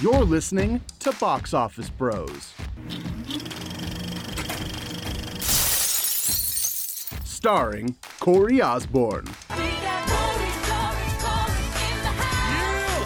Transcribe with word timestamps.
You're 0.00 0.24
listening 0.24 0.80
to 1.00 1.12
Box 1.12 1.52
Office 1.52 1.90
Bros. 1.90 2.54
Starring 7.22 7.94
Corey 8.18 8.62
Osborne. 8.62 9.26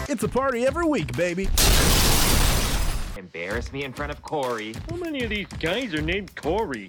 It's 0.07 0.23
a 0.23 0.29
party 0.29 0.65
every 0.65 0.85
week, 0.85 1.17
baby. 1.17 1.49
Embarrass 3.17 3.73
me 3.73 3.83
in 3.83 3.91
front 3.91 4.13
of 4.13 4.21
Corey. 4.21 4.73
How 4.89 4.95
many 4.95 5.25
of 5.25 5.31
these 5.31 5.47
guys 5.59 5.93
are 5.93 6.01
named 6.01 6.33
Corey? 6.37 6.87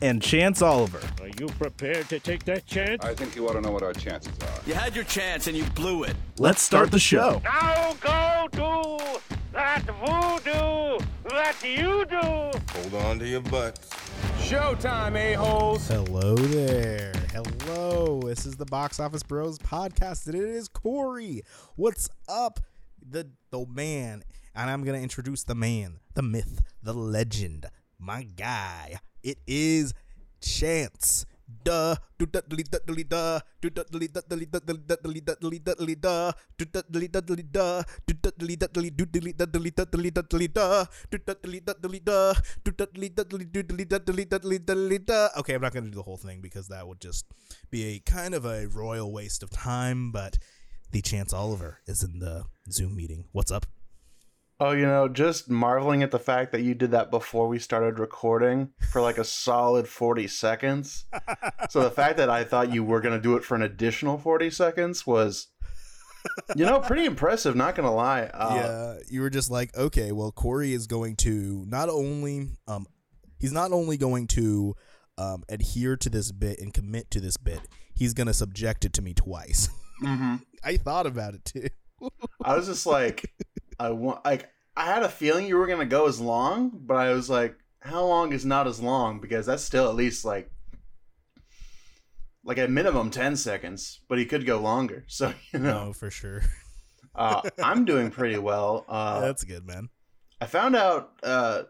And 0.00 0.20
Chance 0.20 0.62
Oliver. 0.62 1.00
Are 1.20 1.28
you 1.28 1.46
prepared 1.46 2.08
to 2.08 2.18
take 2.18 2.42
that 2.46 2.66
chance? 2.66 3.04
I 3.04 3.14
think 3.14 3.36
you 3.36 3.48
ought 3.48 3.52
to 3.52 3.60
know 3.60 3.70
what 3.70 3.84
our 3.84 3.92
chances 3.92 4.36
are. 4.40 4.60
You 4.66 4.74
had 4.74 4.96
your 4.96 5.04
chance 5.04 5.46
and 5.46 5.56
you 5.56 5.62
blew 5.76 6.02
it. 6.02 6.16
Let's 6.38 6.60
start 6.60 6.90
the 6.90 6.98
show. 6.98 7.40
Now 7.44 7.94
go 8.00 8.48
do 8.50 9.33
that 9.54 9.84
voodoo 9.86 10.98
that 11.30 11.56
you 11.62 12.04
do. 12.06 12.16
Hold 12.16 12.94
on 13.06 13.18
to 13.20 13.26
your 13.26 13.40
butts. 13.40 13.88
Showtime, 14.38 15.16
a-holes. 15.16 15.86
Hello 15.88 16.34
there. 16.34 17.12
Hello. 17.32 18.20
This 18.20 18.46
is 18.46 18.56
the 18.56 18.66
Box 18.66 18.98
Office 18.98 19.22
Bros 19.22 19.58
podcast, 19.58 20.26
and 20.26 20.34
it 20.34 20.42
is 20.42 20.68
Corey. 20.68 21.42
What's 21.76 22.10
up? 22.28 22.60
The 23.08 23.28
the 23.50 23.64
man. 23.66 24.24
And 24.56 24.70
I'm 24.70 24.84
gonna 24.84 24.98
introduce 24.98 25.44
the 25.44 25.54
man, 25.54 25.98
the 26.14 26.22
myth, 26.22 26.60
the 26.82 26.92
legend, 26.92 27.66
my 27.98 28.24
guy. 28.24 28.98
It 29.22 29.38
is 29.46 29.94
Chance. 30.40 31.26
Duh. 31.62 31.96
Do 32.18 32.26
da 32.26 32.40
dlee 32.40 32.64
da 32.64 32.78
dlee 32.86 33.04
da. 33.04 33.40
Do 33.60 33.70
da 33.70 33.84
dlee 33.84 34.08
da 34.08 34.20
dlee 34.20 34.46
da 34.50 34.60
dlee 34.60 34.80
da 34.86 34.96
dlee 34.96 35.20
da 35.20 35.34
dlee 35.36 35.60
da 35.60 35.74
dlee 35.74 35.96
da. 35.96 36.32
Do 36.58 36.64
da 36.66 36.82
dlee 36.82 37.08
da 37.08 37.20
dlee 37.20 37.46
da. 37.52 37.84
Do 38.06 38.14
da 38.22 38.30
dlee 38.30 38.56
da 38.56 38.66
dlee 38.66 38.90
do 38.90 39.04
dlee 39.06 39.34
da 39.34 39.46
dlee 39.46 39.70
da 39.70 39.84
dlee 44.38 44.58
da 44.58 44.74
da. 44.98 45.30
Okay, 45.38 45.54
I'm 45.54 45.62
not 45.62 45.72
gonna 45.72 45.90
do 45.90 45.96
the 45.96 46.02
whole 46.02 46.16
thing 46.16 46.40
because 46.40 46.68
that 46.68 46.86
would 46.86 47.00
just 47.00 47.26
be 47.70 47.84
a 47.94 47.98
kind 48.00 48.34
of 48.34 48.44
a 48.44 48.66
royal 48.66 49.12
waste 49.12 49.42
of 49.42 49.50
time. 49.50 50.10
But 50.12 50.38
the 50.92 51.02
Chance 51.02 51.32
Oliver 51.32 51.80
is 51.86 52.02
in 52.02 52.18
the 52.18 52.44
Zoom 52.70 52.96
meeting. 52.96 53.24
What's 53.32 53.50
up? 53.50 53.66
Oh, 54.60 54.70
you 54.70 54.86
know, 54.86 55.08
just 55.08 55.50
marveling 55.50 56.02
at 56.02 56.12
the 56.12 56.18
fact 56.18 56.52
that 56.52 56.62
you 56.62 56.74
did 56.74 56.92
that 56.92 57.10
before 57.10 57.48
we 57.48 57.58
started 57.58 57.98
recording 57.98 58.70
for 58.92 59.00
like 59.00 59.18
a 59.18 59.24
solid 59.24 59.88
40 59.88 60.28
seconds. 60.28 61.06
so 61.70 61.82
the 61.82 61.90
fact 61.90 62.16
that 62.18 62.30
I 62.30 62.44
thought 62.44 62.72
you 62.72 62.84
were 62.84 63.00
going 63.00 63.16
to 63.16 63.20
do 63.20 63.36
it 63.36 63.42
for 63.44 63.56
an 63.56 63.62
additional 63.62 64.16
40 64.16 64.50
seconds 64.50 65.04
was, 65.06 65.48
you 66.54 66.64
know, 66.64 66.78
pretty 66.80 67.04
impressive, 67.04 67.56
not 67.56 67.74
going 67.74 67.88
to 67.88 67.94
lie. 67.94 68.30
Uh, 68.32 68.54
yeah, 68.54 68.94
you 69.10 69.22
were 69.22 69.30
just 69.30 69.50
like, 69.50 69.76
okay, 69.76 70.12
well, 70.12 70.30
Corey 70.30 70.72
is 70.72 70.86
going 70.86 71.16
to 71.16 71.64
not 71.68 71.88
only 71.88 72.46
um, 72.68 72.86
he's 73.38 73.52
not 73.52 73.72
only 73.72 73.96
going 73.96 74.26
to 74.28 74.74
um 75.16 75.44
adhere 75.48 75.96
to 75.96 76.10
this 76.10 76.32
bit 76.32 76.58
and 76.58 76.72
commit 76.72 77.10
to 77.10 77.20
this 77.20 77.36
bit, 77.36 77.60
he's 77.92 78.14
going 78.14 78.26
to 78.28 78.34
subject 78.34 78.84
it 78.84 78.92
to 78.94 79.02
me 79.02 79.14
twice. 79.14 79.68
mhm. 80.02 80.42
I 80.64 80.76
thought 80.76 81.06
about 81.06 81.34
it 81.34 81.44
too. 81.44 81.68
I 82.42 82.56
was 82.56 82.66
just 82.66 82.86
like, 82.86 83.30
I 83.78 83.90
want, 83.90 84.24
like, 84.24 84.50
I 84.76 84.86
had 84.86 85.02
a 85.02 85.08
feeling 85.08 85.46
you 85.46 85.56
were 85.56 85.66
going 85.66 85.78
to 85.80 85.86
go 85.86 86.06
as 86.08 86.20
long, 86.20 86.70
but 86.74 86.96
I 86.96 87.12
was 87.12 87.30
like, 87.30 87.56
how 87.80 88.04
long 88.04 88.32
is 88.32 88.44
not 88.44 88.66
as 88.66 88.80
long? 88.80 89.20
Because 89.20 89.46
that's 89.46 89.62
still 89.62 89.88
at 89.88 89.94
least 89.94 90.24
like, 90.24 90.50
like 92.44 92.58
at 92.58 92.70
minimum 92.70 93.10
10 93.10 93.36
seconds, 93.36 94.00
but 94.08 94.18
he 94.18 94.26
could 94.26 94.46
go 94.46 94.58
longer. 94.60 95.04
So, 95.08 95.32
you 95.52 95.60
know. 95.60 95.86
No, 95.86 95.92
for 95.92 96.10
sure. 96.10 96.42
Uh, 97.14 97.42
I'm 97.62 97.84
doing 97.84 98.10
pretty 98.10 98.38
well. 98.38 98.84
Uh, 98.88 99.20
That's 99.26 99.44
good, 99.44 99.64
man. 99.64 99.88
I 100.40 100.46
found 100.46 100.74
out. 100.74 101.12
Uh, 101.22 101.62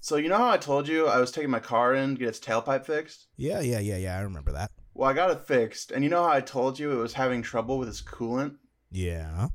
so 0.00 0.16
you 0.16 0.28
know 0.28 0.38
how 0.38 0.50
I 0.50 0.56
told 0.58 0.86
you 0.86 1.08
I 1.08 1.18
was 1.18 1.32
taking 1.32 1.50
my 1.50 1.58
car 1.58 1.94
in 1.94 2.14
to 2.14 2.18
get 2.20 2.28
its 2.28 2.38
tailpipe 2.38 2.86
fixed. 2.86 3.26
Yeah, 3.36 3.60
yeah, 3.60 3.80
yeah, 3.80 3.96
yeah. 3.96 4.16
I 4.16 4.20
remember 4.20 4.52
that. 4.52 4.70
Well, 4.94 5.10
I 5.10 5.12
got 5.12 5.30
it 5.30 5.40
fixed, 5.40 5.90
and 5.90 6.04
you 6.04 6.10
know 6.10 6.22
how 6.22 6.30
I 6.30 6.40
told 6.40 6.78
you 6.78 6.92
it 6.92 7.02
was 7.02 7.14
having 7.14 7.42
trouble 7.42 7.78
with 7.78 7.88
its 7.88 8.00
coolant. 8.00 8.56
Yeah. 8.90 9.48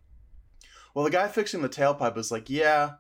Well, 0.94 1.06
the 1.06 1.12
guy 1.12 1.28
fixing 1.28 1.62
the 1.62 1.70
tailpipe 1.70 2.16
was 2.16 2.32
like, 2.32 2.50
"Yeah, 2.50 2.96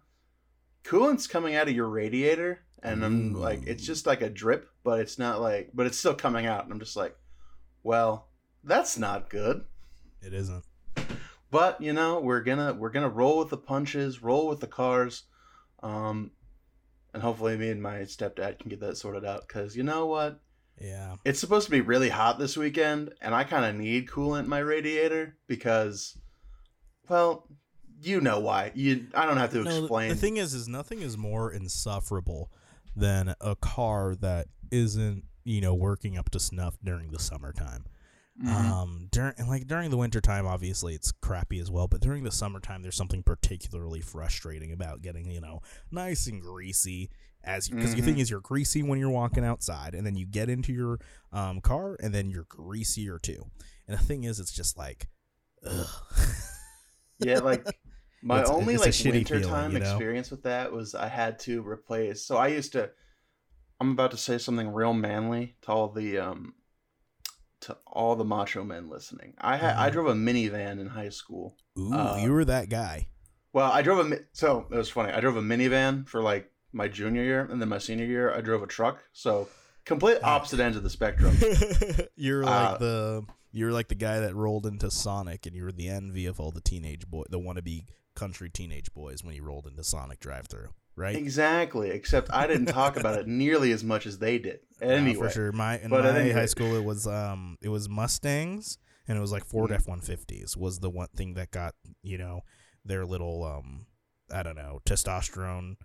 coolant's 0.84 1.28
coming 1.28 1.56
out 1.56 1.68
of 1.70 1.76
your 1.76 1.88
radiator," 1.90 2.62
and 2.82 3.04
I'm 3.06 3.36
Ooh. 3.36 3.40
like, 3.40 3.66
"It's 3.68 3.86
just 3.86 4.06
like 4.08 4.22
a 4.22 4.30
drip, 4.30 4.70
but 4.84 5.00
it's 5.00 5.20
not 5.20 5.42
like, 5.42 5.70
but 5.74 5.86
it's 5.86 5.98
still 5.98 6.16
coming 6.16 6.46
out." 6.46 6.64
And 6.64 6.74
I'm 6.74 6.80
just 6.80 6.96
like, 6.96 7.16
"Well, 7.84 8.28
that's 8.64 8.98
not 8.98 9.30
good." 9.30 9.66
It 10.22 10.34
isn't. 10.34 10.64
but 11.52 11.80
you 11.82 11.94
know 11.94 12.20
we're 12.20 12.42
gonna 12.42 12.74
we're 12.74 12.90
gonna 12.90 13.10
roll 13.10 13.38
with 13.40 13.50
the 13.50 13.58
punches 13.58 14.24
roll 14.24 14.48
with 14.48 14.60
the 14.60 14.66
cars 14.68 15.24
um 15.84 16.32
and 17.14 17.22
hopefully 17.22 17.56
me 17.58 17.70
and 17.70 17.80
my 17.84 17.98
stepdad 18.00 18.58
can 18.58 18.70
get 18.70 18.80
that 18.80 18.98
sorted 18.98 19.24
out 19.26 19.48
because 19.48 19.76
you 19.76 19.84
know 19.84 20.06
what 20.08 20.40
Yeah. 20.82 21.18
it's 21.26 21.40
supposed 21.40 21.66
to 21.66 21.72
be 21.72 21.82
really 21.82 22.10
hot 22.10 22.40
this 22.40 22.56
weekend 22.58 23.14
and 23.22 23.36
i 23.36 23.44
kind 23.44 23.66
of 23.66 23.76
need 23.76 24.08
coolant 24.08 24.46
in 24.46 24.50
my 24.50 24.60
radiator 24.60 25.38
because 25.46 26.18
well 27.10 27.48
you 28.04 28.22
know 28.22 28.40
why 28.40 28.72
you 28.76 29.08
i 29.16 29.26
don't 29.26 29.38
have 29.38 29.52
to 29.52 29.64
No, 29.64 29.72
the- 29.72 29.80
explain 29.80 30.10
The 30.10 30.16
thing 30.16 30.38
is, 30.38 30.54
is 30.54 30.68
nothing 30.68 31.02
is 31.02 31.18
more 31.18 31.52
insufferable 31.52 32.52
than 32.96 33.34
a 33.42 33.56
car 33.56 34.16
that 34.16 34.48
isn't, 34.72 35.24
you 35.44 35.62
know, 35.62 35.74
working 35.74 36.18
up 36.18 36.30
to 36.32 36.40
snuff 36.40 36.78
during 36.84 37.12
the 37.12 37.20
summertime. 37.20 37.86
Mhm. 38.44 38.48
Um, 38.48 39.08
during 39.12 39.34
and 39.38 39.48
like 39.48 39.68
during 39.68 39.90
the 39.92 39.98
wintertime, 39.98 40.46
obviously 40.48 40.96
it's 40.96 41.12
crappy 41.12 41.60
as 41.60 41.70
well. 41.72 41.88
But 41.88 42.02
during 42.02 42.24
the 42.24 42.32
summertime, 42.32 42.82
there's 42.82 42.96
something 42.96 43.22
particularly 43.24 44.02
frustrating 44.02 44.72
about 44.72 45.02
getting 45.04 45.30
you 45.30 45.40
know 45.42 45.62
nice 45.92 46.26
and 46.28 46.42
greasy 46.42 47.10
as 47.44 47.70
because 47.70 47.94
the 47.94 48.02
Mhm. 48.02 48.06
thing 48.06 48.18
is 48.20 48.30
you're 48.32 48.40
greasy 48.42 48.82
when 48.82 49.00
you're 49.00 49.10
walking 49.12 49.44
outside, 49.46 49.94
and 49.94 50.06
then 50.06 50.16
you 50.16 50.26
get 50.26 50.50
into 50.50 50.74
your 50.74 51.00
um 51.32 51.62
car, 51.62 51.96
and 52.02 52.14
then 52.14 52.30
you're 52.32 52.46
greasier 52.50 53.20
too. 53.20 53.46
And 53.88 53.98
the 54.00 54.04
thing 54.04 54.24
is, 54.24 54.40
it's 54.40 54.52
just 54.54 54.78
like, 54.78 55.10
ugh. 55.66 55.88
yeah 57.20 57.40
like 57.40 57.66
my 58.26 58.40
It's- 58.40 58.50
only 58.50 58.74
it's 58.76 58.84
like 58.84 58.92
shitty 58.94 59.04
feeling, 59.04 59.26
wintertime 59.30 59.72
you 59.74 59.80
know? 59.80 59.86
experience 59.86 60.32
with 60.32 60.44
that 60.44 60.72
was 60.72 60.96
i 60.96 61.08
had 61.08 61.40
to 61.40 61.62
replace 61.68 62.26
so 62.26 62.38
i 62.38 62.48
used 62.48 62.72
to 62.72 62.90
i'm 63.80 63.92
about 63.92 64.12
to 64.12 64.18
say 64.18 64.38
something 64.38 64.70
real 64.70 64.94
manly 64.94 65.56
to 65.64 65.72
all 65.72 65.90
the 65.90 66.18
um 66.20 66.54
to 67.62 67.78
all 67.88 68.16
the 68.16 68.26
macho 68.26 68.64
men 68.64 68.90
listening 68.90 69.34
i 69.40 69.58
had 69.58 69.76
i 69.76 69.90
Mhm. 69.90 69.94
drove 69.94 70.08
a 70.08 70.14
minivan 70.14 70.80
in 70.80 70.88
high 70.88 71.10
school 71.10 71.58
Ooh, 71.78 71.94
Uh, 71.94 72.18
you 72.22 72.32
were 72.32 72.46
that 72.46 72.70
guy. 72.70 73.10
well 73.52 73.72
i 73.72 73.82
drove 73.82 74.10
a 74.12 74.20
so 74.32 74.68
it 74.72 74.76
was 74.76 74.90
funny 74.90 75.12
i 75.12 75.20
drove 75.20 75.38
a 75.38 75.42
minivan 75.42 76.08
for 76.08 76.22
like 76.22 76.50
my 76.72 76.88
junior 76.88 77.24
year 77.24 77.42
and 77.52 77.62
then 77.62 77.70
my 77.70 77.78
senior 77.78 78.06
year 78.06 78.34
i 78.34 78.42
drove 78.42 78.64
a 78.64 78.68
truck 78.68 79.04
so 79.12 79.48
complete 79.86 80.18
Ah. 80.24 80.36
opposite 80.36 80.60
ends 80.60 80.78
of 80.78 80.84
the 80.84 80.90
spectrum 80.90 81.36
you're 82.16 82.44
like 82.44 82.76
Uh, 82.76 82.78
the 82.78 83.26
you're 83.56 83.72
like 83.72 83.88
the 83.90 83.96
guy 83.96 84.20
that 84.22 84.34
rolled 84.34 84.66
into 84.66 84.90
Sonic, 84.90 85.46
and 85.46 85.56
you 85.56 85.64
were 85.64 85.72
the 85.72 85.88
envy 85.88 86.26
of 86.26 86.40
all 86.40 86.50
the 86.52 86.60
teenage 86.60 87.08
boy, 87.08 87.22
the 87.30 87.38
wannabe 87.40 87.86
country 88.16 88.50
teenage 88.50 88.94
boys 88.94 89.24
when 89.24 89.34
he 89.34 89.42
rolled 89.42 89.68
into 89.68 89.84
Sonic 89.84 90.20
drive-through, 90.20 90.70
right? 90.96 91.16
exactly 91.16 91.90
except 91.90 92.32
i 92.32 92.46
didn't 92.46 92.68
talk 92.68 92.98
about 92.98 93.18
it 93.18 93.28
nearly 93.28 93.72
as 93.72 93.84
much 93.84 94.06
as 94.06 94.20
they 94.20 94.38
did 94.38 94.60
No, 94.82 94.88
anyway 94.90 95.28
for 95.28 95.30
sure. 95.30 95.52
My 95.52 95.80
in 95.80 95.90
But 95.90 96.04
my 96.04 96.20
any 96.20 96.32
high 96.32 96.46
school, 96.46 96.76
it 96.76 96.84
was 96.84 97.08
um, 97.08 97.58
it 97.62 97.70
was 97.70 97.88
Mustangs, 97.88 98.78
and 99.08 99.18
it 99.18 99.22
was 99.22 99.32
like 99.32 99.46
Ford. 99.46 99.72
F 99.72 99.88
one 99.88 100.02
fifties 100.02 100.58
was 100.58 100.80
the 100.80 100.90
one 100.90 101.08
thing 101.16 101.36
that 101.36 101.52
got 101.52 101.74
you 102.02 102.18
know 102.18 102.42
their 102.84 103.06
little 103.06 103.44
um, 103.44 103.86
I 104.32 104.44
don't 104.44 104.56
know 104.56 104.82
testosterone. 104.86 105.78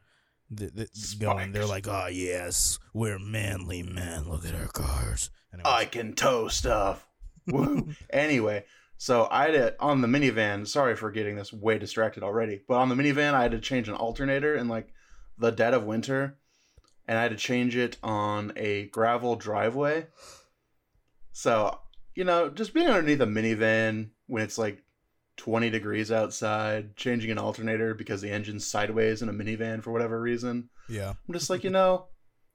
going, 1.21 1.53
they're 1.53 1.67
like, 1.67 1.87
oh 1.87 2.07
yes, 2.07 2.79
we're 2.95 3.19
manly 3.19 3.83
men. 3.83 4.29
Look 4.29 4.47
at 4.47 4.55
our 4.55 4.69
cars. 4.69 5.31
It 5.53 5.61
I 5.65 5.85
can 5.85 6.15
tow 6.15 6.49
stuff. 6.49 7.07
Anyway, 8.11 8.65
so 8.99 9.29
I 9.31 9.47
had 9.47 9.55
it 9.55 9.77
on 9.81 10.03
the 10.03 10.09
minivan. 10.09 10.67
Sorry 10.67 10.95
for 10.95 11.11
getting 11.11 11.37
this 11.37 11.53
way 11.53 11.79
distracted 11.79 12.23
already, 12.23 12.61
but 12.69 12.75
on 12.75 12.89
the 12.89 12.95
minivan, 12.95 13.33
I 13.33 13.43
had 13.43 13.53
to 13.53 13.61
change 13.61 13.89
an 13.89 13.95
alternator 13.95 14.55
in 14.55 14.69
like 14.69 14.93
the 15.39 15.51
dead 15.51 15.73
of 15.73 15.85
winter, 15.85 16.37
and 17.07 17.17
I 17.17 17.23
had 17.23 17.31
to 17.31 17.37
change 17.37 17.77
it 17.77 17.97
on 18.03 18.53
a 18.57 18.87
gravel 18.87 19.37
driveway. 19.37 20.09
So 21.33 21.79
you 22.15 22.25
know, 22.25 22.51
just 22.51 22.75
being 22.75 22.89
underneath 22.89 23.21
a 23.21 23.27
minivan 23.27 24.11
when 24.27 24.43
it's 24.43 24.59
like 24.59 24.83
20 25.37 25.71
degrees 25.71 26.11
outside, 26.11 26.97
changing 26.97 27.31
an 27.31 27.39
alternator 27.39 27.95
because 27.95 28.21
the 28.21 28.31
engine's 28.31 28.67
sideways 28.67 29.23
in 29.23 29.29
a 29.29 29.33
minivan 29.33 29.83
for 29.83 29.93
whatever 29.93 30.21
reason. 30.21 30.69
yeah. 30.89 31.11
I'm 31.11 31.33
just 31.33 31.49
like, 31.49 31.63
you 31.63 31.71
know, 31.71 32.07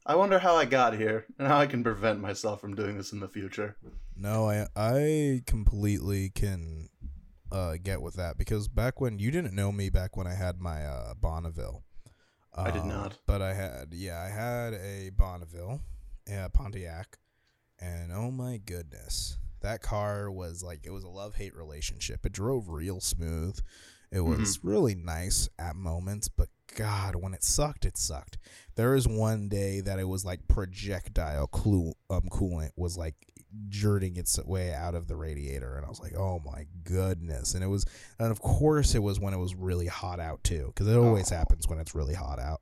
I 0.05 0.15
wonder 0.15 0.39
how 0.39 0.55
I 0.55 0.65
got 0.65 0.95
here 0.97 1.25
and 1.39 1.47
how 1.47 1.57
I 1.59 1.67
can 1.67 1.83
prevent 1.83 2.19
myself 2.19 2.59
from 2.61 2.75
doing 2.75 2.97
this 2.97 3.13
in 3.13 3.19
the 3.19 3.27
future. 3.29 3.77
No, 4.15 4.49
I 4.49 4.67
I 4.75 5.41
completely 5.45 6.29
can 6.29 6.89
uh, 7.51 7.75
get 7.81 8.01
with 8.01 8.15
that 8.15 8.37
because 8.37 8.67
back 8.67 8.99
when 8.99 9.19
you 9.19 9.31
didn't 9.31 9.55
know 9.55 9.71
me 9.71 9.89
back 9.89 10.17
when 10.17 10.27
I 10.27 10.33
had 10.33 10.59
my 10.59 10.85
uh, 10.85 11.13
Bonneville. 11.13 11.83
I 12.55 12.69
did 12.69 12.81
Um, 12.83 12.89
not. 12.89 13.17
But 13.25 13.41
I 13.41 13.53
had 13.53 13.93
yeah, 13.93 14.19
I 14.21 14.29
had 14.29 14.73
a 14.73 15.09
Bonneville, 15.09 15.81
a 16.29 16.49
Pontiac, 16.49 17.17
and 17.79 18.11
oh 18.11 18.29
my 18.29 18.57
goodness, 18.57 19.37
that 19.61 19.81
car 19.81 20.29
was 20.29 20.61
like 20.61 20.81
it 20.83 20.91
was 20.91 21.03
a 21.03 21.09
love 21.09 21.35
hate 21.35 21.55
relationship. 21.55 22.25
It 22.25 22.31
drove 22.33 22.69
real 22.69 22.99
smooth. 22.99 23.59
It 24.11 24.21
was 24.21 24.59
really 24.63 24.93
nice 24.93 25.49
at 25.57 25.75
moments, 25.75 26.27
but 26.27 26.49
God, 26.75 27.15
when 27.15 27.33
it 27.33 27.43
sucked, 27.43 27.85
it 27.85 27.97
sucked. 27.97 28.37
There 28.75 28.91
was 28.91 29.07
one 29.07 29.47
day 29.49 29.81
that 29.81 29.99
it 29.99 30.07
was 30.07 30.25
like 30.25 30.47
projectile 30.47 31.47
clu- 31.47 31.93
um, 32.09 32.23
coolant 32.31 32.71
was 32.75 32.97
like 32.97 33.15
jerting 33.69 34.17
its 34.17 34.39
way 34.43 34.73
out 34.73 34.95
of 34.95 35.07
the 35.07 35.15
radiator, 35.15 35.75
and 35.75 35.85
I 35.85 35.89
was 35.89 35.99
like, 35.99 36.15
"Oh 36.17 36.41
my 36.43 36.65
goodness!" 36.83 37.53
And 37.53 37.63
it 37.63 37.67
was, 37.67 37.85
and 38.17 38.31
of 38.31 38.41
course, 38.41 38.95
it 38.95 39.03
was 39.03 39.19
when 39.19 39.33
it 39.33 39.37
was 39.37 39.53
really 39.53 39.85
hot 39.87 40.19
out 40.19 40.43
too, 40.43 40.67
because 40.73 40.87
it 40.87 40.95
always 40.97 41.31
Oh. 41.31 41.35
happens 41.35 41.67
when 41.67 41.79
it's 41.79 41.93
really 41.93 42.15
hot 42.15 42.39
out. 42.39 42.61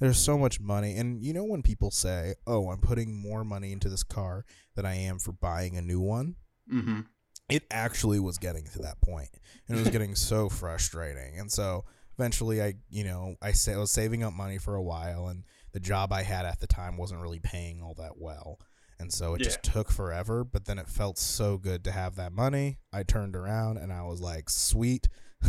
There's 0.00 0.18
so 0.18 0.36
much 0.36 0.58
money, 0.58 0.96
and 0.96 1.22
you 1.22 1.32
know 1.32 1.44
when 1.44 1.62
people 1.62 1.92
say, 1.92 2.34
"Oh, 2.46 2.70
I'm 2.70 2.80
putting 2.80 3.14
more 3.22 3.44
money 3.44 3.70
into 3.70 3.88
this 3.88 4.02
car 4.02 4.44
than 4.74 4.84
I 4.84 4.96
am 4.96 5.20
for 5.20 5.32
buying 5.32 5.76
a 5.76 5.82
new 5.82 6.00
one." 6.00 6.36
Mm-hmm. 6.72 7.00
it 7.48 7.64
actually 7.70 8.18
was 8.20 8.38
getting 8.38 8.64
to 8.64 8.78
that 8.78 9.00
point 9.02 9.28
and 9.66 9.76
it 9.76 9.80
was 9.80 9.90
getting 9.90 10.14
so 10.14 10.48
frustrating 10.48 11.38
and 11.38 11.50
so 11.50 11.84
eventually 12.18 12.62
i 12.62 12.74
you 12.90 13.04
know 13.04 13.34
I, 13.42 13.52
sa- 13.52 13.72
I 13.72 13.76
was 13.78 13.90
saving 13.90 14.22
up 14.22 14.32
money 14.32 14.58
for 14.58 14.74
a 14.74 14.82
while 14.82 15.28
and 15.28 15.44
the 15.72 15.80
job 15.80 16.12
i 16.12 16.22
had 16.22 16.44
at 16.46 16.60
the 16.60 16.66
time 16.66 16.96
wasn't 16.96 17.20
really 17.22 17.40
paying 17.40 17.82
all 17.82 17.94
that 17.94 18.18
well 18.18 18.58
and 19.00 19.12
so 19.12 19.34
it 19.34 19.38
just 19.42 19.62
took 19.62 19.90
forever 19.90 20.44
but 20.44 20.66
then 20.66 20.78
it 20.78 20.88
felt 20.88 21.18
so 21.18 21.56
good 21.58 21.82
to 21.84 21.90
have 21.92 22.16
that 22.16 22.32
money 22.32 22.78
i 22.92 23.02
turned 23.02 23.34
around 23.34 23.78
and 23.78 23.92
i 23.92 24.02
was 24.02 24.20
like 24.20 24.48
sweet 24.50 25.08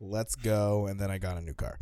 let's 0.00 0.34
go 0.36 0.86
and 0.86 0.98
then 1.00 1.10
i 1.10 1.18
got 1.18 1.36
a 1.36 1.40
new 1.40 1.54
car 1.54 1.78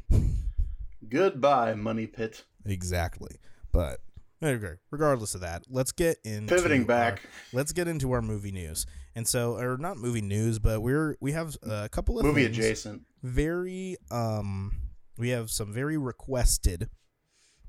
Goodbye, 1.08 1.74
money 1.74 2.06
pit. 2.06 2.44
exactly 2.66 3.36
but 3.72 4.00
okay 4.42 4.74
regardless 4.90 5.34
of 5.34 5.42
that 5.42 5.64
let's 5.70 5.92
get 5.92 6.16
into 6.24 6.52
Pivoting 6.54 6.80
our- 6.82 6.86
back. 6.86 7.22
let's 7.52 7.72
get 7.72 7.86
into 7.88 8.10
our 8.12 8.22
movie 8.22 8.52
news. 8.52 8.86
And 9.14 9.26
so, 9.26 9.56
or 9.56 9.76
not 9.78 9.96
movie 9.96 10.20
news, 10.20 10.60
but 10.60 10.80
we're 10.80 11.16
we 11.20 11.32
have 11.32 11.56
a 11.64 11.88
couple 11.88 12.20
of 12.20 12.24
Movie 12.24 12.44
things 12.44 12.56
adjacent. 12.56 13.02
Very 13.22 13.96
um 14.10 14.72
we 15.16 15.30
have 15.30 15.50
some 15.50 15.72
very 15.72 15.96
requested 15.98 16.88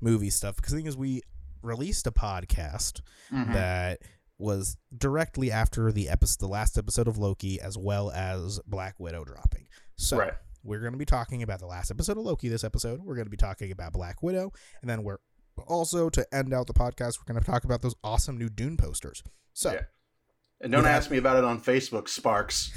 movie 0.00 0.30
stuff 0.30 0.56
because 0.56 0.72
the 0.72 0.78
thing 0.78 0.86
is 0.86 0.96
we 0.96 1.20
released 1.62 2.06
a 2.06 2.12
podcast 2.12 3.00
Mhm. 3.32 3.52
that 3.52 4.00
was 4.38 4.76
directly 4.96 5.50
after 5.50 5.92
the 5.92 6.08
episode 6.08 6.38
the 6.40 6.48
last 6.48 6.78
episode 6.78 7.06
of 7.08 7.18
Loki 7.18 7.60
as 7.60 7.76
well 7.76 8.10
as 8.12 8.58
Black 8.66 8.98
Widow 8.98 9.24
dropping. 9.24 9.66
So 9.96 10.16
Right. 10.16 10.32
we're 10.62 10.80
going 10.80 10.92
to 10.92 10.98
be 10.98 11.04
talking 11.04 11.42
about 11.42 11.58
the 11.58 11.66
last 11.66 11.90
episode 11.90 12.16
of 12.16 12.24
Loki 12.24 12.48
this 12.48 12.64
episode. 12.64 13.00
We're 13.00 13.16
going 13.16 13.26
to 13.26 13.30
be 13.30 13.36
talking 13.36 13.70
about 13.70 13.92
Black 13.92 14.22
Widow 14.22 14.52
and 14.80 14.88
then 14.88 15.02
we're 15.02 15.18
also 15.66 16.08
to 16.08 16.26
end 16.34 16.54
out 16.54 16.66
the 16.68 16.72
podcast 16.72 17.18
we're 17.18 17.30
going 17.34 17.42
to 17.44 17.50
talk 17.50 17.64
about 17.64 17.82
those 17.82 17.94
awesome 18.02 18.38
new 18.38 18.48
Dune 18.48 18.78
posters. 18.78 19.22
So, 19.52 19.72
Yeah. 19.72 19.82
And 20.62 20.72
don't 20.72 20.86
ask 20.86 21.10
me 21.10 21.18
about 21.18 21.36
it 21.36 21.44
on 21.44 21.60
Facebook, 21.60 22.08
Sparks. 22.08 22.70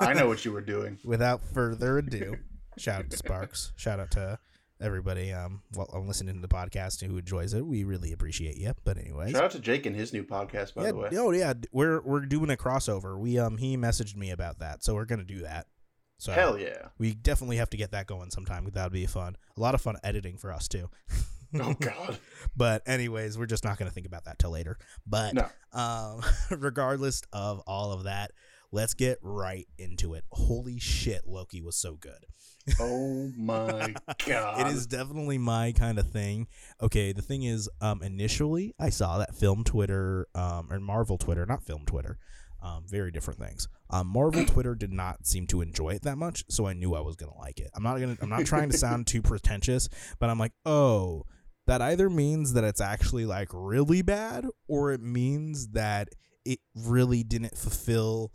I 0.00 0.12
know 0.14 0.28
what 0.28 0.44
you 0.44 0.52
were 0.52 0.60
doing. 0.60 0.98
without 1.04 1.42
further 1.44 1.98
ado, 1.98 2.36
shout 2.78 3.00
out 3.00 3.10
to 3.10 3.16
Sparks. 3.16 3.72
Shout 3.76 4.00
out 4.00 4.10
to 4.12 4.38
everybody 4.80 5.32
um 5.32 5.60
well 5.74 5.90
I'm 5.92 6.06
listening 6.06 6.36
to 6.36 6.40
the 6.40 6.46
podcast 6.46 7.04
who 7.04 7.16
enjoys 7.18 7.52
it. 7.52 7.66
We 7.66 7.82
really 7.84 8.12
appreciate 8.12 8.56
you. 8.56 8.72
But 8.84 8.96
anyway. 8.98 9.32
Shout 9.32 9.44
out 9.44 9.50
to 9.52 9.58
Jake 9.58 9.86
and 9.86 9.96
his 9.96 10.12
new 10.12 10.22
podcast, 10.24 10.74
by 10.74 10.84
yeah, 10.84 10.92
the 10.92 10.96
way. 10.96 11.08
oh 11.14 11.30
yeah, 11.32 11.54
we're 11.72 12.00
we're 12.00 12.20
doing 12.20 12.50
a 12.50 12.56
crossover. 12.56 13.18
We 13.18 13.38
um 13.38 13.56
he 13.58 13.76
messaged 13.76 14.14
me 14.16 14.30
about 14.30 14.60
that, 14.60 14.84
so 14.84 14.94
we're 14.94 15.04
gonna 15.04 15.24
do 15.24 15.40
that. 15.40 15.66
So 16.18 16.32
Hell 16.32 16.58
yeah. 16.58 16.88
we 16.98 17.14
definitely 17.14 17.56
have 17.58 17.70
to 17.70 17.76
get 17.76 17.92
that 17.92 18.06
going 18.06 18.30
sometime. 18.30 18.68
That 18.72 18.84
would 18.84 18.92
be 18.92 19.06
fun. 19.06 19.36
A 19.56 19.60
lot 19.60 19.74
of 19.74 19.80
fun 19.80 19.96
editing 20.04 20.36
for 20.36 20.52
us 20.52 20.66
too. 20.68 20.88
Oh 21.58 21.74
God. 21.80 22.18
But 22.56 22.82
anyways, 22.86 23.38
we're 23.38 23.46
just 23.46 23.64
not 23.64 23.78
gonna 23.78 23.90
think 23.90 24.06
about 24.06 24.24
that 24.26 24.38
till 24.38 24.50
later. 24.50 24.78
But 25.06 25.34
No. 25.34 25.48
um, 25.72 26.22
regardless 26.58 27.22
of 27.32 27.60
all 27.66 27.92
of 27.92 28.04
that, 28.04 28.32
let's 28.72 28.94
get 28.94 29.18
right 29.22 29.66
into 29.78 30.14
it. 30.14 30.24
Holy 30.32 30.78
shit, 30.78 31.22
Loki 31.26 31.60
was 31.60 31.76
so 31.76 31.94
good. 31.94 32.26
Oh 32.80 33.30
my 33.36 33.94
God. 34.26 34.60
it 34.60 34.66
is 34.68 34.86
definitely 34.86 35.38
my 35.38 35.72
kind 35.72 35.98
of 35.98 36.08
thing. 36.10 36.48
Okay, 36.82 37.12
the 37.12 37.22
thing 37.22 37.42
is, 37.42 37.68
um, 37.80 38.02
initially 38.02 38.74
I 38.78 38.90
saw 38.90 39.18
that 39.18 39.34
film 39.34 39.64
Twitter, 39.64 40.26
um, 40.34 40.68
or 40.70 40.78
Marvel 40.80 41.18
Twitter, 41.18 41.46
not 41.46 41.62
film 41.62 41.84
Twitter, 41.86 42.18
um, 42.62 42.84
very 42.86 43.10
different 43.10 43.40
things. 43.40 43.68
Um, 43.90 44.08
Marvel 44.08 44.44
Twitter 44.46 44.74
did 44.74 44.92
not 44.92 45.26
seem 45.26 45.46
to 45.48 45.60
enjoy 45.62 45.90
it 45.90 46.02
that 46.02 46.18
much, 46.18 46.44
so 46.48 46.66
I 46.66 46.74
knew 46.74 46.94
I 46.94 47.00
was 47.00 47.16
gonna 47.16 47.36
like 47.38 47.60
it. 47.60 47.70
I'm 47.74 47.82
not 47.82 47.98
gonna, 48.00 48.16
I'm 48.20 48.28
not 48.28 48.44
trying 48.46 48.70
to 48.70 48.78
sound 48.78 49.06
too 49.06 49.22
pretentious, 49.22 49.88
but 50.18 50.28
I'm 50.28 50.38
like, 50.38 50.52
oh, 50.66 51.24
that 51.66 51.80
either 51.80 52.08
means 52.10 52.54
that 52.54 52.64
it's 52.64 52.80
actually 52.80 53.26
like 53.26 53.48
really 53.52 54.02
bad, 54.02 54.46
or 54.68 54.92
it 54.92 55.00
means 55.00 55.68
that 55.68 56.08
it 56.44 56.60
really 56.74 57.22
didn't 57.22 57.56
fulfill 57.56 58.32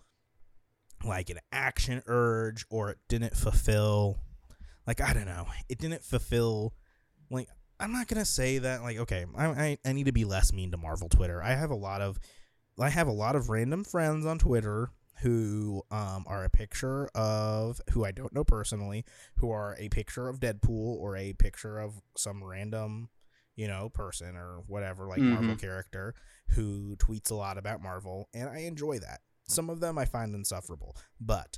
like 1.04 1.30
an 1.30 1.40
action 1.52 2.02
urge, 2.08 2.66
or 2.70 2.92
it 2.92 2.98
didn't 3.08 3.36
fulfill 3.36 4.20
like 4.88 5.02
I 5.02 5.14
don't 5.14 5.26
know, 5.26 5.48
it 5.70 5.78
didn't 5.80 6.04
fulfill. 6.04 6.74
Like 7.30 7.48
I'm 7.80 7.92
not 7.92 8.08
gonna 8.08 8.26
say 8.26 8.58
that. 8.60 8.82
Like 8.82 8.98
okay, 8.98 9.26
I, 9.36 9.46
I 9.48 9.78
I 9.86 9.94
need 9.94 10.06
to 10.06 10.12
be 10.12 10.26
less 10.26 10.54
mean 10.54 10.72
to 10.72 10.78
Marvel 10.78 11.10
Twitter. 11.10 11.42
I 11.42 11.54
have 11.56 11.72
a 11.72 11.76
lot 11.76 12.02
of 12.02 12.20
I 12.80 12.90
have 12.90 13.08
a 13.08 13.12
lot 13.12 13.36
of 13.36 13.50
random 13.50 13.84
friends 13.84 14.26
on 14.26 14.40
Twitter 14.40 14.92
who 15.22 15.84
um 15.92 16.26
are 16.28 16.44
a 16.44 16.50
picture 16.50 17.08
of 17.16 17.80
who 17.92 18.04
I 18.04 18.12
don't 18.12 18.34
know 18.34 18.44
personally, 18.44 19.06
who 19.38 19.52
are 19.52 19.76
a 19.80 19.90
picture 19.90 20.28
of 20.28 20.40
Deadpool 20.40 20.98
or 20.98 21.16
a 21.16 21.34
picture 21.34 21.80
of 21.80 22.02
some 22.18 22.44
random 22.44 23.10
you 23.56 23.68
know 23.68 23.90
person 23.90 24.36
or 24.36 24.64
whatever 24.68 25.08
like 25.08 25.20
Marvel 25.22 25.56
Mhm. 25.56 25.62
character 25.62 26.16
who 26.50 26.96
tweets 26.98 27.30
a 27.32 27.36
lot 27.36 27.58
about 27.58 27.82
Marvel, 27.82 28.28
and 28.34 28.50
I 28.50 28.60
enjoy 28.60 29.00
that. 29.00 29.22
Some 29.54 29.70
of 29.70 29.80
them 29.80 29.98
I 29.98 30.06
find 30.06 30.34
insufferable, 30.36 30.96
but 31.22 31.58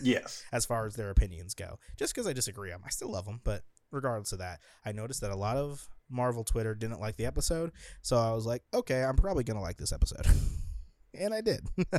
Yes. 0.00 0.42
as 0.52 0.64
far 0.64 0.86
as 0.86 0.94
their 0.94 1.10
opinions 1.10 1.54
go. 1.54 1.78
Just 1.96 2.14
because 2.14 2.26
I 2.26 2.32
disagree 2.32 2.70
on 2.70 2.76
'em. 2.80 2.82
I 2.86 2.90
still 2.90 3.10
love 3.10 3.24
them, 3.26 3.40
but 3.44 3.62
regardless 3.90 4.32
of 4.32 4.38
that, 4.38 4.60
I 4.84 4.92
noticed 4.92 5.20
that 5.20 5.30
a 5.30 5.36
lot 5.36 5.56
of 5.56 5.88
Marvel 6.10 6.44
Twitter 6.44 6.74
didn't 6.74 7.00
like 7.00 7.16
the 7.16 7.26
episode, 7.26 7.72
so 8.02 8.16
I 8.18 8.32
was 8.32 8.44
like, 8.46 8.62
okay, 8.74 9.02
I'm 9.02 9.16
probably 9.16 9.44
gonna 9.44 9.62
like 9.62 9.76
this 9.78 9.92
episode, 9.92 10.26
and 11.14 11.32
I 11.34 11.40
did. 11.40 11.66
uh, 11.92 11.98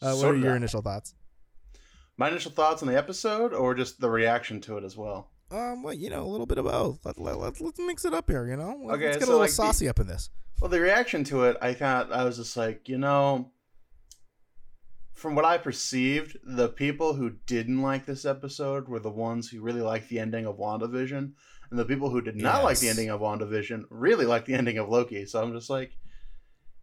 what 0.00 0.14
So 0.16 0.28
are 0.30 0.36
your 0.36 0.56
initial 0.56 0.82
thoughts? 0.82 1.14
My 2.16 2.28
initial 2.28 2.50
thoughts 2.52 2.82
on 2.82 2.88
the 2.88 2.96
episode, 2.96 3.52
or 3.52 3.74
just 3.74 4.00
the 4.00 4.08
reaction 4.10 4.60
to 4.62 4.78
it 4.78 4.84
as 4.84 4.96
well. 4.96 5.30
Um, 5.50 5.82
well, 5.82 5.94
you 5.94 6.10
know, 6.10 6.22
a 6.24 6.26
little 6.28 6.46
bit 6.46 6.58
of 6.58 6.64
both. 6.64 7.04
Let, 7.04 7.18
let, 7.18 7.38
let, 7.38 7.60
let's 7.60 7.78
mix 7.78 8.04
it 8.04 8.14
up 8.14 8.28
here. 8.30 8.46
You 8.48 8.56
know, 8.56 8.80
Let- 8.84 8.96
Okay, 8.96 9.04
let's 9.06 9.18
get 9.18 9.26
so, 9.26 9.30
a 9.30 9.32
little 9.32 9.40
like, 9.40 9.50
the- 9.50 9.54
saucy 9.56 9.88
up 9.88 9.98
in 10.00 10.06
this. 10.06 10.30
Well, 10.60 10.70
the 10.70 10.80
reaction 10.80 11.24
to 11.24 11.44
it, 11.44 11.56
I 11.60 11.74
kind 11.74 12.12
I 12.12 12.24
was 12.24 12.36
just 12.36 12.56
like, 12.56 12.88
you 12.88 12.96
know, 12.98 13.50
from 15.14 15.34
what 15.34 15.44
I 15.44 15.58
perceived, 15.58 16.36
the 16.44 16.68
people 16.68 17.14
who 17.14 17.30
didn't 17.46 17.80
like 17.82 18.04
this 18.04 18.24
episode 18.24 18.88
were 18.88 18.98
the 19.00 19.10
ones 19.10 19.48
who 19.48 19.60
really 19.62 19.80
liked 19.80 20.08
the 20.08 20.18
ending 20.18 20.44
of 20.46 20.56
WandaVision, 20.58 21.32
and 21.70 21.78
the 21.78 21.84
people 21.84 22.10
who 22.10 22.20
did 22.20 22.36
not 22.36 22.62
like 22.64 22.78
the 22.78 22.88
ending 22.88 23.10
of 23.10 23.20
WandaVision 23.20 23.84
really 23.90 24.26
liked 24.26 24.46
the 24.46 24.54
ending 24.54 24.78
of 24.78 24.88
Loki. 24.88 25.24
So 25.26 25.42
I'm 25.42 25.52
just 25.54 25.70
like, 25.70 25.96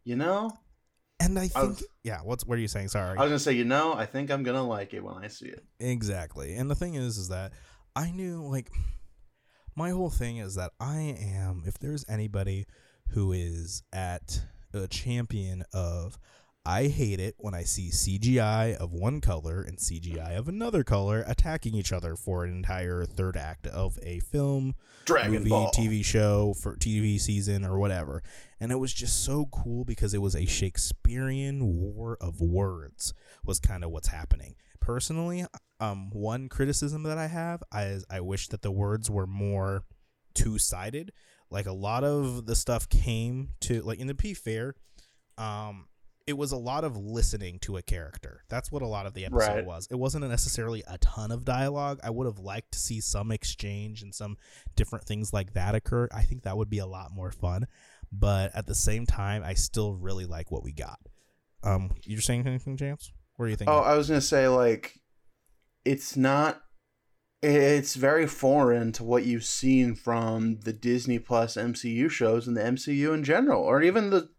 you 0.03 0.15
know, 0.15 0.51
And 1.20 1.38
I 1.38 1.44
I 1.44 1.48
think, 1.48 1.70
was- 1.70 1.84
yeah. 2.03 2.20
What's 2.24 2.46
what 2.46 2.58
are 2.58 2.62
you 2.62 2.67
saying? 2.67 2.88
Sorry. 2.88 3.17
I 3.17 3.22
was 3.22 3.29
gonna 3.29 3.39
say, 3.39 3.51
you 3.53 3.65
know, 3.65 3.94
I 3.94 4.05
think 4.05 4.32
I'm 4.32 4.44
gonna 4.44 4.65
like 4.65 4.94
it 4.94 5.03
when 5.03 5.15
I 5.15 5.27
see 5.27 5.46
it. 5.48 5.63
Exactly. 5.79 6.55
And 6.55 6.70
the 6.72 6.75
thing 6.75 6.96
is, 6.96 7.17
is 7.17 7.27
that 7.29 7.51
I 7.96 8.12
knew, 8.12 8.41
like, 8.48 8.72
my 9.75 9.89
whole 9.91 10.10
thing 10.10 10.38
is 10.38 10.55
that 10.55 10.72
I 10.79 11.15
am, 11.20 11.63
if 11.65 11.77
there's 11.79 12.05
anybody 12.10 12.65
who 13.10 13.32
is 13.34 13.84
at 13.94 14.41
a 14.74 14.88
champion 14.88 15.63
of, 15.74 16.17
I 16.65 16.88
hate 16.88 17.20
it 17.20 17.36
when 17.39 17.56
I 17.56 17.63
see 17.63 17.89
CGI 17.89 18.75
of 18.75 18.94
one 18.94 19.20
color 19.20 19.63
and 19.63 19.80
CGI 19.80 20.38
of 20.38 20.48
another 20.48 20.84
color 20.84 21.24
attacking 21.25 21.74
each 21.74 21.91
other 21.91 22.15
for 22.15 22.44
an 22.44 22.51
entire 22.51 23.03
third 23.03 23.36
act 23.36 23.65
of 23.65 23.98
a 24.03 24.20
film, 24.20 24.75
Dragon 25.06 25.34
movie, 25.34 25.50
Ball. 25.50 25.72
TV 25.72 26.06
show, 26.06 26.53
for 26.53 26.75
TV 26.75 27.20
season 27.20 27.65
or 27.65 27.80
whatever. 27.80 28.22
And 28.60 28.72
it 28.72 28.75
was 28.75 28.94
just 28.94 29.24
so 29.24 29.48
cool 29.51 29.86
because 29.86 30.13
it 30.13 30.22
was 30.22 30.36
a 30.36 30.46
Shakespearean 30.46 31.65
war 31.65 32.15
of 32.22 32.41
words 32.41 33.15
was 33.44 33.60
kind 33.60 33.84
of 33.84 33.89
what's 33.89 34.10
happening. 34.10 34.53
Personally, 34.80 35.46
um, 35.80 36.12
one 36.12 36.48
criticism 36.48 37.01
that 37.03 37.18
I 37.18 37.25
have 37.27 37.63
is 37.75 38.06
I 38.08 38.20
wish 38.22 38.50
that 38.50 38.62
the 38.62 38.72
words 38.72 39.10
were 39.10 39.27
more 39.27 39.84
two 40.36 40.60
sided. 40.60 41.12
Like 41.50 41.65
a 41.65 41.74
lot 41.74 42.03
of 42.03 42.46
the 42.46 42.56
stuff 42.56 42.88
came 42.88 43.50
to 43.62 43.82
like 43.82 44.00
in 44.00 44.06
the 44.06 44.15
P 44.15 44.36
fair, 44.36 44.75
um, 45.39 45.88
it 46.31 46.38
was 46.38 46.53
a 46.53 46.57
lot 46.57 46.85
of 46.85 46.95
listening 46.95 47.59
to 47.59 47.75
a 47.75 47.81
character. 47.81 48.45
That's 48.47 48.71
what 48.71 48.81
a 48.81 48.88
lot 48.88 49.05
of 49.05 49.13
the 49.13 49.25
episode 49.25 49.55
Right. 49.55 49.65
was. 49.65 49.85
It 49.91 49.95
wasn't 50.00 50.25
necessarily 50.29 50.81
a 50.88 50.97
ton 51.00 51.29
of 51.29 51.43
dialogue. 51.43 52.00
I 52.01 52.09
would 52.09 52.25
have 52.25 52.39
liked 52.39 52.71
to 52.71 52.79
see 52.79 53.01
some 53.01 53.33
exchange 53.33 54.01
and 54.01 54.15
some 54.15 54.38
different 54.77 55.03
things 55.03 55.33
like 55.33 55.51
that 55.55 55.75
occur. 55.75 56.07
I 56.13 56.23
think 56.23 56.43
that 56.43 56.55
would 56.55 56.69
be 56.69 56.77
a 56.77 56.85
lot 56.85 57.11
more 57.13 57.31
fun. 57.33 57.67
But 58.13 58.55
at 58.55 58.65
the 58.65 58.73
same 58.75 59.05
time, 59.05 59.43
I 59.43 59.55
still 59.55 59.93
really 59.93 60.25
like 60.25 60.51
what 60.51 60.63
we 60.63 60.71
got. 60.71 61.00
Um, 61.63 61.91
you're 62.03 62.21
saying 62.21 62.47
anything, 62.47 62.77
Chance? 62.77 63.11
What 63.35 63.45
are 63.45 63.50
you 63.50 63.57
thinking? 63.57 63.75
Oh, 63.75 63.79
I 63.79 63.95
was 63.97 64.07
gonna 64.07 64.21
say 64.21 64.47
like, 64.47 65.01
it's 65.83 66.15
not. 66.15 66.61
It's 67.43 67.95
very 67.95 68.27
foreign 68.27 68.91
to 68.93 69.03
what 69.03 69.25
you've 69.25 69.43
seen 69.43 69.95
from 69.95 70.59
the 70.61 70.71
Disney 70.73 71.19
Plus 71.19 71.57
MCU 71.57 72.09
shows 72.09 72.47
and 72.47 72.55
the 72.55 72.61
MCU 72.63 73.13
in 73.13 73.23
general, 73.25 73.61
or 73.63 73.81
even 73.81 74.11
the 74.11 74.29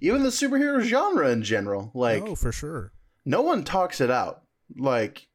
even 0.00 0.22
the 0.22 0.28
superhero 0.30 0.80
genre 0.80 1.30
in 1.30 1.42
general. 1.42 1.90
Like, 1.94 2.22
oh, 2.22 2.34
for 2.34 2.52
sure. 2.52 2.92
no 3.24 3.42
one 3.42 3.64
talks 3.64 4.00
it 4.00 4.10
out. 4.10 4.42
Like, 4.76 5.28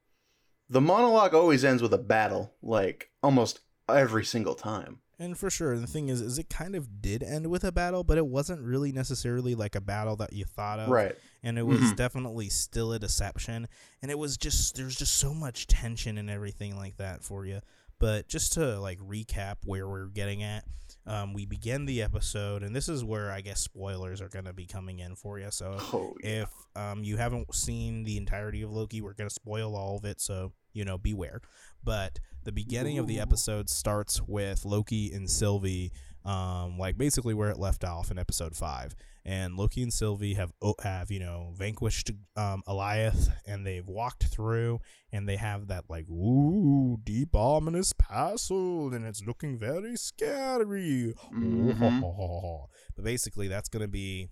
the 0.69 0.81
monologue 0.81 1.33
always 1.33 1.63
ends 1.65 1.81
with 1.81 1.93
a 1.93 1.97
battle, 1.97 2.53
like 2.61 3.09
almost 3.21 3.59
every 3.89 4.23
single 4.25 4.55
time. 4.55 4.99
And 5.19 5.37
for 5.37 5.49
sure, 5.51 5.77
the 5.77 5.85
thing 5.85 6.09
is, 6.09 6.19
is 6.19 6.39
it 6.39 6.49
kind 6.49 6.75
of 6.75 7.01
did 7.01 7.21
end 7.21 7.47
with 7.47 7.63
a 7.63 7.71
battle, 7.71 8.03
but 8.03 8.17
it 8.17 8.25
wasn't 8.25 8.61
really 8.61 8.91
necessarily 8.91 9.53
like 9.53 9.75
a 9.75 9.81
battle 9.81 10.15
that 10.15 10.33
you 10.33 10.45
thought 10.45 10.79
of, 10.79 10.89
Right. 10.89 11.15
And 11.43 11.59
it 11.59 11.63
was 11.67 11.79
Mhm. 11.79 11.95
definitely 11.95 12.49
still 12.49 12.91
a 12.93 12.97
deception, 12.99 13.67
and 14.01 14.09
it 14.09 14.17
was 14.17 14.35
just 14.37 14.75
there's 14.75 14.95
just 14.95 15.15
so 15.17 15.33
much 15.33 15.67
tension 15.67 16.17
and 16.17 16.29
everything 16.29 16.75
like 16.75 16.97
that 16.97 17.23
for 17.23 17.45
you. 17.45 17.61
But 17.99 18.27
just 18.27 18.53
to 18.53 18.79
like 18.79 18.97
recap 18.99 19.57
where 19.65 19.87
we're 19.87 20.07
getting 20.07 20.41
at, 20.41 20.65
um, 21.07 21.33
we 21.33 21.45
begin 21.45 21.85
the 21.85 22.01
episode, 22.01 22.63
and 22.63 22.75
this 22.75 22.87
is 22.87 23.03
where 23.03 23.31
I 23.31 23.41
guess 23.41 23.59
spoilers 23.61 24.21
are 24.21 24.29
gonna 24.29 24.53
be 24.53 24.65
coming 24.65 24.99
in 24.99 25.15
for 25.15 25.39
you. 25.39 25.49
So 25.51 25.77
Oh, 25.93 26.13
yeah. 26.23 26.43
if 26.43 26.49
um, 26.75 27.03
you 27.03 27.17
haven't 27.17 27.53
seen 27.53 28.03
the 28.03 28.17
entirety 28.17 28.61
of 28.61 28.71
Loki, 28.71 29.01
we're 29.01 29.13
going 29.13 29.27
to 29.29 29.33
spoil 29.33 29.75
all 29.75 29.97
of 29.97 30.05
it, 30.05 30.21
so 30.21 30.53
you 30.73 30.85
know, 30.85 30.97
beware. 30.97 31.41
But 31.83 32.19
the 32.43 32.51
beginning 32.51 32.97
of 32.97 33.07
the 33.07 33.19
episode 33.19 33.69
starts 33.69 34.21
with 34.21 34.63
Loki 34.63 35.11
and 35.11 35.29
Sylvie, 35.29 35.91
um, 36.25 36.77
like 36.77 36.97
basically 36.97 37.33
where 37.33 37.49
it 37.49 37.57
left 37.59 37.83
off 37.83 38.11
in 38.11 38.19
episode 38.19 38.55
five. 38.55 38.95
And 39.23 39.55
Loki 39.55 39.83
and 39.83 39.93
Sylvie 39.93 40.33
have 40.33 40.51
have 40.81 41.11
you 41.11 41.19
know 41.19 41.53
vanquished 41.55 42.09
um, 42.35 42.63
Alioth, 42.67 43.29
and 43.45 43.67
they've 43.67 43.87
walked 43.87 44.23
through, 44.23 44.79
and 45.11 45.29
they 45.29 45.35
have 45.35 45.67
that 45.67 45.83
like 45.89 46.09
ooh 46.09 46.97
deep 47.03 47.35
ominous 47.35 47.93
passage, 47.93 48.49
and 48.49 49.05
it's 49.05 49.23
looking 49.25 49.59
very 49.59 49.95
scary. 49.95 51.13
Mhm. 51.33 52.67
But 52.95 53.05
basically, 53.05 53.47
that's 53.47 53.69
going 53.69 53.83
to 53.83 53.87
be 53.87 54.29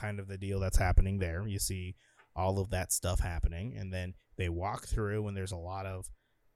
kind 0.00 0.18
of 0.18 0.28
the 0.28 0.38
deal 0.38 0.58
that's 0.60 0.78
happening 0.78 1.18
there. 1.18 1.46
You 1.46 1.58
see 1.58 1.94
all 2.34 2.58
of 2.58 2.70
that 2.70 2.90
stuff 2.90 3.20
happening, 3.20 3.76
and 3.76 3.92
then 3.92 4.14
they 4.38 4.48
walk 4.48 4.86
through, 4.86 5.28
and 5.28 5.36
there's 5.36 5.52
a 5.52 5.56
lot 5.56 5.84
of 5.84 6.08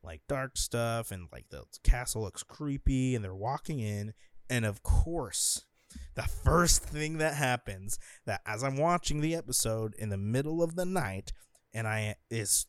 like 0.03 0.23
dark 0.29 0.57
stuff, 0.57 1.11
and 1.11 1.29
like 1.31 1.51
the 1.51 1.65
castle 1.85 2.23
looks 2.23 2.43
creepy, 2.43 3.15
and 3.15 3.23
they're 3.23 3.35
walking 3.35 3.81
in, 3.81 4.15
and 4.49 4.65
of 4.65 4.83
course, 4.83 5.65
the 6.15 6.23
first 6.23 6.83
thing 6.83 7.19
that 7.19 7.35
happens 7.35 7.99
that 8.27 8.41
as 8.47 8.63
I'm 8.63 8.77
watching 8.77 9.21
the 9.21 9.35
episode 9.35 9.95
in 9.99 10.09
the 10.09 10.17
middle 10.17 10.63
of 10.63 10.77
the 10.77 10.87
night, 10.87 11.33
and 11.75 11.87
I 11.87 12.17
is 12.31 12.67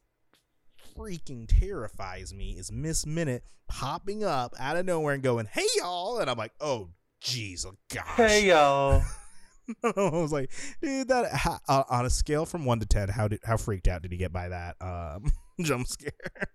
freaking 0.95 1.47
terrifies 1.47 2.33
me 2.33 2.51
is 2.57 2.71
Miss 2.71 3.05
Minute 3.05 3.43
popping 3.67 4.23
up 4.23 4.53
out 4.59 4.77
of 4.77 4.85
nowhere 4.85 5.13
and 5.13 5.23
going, 5.23 5.47
"Hey 5.51 5.67
y'all," 5.77 6.19
and 6.19 6.29
I'm 6.29 6.37
like, 6.37 6.53
"Oh." 6.59 6.89
Jeez, 7.23 7.65
oh 7.65 7.75
gosh. 7.93 8.15
Hey 8.15 8.47
y'all. 8.47 9.01
I 9.83 9.91
was 9.95 10.31
like, 10.31 10.51
dude, 10.81 11.09
that 11.09 11.31
how, 11.33 11.59
uh, 11.67 11.83
on 11.89 12.05
a 12.05 12.09
scale 12.09 12.45
from 12.45 12.65
one 12.65 12.79
to 12.79 12.85
ten, 12.85 13.09
how 13.09 13.27
did 13.27 13.39
how 13.43 13.57
freaked 13.57 13.87
out 13.87 14.01
did 14.01 14.11
he 14.11 14.17
get 14.17 14.31
by 14.31 14.49
that 14.49 14.75
um, 14.81 15.31
jump 15.61 15.87
scare? 15.87 16.11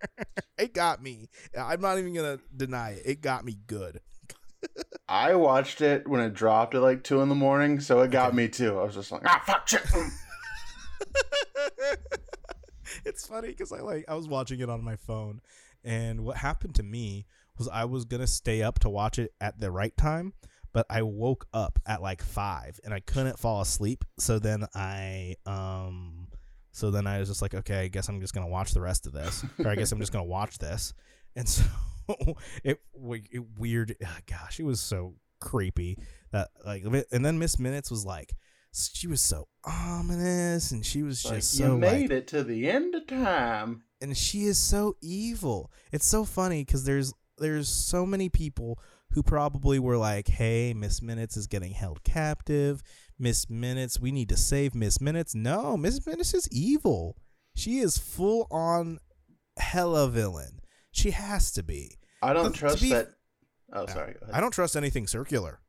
it 0.58 0.72
got 0.72 1.02
me. 1.02 1.28
I'm 1.58 1.80
not 1.80 1.98
even 1.98 2.14
gonna 2.14 2.38
deny 2.56 2.92
it. 2.92 3.02
It 3.04 3.20
got 3.20 3.44
me 3.44 3.58
good. 3.66 4.00
I 5.08 5.34
watched 5.34 5.80
it 5.80 6.06
when 6.08 6.20
it 6.20 6.32
dropped 6.34 6.74
at 6.74 6.82
like 6.82 7.02
two 7.04 7.20
in 7.20 7.28
the 7.28 7.34
morning, 7.34 7.80
so 7.80 8.00
it 8.02 8.10
got 8.10 8.28
Okay. 8.28 8.36
me 8.36 8.48
too. 8.48 8.78
I 8.78 8.84
was 8.84 8.94
just 8.94 9.12
like, 9.12 9.22
ah, 9.26 9.42
fuck, 9.44 9.68
shit. 9.68 9.82
mm." 9.82 10.10
it's 13.04 13.26
funny 13.26 13.48
because 13.48 13.72
I 13.72 13.80
like 13.80 14.04
I 14.08 14.14
was 14.14 14.28
watching 14.28 14.60
it 14.60 14.68
on 14.70 14.82
my 14.82 14.96
phone, 14.96 15.40
and 15.84 16.24
what 16.24 16.36
happened 16.36 16.74
to 16.76 16.82
me 16.82 17.26
was 17.58 17.68
I 17.68 17.84
was 17.84 18.04
gonna 18.04 18.26
stay 18.26 18.62
up 18.62 18.78
to 18.80 18.88
watch 18.88 19.18
it 19.18 19.32
at 19.40 19.58
the 19.60 19.70
right 19.70 19.96
time, 19.96 20.32
but 20.72 20.86
I 20.88 21.02
woke 21.02 21.46
up 21.52 21.78
at 21.86 22.00
like 22.02 22.22
five 22.22 22.80
and 22.84 22.94
I 22.94 23.00
couldn't 23.00 23.38
fall 23.38 23.60
asleep. 23.60 24.04
So 24.18 24.38
then 24.38 24.66
I 24.74 25.36
um, 25.46 26.28
so 26.72 26.90
then 26.90 27.06
I 27.06 27.18
was 27.18 27.28
just 27.28 27.42
like, 27.42 27.54
okay, 27.54 27.80
I 27.82 27.88
guess 27.88 28.08
I'm 28.08 28.20
just 28.20 28.34
gonna 28.34 28.48
watch 28.48 28.72
the 28.72 28.80
rest 28.80 29.06
of 29.06 29.12
this, 29.12 29.44
or 29.58 29.68
I 29.70 29.76
guess 29.76 29.92
I'm 29.92 29.98
just 30.00 30.12
gonna 30.12 30.24
watch 30.24 30.58
this, 30.58 30.94
and 31.36 31.48
so 31.48 31.64
it, 32.64 32.80
it 32.94 33.44
weird. 33.58 33.96
ah, 34.04 34.18
Gosh, 34.26 34.58
it 34.60 34.64
was 34.64 34.80
so 34.80 35.14
creepy 35.40 35.98
that 36.32 36.48
like, 36.64 36.84
and 37.10 37.24
then 37.24 37.38
Miss 37.38 37.58
Minutes 37.58 37.90
was 37.90 38.04
like. 38.04 38.34
She 38.74 39.06
was 39.06 39.20
so 39.20 39.48
ominous, 39.66 40.70
and 40.70 40.84
she 40.86 41.02
was 41.02 41.22
Like, 41.26 41.34
just 41.40 41.58
you 41.60 41.66
so 41.66 41.72
like, 41.72 41.80
made 41.80 42.10
it 42.10 42.26
to 42.28 42.42
the 42.42 42.70
end 42.70 42.94
of 42.94 43.06
time. 43.06 43.82
and 44.00 44.16
she 44.16 44.44
is 44.44 44.56
so 44.58 44.96
evil. 45.02 45.70
It's 45.92 46.06
so 46.06 46.24
funny 46.24 46.64
because 46.64 46.84
there's 46.84 47.12
there's 47.36 47.68
so 47.68 48.06
many 48.06 48.30
people 48.30 48.78
who 49.10 49.22
probably 49.22 49.78
were 49.78 49.98
like, 49.98 50.26
"Hey, 50.28 50.72
Miss 50.72 51.02
Minutes 51.02 51.36
is 51.36 51.46
getting 51.46 51.72
held 51.72 52.02
captive. 52.02 52.82
Miss 53.18 53.50
Minutes, 53.50 54.00
we 54.00 54.10
need 54.10 54.30
to 54.30 54.38
save 54.38 54.74
Miss 54.74 55.02
Minutes." 55.02 55.34
No, 55.34 55.76
Miss 55.76 56.06
Minutes 56.06 56.32
is 56.32 56.48
evil. 56.50 57.18
She 57.54 57.80
is 57.80 57.98
full 57.98 58.46
on 58.50 59.00
hella 59.58 60.08
villain. 60.08 60.61
She 60.92 61.10
has 61.10 61.50
to 61.52 61.62
be. 61.62 61.98
I 62.22 62.32
don't 62.32 62.52
trust 62.52 62.80
be- 62.82 62.90
that. 62.90 63.08
Oh, 63.72 63.86
sorry. 63.86 64.14
I 64.32 64.40
don't 64.40 64.50
trust 64.52 64.76
anything 64.76 65.06
circular. 65.06 65.60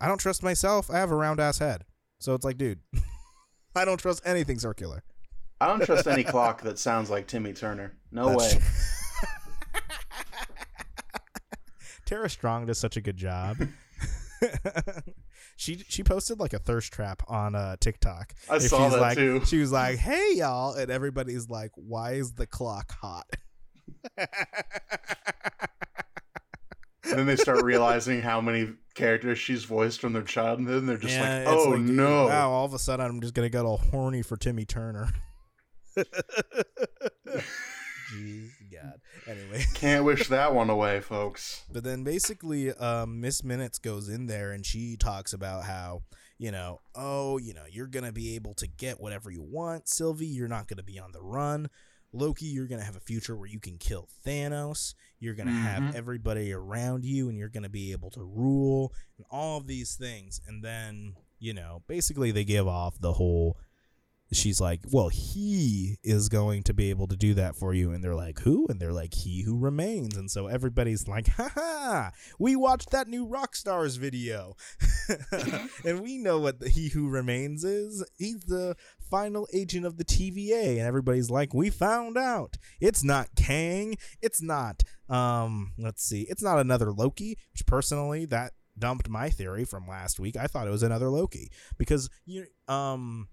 I 0.00 0.08
don't 0.08 0.18
trust 0.18 0.42
myself. 0.42 0.90
I 0.90 0.98
have 0.98 1.10
a 1.12 1.14
round 1.16 1.38
ass 1.40 1.58
head. 1.58 1.84
So 2.18 2.34
it's 2.34 2.44
like, 2.44 2.58
dude, 2.58 2.80
I 3.76 3.84
don't 3.84 3.98
trust 3.98 4.22
anything 4.24 4.58
circular. 4.58 5.04
I 5.60 5.68
don't 5.68 5.84
trust 5.84 6.06
any 6.08 6.24
clock 6.32 6.62
that 6.62 6.78
sounds 6.78 7.08
like 7.08 7.28
Timmy 7.28 7.52
Turner. 7.52 7.94
No 8.10 8.30
That's 8.36 8.54
way. 8.56 8.62
Tara 12.04 12.28
Strong 12.28 12.66
does 12.66 12.78
such 12.78 12.96
a 12.96 13.00
good 13.00 13.16
job. 13.16 13.56
she 15.56 15.84
she 15.88 16.02
posted 16.02 16.40
like 16.40 16.52
a 16.52 16.58
thirst 16.58 16.92
trap 16.92 17.22
on 17.28 17.54
uh 17.54 17.76
TikTok. 17.80 18.34
I 18.50 18.54
And 18.54 18.62
saw 18.64 18.88
that 18.88 19.00
like, 19.00 19.16
too. 19.16 19.42
She 19.46 19.58
was 19.58 19.70
like, 19.70 19.98
"Hey 19.98 20.32
y'all," 20.34 20.74
and 20.74 20.90
everybody's 20.90 21.48
like, 21.48 21.70
"Why 21.76 22.14
is 22.14 22.32
the 22.32 22.46
clock 22.46 22.90
hot?" 22.92 23.26
And 27.04 27.18
then 27.18 27.26
they 27.26 27.36
start 27.36 27.62
realizing 27.62 28.22
how 28.22 28.40
many 28.40 28.70
characters 28.94 29.38
she's 29.38 29.64
voiced 29.64 30.00
from 30.00 30.14
their 30.14 30.22
childhood, 30.22 30.78
and 30.78 30.88
they're 30.88 30.96
just 30.96 31.14
Yeah, 31.14 31.44
like, 31.44 31.46
"Oh 31.46 31.70
like, 31.70 31.80
no!" 31.80 32.26
Wow! 32.26 32.50
All 32.50 32.64
of 32.64 32.72
a 32.72 32.78
sudden, 32.78 33.04
I'm 33.04 33.20
just 33.20 33.34
gonna 33.34 33.50
get 33.50 33.66
all 33.66 33.76
horny 33.76 34.22
for 34.22 34.38
Timmy 34.38 34.64
Turner. 34.64 35.12
Jeez, 38.12 38.50
God. 38.72 39.00
Anyway. 39.26 39.64
Can't 39.74 40.04
wish 40.04 40.28
that 40.28 40.54
one 40.54 40.70
away, 40.70 41.00
folks. 41.00 41.64
But 41.70 41.84
then 41.84 42.04
basically, 42.04 42.72
um, 42.72 43.20
Miss 43.20 43.44
Minutes 43.44 43.78
goes 43.78 44.08
in 44.08 44.26
there 44.26 44.52
and 44.52 44.64
she 44.64 44.96
talks 44.96 45.32
about 45.32 45.64
how, 45.64 46.02
you 46.38 46.50
know, 46.50 46.80
oh, 46.94 47.38
you 47.38 47.54
know, 47.54 47.64
you're 47.70 47.86
going 47.86 48.04
to 48.04 48.12
be 48.12 48.34
able 48.34 48.54
to 48.54 48.66
get 48.66 49.00
whatever 49.00 49.30
you 49.30 49.42
want. 49.42 49.88
Sylvie, 49.88 50.26
you're 50.26 50.48
not 50.48 50.68
going 50.68 50.78
to 50.78 50.82
be 50.82 50.98
on 50.98 51.12
the 51.12 51.22
run. 51.22 51.68
Loki, 52.12 52.46
you're 52.46 52.66
going 52.66 52.80
to 52.80 52.84
have 52.84 52.96
a 52.96 53.00
future 53.00 53.36
where 53.36 53.48
you 53.48 53.58
can 53.60 53.78
kill 53.78 54.08
Thanos. 54.26 54.94
You're 55.18 55.34
going 55.34 55.46
to 55.48 55.52
have 55.52 55.82
Mhm. 55.82 55.94
everybody 55.94 56.52
around 56.52 57.04
you 57.04 57.28
and 57.28 57.38
you're 57.38 57.48
going 57.48 57.62
to 57.62 57.68
be 57.68 57.92
able 57.92 58.10
to 58.10 58.22
rule 58.22 58.92
and 59.16 59.24
all 59.30 59.58
of 59.58 59.66
these 59.66 59.94
things. 59.96 60.40
And 60.46 60.62
then, 60.62 61.14
you 61.38 61.54
know, 61.54 61.82
basically 61.86 62.30
they 62.30 62.44
give 62.44 62.68
off 62.68 62.98
the 63.00 63.14
whole 63.14 63.56
she's 64.32 64.60
like, 64.60 64.80
"Well, 64.90 65.08
he 65.08 65.98
is 66.02 66.28
going 66.28 66.62
to 66.64 66.74
be 66.74 66.90
able 66.90 67.06
to 67.08 67.16
do 67.16 67.34
that 67.34 67.56
for 67.56 67.74
you." 67.74 67.92
And 67.92 68.02
they're 68.02 68.14
like, 68.14 68.40
"Who?" 68.40 68.66
And 68.68 68.80
they're 68.80 68.92
like, 68.92 69.14
"He 69.14 69.42
who 69.42 69.58
remains." 69.58 70.16
And 70.16 70.30
so 70.30 70.46
everybody's 70.46 71.08
like, 71.08 71.28
"Ha 71.28 71.50
ha! 71.54 72.10
We 72.38 72.56
watched 72.56 72.90
that 72.90 73.08
new 73.08 73.26
Rockstars 73.26 73.98
video, 73.98 74.56
and 75.84 76.00
we 76.00 76.18
know 76.18 76.38
what 76.38 76.60
the 76.60 76.68
He 76.68 76.88
Who 76.88 77.08
Remains 77.08 77.64
is. 77.64 78.04
He's 78.16 78.44
the 78.44 78.76
final 79.10 79.46
agent 79.52 79.86
of 79.86 79.96
the 79.96 80.04
TVA." 80.04 80.78
And 80.78 80.86
everybody's 80.86 81.30
like, 81.30 81.54
"We 81.54 81.70
found 81.70 82.16
out. 82.16 82.56
It's 82.80 83.04
not 83.04 83.28
Kang. 83.36 83.96
It's 84.20 84.42
not 84.42 84.82
um. 85.08 85.72
Let's 85.78 86.04
see. 86.04 86.26
It's 86.28 86.42
not 86.42 86.58
another 86.58 86.92
Loki." 86.92 87.38
Which 87.52 87.66
personally, 87.66 88.24
that 88.26 88.52
dumped 88.78 89.08
my 89.08 89.28
theory 89.28 89.64
from 89.64 89.86
last 89.86 90.18
week. 90.18 90.36
I 90.36 90.46
thought 90.46 90.66
it 90.66 90.70
was 90.70 90.82
another 90.82 91.10
Loki 91.10 91.50
because 91.78 92.08
you 92.24 92.46
um. 92.68 93.28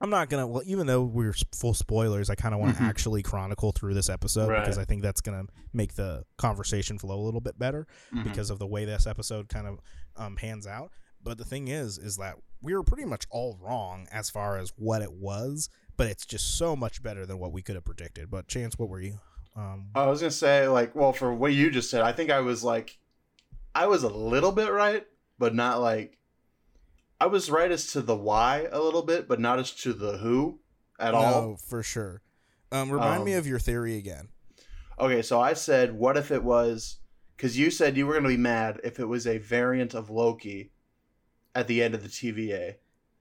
I'm 0.00 0.10
not 0.10 0.28
gonna. 0.28 0.46
Well, 0.46 0.62
even 0.64 0.86
though 0.86 1.02
we're 1.02 1.34
full 1.54 1.74
spoilers, 1.74 2.30
I 2.30 2.36
kind 2.36 2.54
of 2.54 2.60
want 2.60 2.76
to 2.76 2.82
Mhm. 2.82 2.88
actually 2.88 3.22
chronicle 3.22 3.72
through 3.72 3.94
this 3.94 4.08
episode 4.08 4.48
Right. 4.48 4.60
because 4.60 4.78
I 4.78 4.84
think 4.84 5.02
that's 5.02 5.20
gonna 5.20 5.44
make 5.72 5.94
the 5.94 6.24
conversation 6.36 6.98
flow 6.98 7.18
a 7.20 7.24
little 7.24 7.40
bit 7.40 7.58
better 7.58 7.86
Mhm. 8.12 8.24
because 8.24 8.50
of 8.50 8.58
the 8.60 8.66
way 8.66 8.84
this 8.84 9.06
episode 9.06 9.48
kind 9.48 9.66
of 9.66 9.80
um, 10.16 10.36
pans 10.36 10.66
out. 10.66 10.92
But 11.22 11.38
the 11.38 11.44
thing 11.44 11.66
is, 11.68 11.98
is 11.98 12.16
that 12.16 12.36
we 12.60 12.74
were 12.74 12.82
pretty 12.84 13.04
much 13.04 13.26
all 13.30 13.56
wrong 13.60 14.06
as 14.12 14.30
far 14.30 14.56
as 14.58 14.72
what 14.76 15.02
it 15.02 15.12
was, 15.12 15.68
but 15.96 16.06
it's 16.06 16.24
just 16.26 16.56
so 16.56 16.76
much 16.76 17.02
better 17.02 17.24
than 17.26 17.38
what 17.38 17.52
we 17.52 17.62
could 17.62 17.74
have 17.74 17.84
predicted. 17.84 18.30
But 18.30 18.46
Chance, 18.48 18.78
what 18.78 18.88
were 18.88 19.00
you? 19.00 19.18
Um, 19.56 19.90
I 19.96 20.06
was 20.06 20.20
gonna 20.20 20.30
say, 20.30 20.68
like, 20.68 20.94
well, 20.94 21.12
for 21.12 21.32
what 21.34 21.52
you 21.54 21.70
just 21.70 21.90
said, 21.90 22.02
I 22.02 22.12
think 22.12 22.30
I 22.30 22.40
was 22.40 22.62
like, 22.62 22.98
I 23.74 23.86
was 23.86 24.02
a 24.04 24.08
little 24.08 24.52
bit 24.52 24.70
right, 24.72 25.06
but 25.38 25.54
not 25.54 25.80
like, 25.80 26.17
I 27.20 27.26
was 27.26 27.50
right 27.50 27.70
as 27.70 27.86
to 27.92 28.00
the 28.00 28.16
why 28.16 28.68
a 28.70 28.80
little 28.80 29.02
bit, 29.02 29.26
but 29.28 29.40
not 29.40 29.58
as 29.58 29.72
to 29.76 29.92
the 29.92 30.18
who 30.18 30.60
at 30.98 31.14
all. 31.14 31.22
no, 31.50 31.56
for 31.56 31.82
sure. 31.82 32.22
Um, 32.70 32.90
remind 32.90 33.24
me 33.24 33.32
Um, 33.34 33.38
of 33.40 33.46
your 33.46 33.58
theory 33.58 33.96
again. 33.96 34.28
Okay, 35.00 35.22
so 35.22 35.40
I 35.40 35.52
said, 35.54 35.94
what 35.94 36.16
if 36.16 36.30
it 36.30 36.44
was? 36.44 36.98
Because 37.36 37.58
you 37.58 37.70
said 37.70 37.96
you 37.96 38.06
were 38.06 38.14
gonna 38.14 38.28
be 38.28 38.36
mad 38.36 38.80
if 38.84 38.98
it 38.98 39.06
was 39.06 39.26
a 39.26 39.38
variant 39.38 39.94
of 39.94 40.10
Loki 40.10 40.72
at 41.54 41.66
the 41.66 41.82
end 41.82 41.94
of 41.94 42.02
the 42.02 42.08
TVA. 42.08 42.74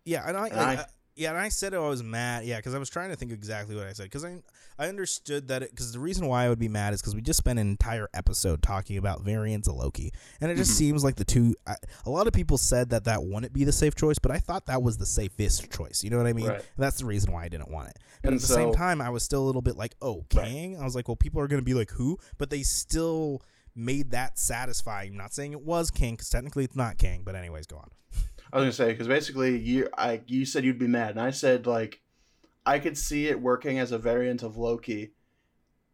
Yeah, 0.05 0.27
and 0.27 0.37
I, 0.37 0.47
and 0.47 0.59
I, 0.59 0.73
I- 0.75 0.85
Yeah, 1.17 1.29
and 1.31 1.37
I 1.39 1.49
said 1.49 1.73
I 1.73 1.79
was 1.79 2.03
mad. 2.03 2.45
Yeah, 2.45 2.57
because 2.57 2.75
I 2.75 2.77
was 2.79 2.89
trying 2.89 3.09
to 3.09 3.15
think 3.15 3.31
exactly 3.31 3.75
what 3.75 3.87
I 3.87 3.93
said. 3.93 4.03
Because 4.03 4.23
I 4.23 4.37
I 4.79 4.87
understood 4.87 5.47
that 5.47 5.61
because 5.61 5.91
the 5.91 5.99
reason 5.99 6.27
why 6.27 6.45
I 6.45 6.49
would 6.49 6.59
be 6.59 6.67
mad 6.67 6.93
is 6.93 7.01
because 7.01 7.15
we 7.15 7.21
just 7.21 7.37
spent 7.37 7.57
an 7.57 7.67
entire 7.67 8.07
episode 8.13 8.61
talking 8.61 8.97
about 8.97 9.21
variants 9.21 9.67
of 9.67 9.75
Loki, 9.75 10.11
and 10.39 10.51
it 10.51 10.55
just 10.55 10.71
Mm-hmm. 10.71 10.77
seems 10.77 11.03
like 11.03 11.15
the 11.15 11.25
two. 11.25 11.55
I, 11.65 11.75
a 12.05 12.09
lot 12.11 12.27
of 12.27 12.33
people 12.33 12.57
said 12.59 12.91
that 12.91 13.05
that 13.05 13.23
wouldn't 13.23 13.51
be 13.51 13.63
the 13.63 13.71
safe 13.71 13.95
choice, 13.95 14.19
but 14.19 14.31
I 14.31 14.37
thought 14.37 14.67
that 14.67 14.83
was 14.83 14.97
the 14.97 15.05
safest 15.07 15.71
choice. 15.71 16.03
You 16.03 16.11
know 16.11 16.17
what 16.17 16.27
I 16.27 16.33
mean? 16.33 16.47
Right. 16.47 16.57
And 16.59 16.63
that's 16.77 16.97
the 16.99 17.05
reason 17.05 17.31
why 17.33 17.43
I 17.45 17.49
didn't 17.49 17.71
want 17.71 17.89
it. 17.89 17.97
But 18.21 18.27
And 18.29 18.35
at 18.35 18.41
the 18.41 18.47
same 18.47 18.71
time, 18.73 19.01
I 19.01 19.09
was 19.09 19.23
still 19.23 19.41
a 19.41 19.47
little 19.47 19.63
bit 19.63 19.75
like, 19.75 19.95
oh, 20.01 20.25
Right. 20.35 20.75
I 20.79 20.83
was 20.83 20.95
like, 20.95 21.07
well, 21.07 21.15
people 21.15 21.41
are 21.41 21.47
gonna 21.47 21.61
be 21.63 21.73
like, 21.73 21.89
who? 21.91 22.19
But 22.37 22.51
they 22.51 22.61
still 22.63 23.41
made 23.75 24.11
that 24.11 24.37
satisfying. 24.37 25.11
I'm 25.13 25.17
not 25.17 25.33
saying 25.33 25.53
it 25.53 25.61
was 25.61 25.89
Kang 25.91 26.13
because 26.13 26.29
technically 26.29 26.63
it's 26.63 26.75
not 26.75 26.97
Kang. 26.99 27.23
But 27.23 27.35
anyways, 27.35 27.65
go 27.65 27.77
on. 27.77 27.89
I 28.51 28.57
was 28.57 28.63
gonna 28.63 28.71
say 28.71 28.91
because 28.91 29.07
basically 29.07 29.57
you 29.57 29.89
I 29.97 30.21
you 30.27 30.45
said 30.45 30.63
you'd 30.63 30.79
be 30.79 30.87
mad, 30.87 31.11
and 31.11 31.21
I 31.21 31.31
said 31.31 31.67
like 31.67 32.01
I 32.65 32.79
could 32.79 32.97
see 32.97 33.27
it 33.27 33.41
working 33.41 33.79
as 33.79 33.91
a 33.91 33.97
variant 33.97 34.43
of 34.43 34.57
Loki 34.57 35.13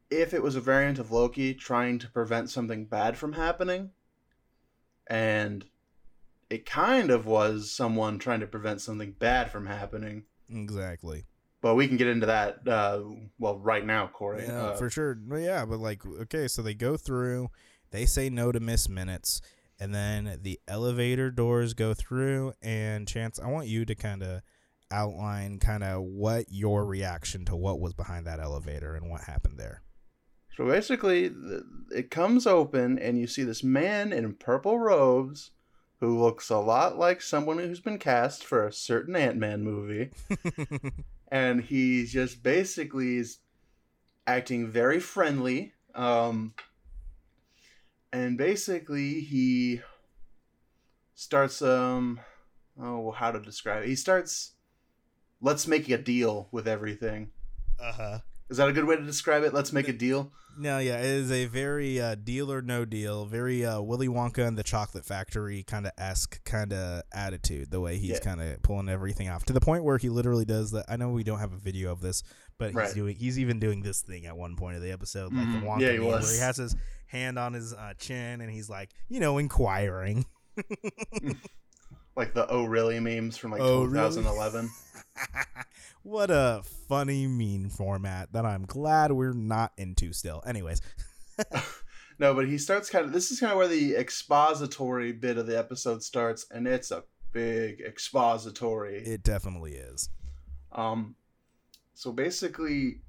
if 0.10 0.33
it 0.33 0.43
was 0.43 0.55
a 0.55 0.62
variant 0.62 1.00
of 1.00 1.12
Loki 1.12 1.53
trying 1.53 2.00
to 2.00 2.10
prevent 2.10 2.50
something 2.50 2.86
bad 2.86 3.17
from 3.17 3.33
happening, 3.33 3.91
and 5.07 5.65
it 6.50 6.65
kind 6.65 7.10
of 7.10 7.25
was 7.25 7.72
someone 7.72 8.19
trying 8.19 8.39
to 8.41 8.48
prevent 8.48 8.81
something 8.81 9.13
bad 9.13 9.51
from 9.51 9.65
happening. 9.65 10.24
Exactly. 10.50 11.25
But 11.62 11.75
we 11.75 11.88
can 11.88 11.98
get 11.98 12.07
into 12.07 12.25
that. 12.27 12.67
Uh, 12.67 13.03
well, 13.39 13.57
right 13.57 13.86
now, 13.86 14.07
Corey. 14.07 14.43
Yeah, 14.43 14.65
Uh, 14.65 14.75
for 14.75 14.89
sure. 14.89 15.17
Yeah, 15.36 15.65
but 15.65 15.79
like, 15.79 16.05
okay, 16.05 16.48
so 16.48 16.62
they 16.62 16.74
go 16.74 16.98
through, 16.98 17.50
they 17.91 18.05
say 18.05 18.29
no 18.29 18.51
to 18.51 18.60
miss 18.60 18.89
minutes, 18.89 19.41
and 19.79 19.93
then 19.93 20.39
the 20.41 20.59
elevator 20.67 21.31
doors 21.31 21.73
go 21.73 21.93
through. 21.93 22.53
And 22.61 23.07
Chance, 23.07 23.39
I 23.39 23.47
want 23.47 23.67
you 23.67 23.85
to 23.85 23.95
kind 23.95 24.23
of 24.23 24.41
outline 24.91 25.59
kind 25.59 25.83
of 25.83 26.03
what 26.03 26.45
your 26.49 26.85
reaction 26.85 27.45
to 27.45 27.55
what 27.55 27.79
was 27.79 27.93
behind 27.93 28.27
that 28.27 28.39
elevator 28.39 28.95
and 28.95 29.09
what 29.09 29.21
happened 29.21 29.59
there. 29.59 29.81
So 30.55 30.67
basically, 30.67 31.31
it 31.89 32.11
comes 32.11 32.45
open, 32.45 32.99
and 32.99 33.17
you 33.17 33.25
see 33.25 33.43
this 33.43 33.63
man 33.63 34.13
in 34.13 34.35
purple 34.35 34.77
robes 34.77 35.49
who 35.99 36.21
looks 36.21 36.49
a 36.49 36.57
lot 36.57 36.99
like 36.99 37.21
someone 37.21 37.57
who's 37.57 37.79
been 37.79 37.97
cast 37.97 38.43
for 38.43 38.67
a 38.67 38.73
certain 38.73 39.15
Ant 39.15 39.37
Man 39.37 39.63
movie. 39.63 40.11
and 41.29 41.61
he 41.61 42.05
just 42.05 42.43
basically 42.43 43.17
is 43.17 43.39
acting 44.27 44.67
very 44.67 44.99
friendly. 44.99 45.73
Um, 45.95 46.53
and 48.13 48.38
basically, 48.38 49.20
he 49.22 49.82
starts, 51.15 51.62
um, 51.62 52.20
oh, 52.79 53.12
how 53.12 53.32
to 53.32 53.39
describe 53.39 53.84
it? 53.84 53.89
He 53.89 53.96
starts, 53.96 54.53
let's 55.41 55.67
make 55.67 55.89
a 55.89 55.98
deal 55.98 56.48
with 56.51 56.67
everything. 56.67 57.32
Uh 57.79 57.91
huh. 57.91 58.20
Is 58.50 58.58
that 58.58 58.67
a 58.70 58.74
good 58.74 58.86
way 58.86 58.96
to 58.96 59.03
describe 59.03 59.43
it? 59.43 59.53
Let's 59.53 59.74
make 59.74 59.88
a 59.88 59.93
deal. 59.93 60.32
No, 60.60 60.77
yeah, 60.77 61.00
it 61.00 61.05
is 61.05 61.32
a 61.32 61.46
very 61.46 62.00
uh, 62.00 62.13
deal 62.13 62.51
or 62.51 62.62
no 62.62 62.86
deal, 62.86 63.25
very 63.25 63.65
uh, 63.65 63.82
Willy 63.82 64.08
Wonka 64.08 64.46
and 64.48 64.55
the 64.55 64.62
Chocolate 64.63 65.05
Factory 65.05 65.63
kind 65.63 65.88
of 65.88 65.93
esque 65.98 66.43
kind 66.43 66.72
of 66.72 67.01
attitude. 67.12 67.72
The 67.72 67.79
way 67.82 67.98
he's 67.98 68.12
Yeah. 68.12 68.20
kind 68.20 68.41
of 68.41 68.62
pulling 68.62 68.89
everything 68.89 69.29
off 69.29 69.46
to 69.46 69.53
the 69.53 69.62
point 69.62 69.84
where 69.84 69.98
he 69.98 70.10
literally 70.10 70.46
does 70.46 70.70
that. 70.72 70.86
I 70.88 70.98
know 70.98 71.10
we 71.10 71.24
don't 71.24 71.39
have 71.39 71.53
a 71.53 71.58
video 71.58 71.91
of 71.91 72.01
this, 72.01 72.22
but 72.60 72.67
he's 72.67 72.75
Right. 72.75 72.93
doing. 72.93 73.15
He's 73.15 73.39
even 73.39 73.60
doing 73.60 73.82
this 73.82 74.01
thing 74.01 74.27
at 74.27 74.38
one 74.38 74.55
point 74.55 74.75
of 74.75 74.84
the 74.84 74.91
episode, 74.91 75.34
like 75.34 75.48
Mhm. 75.48 75.62
the 75.62 75.65
Wonka 75.65 75.82
Yeah, 75.82 75.91
he 75.93 76.00
where 76.00 76.20
he 76.20 76.38
has 76.38 76.58
his 76.58 76.75
hand 77.13 77.39
on 77.39 77.53
his 77.53 77.74
uh, 77.74 77.93
chin 77.98 78.41
and 78.41 78.51
he's 78.51 78.70
like, 78.70 78.89
you 79.08 79.22
know, 79.22 79.38
inquiring. 79.38 80.25
Like 82.15 82.34
the 82.36 82.48
Oh 82.48 82.65
Really 82.65 83.00
memes 83.00 83.38
from 83.38 83.51
like 83.51 83.62
Oh, 83.62 83.86
really? 83.86 84.10
2011. 84.10 84.70
what 86.03 86.29
a 86.29 86.62
funny 86.88 87.25
meme 87.25 87.70
format 87.72 88.34
that 88.34 88.46
I'm 88.46 88.65
glad 88.65 89.12
we're 89.12 89.34
not 89.34 89.72
into 89.77 90.13
still. 90.13 90.43
Anyways, 90.46 90.79
No, 92.20 92.36
but 92.36 92.48
he 92.48 92.60
starts 92.60 92.89
kind 92.89 93.05
of. 93.05 93.12
This 93.12 93.32
is 93.32 93.39
kind 93.39 93.51
of 93.51 93.58
where 93.58 93.67
the 93.67 93.96
expository 93.96 95.12
bit 95.12 95.38
of 95.39 95.47
the 95.47 95.58
episode 95.58 96.04
starts, 96.04 96.45
and 96.52 96.67
it's 96.67 96.91
a 96.91 97.04
big 97.32 97.82
expository. 97.82 98.97
it 98.99 99.23
definitely 99.23 99.73
is. 99.73 100.10
Um, 100.71 101.15
so 101.95 102.12
basically, 102.12 103.02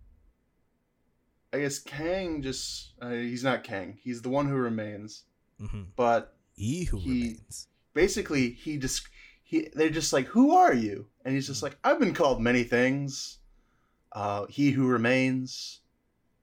I 1.55 1.61
guess 1.61 1.79
Kang 1.79 2.43
just. 2.43 2.93
Uh, 3.01 3.11
he's 3.11 3.45
not 3.45 3.63
Kang. 3.65 3.97
He's 4.03 4.23
the 4.23 4.29
one 4.29 4.49
who 4.49 4.57
remains. 4.57 5.23
hmm 5.61 5.83
But 5.97 6.35
He 6.57 6.85
who 6.85 6.99
remains. 6.99 7.69
basically, 7.95 8.51
he 8.51 8.77
just. 8.77 9.09
He, 9.43 9.69
they're 9.75 9.91
just 9.91 10.13
like, 10.13 10.27
who 10.27 10.57
are 10.57 10.73
you? 10.75 11.07
And 11.25 11.35
he's 11.35 11.47
just 11.47 11.63
like, 11.63 11.77
I've 11.85 12.01
been 12.01 12.15
called 12.15 12.41
many 12.41 12.65
things. 12.65 13.39
Uh, 14.11 14.47
he 14.47 14.71
who 14.71 14.87
remains, 14.89 15.81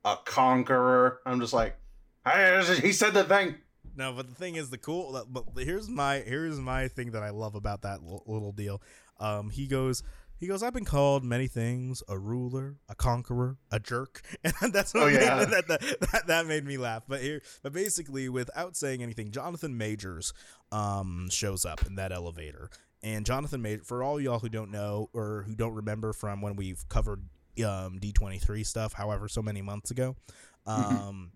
a 0.06 0.17
conqueror. 0.24 1.19
I'm 1.26 1.39
just 1.39 1.54
like, 1.54 1.78
"Hey, 2.26 2.62
he 2.82 2.91
said 2.91 3.13
the 3.13 3.24
thing. 3.24 3.56
No, 3.95 4.13
but 4.13 4.28
the 4.30 4.36
thing 4.36 4.56
is, 4.56 4.69
the 4.69 4.78
cool. 4.78 5.26
But 5.30 5.45
here's 5.63 5.89
my 5.89 6.19
here's 6.19 6.60
my 6.60 6.88
thing 6.88 7.12
that 7.12 7.24
I 7.24 7.30
love 7.32 7.56
about 7.56 7.82
that 7.82 8.00
l- 8.06 8.24
little 8.26 8.52
deal. 8.52 8.82
Um, 9.19 9.50
he 9.50 9.67
goes. 9.67 10.04
He 10.41 10.47
goes. 10.47 10.62
I've 10.63 10.73
been 10.73 10.84
called 10.84 11.23
many 11.23 11.47
things: 11.47 12.04
a 12.10 12.17
ruler, 12.19 12.75
a 12.89 12.95
conqueror, 12.95 13.56
a 13.71 13.80
jerk, 13.80 14.21
and 14.43 14.73
that's 14.73 14.93
what 14.93 15.04
Oh, 15.04 15.06
made- 15.06 15.13
yeah. 15.21 15.45
that, 15.45 15.67
that, 15.69 15.82
that 16.12 16.27
that 16.27 16.45
made 16.47 16.65
me 16.65 16.77
laugh. 16.77 17.04
But 17.08 17.21
here, 17.21 17.41
but 17.63 17.71
basically, 17.71 18.27
without 18.27 18.75
saying 18.75 19.01
anything, 19.01 19.32
Jonathan 19.32 19.77
Majors 19.77 20.34
um 20.73 21.30
shows 21.30 21.63
up 21.63 21.86
in 21.86 21.95
that 21.95 22.12
elevator, 22.12 22.69
and 23.01 23.25
Jonathan 23.25 23.62
Major, 23.62 23.84
for 23.84 24.04
all 24.04 24.19
y'all 24.19 24.39
who 24.39 24.49
don't 24.49 24.71
know 24.71 25.10
or 25.13 25.43
who 25.47 25.56
don't 25.56 25.75
remember 25.75 26.12
from 26.12 26.41
when 26.41 26.56
we've 26.58 26.84
covered 26.89 27.23
um 27.65 27.99
D 27.99 28.12
twenty 28.12 28.39
three 28.39 28.63
stuff, 28.65 28.93
however, 28.93 29.27
so 29.30 29.41
many 29.41 29.62
months 29.62 29.91
ago, 29.91 30.15
um. 30.65 31.32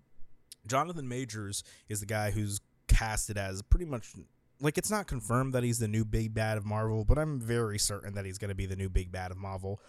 Jonathan 0.67 1.07
Majors 1.07 1.63
is 1.89 1.99
the 1.99 2.07
guy 2.07 2.31
who's 2.31 2.59
casted 2.87 3.37
as 3.37 3.61
pretty 3.61 3.85
much 3.85 4.13
like 4.61 4.77
it's 4.77 4.91
not 4.91 5.07
confirmed 5.07 5.53
that 5.53 5.63
he's 5.63 5.79
the 5.79 5.87
new 5.87 6.05
big 6.05 6.33
bad 6.33 6.57
of 6.57 6.65
Marvel, 6.65 7.03
but 7.05 7.17
I'm 7.17 7.39
very 7.39 7.77
certain 7.79 8.13
that 8.15 8.25
he's 8.25 8.37
going 8.37 8.49
to 8.49 8.55
be 8.55 8.65
the 8.65 8.75
new 8.75 8.89
big 8.89 9.11
bad 9.11 9.31
of 9.31 9.37
Marvel, 9.37 9.81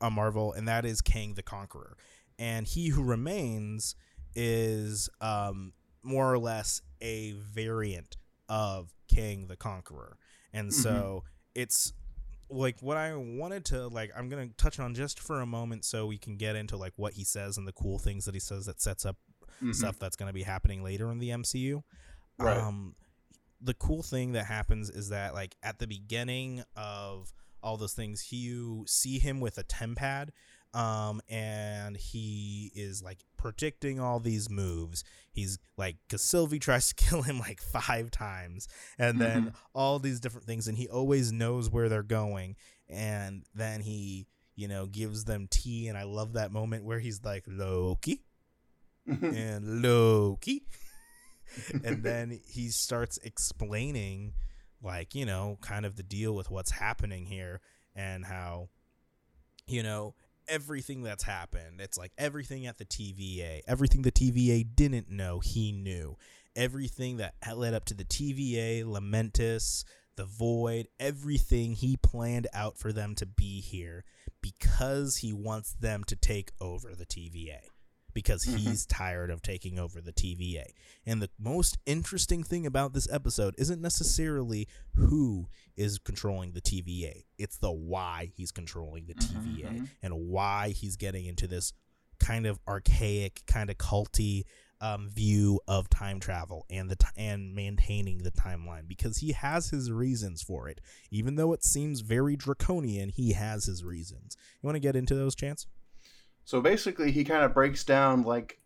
uh, 0.00 0.10
Marvel, 0.10 0.52
and 0.52 0.66
that 0.68 0.84
is 0.84 1.00
Kang 1.00 1.34
the 1.34 1.42
Conqueror. 1.42 1.96
And 2.38 2.66
he 2.66 2.88
who 2.88 3.02
remains 3.02 3.94
is 4.34 5.08
um, 5.20 5.72
more 6.02 6.32
or 6.32 6.38
less 6.38 6.82
a 7.00 7.32
variant 7.32 8.16
of 8.48 8.92
Kang 9.08 9.46
the 9.46 9.56
Conqueror, 9.56 10.16
and 10.52 10.72
so 10.72 11.24
it's 11.54 11.92
like 12.50 12.80
what 12.80 12.96
I 12.96 13.14
wanted 13.14 13.64
to 13.66 13.86
like. 13.88 14.10
I'm 14.16 14.28
gonna 14.28 14.48
touch 14.56 14.78
on 14.78 14.94
just 14.94 15.18
for 15.20 15.40
a 15.40 15.46
moment 15.46 15.84
so 15.84 16.06
we 16.06 16.18
can 16.18 16.36
get 16.36 16.56
into 16.56 16.76
like 16.76 16.92
what 16.96 17.14
he 17.14 17.24
says 17.24 17.56
and 17.56 17.66
the 17.66 17.72
cool 17.72 17.98
things 17.98 18.24
that 18.26 18.34
he 18.34 18.40
says 18.40 18.66
that 18.66 18.80
sets 18.80 19.04
up 19.06 19.16
Mhm. 19.62 19.72
stuff 19.74 19.98
that's 20.00 20.16
going 20.16 20.28
to 20.28 20.32
be 20.32 20.42
happening 20.42 20.82
later 20.82 21.12
in 21.12 21.20
the 21.20 21.30
MCU. 21.30 21.84
Right. 22.40 22.56
Um, 22.58 22.96
the 23.64 23.74
cool 23.74 24.02
thing 24.02 24.32
that 24.32 24.44
happens 24.44 24.90
is 24.90 25.08
that 25.08 25.34
like 25.34 25.56
at 25.62 25.78
the 25.78 25.86
beginning 25.86 26.62
of 26.76 27.32
all 27.62 27.76
those 27.76 27.94
things, 27.94 28.30
you 28.30 28.84
see 28.86 29.18
him 29.18 29.40
with 29.40 29.56
a 29.56 29.64
tempad, 29.64 30.28
um, 30.74 31.22
and 31.28 31.96
he 31.96 32.70
is 32.74 33.02
like 33.02 33.20
predicting 33.38 33.98
all 33.98 34.20
these 34.20 34.50
moves. 34.50 35.02
He's 35.32 35.58
like, 35.78 35.96
because 36.06 36.20
Sylvie 36.20 36.58
tries 36.58 36.88
to 36.92 36.94
kill 36.94 37.22
him 37.22 37.38
like 37.38 37.60
five 37.60 38.10
times, 38.10 38.68
and 38.98 39.18
then 39.18 39.54
all 39.74 39.98
these 39.98 40.20
different 40.20 40.46
things, 40.46 40.68
and 40.68 40.76
he 40.76 40.88
always 40.88 41.32
knows 41.32 41.70
where 41.70 41.88
they're 41.88 42.02
going, 42.02 42.56
and 42.88 43.44
then 43.54 43.80
he. 43.80 44.26
You 44.56 44.68
know, 44.68 44.86
gives 44.86 45.24
them 45.24 45.48
tea, 45.50 45.88
and 45.88 45.98
I 45.98 46.04
love 46.04 46.34
that 46.34 46.52
moment 46.52 46.84
where 46.84 47.00
he's 47.00 47.24
like, 47.24 47.42
Loki, 47.48 48.22
and 49.04 49.82
Loki. 49.82 50.62
And 51.84 52.02
then 52.02 52.40
he 52.46 52.68
starts 52.68 53.18
explaining, 53.22 54.34
like, 54.82 55.14
you 55.14 55.26
know, 55.26 55.58
kind 55.60 55.86
of 55.86 55.96
the 55.96 56.02
deal 56.02 56.34
with 56.34 56.50
what's 56.50 56.70
happening 56.70 57.26
here 57.26 57.60
and 57.94 58.24
how, 58.24 58.68
you 59.66 59.82
know, 59.82 60.14
everything 60.48 61.02
that's 61.02 61.24
happened. 61.24 61.80
It's 61.80 61.98
like 61.98 62.12
everything 62.18 62.66
at 62.66 62.78
the 62.78 62.84
TVA, 62.84 63.60
everything 63.66 64.02
the 64.02 64.12
TVA 64.12 64.66
didn't 64.74 65.10
know, 65.10 65.40
he 65.40 65.72
knew. 65.72 66.16
Everything 66.56 67.16
that 67.16 67.34
led 67.56 67.74
up 67.74 67.84
to 67.86 67.94
the 67.94 68.04
TVA, 68.04 68.84
Lamentis, 68.84 69.84
the 70.16 70.24
Void, 70.24 70.86
everything 71.00 71.74
he 71.74 71.96
planned 71.96 72.46
out 72.54 72.78
for 72.78 72.92
them 72.92 73.16
to 73.16 73.26
be 73.26 73.60
here 73.60 74.04
because 74.40 75.16
he 75.16 75.32
wants 75.32 75.72
them 75.72 76.04
to 76.04 76.14
take 76.14 76.52
over 76.60 76.94
the 76.94 77.06
TVA 77.06 77.70
because 78.14 78.46
mm-hmm. 78.46 78.56
he's 78.56 78.86
tired 78.86 79.30
of 79.30 79.42
taking 79.42 79.78
over 79.78 80.00
the 80.00 80.12
TVA. 80.12 80.66
And 81.04 81.20
the 81.20 81.30
most 81.38 81.78
interesting 81.84 82.42
thing 82.42 82.64
about 82.66 82.94
this 82.94 83.10
episode 83.12 83.54
isn't 83.58 83.82
necessarily 83.82 84.68
who 84.94 85.48
is 85.76 85.98
controlling 85.98 86.52
the 86.52 86.60
TVA, 86.60 87.24
it's 87.36 87.58
the 87.58 87.72
why 87.72 88.30
he's 88.34 88.52
controlling 88.52 89.06
the 89.06 89.14
mm-hmm, 89.14 89.56
TVA 89.56 89.72
mm-hmm. 89.72 89.84
and 90.02 90.28
why 90.28 90.70
he's 90.70 90.96
getting 90.96 91.26
into 91.26 91.46
this 91.46 91.72
kind 92.20 92.46
of 92.46 92.60
archaic, 92.68 93.42
kind 93.46 93.70
of 93.70 93.76
culty 93.76 94.44
um, 94.80 95.08
view 95.08 95.60
of 95.66 95.88
time 95.88 96.20
travel 96.20 96.66
and 96.68 96.90
the 96.90 96.96
t- 96.96 97.06
and 97.16 97.54
maintaining 97.54 98.18
the 98.18 98.30
timeline 98.30 98.86
because 98.86 99.18
he 99.18 99.32
has 99.32 99.70
his 99.70 99.90
reasons 99.90 100.42
for 100.42 100.68
it. 100.68 100.80
Even 101.10 101.36
though 101.36 101.52
it 101.52 101.64
seems 101.64 102.00
very 102.00 102.36
draconian, 102.36 103.08
he 103.08 103.32
has 103.32 103.64
his 103.64 103.82
reasons. 103.82 104.36
You 104.60 104.66
want 104.66 104.76
to 104.76 104.80
get 104.80 104.96
into 104.96 105.14
those, 105.14 105.34
Chance? 105.34 105.66
So 106.44 106.60
basically, 106.60 107.10
he 107.12 107.24
kind 107.24 107.44
of 107.44 107.54
breaks 107.54 107.84
down 107.84 108.22
like 108.22 108.60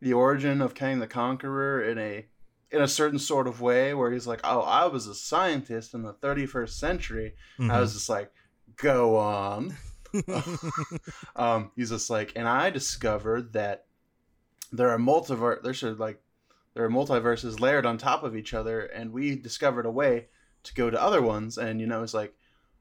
the 0.00 0.12
origin 0.12 0.60
of 0.60 0.74
Kang 0.74 0.98
the 0.98 1.06
Conqueror 1.06 1.82
in 1.82 1.98
a 1.98 2.26
in 2.70 2.80
a 2.82 2.88
certain 2.88 3.18
sort 3.18 3.46
of 3.46 3.60
way, 3.60 3.94
where 3.94 4.10
he's 4.12 4.26
like, 4.26 4.40
"Oh, 4.44 4.60
I 4.60 4.86
was 4.86 5.06
a 5.06 5.14
scientist 5.14 5.94
in 5.94 6.02
the 6.02 6.14
31st 6.14 6.78
century." 6.78 7.34
I 7.68 7.80
Mm-hmm. 7.80 7.80
was 7.80 7.94
just 7.94 8.08
like, 8.08 8.32
"Go 8.76 9.16
on." 9.18 9.76
um, 11.36 11.70
he's 11.76 11.90
just 11.90 12.10
like, 12.10 12.32
and 12.36 12.48
I 12.48 12.70
discovered 12.70 13.52
that 13.54 13.86
there 14.72 14.90
are 14.90 14.98
multiverse. 14.98 15.62
There 15.62 15.74
should 15.74 15.98
like 15.98 16.20
there 16.74 16.84
are 16.84 16.90
multiverses 16.90 17.60
layered 17.60 17.86
on 17.86 17.98
top 17.98 18.22
of 18.24 18.36
each 18.36 18.54
other, 18.54 18.82
and 18.82 19.12
we 19.12 19.36
discovered 19.36 19.86
a 19.86 19.90
way 19.90 20.28
to 20.64 20.74
go 20.74 20.90
to 20.90 21.02
other 21.02 21.22
ones. 21.22 21.58
And 21.58 21.80
you 21.80 21.86
know, 21.86 22.02
it's 22.02 22.14
like, 22.14 22.34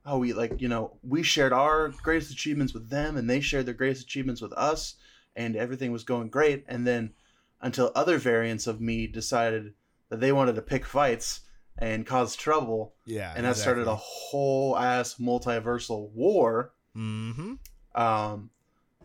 oh, 0.06 0.18
we 0.18 0.34
like 0.34 0.62
you 0.62 0.68
know 0.68 0.98
we 1.04 1.24
shared 1.24 1.54
our 1.54 1.90
greatest 2.04 2.32
achievements 2.32 2.74
with 2.74 2.90
them, 2.90 3.18
and 3.18 3.30
they 3.30 3.40
shared 3.40 3.66
their 3.66 3.74
greatest 3.74 4.04
achievements 4.04 4.42
with 4.42 4.54
us, 4.54 4.96
and 5.36 5.56
everything 5.56 5.92
was 5.92 6.04
going 6.04 6.30
great. 6.30 6.66
And 6.68 6.86
then 6.86 7.14
until 7.62 7.92
other 7.96 8.18
variants 8.18 8.68
of 8.68 8.82
me 8.82 9.08
decided 9.08 9.74
that 10.10 10.20
they 10.20 10.32
wanted 10.32 10.56
to 10.56 10.62
pick 10.62 10.86
fights 10.86 11.42
and 11.78 12.06
cause 12.06 12.36
trouble, 12.36 12.94
yeah, 13.06 13.34
and 13.36 13.46
that 13.46 13.58
started 13.58 13.88
a 13.88 13.96
whole 13.96 14.78
ass 14.78 15.16
multiversal 15.16 16.10
war. 16.12 16.74
Mm-hmm. 16.96 17.54
Um, 17.96 18.50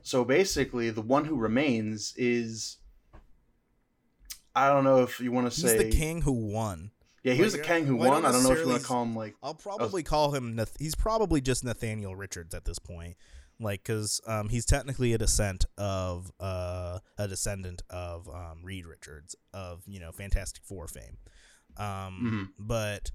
so 0.03 0.25
basically, 0.25 0.91
the 0.91 1.03
one 1.03 1.25
who 1.25 1.37
remains 1.37 2.15
is. 2.17 2.79
I 4.55 4.71
don't 4.71 4.85
know 4.85 5.03
if 5.03 5.21
you 5.21 5.33
want 5.33 5.53
to 5.53 5.61
say. 5.61 5.77
He's 5.77 5.85
the 5.85 5.91
king 5.91 6.23
who 6.23 6.33
won. 6.33 6.91
Yeah, 7.27 7.35
he 7.35 7.43
was 7.43 7.55
the 7.55 7.59
Like, 7.59 7.67
king 7.67 7.87
who 7.87 7.97
won. 7.97 8.25
I 8.25 8.31
don't 8.31 8.45
know 8.45 8.53
if 8.53 8.61
you 8.61 8.69
want 8.69 8.83
to 8.83 8.87
call 8.87 9.03
him 9.03 9.17
like. 9.17 9.35
I'll 9.43 9.53
probably 9.55 10.05
call 10.05 10.31
him. 10.31 10.55
Nath- 10.55 10.77
he's 10.79 10.95
probably 10.95 11.41
just 11.41 11.65
Nathaniel 11.65 12.15
Richards 12.15 12.55
at 12.55 12.65
this 12.65 12.79
point, 12.79 13.17
like 13.59 13.83
because 13.83 14.21
um, 14.29 14.49
he's 14.49 14.65
technically 14.65 15.12
a 15.12 15.19
descent 15.19 15.65
of 15.77 16.31
uh, 16.39 17.01
a 17.19 17.27
descendant 17.27 17.83
of 17.91 18.29
um, 18.29 18.61
Reed 18.62 18.87
Richards 18.87 19.35
of 19.53 19.83
you 19.89 19.99
know 19.99 20.12
Fantastic 20.12 20.62
Four 20.62 20.87
fame. 20.87 21.17
Um, 21.77 22.53
But 22.61 23.11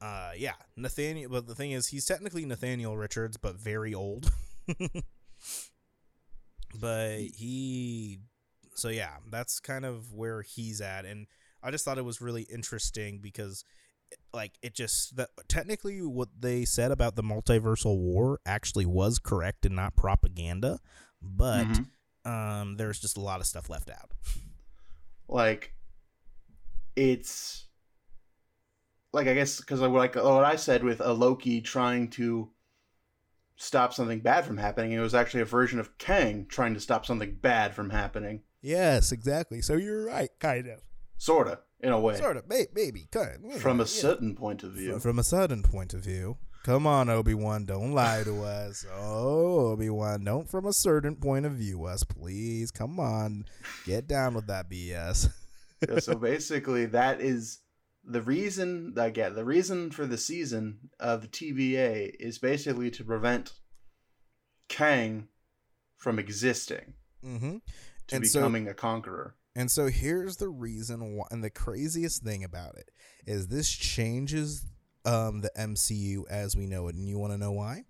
uh, 0.00 0.30
yeah, 0.36 0.54
Nathaniel. 0.76 1.28
But 1.28 1.48
the 1.48 1.56
thing 1.56 1.72
is, 1.72 1.88
he's 1.88 2.04
technically 2.04 2.44
Nathaniel 2.44 2.96
Richards, 2.96 3.36
but 3.36 3.56
very 3.56 3.92
old. 3.92 4.30
but 6.80 7.18
he, 7.18 8.20
so 8.76 8.90
yeah, 8.90 9.16
that's 9.28 9.58
kind 9.58 9.84
of 9.84 10.12
where 10.12 10.42
he's 10.42 10.80
at, 10.80 11.04
and 11.04 11.26
I 11.66 11.72
just 11.72 11.84
thought 11.84 11.98
it 11.98 12.04
was 12.04 12.20
really 12.20 12.42
interesting 12.42 13.18
because 13.20 13.64
like 14.32 14.52
it 14.62 14.72
just 14.72 15.16
that 15.16 15.30
technically 15.48 16.00
what 16.00 16.28
they 16.38 16.64
said 16.64 16.92
about 16.92 17.16
the 17.16 17.24
multiversal 17.24 17.98
war 17.98 18.38
actually 18.46 18.86
was 18.86 19.18
correct 19.18 19.66
and 19.66 19.74
not 19.74 19.96
propaganda 19.96 20.78
but 21.20 21.66
Mhm. 21.66 21.86
um 22.24 22.76
there's 22.76 23.00
just 23.00 23.16
a 23.16 23.20
lot 23.20 23.40
of 23.40 23.46
stuff 23.46 23.68
left 23.68 23.90
out. 23.90 24.12
Like 25.28 25.74
it's 26.94 27.66
like 29.12 29.26
I 29.26 29.34
guess 29.34 29.58
because 29.60 29.80
like 29.80 30.14
what 30.14 30.44
I 30.44 30.54
said 30.56 30.84
with 30.84 31.00
a 31.00 31.12
Loki 31.12 31.60
trying 31.60 32.08
to 32.10 32.50
stop 33.56 33.92
something 33.92 34.20
bad 34.20 34.44
from 34.44 34.58
happening, 34.58 34.92
it 34.92 35.00
was 35.00 35.14
actually 35.14 35.40
a 35.40 35.46
version 35.46 35.80
of 35.80 35.98
Kang 35.98 36.46
trying 36.46 36.74
to 36.74 36.80
stop 36.80 37.06
something 37.06 37.34
bad 37.40 37.74
from 37.74 37.90
happening, 37.90 38.42
yes 38.62 39.10
exactly. 39.10 39.62
So 39.62 39.74
you're 39.74 40.04
right 40.06 40.30
kind 40.38 40.68
of 40.68 40.80
sorta 41.18 41.60
in 41.80 41.92
a 41.92 42.00
way, 42.00 42.16
sort 42.16 42.36
of 42.36 42.48
may- 42.48 42.66
maybe 42.74 43.08
kind 43.10 43.44
of, 43.52 43.60
from 43.60 43.80
a 43.80 43.86
certain 43.86 44.34
point 44.34 44.62
of 44.62 44.72
view. 44.72 44.98
from 44.98 45.18
a 45.18 45.24
certain 45.24 45.62
point 45.62 45.94
of 45.94 46.00
view. 46.00 46.36
Come 46.64 46.84
on 46.86 47.08
obi-wan 47.08 47.64
don't 47.64 47.92
lie 47.92 48.22
to 48.24 48.42
us. 48.42 48.84
Oh 48.92 49.70
obi-wan 49.72 50.24
don't 50.24 50.48
from 50.50 50.66
a 50.66 50.72
certain 50.72 51.14
point 51.16 51.46
of 51.46 51.52
view 51.52 51.84
us 51.84 52.02
please. 52.02 52.70
Come 52.72 52.98
on 52.98 53.44
get 53.84 54.08
down 54.08 54.34
with 54.34 54.46
that 54.48 54.68
bs 54.68 55.30
Yeah, 55.88 55.98
so 56.00 56.14
basically, 56.32 56.86
that 56.86 57.20
is 57.20 57.60
the 58.02 58.22
reason. 58.22 58.94
Again, 58.96 59.34
the 59.34 59.44
reason 59.44 59.90
for 59.90 60.06
the 60.06 60.18
season 60.18 60.90
of 60.98 61.22
the 61.22 61.28
TVA 61.28 62.12
is 62.18 62.38
basically 62.38 62.90
to 62.92 63.04
prevent 63.04 63.52
Kang 64.68 65.28
from 65.96 66.18
existing. 66.18 66.94
Mm-hmm. 67.24 67.56
To 68.08 68.16
And 68.16 68.26
so- 68.26 68.40
becoming 68.40 68.68
a 68.68 68.74
conqueror. 68.74 69.34
And 69.56 69.70
so 69.70 69.86
here's 69.86 70.36
the 70.36 70.50
reason 70.50 71.16
why, 71.16 71.26
and 71.30 71.42
the 71.42 71.48
craziest 71.48 72.22
thing 72.22 72.44
about 72.44 72.76
it 72.76 72.90
is 73.26 73.48
this 73.48 73.70
changes 73.70 74.66
um, 75.06 75.40
the 75.40 75.50
MCU 75.58 76.24
as 76.28 76.54
we 76.54 76.66
know 76.66 76.88
it. 76.88 76.94
And 76.94 77.08
you 77.08 77.18
want 77.18 77.32
to 77.32 77.38
know 77.38 77.52
why? 77.52 77.84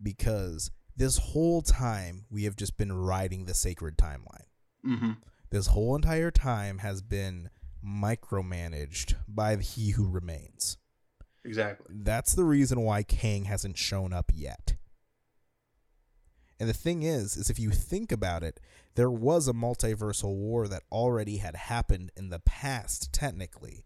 Because 0.00 0.70
this 0.96 1.18
whole 1.18 1.60
time 1.60 2.26
we 2.30 2.44
have 2.44 2.54
just 2.54 2.76
been 2.76 2.92
riding 2.92 3.46
the 3.46 3.54
sacred 3.54 3.98
timeline. 3.98 4.46
Mm-hmm. 4.86 5.12
This 5.50 5.66
whole 5.66 5.96
entire 5.96 6.30
time 6.30 6.78
has 6.78 7.02
been 7.02 7.50
micromanaged 7.84 9.16
by 9.26 9.56
the 9.56 9.62
He 9.62 9.90
Who 9.90 10.08
Remains. 10.08 10.76
Exactly. 11.44 11.96
That's 11.98 12.34
the 12.34 12.44
reason 12.44 12.82
why 12.82 13.02
Kang 13.02 13.46
hasn't 13.46 13.76
shown 13.76 14.12
up 14.12 14.30
yet. 14.32 14.76
And 16.60 16.68
the 16.68 16.74
thing 16.74 17.02
is, 17.02 17.36
is 17.36 17.50
if 17.50 17.58
you 17.58 17.70
think 17.70 18.12
about 18.12 18.42
it, 18.42 18.60
there 18.98 19.10
was 19.12 19.46
a 19.46 19.52
multiversal 19.52 20.34
war 20.34 20.66
that 20.66 20.82
already 20.90 21.36
had 21.36 21.54
happened 21.54 22.10
in 22.16 22.30
the 22.30 22.40
past, 22.40 23.12
technically. 23.12 23.84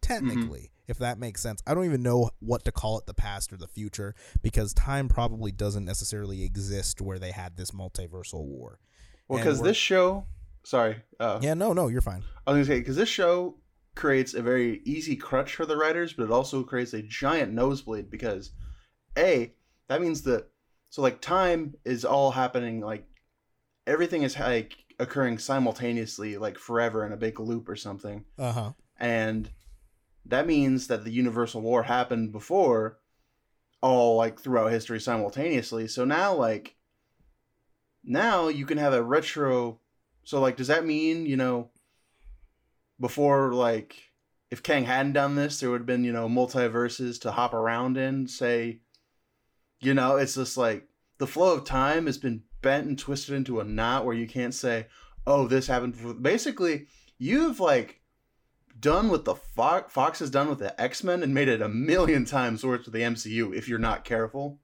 Technically, 0.00 0.70
if 0.86 0.98
that 0.98 1.18
makes 1.18 1.42
sense. 1.42 1.60
I 1.66 1.74
don't 1.74 1.84
even 1.84 2.04
know 2.04 2.30
what 2.38 2.64
to 2.66 2.70
call 2.70 2.96
it 3.00 3.06
the 3.06 3.12
past 3.12 3.52
or 3.52 3.56
the 3.56 3.66
future 3.66 4.14
because 4.40 4.72
time 4.72 5.08
probably 5.08 5.50
doesn't 5.50 5.84
necessarily 5.84 6.44
exist 6.44 7.00
where 7.00 7.18
they 7.18 7.32
had 7.32 7.56
this 7.56 7.72
multiversal 7.72 8.44
war. 8.44 8.78
Well, 9.26 9.40
because 9.40 9.62
this 9.62 9.76
show, 9.76 10.26
sorry, 10.62 11.02
uh, 11.18 11.40
Yeah, 11.42 11.54
no, 11.54 11.72
no, 11.72 11.88
you're 11.88 12.00
fine. 12.00 12.22
I 12.46 12.52
was 12.52 12.68
gonna 12.68 12.76
say 12.76 12.80
because 12.80 12.96
this 12.96 13.08
show 13.08 13.56
creates 13.96 14.32
a 14.32 14.42
very 14.42 14.80
easy 14.84 15.16
crutch 15.16 15.56
for 15.56 15.66
the 15.66 15.76
writers, 15.76 16.12
but 16.12 16.22
it 16.22 16.30
also 16.30 16.62
creates 16.62 16.94
a 16.94 17.02
giant 17.02 17.52
nosebleed 17.52 18.10
because 18.10 18.52
a 19.18 19.54
that 19.88 20.00
means 20.00 20.22
that 20.22 20.46
so 20.90 21.02
like 21.02 21.20
time 21.20 21.74
is 21.84 22.04
all 22.04 22.30
happening 22.30 22.80
like 22.80 23.08
everything 23.86 24.22
is 24.22 24.38
like 24.38 24.76
occurring 24.98 25.38
simultaneously 25.38 26.36
like 26.36 26.58
forever 26.58 27.04
in 27.06 27.12
a 27.12 27.16
big 27.16 27.40
loop 27.40 27.68
or 27.68 27.76
something, 27.76 28.24
Uh 28.38 28.52
huh. 28.52 28.72
and 28.98 29.50
that 30.26 30.46
means 30.46 30.86
that 30.86 31.04
the 31.04 31.10
universal 31.10 31.60
war 31.60 31.82
happened 31.82 32.30
before 32.32 32.98
all 33.80 34.16
like 34.16 34.38
throughout 34.38 34.70
history 34.70 35.00
simultaneously. 35.00 35.88
So 35.88 36.04
now 36.04 36.32
like 36.34 36.76
now 38.04 38.48
you 38.48 38.64
can 38.66 38.78
have 38.78 38.92
a 38.92 39.02
retro 39.02 39.80
so 40.24 40.40
like 40.40 40.56
does 40.56 40.68
that 40.68 40.86
mean, 40.86 41.26
you 41.26 41.36
know, 41.36 41.70
before 43.00 43.52
like 43.52 43.96
if 44.50 44.62
Kang 44.62 44.84
hadn't 44.84 45.14
done 45.14 45.34
this, 45.34 45.58
there 45.60 45.70
would 45.70 45.80
have 45.80 45.86
been, 45.86 46.04
you 46.04 46.12
know, 46.12 46.28
multiverses 46.28 47.20
to 47.22 47.32
hop 47.32 47.54
around 47.54 47.96
in, 47.96 48.28
say 48.28 48.80
you 49.80 49.94
know, 49.94 50.14
it's 50.16 50.36
just 50.36 50.56
like 50.56 50.86
the 51.18 51.26
flow 51.26 51.54
of 51.54 51.64
time 51.64 52.06
has 52.06 52.18
been 52.18 52.44
bent 52.62 52.86
and 52.86 52.98
twisted 52.98 53.34
into 53.34 53.60
a 53.60 53.64
knot 53.64 54.04
where 54.06 54.16
you 54.16 54.26
can't 54.26 54.54
say, 54.54 54.86
"Oh, 55.26 55.46
this 55.48 55.66
happened." 55.66 55.94
before." 55.94 56.14
Basically, 56.14 56.86
you've 57.18 57.60
like 57.60 58.00
done 58.78 59.08
what 59.08 59.24
the 59.24 59.34
Fox, 59.34 59.92
Fox 59.92 60.18
has 60.20 60.30
done 60.30 60.48
with 60.48 60.58
the 60.58 60.80
X 60.80 61.04
Men 61.04 61.22
and 61.22 61.34
made 61.34 61.48
it 61.48 61.62
a 61.62 61.68
million 61.68 62.24
times 62.24 62.64
worse 62.64 62.84
with 62.84 62.94
the 62.94 63.02
MCU 63.02 63.54
if 63.54 63.68
you're 63.68 63.78
not 63.78 64.04
careful. 64.04 64.60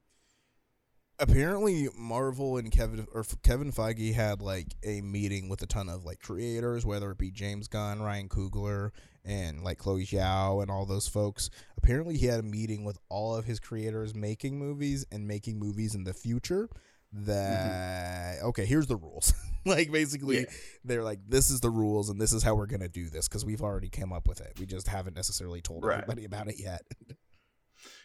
apparently 1.21 1.89
Marvel 1.97 2.57
and 2.59 2.71
Kevin 2.71 3.07
or 3.13 3.25
Kevin 3.43 3.73
Feige 3.73 4.15
had 4.15 4.41
like 4.41 4.77
a 4.85 5.01
meeting 5.01 5.49
with 5.49 5.61
a 5.63 5.67
ton 5.67 5.89
of 5.89 6.05
like 6.05 6.21
creators, 6.21 6.87
whether 6.87 7.11
it 7.11 7.19
be 7.19 7.31
James 7.31 7.67
Gunn, 7.69 8.01
Ryan 8.01 8.29
Coogler, 8.29 8.91
and 9.25 9.63
like 9.63 9.79
Chloe 9.79 10.07
Zhao 10.07 10.63
and 10.63 10.71
all 10.71 10.87
those 10.87 11.09
folks. 11.09 11.51
Apparently, 11.77 12.17
he 12.17 12.27
had 12.27 12.41
a 12.41 12.45
meeting 12.45 12.85
with 12.85 12.99
all 13.09 13.35
of 13.35 13.45
his 13.45 13.61
creators 13.61 14.15
making 14.15 14.59
movies 14.59 15.05
and 15.11 15.27
making 15.27 15.59
movies 15.59 15.95
in 15.95 16.05
the 16.05 16.15
future. 16.15 16.69
That 17.13 18.43
okay, 18.43 18.67
here's 18.67 18.87
the 18.87 18.97
rules. 18.97 19.33
like 19.67 19.91
basically, 19.91 20.41
Yeah. 20.41 20.45
they're 20.85 21.03
like, 21.03 21.21
this 21.27 21.51
is 21.51 21.61
the 21.61 21.71
rules, 21.71 22.11
and 22.11 22.21
this 22.21 22.33
is 22.33 22.43
how 22.43 22.55
we're 22.55 22.67
gonna 22.67 22.89
do 22.89 23.09
this 23.09 23.29
because 23.29 23.45
we've 23.45 23.63
already 23.63 23.89
came 23.89 24.13
up 24.13 24.29
with 24.29 24.41
it. 24.41 24.53
We 24.59 24.67
just 24.67 24.89
haven't 24.89 25.17
necessarily 25.17 25.61
told 25.63 25.85
Right. 25.85 25.95
everybody 26.03 26.25
about 26.25 26.49
it 26.49 26.57
yet. 26.59 26.83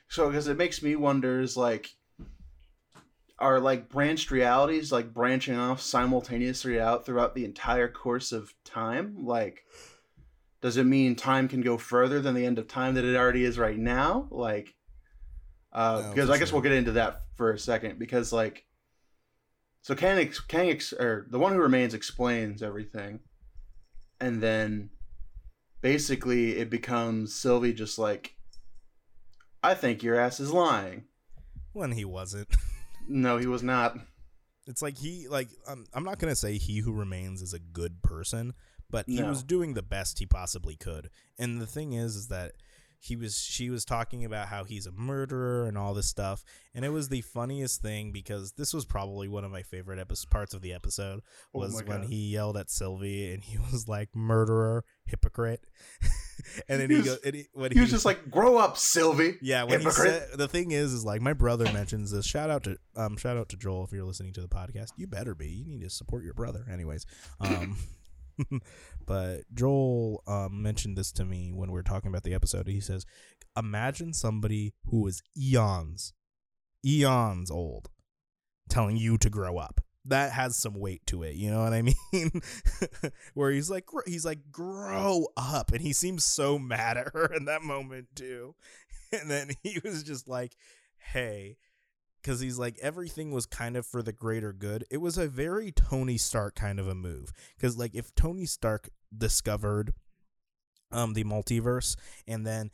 So, 0.07 0.27
because 0.29 0.47
it 0.47 0.57
makes 0.57 0.81
me 0.81 0.95
wonder 0.95 1.41
is 1.41 1.57
like, 1.57 1.95
are 3.39 3.59
like 3.59 3.89
branched 3.89 4.31
realities 4.31 4.91
like 4.91 5.13
branching 5.13 5.55
off 5.57 5.81
simultaneously 5.81 6.79
out 6.79 7.05
throughout 7.05 7.35
the 7.35 7.43
entire 7.45 7.87
course 7.89 8.31
of 8.31 8.53
time? 8.63 9.25
Like, 9.25 9.65
does 10.61 10.77
it 10.77 10.85
mean 10.85 11.15
time 11.15 11.49
can 11.49 11.61
go 11.61 11.77
further 11.77 12.21
than 12.21 12.35
the 12.35 12.45
end 12.45 12.57
of 12.57 12.67
time 12.69 12.93
that 12.95 13.03
it 13.03 13.17
already 13.17 13.43
is 13.43 13.57
right 13.59 13.77
now? 13.77 14.27
Like, 14.31 14.73
uh, 15.73 16.03
No, 16.05 16.09
because 16.13 16.29
I 16.29 16.37
guess 16.37 16.49
sure. 16.49 16.55
we'll 16.57 16.63
get 16.63 16.71
into 16.71 16.93
that 16.93 17.23
for 17.35 17.51
a 17.51 17.59
second 17.59 17.99
because 17.99 18.31
like, 18.31 18.65
so 19.83 19.93
Kang, 19.95 20.17
ex- 20.17 20.39
Kang 20.39 20.69
ex- 20.69 20.93
or 20.93 21.27
the 21.29 21.37
one 21.37 21.53
who 21.53 21.59
remains 21.59 21.93
explains 21.93 22.63
everything, 22.63 23.19
and 24.19 24.41
then 24.41 24.89
basically 25.81 26.57
it 26.57 26.69
becomes 26.69 27.35
Sylvie 27.35 27.73
just 27.73 27.99
like, 27.99 28.33
I 29.61 29.73
think 29.75 30.01
your 30.03 30.19
ass 30.19 30.39
is 30.39 30.51
lying. 30.51 31.03
when 31.73 31.91
he 31.91 32.05
wasn't. 32.05 32.47
No, 33.07 33.37
he 33.37 33.47
was 33.47 33.63
not. 33.63 33.97
It's 34.65 34.81
like 34.81 34.97
he 34.97 35.27
like 35.27 35.49
um, 35.67 35.85
I'm 35.93 36.05
not 36.05 36.19
gonna 36.19 36.35
say 36.35 36.57
he 36.57 36.77
who 36.79 36.93
remains 36.93 37.41
is 37.41 37.53
a 37.53 37.59
good 37.59 38.01
person, 38.01 38.53
but 38.89 39.05
he 39.07 39.19
No. 39.19 39.27
was 39.27 39.43
doing 39.43 39.73
the 39.73 39.81
best 39.81 40.19
he 40.19 40.25
possibly 40.25 40.77
could. 40.77 41.09
And 41.37 41.59
the 41.59 41.67
thing 41.67 41.91
is, 41.93 42.15
is 42.15 42.27
that 42.29 42.53
he 43.05 43.17
was 43.17 43.37
she 43.37 43.69
was 43.69 43.83
talking 43.83 44.23
about 44.23 44.47
how 44.47 44.63
he's 44.63 44.87
a 44.87 44.91
murderer 44.93 45.67
and 45.67 45.77
all 45.77 45.93
this 45.93 46.07
stuff, 46.07 46.45
and 46.73 46.85
it 46.85 46.89
was 46.89 47.09
the 47.09 47.19
funniest 47.19 47.81
thing 47.81 48.13
because 48.13 48.53
this 48.53 48.73
was 48.73 48.85
probably 48.85 49.27
one 49.27 49.43
of 49.43 49.51
my 49.51 49.61
favorite 49.61 49.99
epi- 49.99 50.15
parts 50.29 50.53
of 50.53 50.61
the 50.61 50.71
episode 50.73 51.19
Oh 51.53 51.59
was 51.59 51.73
my 51.73 51.81
when 51.89 52.01
God. 52.03 52.09
he 52.09 52.29
yelled 52.31 52.55
at 52.55 52.71
Sylvie 52.71 53.33
and 53.33 53.43
he 53.43 53.57
was 53.71 53.89
like 53.89 54.15
murderer, 54.15 54.85
hypocrite, 55.05 55.65
and 56.69 56.79
then 56.79 56.89
He 56.89 56.95
he, 56.95 57.01
was- 57.01 57.09
goes 57.19 57.33
he, 57.33 57.45
when 57.53 57.71
He 57.73 57.81
was 57.81 57.89
just 57.91 58.05
like, 58.05 58.31
grow 58.31 58.57
up, 58.57 58.77
Sylvie. 58.77 59.37
yeah, 59.41 59.63
when 59.63 59.81
Hypocrite. 59.81 60.13
he 60.13 60.19
said 60.29 60.37
the 60.39 60.47
thing 60.47 60.71
is, 60.71 60.93
is 60.93 61.03
like 61.03 61.21
my 61.21 61.33
brother 61.33 61.65
mentions 61.73 62.11
this. 62.11 62.25
Shout 62.25 62.49
out 62.49 62.63
to 62.63 62.77
um, 62.95 63.17
shout 63.17 63.35
out 63.35 63.49
to 63.49 63.57
Joel 63.57 63.83
if 63.83 63.91
you're 63.91 64.05
listening 64.05 64.31
to 64.33 64.41
the 64.41 64.47
podcast. 64.47 64.91
You 64.95 65.07
better 65.07 65.35
be. 65.35 65.49
You 65.49 65.65
need 65.65 65.81
to 65.81 65.89
support 65.89 66.23
your 66.23 66.33
brother. 66.35 66.65
Anyways, 66.71 67.05
um, 67.41 67.75
but 69.05 69.41
Joel 69.53 70.23
um 70.27 70.61
mentioned 70.61 70.97
this 70.97 71.11
to 71.13 71.25
me 71.25 71.51
when 71.53 71.69
we 71.69 71.75
were 71.75 71.83
talking 71.83 72.09
about 72.09 72.23
the 72.23 72.33
episode. 72.33 72.67
He 72.67 72.81
says, 72.81 73.05
"Imagine 73.57 74.13
somebody 74.13 74.73
who 74.85 75.07
is 75.07 75.21
eons, 75.37 76.13
eons 76.85 77.51
old, 77.51 77.89
telling 78.69 78.97
you 78.97 79.17
to 79.17 79.29
grow 79.29 79.57
up." 79.57 79.81
That 80.05 80.33
has 80.33 80.57
some 80.57 80.73
weight 80.73 81.05
to 81.07 81.23
it, 81.23 81.35
you 81.35 81.49
know 81.49 81.63
what 81.63 81.71
I 81.71 81.81
mean? 82.11 82.41
Where 83.35 83.51
he's 83.51 83.69
like, 83.69 83.85
he's 84.05 84.25
like, 84.25 84.51
grow 84.51 85.27
up, 85.37 85.71
and 85.71 85.79
he 85.81 85.93
seems 85.93 86.25
so 86.25 86.59
mad 86.59 86.97
at 86.97 87.13
her 87.13 87.33
in 87.37 87.45
that 87.45 87.61
moment 87.61 88.07
too 88.13 88.53
and 89.13 89.29
then 89.29 89.49
he 89.61 89.79
was 89.83 90.03
just 90.03 90.27
like 90.27 90.55
hey 91.11 91.57
because 92.23 92.39
he's 92.39 92.57
like 92.57 92.77
everything 92.81 93.31
was 93.31 93.45
kind 93.45 93.75
of 93.75 93.85
for 93.85 94.01
the 94.01 94.13
greater 94.13 94.53
good. 94.53 94.85
It 94.89 94.97
was 94.97 95.17
a 95.17 95.27
very 95.27 95.71
tony 95.71 96.17
stark 96.17 96.55
kind 96.55 96.79
of 96.79 96.87
a 96.87 96.95
move 96.95 97.31
because 97.57 97.77
like 97.77 97.93
if 97.93 98.13
tony 98.15 98.45
stark 98.45 98.89
discovered 99.15 99.93
um 100.91 101.13
the 101.13 101.23
multiverse 101.23 101.95
and 102.27 102.45
then 102.47 102.71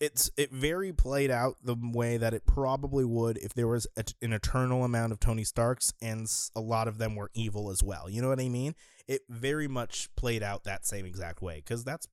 it's 0.00 0.30
it 0.36 0.52
very 0.52 0.92
played 0.92 1.30
out 1.30 1.56
the 1.62 1.76
way 1.80 2.16
that 2.16 2.34
it 2.34 2.46
probably 2.46 3.04
would 3.04 3.36
if 3.38 3.52
there 3.54 3.66
was 3.66 3.86
a, 3.96 4.04
an 4.22 4.32
eternal 4.32 4.84
amount 4.84 5.12
of 5.12 5.18
tony 5.18 5.44
starks 5.44 5.92
and 6.00 6.28
a 6.54 6.60
lot 6.60 6.86
of 6.86 6.98
them 6.98 7.16
were 7.16 7.30
evil 7.34 7.70
as 7.70 7.82
well. 7.82 8.08
You 8.08 8.22
know 8.22 8.28
what 8.28 8.40
i 8.40 8.48
mean? 8.48 8.74
It 9.06 9.22
very 9.28 9.68
much 9.68 10.08
played 10.16 10.42
out 10.42 10.64
that 10.64 10.86
same 10.86 11.06
exact 11.06 11.40
way 11.42 11.56
because 11.56 11.82
that's 11.82 12.06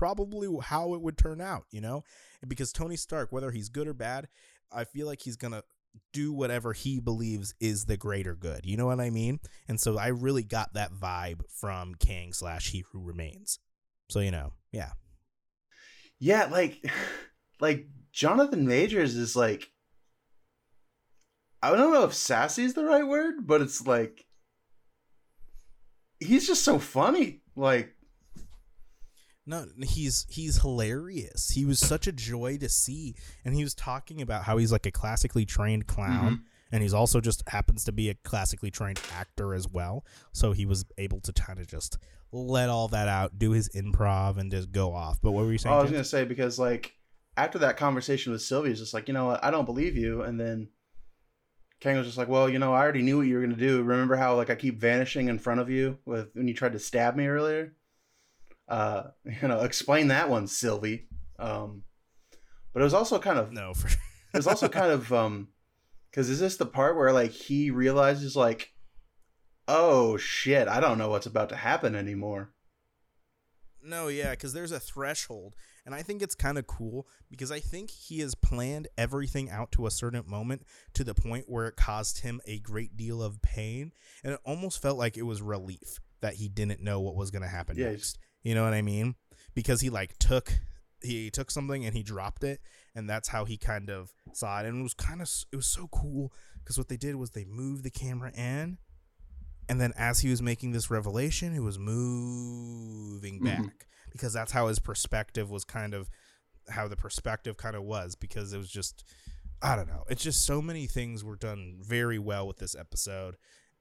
probably 0.00 0.48
how 0.62 0.94
it 0.94 1.02
would 1.02 1.18
turn 1.18 1.42
out, 1.42 1.64
you 1.70 1.80
know? 1.80 2.04
Because 2.48 2.72
Tony 2.72 2.96
Stark, 2.96 3.32
whether 3.32 3.50
he's 3.50 3.68
good 3.68 3.86
or 3.86 3.92
bad, 3.92 4.28
I 4.72 4.84
feel 4.84 5.06
like 5.06 5.20
he's 5.20 5.36
to 5.52 5.62
do 6.12 6.32
whatever 6.32 6.72
he 6.72 7.00
believes 7.00 7.54
is 7.60 7.84
the 7.84 7.96
greater 7.96 8.34
good. 8.34 8.66
You 8.66 8.76
know 8.76 8.86
what 8.86 9.00
I 9.00 9.10
mean? 9.10 9.40
And 9.68 9.80
so 9.80 9.98
I 9.98 10.08
really 10.08 10.42
got 10.42 10.74
that 10.74 10.92
vibe 10.92 11.42
from 11.48 11.94
Kang 11.94 12.32
slash 12.32 12.70
He 12.70 12.84
Who 12.92 13.00
Remains. 13.00 13.58
So, 14.08 14.20
you 14.20 14.30
know, 14.30 14.52
yeah. 14.72 14.92
Yeah, 16.18 16.46
like, 16.46 16.84
like 17.60 17.86
Jonathan 18.12 18.66
Majors 18.66 19.16
is 19.16 19.36
like, 19.36 19.70
I 21.62 21.70
don't 21.70 21.92
know 21.92 22.04
if 22.04 22.14
sassy 22.14 22.64
is 22.64 22.74
the 22.74 22.84
right 22.84 23.06
word, 23.06 23.46
but 23.46 23.60
it's 23.60 23.86
like, 23.86 24.26
he's 26.18 26.46
just 26.46 26.64
so 26.64 26.78
funny. 26.78 27.42
Like, 27.54 27.94
No, 29.46 29.66
he's 29.82 30.26
he's 30.28 30.60
hilarious. 30.60 31.50
He 31.50 31.64
was 31.64 31.78
such 31.78 32.06
a 32.06 32.12
joy 32.12 32.58
to 32.58 32.68
see, 32.68 33.14
and 33.44 33.54
he 33.54 33.64
was 33.64 33.74
talking 33.74 34.20
about 34.20 34.44
how 34.44 34.58
he's 34.58 34.70
like 34.70 34.86
a 34.86 34.90
classically 34.90 35.46
trained 35.46 35.86
clown, 35.86 36.32
mm-hmm. 36.32 36.42
and 36.72 36.82
he's 36.82 36.94
also 36.94 37.20
just 37.20 37.42
happens 37.48 37.84
to 37.84 37.92
be 37.92 38.10
a 38.10 38.14
classically 38.14 38.70
trained 38.70 39.00
actor 39.12 39.54
as 39.54 39.66
well. 39.66 40.04
So 40.32 40.52
he 40.52 40.66
was 40.66 40.84
able 40.98 41.20
to 41.22 41.32
kind 41.32 41.58
of 41.58 41.66
just 41.66 41.98
let 42.32 42.68
all 42.68 42.88
that 42.88 43.08
out, 43.08 43.38
do 43.38 43.52
his 43.52 43.68
improv, 43.70 44.36
and 44.36 44.50
just 44.50 44.70
go 44.72 44.92
off. 44.92 45.18
But 45.22 45.32
what 45.32 45.46
were 45.46 45.52
you 45.52 45.58
saying? 45.58 45.74
Oh, 45.74 45.78
I 45.78 45.82
was 45.82 45.90
James? 45.90 45.96
gonna 45.96 46.04
say 46.22 46.24
because 46.26 46.58
like 46.58 46.94
after 47.36 47.58
that 47.60 47.76
conversation 47.76 48.32
with 48.32 48.42
Sylvia, 48.42 48.72
it's 48.72 48.80
just 48.80 48.94
like 48.94 49.08
you 49.08 49.14
know 49.14 49.26
what, 49.26 49.44
I 49.44 49.50
don't 49.50 49.64
believe 49.64 49.96
you, 49.96 50.22
and 50.22 50.38
then 50.38 50.68
Kang 51.80 51.96
was 51.96 52.06
just 52.06 52.18
like, 52.18 52.28
well, 52.28 52.48
you 52.48 52.58
know, 52.58 52.74
I 52.74 52.80
already 52.80 53.02
knew 53.02 53.16
what 53.16 53.26
you 53.26 53.36
were 53.36 53.42
gonna 53.42 53.56
do. 53.56 53.82
Remember 53.82 54.16
how 54.16 54.36
like 54.36 54.50
I 54.50 54.54
keep 54.54 54.78
vanishing 54.78 55.28
in 55.28 55.38
front 55.38 55.60
of 55.60 55.70
you 55.70 55.98
with 56.04 56.28
when 56.34 56.46
you 56.46 56.54
tried 56.54 56.74
to 56.74 56.78
stab 56.78 57.16
me 57.16 57.26
earlier? 57.26 57.72
Uh, 58.70 59.08
you 59.42 59.48
know, 59.48 59.60
explain 59.60 60.08
that 60.08 60.30
one, 60.30 60.46
Sylvie. 60.46 61.08
Um, 61.38 61.82
but 62.72 62.80
it 62.80 62.84
was 62.84 62.94
also 62.94 63.18
kind 63.18 63.38
of 63.38 63.52
no, 63.52 63.74
for 63.74 63.88
it 63.88 63.98
was 64.36 64.46
also 64.46 64.68
kind 64.68 64.92
of 64.92 65.12
um, 65.12 65.48
because 66.10 66.30
is 66.30 66.40
this 66.40 66.56
the 66.56 66.66
part 66.66 66.96
where 66.96 67.12
like 67.12 67.32
he 67.32 67.70
realizes 67.70 68.36
like, 68.36 68.72
oh 69.68 70.16
shit, 70.16 70.68
I 70.68 70.80
don't 70.80 70.98
know 70.98 71.10
what's 71.10 71.26
about 71.26 71.48
to 71.50 71.56
happen 71.56 71.94
anymore. 71.94 72.50
No, 73.82 74.08
yeah, 74.08 74.32
because 74.32 74.52
there's 74.52 74.72
a 74.72 74.80
threshold, 74.80 75.56
and 75.86 75.94
I 75.94 76.02
think 76.02 76.20
it's 76.20 76.34
kind 76.34 76.58
of 76.58 76.66
cool 76.66 77.08
because 77.30 77.50
I 77.50 77.60
think 77.60 77.90
he 77.90 78.20
has 78.20 78.34
planned 78.34 78.88
everything 78.98 79.48
out 79.48 79.72
to 79.72 79.86
a 79.86 79.90
certain 79.90 80.22
moment 80.26 80.64
to 80.92 81.02
the 81.02 81.14
point 81.14 81.46
where 81.48 81.66
it 81.66 81.76
caused 81.76 82.20
him 82.20 82.42
a 82.46 82.58
great 82.58 82.98
deal 82.98 83.22
of 83.22 83.40
pain, 83.40 83.92
and 84.22 84.34
it 84.34 84.40
almost 84.44 84.82
felt 84.82 84.98
like 84.98 85.16
it 85.16 85.22
was 85.22 85.40
relief 85.40 85.98
that 86.20 86.34
he 86.34 86.48
didn't 86.48 86.82
know 86.82 87.00
what 87.00 87.16
was 87.16 87.30
going 87.30 87.42
to 87.42 87.48
happen 87.48 87.78
Yeah, 87.78 87.90
next. 87.90 88.18
You 88.42 88.54
know 88.54 88.64
what 88.64 88.72
I 88.74 88.82
mean? 88.82 89.14
Because 89.54 89.80
he 89.80 89.90
like 89.90 90.18
took 90.18 90.52
he 91.02 91.30
took 91.30 91.50
something 91.50 91.84
and 91.84 91.94
he 91.94 92.02
dropped 92.02 92.44
it, 92.44 92.60
and 92.94 93.08
that's 93.08 93.28
how 93.28 93.44
he 93.46 93.56
kind 93.56 93.88
of 93.90 94.12
saw 94.32 94.60
it, 94.60 94.66
and 94.66 94.80
it 94.80 94.82
was 94.82 94.94
kind 94.94 95.20
of 95.22 95.30
it 95.52 95.56
was 95.56 95.66
so 95.66 95.88
cool 95.88 96.32
because 96.58 96.76
what 96.78 96.88
they 96.88 96.96
did 96.96 97.16
was 97.16 97.30
they 97.30 97.44
moved 97.44 97.84
the 97.84 97.90
camera 97.90 98.32
in. 98.34 98.78
And 99.68 99.80
then 99.80 99.92
as 99.96 100.18
he 100.20 100.30
was 100.30 100.42
making 100.42 100.72
this 100.72 100.90
revelation, 100.90 101.54
it 101.54 101.60
was 101.60 101.78
moving 101.78 103.40
Mhm. 103.40 103.44
back 103.44 103.86
because 104.10 104.32
that's 104.32 104.52
how 104.52 104.66
his 104.68 104.78
perspective 104.80 105.48
was 105.50 105.64
kind 105.64 105.94
of 105.94 106.10
how 106.70 106.88
the 106.88 106.96
perspective 106.96 107.56
kind 107.56 107.76
of 107.76 107.82
was 107.84 108.14
because 108.16 108.52
it 108.52 108.58
was 108.58 108.70
just 108.70 109.04
I 109.62 109.76
don't 109.76 109.88
know. 109.88 110.04
It's 110.08 110.22
just 110.22 110.44
so 110.46 110.62
many 110.62 110.86
things 110.86 111.22
were 111.22 111.36
done 111.36 111.78
very 111.82 112.18
well 112.18 112.46
with 112.48 112.56
this 112.58 112.74
episode 112.74 113.36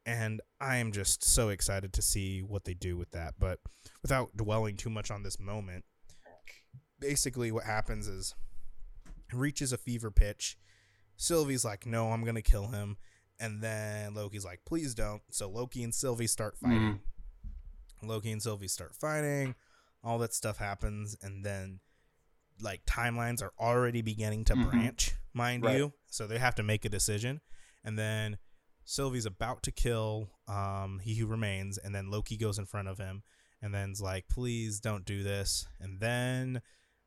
and 0.09 0.41
I 0.59 0.77
am 0.77 0.91
just 0.91 1.23
so 1.23 1.49
excited 1.49 1.93
to 1.93 2.01
see 2.01 2.41
what 2.41 2.65
they 2.65 2.73
do 2.73 2.97
with 2.97 3.11
that. 3.11 3.35
But 3.37 3.59
without 4.01 4.35
dwelling 4.35 4.75
too 4.75 4.89
much 4.89 5.11
on 5.11 5.21
this 5.23 5.39
moment, 5.39 5.85
basically 6.99 7.51
what 7.51 7.63
happens 7.65 8.07
is 8.07 8.33
reaches 9.31 9.71
a 9.71 9.77
fever 9.77 10.09
pitch. 10.11 10.57
Sylvie's 11.15 11.63
like, 11.63 11.85
"No, 11.85 12.11
I'm 12.11 12.23
going 12.23 12.35
to 12.35 12.41
kill 12.41 12.67
him." 12.69 12.97
And 13.39 13.61
then 13.61 14.13
Loki's 14.15 14.45
like, 14.45 14.61
"Please 14.65 14.95
don't." 14.95 15.21
So 15.31 15.49
Loki 15.49 15.83
and 15.83 15.93
Sylvie 15.93 16.27
start 16.27 16.57
fighting. 16.57 17.01
Loki 18.01 18.31
and 18.31 18.41
Sylvie 18.41 18.67
start 18.67 18.95
fighting. 18.95 19.55
All 20.03 20.17
that 20.19 20.33
stuff 20.33 20.57
happens, 20.57 21.15
and 21.21 21.45
then 21.45 21.79
like 22.61 22.85
timelines 22.85 23.41
are 23.41 23.53
already 23.59 24.01
beginning 24.01 24.43
to 24.45 24.55
Mhm. 24.55 24.69
branch, 24.71 25.13
mind 25.33 25.63
Right. 25.63 25.77
you. 25.77 25.93
So 26.07 26.25
they 26.27 26.39
have 26.39 26.55
to 26.55 26.63
make 26.63 26.83
a 26.83 26.89
decision, 26.89 27.41
and 27.83 27.97
then 27.99 28.37
Sylvie's 28.89 29.27
about 29.27 29.61
to 29.61 29.71
kill 29.71 30.31
um, 30.47 30.99
he 31.03 31.13
who 31.13 31.27
remains, 31.27 31.77
and 31.77 31.93
then 31.93 32.09
Loki 32.09 32.37
goes 32.37 32.57
in 32.57 32.65
front 32.65 32.87
of 32.87 32.97
him, 32.97 33.21
and 33.61 33.71
then's 33.71 34.01
like, 34.01 34.27
"Please 34.27 34.79
don't 34.79 35.05
do 35.05 35.21
this." 35.21 35.67
And 35.79 35.99
then 35.99 36.63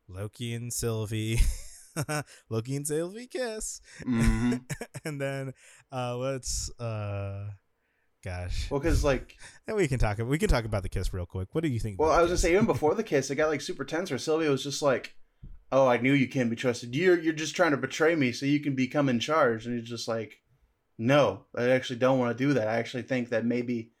Loki 0.07 0.53
and 0.53 0.71
Sylvie, 0.71 1.41
Loki 2.49 2.77
and 2.77 2.87
Sylvie 2.87 3.27
kiss, 3.27 3.81
hmm 4.01 4.53
and 5.03 5.19
then 5.19 5.51
uh, 5.91 6.15
let's 6.15 6.71
uh, 6.79 7.49
gosh, 8.23 8.71
Well, 8.71 8.79
because 8.79 9.03
like 9.03 9.35
and 9.67 9.75
we 9.75 9.89
can 9.89 9.99
talk. 9.99 10.19
We 10.19 10.37
can 10.37 10.47
talk 10.47 10.63
about 10.63 10.83
the 10.83 10.89
kiss 10.89 11.13
real 11.13 11.25
quick. 11.25 11.49
What 11.51 11.65
do 11.65 11.69
you 11.69 11.81
think? 11.81 11.99
Well, 11.99 12.11
I 12.11 12.21
was 12.21 12.29
gonna 12.29 12.37
say 12.37 12.53
even 12.53 12.65
before 12.65 12.95
the 12.95 13.03
kiss, 13.03 13.29
it 13.29 13.35
got 13.35 13.49
like 13.49 13.59
super 13.59 13.83
tense. 13.83 14.09
Where 14.09 14.17
Sylvia 14.17 14.49
was 14.49 14.63
just 14.63 14.81
like, 14.81 15.17
"Oh, 15.69 15.85
I 15.89 15.97
knew 15.97 16.13
you 16.13 16.29
can't 16.29 16.49
be 16.49 16.55
trusted. 16.55 16.95
You're 16.95 17.19
you're 17.19 17.33
just 17.33 17.57
trying 17.57 17.71
to 17.71 17.77
betray 17.77 18.15
me 18.15 18.31
so 18.31 18.45
you 18.45 18.61
can 18.61 18.73
become 18.73 19.09
in 19.09 19.19
charge." 19.19 19.65
And 19.65 19.77
he's 19.77 19.89
just 19.89 20.07
like, 20.07 20.39
"No, 20.97 21.45
I 21.55 21.69
actually 21.69 21.99
don't 21.99 22.19
want 22.19 22.37
to 22.37 22.43
do 22.43 22.53
that. 22.53 22.67
I 22.67 22.75
actually 22.77 23.03
think 23.03 23.29
that 23.29 23.45
maybe, 23.45 23.91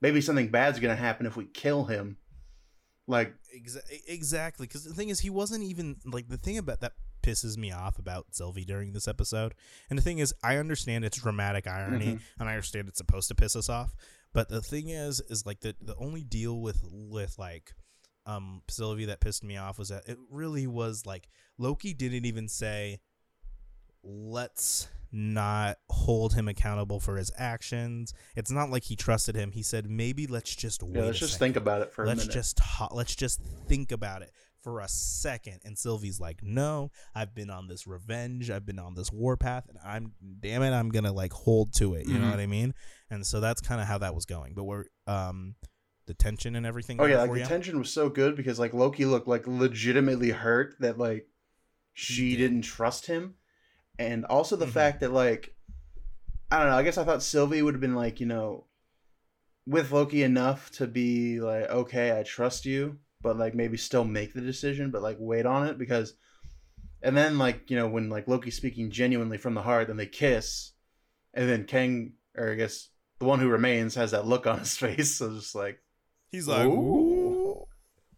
maybe 0.00 0.20
something 0.20 0.48
bad's 0.50 0.78
gonna 0.80 0.96
happen 0.96 1.26
if 1.26 1.36
we 1.36 1.44
kill 1.46 1.84
him." 1.84 2.18
Like, 3.08 3.34
Exa- 3.56 3.80
exactly, 4.08 4.66
because 4.66 4.84
the 4.84 4.94
thing 4.94 5.08
is, 5.10 5.20
he 5.20 5.30
wasn't 5.30 5.62
even 5.64 5.96
like 6.04 6.28
the 6.28 6.36
thing 6.36 6.58
about 6.58 6.80
that 6.80 6.94
pisses 7.22 7.56
me 7.56 7.72
off 7.72 7.98
about 7.98 8.26
Sylvie 8.34 8.64
during 8.64 8.92
this 8.92 9.08
episode. 9.08 9.54
And 9.90 9.98
the 9.98 10.02
thing 10.02 10.18
is, 10.18 10.34
I 10.42 10.56
understand 10.56 11.04
it's 11.04 11.18
dramatic 11.20 11.66
irony, 11.66 12.06
Mhm. 12.16 12.20
and 12.38 12.48
I 12.48 12.52
understand 12.52 12.88
it's 12.88 12.98
supposed 12.98 13.28
to 13.28 13.34
piss 13.34 13.54
us 13.56 13.68
off. 13.68 13.94
But 14.32 14.48
the 14.48 14.60
thing 14.60 14.88
is, 14.90 15.20
is 15.28 15.46
like 15.46 15.60
the 15.60 15.74
the 15.80 15.96
only 15.96 16.22
deal 16.24 16.60
with 16.60 16.80
with 16.84 17.38
like 17.38 17.72
um 18.26 18.62
Sylvie 18.68 19.04
that 19.06 19.20
pissed 19.20 19.44
me 19.44 19.56
off 19.56 19.78
was 19.78 19.88
that 19.90 20.02
it 20.08 20.18
really 20.30 20.66
was 20.66 21.06
like 21.06 21.28
Loki 21.58 21.94
didn't 21.94 22.24
even 22.26 22.48
say 22.48 22.98
let's 24.06 24.88
not 25.12 25.78
hold 25.88 26.34
him 26.34 26.48
accountable 26.48 27.00
for 27.00 27.16
his 27.16 27.30
actions. 27.38 28.12
It's 28.34 28.50
not 28.50 28.70
like 28.70 28.84
he 28.84 28.96
trusted 28.96 29.34
him. 29.34 29.52
He 29.52 29.62
said 29.62 29.88
maybe 29.90 30.26
let's 30.26 30.54
just 30.54 30.82
wait. 30.82 30.96
Yeah, 30.96 31.02
let's 31.06 31.18
a 31.18 31.20
just 31.20 31.32
second. 31.34 31.44
think 31.46 31.56
about 31.56 31.82
it 31.82 31.92
for 31.92 32.04
a 32.04 32.06
let's 32.06 32.20
minute. 32.20 32.32
just 32.32 32.60
ho- 32.60 32.88
let's 32.94 33.14
just 33.16 33.40
think 33.68 33.92
about 33.92 34.22
it 34.22 34.30
for 34.62 34.80
a 34.80 34.88
second. 34.88 35.60
And 35.64 35.78
Sylvie's 35.78 36.20
like, 36.20 36.42
"No, 36.42 36.90
I've 37.14 37.34
been 37.34 37.50
on 37.50 37.68
this 37.68 37.86
revenge. 37.86 38.50
I've 38.50 38.66
been 38.66 38.78
on 38.78 38.94
this 38.94 39.12
warpath, 39.12 39.68
and 39.68 39.78
I'm 39.84 40.12
damn 40.40 40.62
it, 40.62 40.70
I'm 40.72 40.90
gonna 40.90 41.12
like 41.12 41.32
hold 41.32 41.72
to 41.76 41.94
it. 41.94 42.06
You 42.06 42.18
know 42.18 42.26
Mhm. 42.26 42.30
what 42.32 42.40
I 42.40 42.46
mean?" 42.46 42.74
And 43.10 43.24
so 43.26 43.40
that's 43.40 43.60
kind 43.60 43.80
of 43.80 43.86
how 43.86 43.98
that 43.98 44.14
was 44.14 44.26
going. 44.26 44.54
But 44.54 44.64
we're 44.64 44.84
um 45.06 45.54
the 46.06 46.14
tension 46.14 46.56
and 46.56 46.66
everything. 46.66 47.00
Oh 47.00 47.06
yeah, 47.06 47.22
like 47.22 47.32
the 47.32 47.46
tension 47.48 47.78
was 47.78 47.90
so 47.92 48.08
good 48.08 48.36
because 48.36 48.58
like 48.58 48.74
Loki 48.74 49.04
looked 49.06 49.28
like 49.28 49.46
legitimately 49.46 50.30
hurt 50.30 50.74
that 50.80 50.98
like 50.98 51.28
she 51.94 52.36
didn't 52.36 52.62
trust 52.62 53.06
him, 53.06 53.36
and 53.98 54.24
also 54.26 54.56
the 54.56 54.66
Mhm. 54.66 54.70
fact 54.70 55.00
that 55.00 55.12
like 55.12 55.54
I 56.50 56.58
don't 56.60 56.68
know. 56.70 56.76
I 56.76 56.82
guess 56.82 56.98
I 56.98 57.04
thought 57.04 57.22
Sylvie 57.22 57.62
would 57.62 57.74
have 57.74 57.80
been 57.80 57.94
like 57.96 58.20
you 58.20 58.26
know 58.26 58.66
with 59.66 59.90
Loki 59.92 60.22
enough 60.22 60.70
to 60.72 60.86
be 60.86 61.40
like 61.40 61.68
okay, 61.70 62.18
I 62.18 62.22
trust 62.22 62.64
you, 62.66 62.98
but 63.22 63.36
like 63.36 63.54
maybe 63.54 63.76
still 63.76 64.04
make 64.04 64.32
the 64.34 64.40
decision, 64.40 64.90
but 64.90 65.02
like 65.02 65.16
wait 65.18 65.46
on 65.46 65.66
it 65.66 65.78
because. 65.78 66.14
And 67.02 67.16
then 67.16 67.36
like 67.38 67.70
you 67.70 67.76
know 67.76 67.88
when 67.88 68.08
like 68.08 68.26
Loki's 68.26 68.56
speaking 68.56 68.90
genuinely 68.90 69.38
from 69.38 69.54
the 69.54 69.62
heart, 69.62 69.86
then 69.88 69.96
they 69.96 70.06
kiss, 70.06 70.72
and 71.34 71.48
then 71.48 71.64
Kang 71.64 72.14
or 72.36 72.52
I 72.52 72.54
guess 72.54 72.88
the 73.18 73.26
one 73.26 73.38
who 73.38 73.48
remains 73.48 73.94
has 73.94 74.10
that 74.12 74.26
look 74.26 74.46
on 74.46 74.60
his 74.60 74.76
face, 74.78 75.14
so 75.16 75.34
just 75.34 75.54
like 75.54 75.78
He's 76.32 76.48
like, 76.48 76.66
Ooh. 76.66 77.66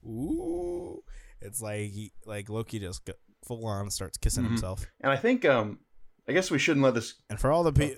ooh. 0.07 1.03
It's 1.41 1.61
like 1.61 1.91
he, 1.91 2.13
like 2.25 2.49
Loki 2.49 2.79
just 2.79 3.05
full 3.49 3.67
on 3.67 3.91
starts 3.91 4.17
kissing 4.19 4.45
Mhm. 4.45 4.49
himself. 4.51 4.87
And 5.01 5.11
I 5.11 5.17
think 5.17 5.45
um 5.45 5.81
I 6.29 6.33
guess 6.33 6.51
we 6.51 6.59
shouldn't 6.59 6.85
let 6.85 6.95
this 6.95 7.15
And 7.31 7.41
for 7.41 7.51
all 7.51 7.65
the 7.65 7.73
people, 7.73 7.97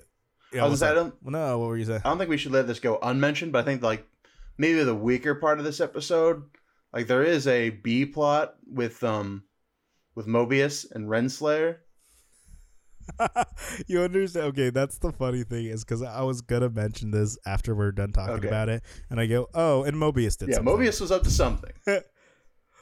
yeah, 0.53 0.63
I 0.65 0.67
was 0.69 0.79
say, 0.79 0.89
I 0.89 0.93
don't 0.93 1.13
no, 1.23 1.59
what 1.59 1.67
were 1.67 1.77
you 1.77 1.85
saying? 1.85 2.01
I 2.03 2.09
don't 2.09 2.17
think 2.17 2.29
we 2.29 2.37
should 2.37 2.53
let 2.53 2.65
this 2.65 2.79
go 2.79 2.97
unmentioned, 3.03 3.51
but 3.51 3.59
I 3.59 3.63
think 3.65 3.83
like 3.83 4.07
maybe 4.57 4.83
the 4.83 4.95
weaker 4.95 5.35
part 5.35 5.59
of 5.59 5.65
this 5.65 5.79
episode, 5.81 6.43
like 6.93 7.07
there 7.07 7.23
is 7.23 7.45
a 7.47 7.69
B 7.69 8.05
plot 8.05 8.55
with 8.65 9.03
um 9.03 9.43
with 10.15 10.27
Mobius 10.27 10.89
and 10.91 11.07
Renslayer. 11.07 11.77
you 13.87 14.01
understand? 14.01 14.45
Okay, 14.47 14.69
that's 14.69 14.97
the 14.99 15.11
funny 15.11 15.43
thing 15.43 15.65
is 15.65 15.83
because 15.83 16.01
I 16.01 16.21
was 16.21 16.41
gonna 16.41 16.69
mention 16.69 17.11
this 17.11 17.37
after 17.45 17.75
we're 17.75 17.91
done 17.91 18.11
talking 18.11 18.35
Okay. 18.35 18.47
about 18.47 18.69
it, 18.69 18.83
and 19.09 19.19
I 19.19 19.25
go, 19.25 19.47
oh, 19.53 19.83
and 19.83 19.95
Mobius 19.97 20.37
did. 20.37 20.37
Something. 20.37 20.49
Yeah, 20.49 20.55
something. 20.57 20.75
Mobius 20.77 21.01
was 21.01 21.11
up 21.11 21.23
to 21.23 21.31
something. 21.31 21.71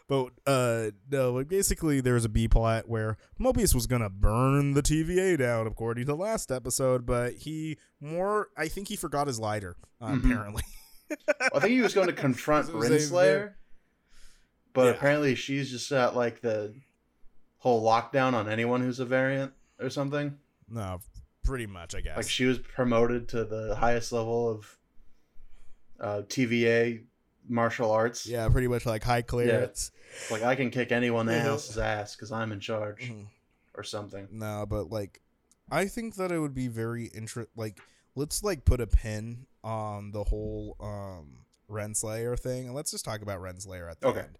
But 0.10 0.32
uh 0.48 0.89
no, 1.10 1.41
basically 1.45 2.02
there 2.02 2.15
was 2.15 2.26
a 2.26 2.30
B 2.30 2.48
plot 2.50 2.89
where 2.89 3.15
Mobius 3.39 3.74
was 3.76 3.86
gonna 3.88 4.10
burn 4.10 4.74
the 4.74 4.82
TVA 4.82 5.38
down 5.38 5.67
according 5.67 6.08
to 6.08 6.15
last 6.15 6.52
episode, 6.52 7.06
but 7.06 7.34
he 7.36 7.78
more 8.02 8.48
I 8.58 8.67
think 8.67 8.88
he 8.89 8.95
forgot 8.98 9.28
his 9.28 9.39
lighter, 9.39 9.78
uh, 10.02 10.08
Mhm. 10.10 10.26
apparently. 10.26 10.63
I 11.54 11.60
think 11.60 11.72
he 11.74 11.82
was 11.82 11.93
going 11.93 12.08
to 12.13 12.13
confront 12.13 12.69
Renslayer, 12.69 13.54
but 14.74 14.86
Yeah. 14.86 14.91
apparently 14.91 15.36
she's 15.36 15.69
just 15.69 15.91
at 15.91 16.15
like 16.15 16.41
the 16.41 16.74
whole 17.60 17.84
lockdown 17.86 18.34
on 18.34 18.50
anyone 18.50 18.82
who's 18.82 19.00
a 19.00 19.06
variant 19.06 19.54
or 19.80 19.89
something. 19.91 20.39
no, 20.67 21.02
pretty 21.43 21.67
much 21.67 21.93
I 21.93 22.02
guess. 22.02 22.17
Like 22.17 22.30
she 22.30 22.45
was 22.45 22.58
promoted 22.58 23.28
to 23.30 23.45
the 23.45 23.76
highest 23.76 24.12
level 24.12 24.50
of 24.50 24.78
uh, 26.00 26.22
TVA 26.28 27.04
martial 27.48 27.91
arts. 27.91 28.26
yeah, 28.28 28.48
pretty 28.50 28.67
much 28.67 28.86
like 28.86 29.04
high 29.04 29.22
clearance. 29.22 29.91
Like 30.30 30.43
I 30.43 30.56
can 30.56 30.69
kick 30.69 30.91
anyone 30.91 31.28
else's 31.30 31.78
ass 31.78 32.15
because 32.15 32.32
I'm 32.32 32.52
in 32.52 32.60
charge 32.60 33.02
Mhm. 33.10 33.28
or 33.76 33.84
something. 33.84 34.28
No, 34.32 34.65
but 34.65 34.89
like 34.89 35.22
I 35.72 35.86
think 35.88 36.15
that 36.15 36.32
it 36.32 36.39
would 36.39 36.54
be 36.54 36.67
very 36.67 37.06
interest 37.06 37.50
like 37.56 37.80
let's 38.15 38.43
like 38.43 38.65
put 38.65 38.82
a 38.82 38.88
pin 38.88 39.45
on 39.63 40.12
the 40.12 40.24
whole 40.24 40.76
um 40.80 41.45
Renslayer 41.69 42.38
thing 42.39 42.65
and 42.65 42.74
let's 42.76 42.91
just 42.91 43.06
talk 43.06 43.22
about 43.22 43.39
Renslayer 43.41 43.89
at 43.89 44.00
the 44.02 44.08
Okay. 44.08 44.19
end. 44.22 44.38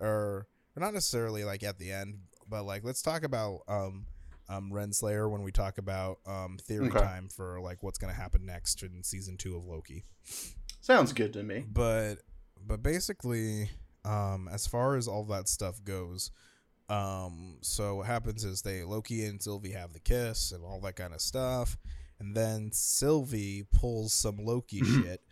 Or, 0.00 0.46
or 0.76 0.80
not 0.80 0.94
necessarily 0.94 1.42
like 1.44 1.62
at 1.64 1.78
the 1.78 1.90
end, 1.90 2.20
but 2.48 2.62
like 2.64 2.84
let's 2.84 3.02
talk 3.02 3.22
about 3.24 3.62
um 3.68 4.06
um 4.48 4.70
Renslayer 4.72 5.30
when 5.30 5.42
we 5.42 5.50
talk 5.52 5.78
about 5.78 6.18
um 6.26 6.58
theory 6.58 6.88
Okay. 6.88 7.00
time 7.00 7.28
for 7.28 7.60
like 7.60 7.82
what's 7.82 7.98
gonna 7.98 8.12
happen 8.12 8.46
next 8.46 8.82
in 8.82 9.02
season 9.02 9.36
two 9.36 9.56
of 9.56 9.64
Loki. 9.64 10.04
Sounds 10.80 11.12
good 11.12 11.32
to 11.34 11.42
me. 11.42 11.64
But 11.68 12.16
but 12.64 12.82
basically, 12.82 13.70
um, 14.08 14.48
as 14.50 14.66
far 14.66 14.96
as 14.96 15.06
all 15.08 15.24
that 15.24 15.48
stuff 15.48 15.82
goes, 15.84 16.30
um, 16.88 17.58
so 17.60 17.96
what 17.96 18.06
happens 18.06 18.44
is 18.44 18.62
they 18.62 18.82
Loki 18.82 19.24
and 19.26 19.42
Sylvie 19.42 19.72
have 19.72 19.92
the 19.92 20.00
kiss 20.00 20.52
and 20.52 20.64
all 20.64 20.80
that 20.80 20.96
kind 20.96 21.12
of 21.12 21.20
stuff, 21.20 21.76
and 22.18 22.34
then 22.36 22.70
Sylvie 22.72 23.64
pulls 23.72 24.12
some 24.14 24.38
Loki 24.38 24.80
shit 24.80 25.22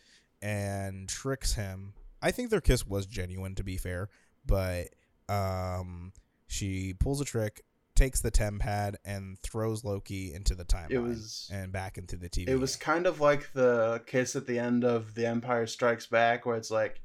and 0.42 1.08
tricks 1.08 1.54
him. 1.54 1.94
I 2.22 2.30
think 2.30 2.50
their 2.50 2.60
kiss 2.60 2.86
was 2.86 3.06
genuine, 3.06 3.54
to 3.54 3.64
be 3.64 3.76
fair, 3.76 4.08
but 4.44 4.88
um, 5.28 6.12
she 6.46 6.94
pulls 6.94 7.20
a 7.20 7.24
trick, 7.24 7.62
takes 7.94 8.20
the 8.20 8.30
TemPad, 8.30 8.96
and 9.04 9.38
throws 9.42 9.84
Loki 9.84 10.34
into 10.34 10.54
the 10.54 10.64
timeline 10.64 10.90
It 10.90 10.98
was 10.98 11.48
and 11.52 11.72
back 11.72 11.98
into 11.98 12.16
the 12.16 12.28
TV. 12.28 12.48
it 12.48 12.56
was 12.56 12.76
kind 12.76 13.06
of 13.06 13.20
like 13.20 13.52
the 13.52 14.02
kiss 14.06 14.36
at 14.36 14.46
the 14.46 14.58
end 14.58 14.84
of 14.84 15.14
The 15.14 15.26
Empire 15.26 15.66
Strikes 15.66 16.06
Back, 16.06 16.44
where 16.46 16.56
it's 16.56 16.70
like, 16.70 17.00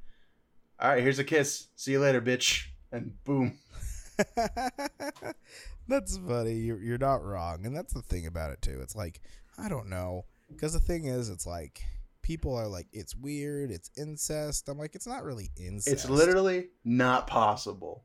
"All 0.82 0.90
right, 0.90 1.04
here's 1.04 1.20
a 1.20 1.24
kiss. 1.24 1.68
See 1.76 1.92
you 1.92 2.00
later, 2.00 2.22
bitch," 2.22 2.68
and 2.92 3.14
boom. 3.24 3.58
that's 5.88 6.18
funny. 6.18 6.54
You're, 6.54 6.82
you're 6.82 6.98
not 6.98 7.24
wrong. 7.24 7.66
And 7.66 7.76
that's 7.76 7.94
the 7.94 8.02
thing 8.02 8.26
about 8.26 8.52
it, 8.52 8.62
too. 8.62 8.80
It's 8.82 8.96
like, 8.96 9.22
I 9.58 9.70
don't 9.70 9.90
know. 9.90 10.26
Because 10.50 10.74
the 10.74 10.80
thing 10.80 11.06
is, 11.06 11.30
it's 11.30 11.46
like, 11.46 11.84
people 12.22 12.56
are 12.56 12.68
like, 12.68 12.88
it's 12.92 13.16
weird. 13.16 13.72
It's 13.72 13.90
incest. 13.98 14.68
I'm 14.70 14.78
like, 14.78 14.96
it's 14.96 15.08
not 15.08 15.24
really 15.24 15.50
incest. 15.58 15.88
It's 15.88 16.10
literally 16.10 16.68
not 16.84 17.28
possible. 17.28 18.04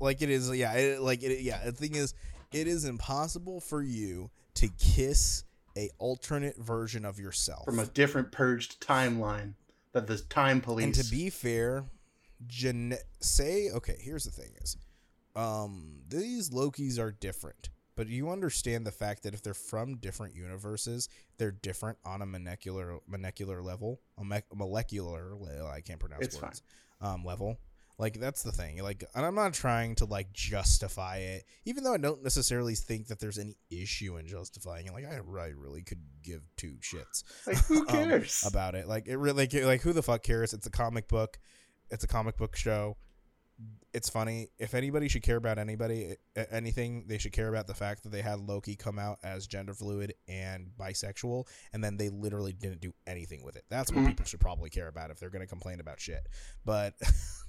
like 0.00 0.22
it 0.22 0.30
is. 0.30 0.50
Yeah. 0.50 0.72
It, 0.74 1.00
like, 1.00 1.22
it, 1.22 1.40
yeah. 1.42 1.64
The 1.64 1.72
thing 1.72 1.94
is, 1.94 2.14
it 2.52 2.66
is 2.66 2.84
impossible 2.84 3.60
for 3.60 3.82
you 3.82 4.30
to 4.54 4.68
kiss 4.78 5.44
a 5.76 5.90
alternate 5.98 6.56
version 6.56 7.04
of 7.04 7.18
yourself. 7.18 7.64
from 7.64 7.80
a 7.80 7.86
different 7.86 8.30
purged 8.30 8.80
timeline 8.80 9.54
that 9.94 10.06
the 10.06 10.18
time 10.18 10.60
police 10.60 10.84
And 10.84 10.94
to 10.94 11.10
be 11.10 11.30
fair, 11.30 11.84
Jan- 12.46 12.98
say 13.20 13.70
okay. 13.70 13.96
Here's 13.98 14.24
the 14.24 14.30
thing: 14.30 14.50
is 14.60 14.76
um 15.34 16.00
these 16.08 16.50
Lokis 16.50 16.98
are 16.98 17.10
different, 17.12 17.70
but 17.96 18.08
you 18.08 18.28
understand 18.30 18.86
the 18.86 18.90
fact 18.92 19.22
that 19.22 19.32
if 19.34 19.42
they're 19.42 19.54
from 19.54 19.96
different 19.96 20.34
universes, 20.36 21.08
they're 21.38 21.52
different 21.52 21.96
on 22.04 22.20
a 22.22 22.26
molecular 22.26 22.98
molecular 23.08 23.62
level, 23.62 24.00
a 24.18 24.24
me- 24.24 24.42
molecular. 24.54 25.34
le- 25.34 25.66
I 25.66 25.80
can't 25.80 25.98
pronounce 26.00 26.26
It's 26.26 26.40
words. 26.42 26.62
Um, 27.00 27.24
level. 27.24 27.56
Like 27.96 28.18
that's 28.18 28.42
the 28.42 28.50
thing. 28.50 28.82
Like, 28.82 29.04
and 29.14 29.24
I'm 29.24 29.36
not 29.36 29.54
trying 29.54 29.94
to 29.96 30.04
like 30.04 30.32
justify 30.32 31.18
it, 31.18 31.44
even 31.64 31.84
though 31.84 31.94
I 31.94 31.98
don't 31.98 32.22
necessarily 32.24 32.74
think 32.74 33.06
that 33.06 33.20
there's 33.20 33.38
any 33.38 33.56
issue 33.70 34.16
in 34.16 34.26
justifying 34.26 34.86
it. 34.86 34.92
Like, 34.92 35.04
I, 35.06 35.14
I 35.16 35.48
really 35.56 35.82
could 35.82 36.00
give 36.22 36.40
two 36.56 36.76
shits 36.80 37.22
like 37.46 37.58
who 37.66 37.78
um, 37.80 37.86
cares 37.86 38.44
about 38.46 38.74
it. 38.74 38.88
Like 38.88 39.06
it 39.06 39.16
really, 39.16 39.44
like, 39.46 39.54
like 39.64 39.80
who 39.82 39.92
the 39.92 40.02
fuck 40.02 40.22
cares? 40.24 40.52
It's 40.52 40.66
a 40.66 40.70
comic 40.70 41.06
book. 41.06 41.38
It's 41.90 42.02
a 42.02 42.08
comic 42.08 42.36
book 42.36 42.56
show. 42.56 42.96
It's 43.92 44.08
funny. 44.08 44.48
If 44.58 44.74
anybody 44.74 45.06
should 45.06 45.22
care 45.22 45.36
about 45.36 45.58
anybody, 45.60 46.16
anything, 46.50 47.04
they 47.06 47.18
should 47.18 47.30
care 47.30 47.48
about 47.48 47.68
the 47.68 47.74
fact 47.74 48.02
that 48.02 48.08
they 48.10 48.22
had 48.22 48.40
Loki 48.40 48.74
come 48.74 48.98
out 48.98 49.18
as 49.22 49.46
gender 49.46 49.72
fluid 49.72 50.14
and 50.26 50.72
bisexual, 50.76 51.46
and 51.72 51.84
then 51.84 51.96
they 51.96 52.08
literally 52.08 52.52
didn't 52.52 52.80
do 52.80 52.92
anything 53.06 53.44
with 53.44 53.54
it. 53.54 53.62
That's 53.70 53.92
what 53.92 54.02
Mhm. 54.02 54.08
people 54.08 54.24
should 54.24 54.40
probably 54.40 54.70
care 54.70 54.88
about 54.88 55.10
if 55.12 55.20
they're 55.20 55.30
going 55.30 55.42
to 55.42 55.46
complain 55.46 55.78
about 55.78 56.00
shit. 56.00 56.26
But 56.64 56.94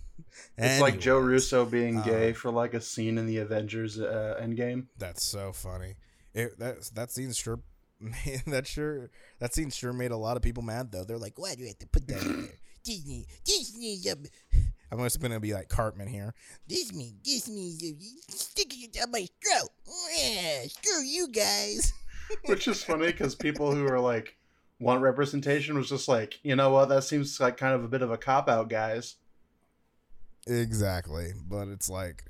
it's 0.58 0.82
like 0.82 1.00
Joe 1.00 1.20
Russo 1.20 1.66
being 1.66 2.00
uh, 2.00 2.04
gay 2.04 2.34
for 2.34 2.52
like 2.52 2.74
a 2.74 2.82
scene 2.82 3.18
in 3.18 3.26
the 3.26 3.38
Avengers 3.38 4.00
uh, 4.00 4.40
Endgame. 4.42 4.88
That's 4.98 5.24
so 5.24 5.52
funny. 5.52 5.96
It, 6.34 6.58
that 6.60 6.90
that 6.96 7.12
scene 7.12 7.32
sure, 7.34 7.60
that 8.48 8.68
sure, 8.68 9.10
that 9.40 9.54
scene 9.54 9.70
sure 9.70 9.94
made 9.94 10.12
a 10.12 10.18
lot 10.18 10.38
of 10.38 10.44
people 10.44 10.64
mad 10.64 10.92
though. 10.92 11.04
They're 11.04 11.18
like, 11.18 11.38
"Why 11.38 11.56
do 11.56 11.62
you 11.62 11.68
have 11.68 11.80
to 11.80 11.88
put 11.88 12.08
that 12.08 12.22
in 12.22 12.42
there?" 12.44 12.52
Disney, 12.84 13.26
Disney. 13.44 14.00
I'm 14.92 15.00
just 15.00 15.20
gonna 15.20 15.40
be 15.40 15.54
like 15.54 15.70
Cartman 15.70 16.08
here. 16.08 16.34
Disney, 16.68 17.16
Disney, 17.24 17.76
sticking 18.30 18.84
it 18.84 18.94
down 18.94 19.12
my 19.12 19.28
throat. 19.44 19.70
Yeah, 20.18 20.64
screw 20.68 21.04
you 21.04 21.28
guys. 21.30 21.94
which 22.46 22.68
is 22.68 22.84
funny 22.84 23.08
because 23.08 23.36
people 23.36 23.74
who 23.74 23.88
are 23.88 24.00
like 24.00 24.38
want 24.80 25.02
representation 25.02 25.78
was 25.78 25.90
just 25.90 26.08
like 26.08 26.40
you 26.44 26.56
know 26.56 26.70
what 26.70 26.90
that 26.90 27.04
seems 27.04 27.40
like 27.40 27.58
kind 27.58 27.74
of 27.74 27.84
a 27.84 27.88
bit 27.88 28.02
of 28.02 28.12
a 28.12 28.18
cop 28.18 28.50
out 28.50 28.70
guys 28.70 29.16
Exactly, 30.48 31.34
but 31.48 31.68
it's 31.68 31.90
like, 31.90 32.24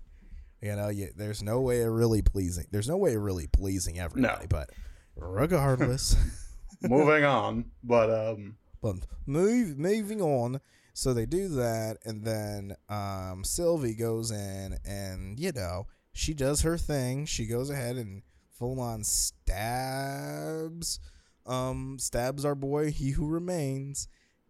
you 0.60 0.74
know, 0.74 0.88
you, 0.88 1.08
there's 1.16 1.42
no 1.42 1.60
way 1.60 1.82
of 1.82 1.92
really 1.92 2.22
pleasing. 2.22 2.66
There's 2.70 2.88
no 2.88 2.96
way 2.96 3.14
of 3.14 3.22
really 3.22 3.46
pleasing 3.46 3.98
everybody. 3.98 4.46
But 4.48 4.70
regardless. 5.16 6.16
moving 6.82 7.22
on 7.24 7.64
but 7.84 8.10
um 8.10 8.56
But 8.80 9.06
move, 9.26 9.78
moving 9.78 10.20
on. 10.20 10.60
So 10.94 11.14
they 11.14 11.24
do 11.24 11.48
that, 11.48 11.96
and 12.04 12.22
then 12.22 12.76
um, 12.90 13.44
Sylvie 13.44 13.94
goes 13.94 14.30
in, 14.30 14.76
and 14.84 15.40
you 15.40 15.50
know 15.52 15.86
she 16.12 16.34
does 16.34 16.60
her 16.62 16.76
thing. 16.76 17.24
She 17.24 17.46
goes 17.46 17.70
ahead 17.70 17.96
and 17.96 18.22
full 18.50 18.78
on 18.78 19.02
stabs 19.02 21.00
um 21.46 21.98
stabs 21.98 22.44
our 22.44 22.54
boy 22.54 22.90
he 22.90 23.10
who 23.10 23.26
remains 23.26 24.06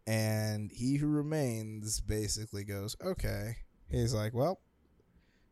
and 0.07 0.71
he 0.73 0.97
who 0.97 1.07
remains 1.07 2.01
basically 2.01 2.65
goes 2.65 2.97
okay 3.05 3.57
he's 3.89 4.13
like 4.15 4.35
well 4.35 4.61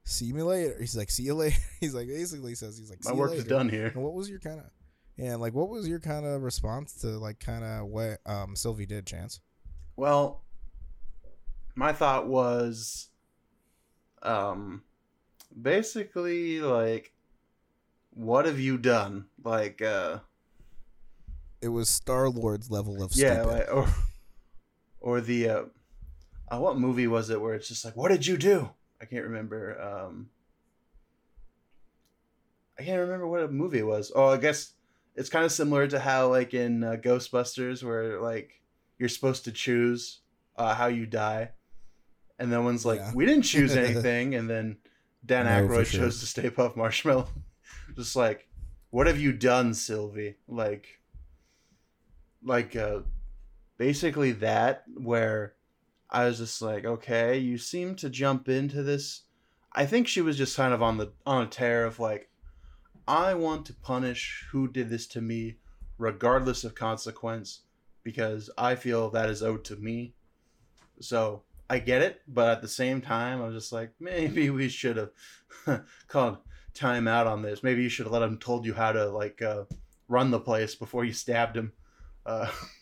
see 0.05 0.33
me 0.33 0.43
later 0.43 0.77
he's 0.81 0.97
like 0.97 1.11
see 1.11 1.23
you 1.25 1.35
later 1.35 1.57
he's 1.81 1.95
like 1.95 2.09
basically 2.09 2.55
says 2.55 2.77
he's 2.79 2.91
like 2.91 2.99
My 3.05 3.11
"See 3.11 3.15
you 3.15 3.21
work 3.21 3.33
is 3.33 3.39
later." 3.39 3.49
done 3.49 3.69
here. 3.69 3.87
and 3.95 4.03
what 4.03 4.15
was 4.15 4.29
your 4.29 4.41
kind 4.41 4.59
of 4.59 4.67
yeah 5.17 5.37
like 5.37 5.55
what 5.55 5.69
was 5.69 5.87
your 5.89 6.01
kind 6.01 6.27
of 6.27 6.43
response 6.43 6.95
to 6.95 7.09
like 7.19 7.39
kind 7.39 7.63
of 7.65 7.87
what 7.87 8.19
um 8.27 8.57
sylvie 8.57 8.87
did 8.87 9.07
chance 9.07 9.41
Well, 9.97 10.43
my 11.77 11.93
thought 11.93 12.27
was 12.27 13.09
um 14.23 14.83
basically 15.61 16.61
like 16.61 17.13
what 18.13 18.45
have 18.47 18.59
you 18.59 18.77
done? 18.79 19.27
Like 19.45 19.81
uh 19.81 20.19
it 21.63 21.69
was 21.69 21.89
star 21.89 22.29
lord's 22.29 22.71
level 22.71 23.03
of 23.03 23.13
yeah, 23.15 23.43
stupid. 23.43 23.53
like, 23.53 23.75
or 23.75 23.89
or 25.01 25.21
the 25.21 25.49
uh, 25.49 25.63
uh 26.51 26.59
what 26.59 26.79
movie 26.79 27.07
was 27.07 27.31
it 27.31 27.41
where 27.41 27.55
it's 27.55 27.69
just 27.69 27.85
like 27.85 27.97
what 27.97 28.09
did 28.11 28.27
you 28.27 28.37
do? 28.37 28.71
I 29.01 29.05
can't 29.07 29.25
remember 29.25 29.81
um 29.81 30.29
I 32.79 32.83
can't 32.83 33.01
remember 33.01 33.27
what 33.27 33.43
a 33.43 33.49
movie 33.49 33.79
it 33.81 33.87
was. 33.87 34.11
Oh, 34.15 34.29
I 34.29 34.39
guess 34.39 34.73
it's 35.15 35.29
kind 35.29 35.45
of 35.45 35.53
similar 35.53 35.87
to 35.89 35.99
how 36.01 36.29
like 36.29 36.55
in 36.55 36.83
uh, 36.83 36.97
Ghostbusters 36.97 37.83
where 37.83 38.21
like 38.21 38.63
you're 38.99 39.09
supposed 39.09 39.45
to 39.45 39.53
choose 39.53 40.21
uh, 40.57 40.75
how 40.75 40.87
you 40.87 41.07
die. 41.07 41.51
And 42.39 42.51
then 42.51 42.65
one's 42.65 42.87
like, 42.87 43.01
Yeah. 43.01 43.13
"We 43.15 43.27
didn't 43.27 43.43
choose 43.45 43.77
anything," 43.85 44.35
and 44.35 44.49
then 44.49 44.79
Dan 45.27 45.45
No, 45.45 45.69
Aykroyd 45.69 45.87
sure. 45.87 46.01
chose 46.03 46.21
to 46.21 46.27
Stay 46.27 46.49
Puft 46.49 46.75
Marshmallow. 46.77 47.29
Just 47.97 48.17
like, 48.17 48.49
what 48.89 49.07
have 49.07 49.21
you 49.21 49.33
done, 49.33 49.75
Sylvie? 49.75 50.37
Like, 50.49 50.87
like, 52.43 52.75
uh, 52.77 53.01
basically 53.81 54.33
that 54.33 54.85
where 54.95 55.55
I 56.11 56.27
was 56.27 56.37
just 56.37 56.61
like, 56.61 56.85
okay, 56.85 57.39
you 57.39 57.57
seem 57.57 57.95
to 57.97 58.11
jump 58.11 58.47
into 58.47 58.83
this. 58.83 59.23
I 59.73 59.87
think 59.87 60.07
she 60.07 60.21
was 60.21 60.37
just 60.37 60.55
kind 60.55 60.75
of 60.75 60.83
on 60.83 60.99
the 60.99 61.13
on 61.25 61.45
a 61.45 61.47
tear 61.47 61.87
of 61.87 61.99
like, 61.99 62.29
I 63.09 63.33
want 63.33 63.65
to 63.67 63.75
punish 63.75 64.45
who 64.53 64.69
did 64.69 64.91
this 64.91 65.07
to 65.09 65.23
me, 65.23 65.57
regardless 65.97 66.63
of 66.63 66.75
consequence, 66.75 67.63
because 68.03 68.51
I 68.59 68.75
feel 68.75 69.09
that 69.11 69.31
is 69.31 69.43
owed 69.43 69.65
to 69.65 69.77
me. 69.77 70.13
So 71.01 71.45
I 71.71 71.79
get 71.79 72.03
it, 72.03 72.21
but 72.29 72.51
at 72.51 72.61
the 72.61 72.69
same 72.69 73.01
time, 73.01 73.41
I 73.41 73.47
was 73.47 73.55
just 73.55 73.73
like, 73.73 73.93
maybe 73.99 74.51
we 74.51 74.69
should 74.69 74.99
have 74.99 75.85
called 76.07 76.37
time 76.75 77.09
out 77.09 77.27
on 77.27 77.41
this. 77.41 77.63
Maybe 77.63 77.83
you 77.83 77.89
should 77.89 78.05
have 78.05 78.13
let 78.13 78.21
him 78.21 78.37
told 78.37 78.67
you 78.67 78.75
how 78.75 78.93
to 78.93 79.09
like 79.09 79.41
uh, 79.41 79.65
run 80.07 80.31
the 80.31 80.39
place 80.39 80.75
before 80.75 81.07
you 81.07 81.15
stabbed 81.15 81.57
him. 81.57 81.73
Uh, 82.27 82.51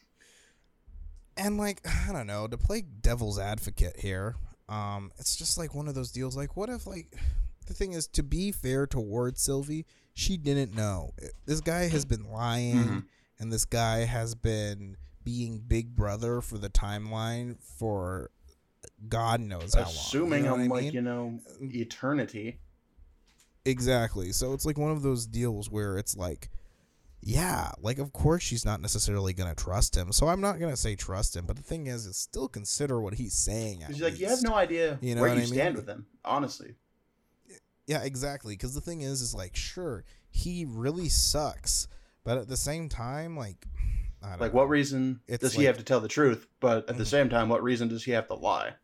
and 1.39 1.57
like 1.59 1.81
i 2.09 2.13
don't 2.13 2.27
know 2.27 2.47
to 2.47 2.59
play 2.59 2.83
devil's 2.83 3.39
advocate 3.39 3.99
here 3.99 4.37
um 4.69 5.11
it's 5.19 5.37
just 5.37 5.57
like 5.57 5.75
one 5.75 5.89
of 5.89 5.95
those 5.95 6.11
deals 6.11 6.37
like 6.37 6.57
what 6.57 6.69
if 6.69 6.87
like 6.87 7.17
the 7.67 7.75
thing 7.75 7.93
is 7.93 8.07
to 8.07 8.23
be 8.23 8.51
fair 8.53 8.87
towards 8.87 9.41
sylvie 9.41 9.87
she 10.15 10.37
didn't 10.37 10.75
know 10.75 11.11
this 11.47 11.61
guy 11.61 11.89
has 11.89 12.05
been 12.05 12.31
lying 12.31 12.77
Mhm. 12.77 13.05
and 13.39 13.53
this 13.53 13.65
guy 13.65 14.05
has 14.05 14.35
been 14.35 14.97
being 15.25 15.59
big 15.59 15.95
brother 15.95 16.41
for 16.41 16.59
the 16.59 16.71
timeline 16.71 17.57
for 17.79 18.31
god 19.09 19.41
knows 19.41 19.75
how 19.75 19.81
long 19.83 19.91
assuming 19.91 20.45
you 20.45 20.49
know 20.51 20.55
I'm 20.57 20.69
like 20.69 20.85
mean? 20.85 20.93
you 20.95 21.03
know 21.03 21.41
eternity. 21.61 22.59
Exactly. 23.65 24.33
So 24.33 24.55
it's 24.55 24.65
like 24.65 24.79
one 24.79 24.91
of 24.93 25.03
those 25.03 25.27
deals 25.27 25.71
where 25.71 25.99
it's 25.99 26.17
like, 26.17 26.49
yeah, 27.21 27.73
like 27.81 27.99
of 27.99 28.13
course 28.13 28.43
she's 28.43 28.65
not 28.65 28.81
necessarily 28.81 29.33
gonna 29.33 29.55
trust 29.55 29.97
him. 29.97 30.13
So 30.13 30.29
I'm 30.29 30.41
not 30.41 30.59
gonna 30.61 30.77
say 30.77 30.95
trust 30.97 31.35
him, 31.37 31.47
but 31.47 31.57
the 31.57 31.63
thing 31.63 31.87
is, 31.87 32.07
is 32.07 32.17
still 32.17 32.49
consider 32.49 33.01
what 33.01 33.15
he's 33.15 33.35
saying. 33.35 33.83
She's 33.89 34.01
like, 34.03 34.19
you 34.19 34.29
have 34.29 34.43
no 34.43 34.55
idea 34.55 34.99
You 35.01 35.15
know 35.15 35.23
where 35.23 35.31
you 35.31 35.37
I 35.37 35.41
mean? 35.41 35.47
stand 35.47 35.77
with 35.77 35.87
him. 35.89 36.07
Honestly, 36.25 36.75
Yeah, 37.87 38.03
exactly. 38.03 38.55
Because 38.55 38.75
the 38.75 38.81
thing 38.83 39.01
is, 39.01 39.21
is 39.23 39.35
like, 39.35 39.57
sure, 39.57 40.05
he 40.31 40.65
really 40.69 41.09
sucks, 41.09 41.89
but 42.23 42.37
at 42.39 42.49
the 42.49 42.57
same 42.57 42.89
time, 42.89 43.37
like, 43.37 43.67
I 44.23 44.31
don't 44.31 44.41
like 44.41 44.53
know. 44.53 44.59
what 44.59 44.69
reason 44.69 45.21
It's 45.27 45.43
does 45.43 45.55
he 45.55 45.65
have 45.65 45.79
to 45.79 45.85
tell 45.85 46.01
the 46.01 46.09
truth? 46.09 46.47
But 46.61 46.89
at 46.89 46.99
the 46.99 47.05
Mhm. 47.05 47.09
same 47.09 47.29
time, 47.31 47.49
what 47.49 47.63
reason 47.63 47.89
does 47.89 48.05
he 48.05 48.11
have 48.13 48.27
to 48.29 48.35
lie? 48.35 48.75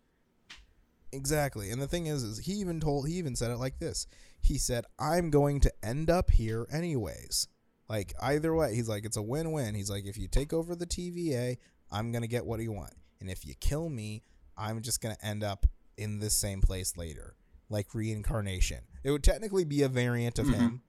Exactly. 1.13 1.71
And 1.71 1.81
the 1.81 1.87
thing 1.87 2.07
is 2.07 2.23
is 2.23 2.39
he 2.39 2.55
even 2.55 2.81
told 2.81 3.07
he 3.07 3.15
even 3.15 3.37
said 3.37 3.51
it 3.51 3.59
like 3.59 3.79
this. 3.79 4.07
He 4.41 4.59
said, 4.59 4.85
"I'm 4.99 5.31
going 5.31 5.61
to 5.61 5.73
end 5.85 6.11
up 6.11 6.31
here 6.31 6.67
anyways." 6.71 7.47
Like 7.89 8.15
either 8.23 8.55
way, 8.55 8.75
he's 8.75 8.89
like 8.89 9.05
it's 9.05 9.17
a 9.17 9.23
win-win. 9.23 9.75
He's 9.75 9.91
like 9.91 10.07
if 10.07 10.17
you 10.17 10.29
take 10.29 10.53
over 10.53 10.75
the 10.75 10.87
TVA, 10.87 11.59
I'm 11.91 12.13
going 12.13 12.23
to 12.23 12.29
get 12.29 12.47
what 12.47 12.61
you 12.61 12.73
want. 12.73 12.95
And 13.21 13.31
if 13.31 13.45
you 13.47 13.55
kill 13.61 13.89
me, 13.89 14.23
I'm 14.57 14.81
just 14.83 15.01
going 15.01 15.15
to 15.15 15.25
end 15.25 15.43
up 15.45 15.67
in 15.97 16.19
this 16.19 16.35
same 16.35 16.61
place 16.61 16.97
later. 16.97 17.37
Like 17.69 17.95
reincarnation. 17.95 18.79
It 19.03 19.11
would 19.11 19.23
technically 19.25 19.65
be 19.65 19.83
a 19.83 19.89
variant 19.89 20.39
of 20.39 20.47
Mhm. 20.47 20.55
him, 20.55 20.83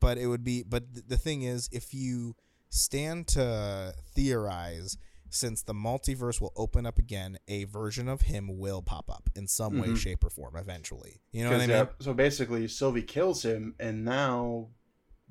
but 0.00 0.18
it 0.18 0.26
would 0.26 0.44
be 0.44 0.62
but 0.62 0.92
th- 0.94 1.06
the 1.08 1.16
thing 1.18 1.42
is 1.42 1.68
if 1.72 1.92
you 1.94 2.34
stand 2.70 3.26
to 3.28 3.94
theorize 4.14 4.98
since 5.28 5.62
the 5.62 5.74
multiverse 5.74 6.40
will 6.40 6.52
open 6.56 6.86
up 6.86 6.98
again, 6.98 7.38
a 7.48 7.64
version 7.64 8.08
of 8.08 8.22
him 8.22 8.58
will 8.58 8.80
pop 8.82 9.10
up 9.10 9.28
in 9.34 9.46
some 9.48 9.78
way, 9.78 9.88
Mhm. 9.88 9.96
shape, 9.96 10.24
or 10.24 10.30
form 10.30 10.56
eventually. 10.56 11.20
You 11.32 11.42
know 11.44 11.50
what 11.50 11.56
I 11.60 11.66
mean? 11.66 11.70
yeah, 11.70 11.86
so 12.00 12.14
basically, 12.14 12.68
Sylvie 12.68 13.02
kills 13.02 13.44
him, 13.44 13.74
and 13.80 14.04
now 14.04 14.68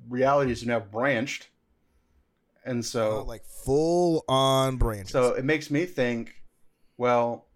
realities 0.08 0.62
are 0.62 0.66
now 0.66 0.80
branched, 0.80 1.48
and 2.64 2.84
so 2.84 3.18
Oh, 3.18 3.24
like 3.24 3.44
full 3.44 4.24
on 4.28 4.76
branches. 4.76 5.12
So 5.12 5.34
it 5.34 5.44
makes 5.44 5.70
me 5.70 5.86
think, 5.86 6.42
well, 6.96 7.46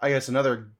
I 0.00 0.10
guess 0.10 0.28
another 0.28 0.70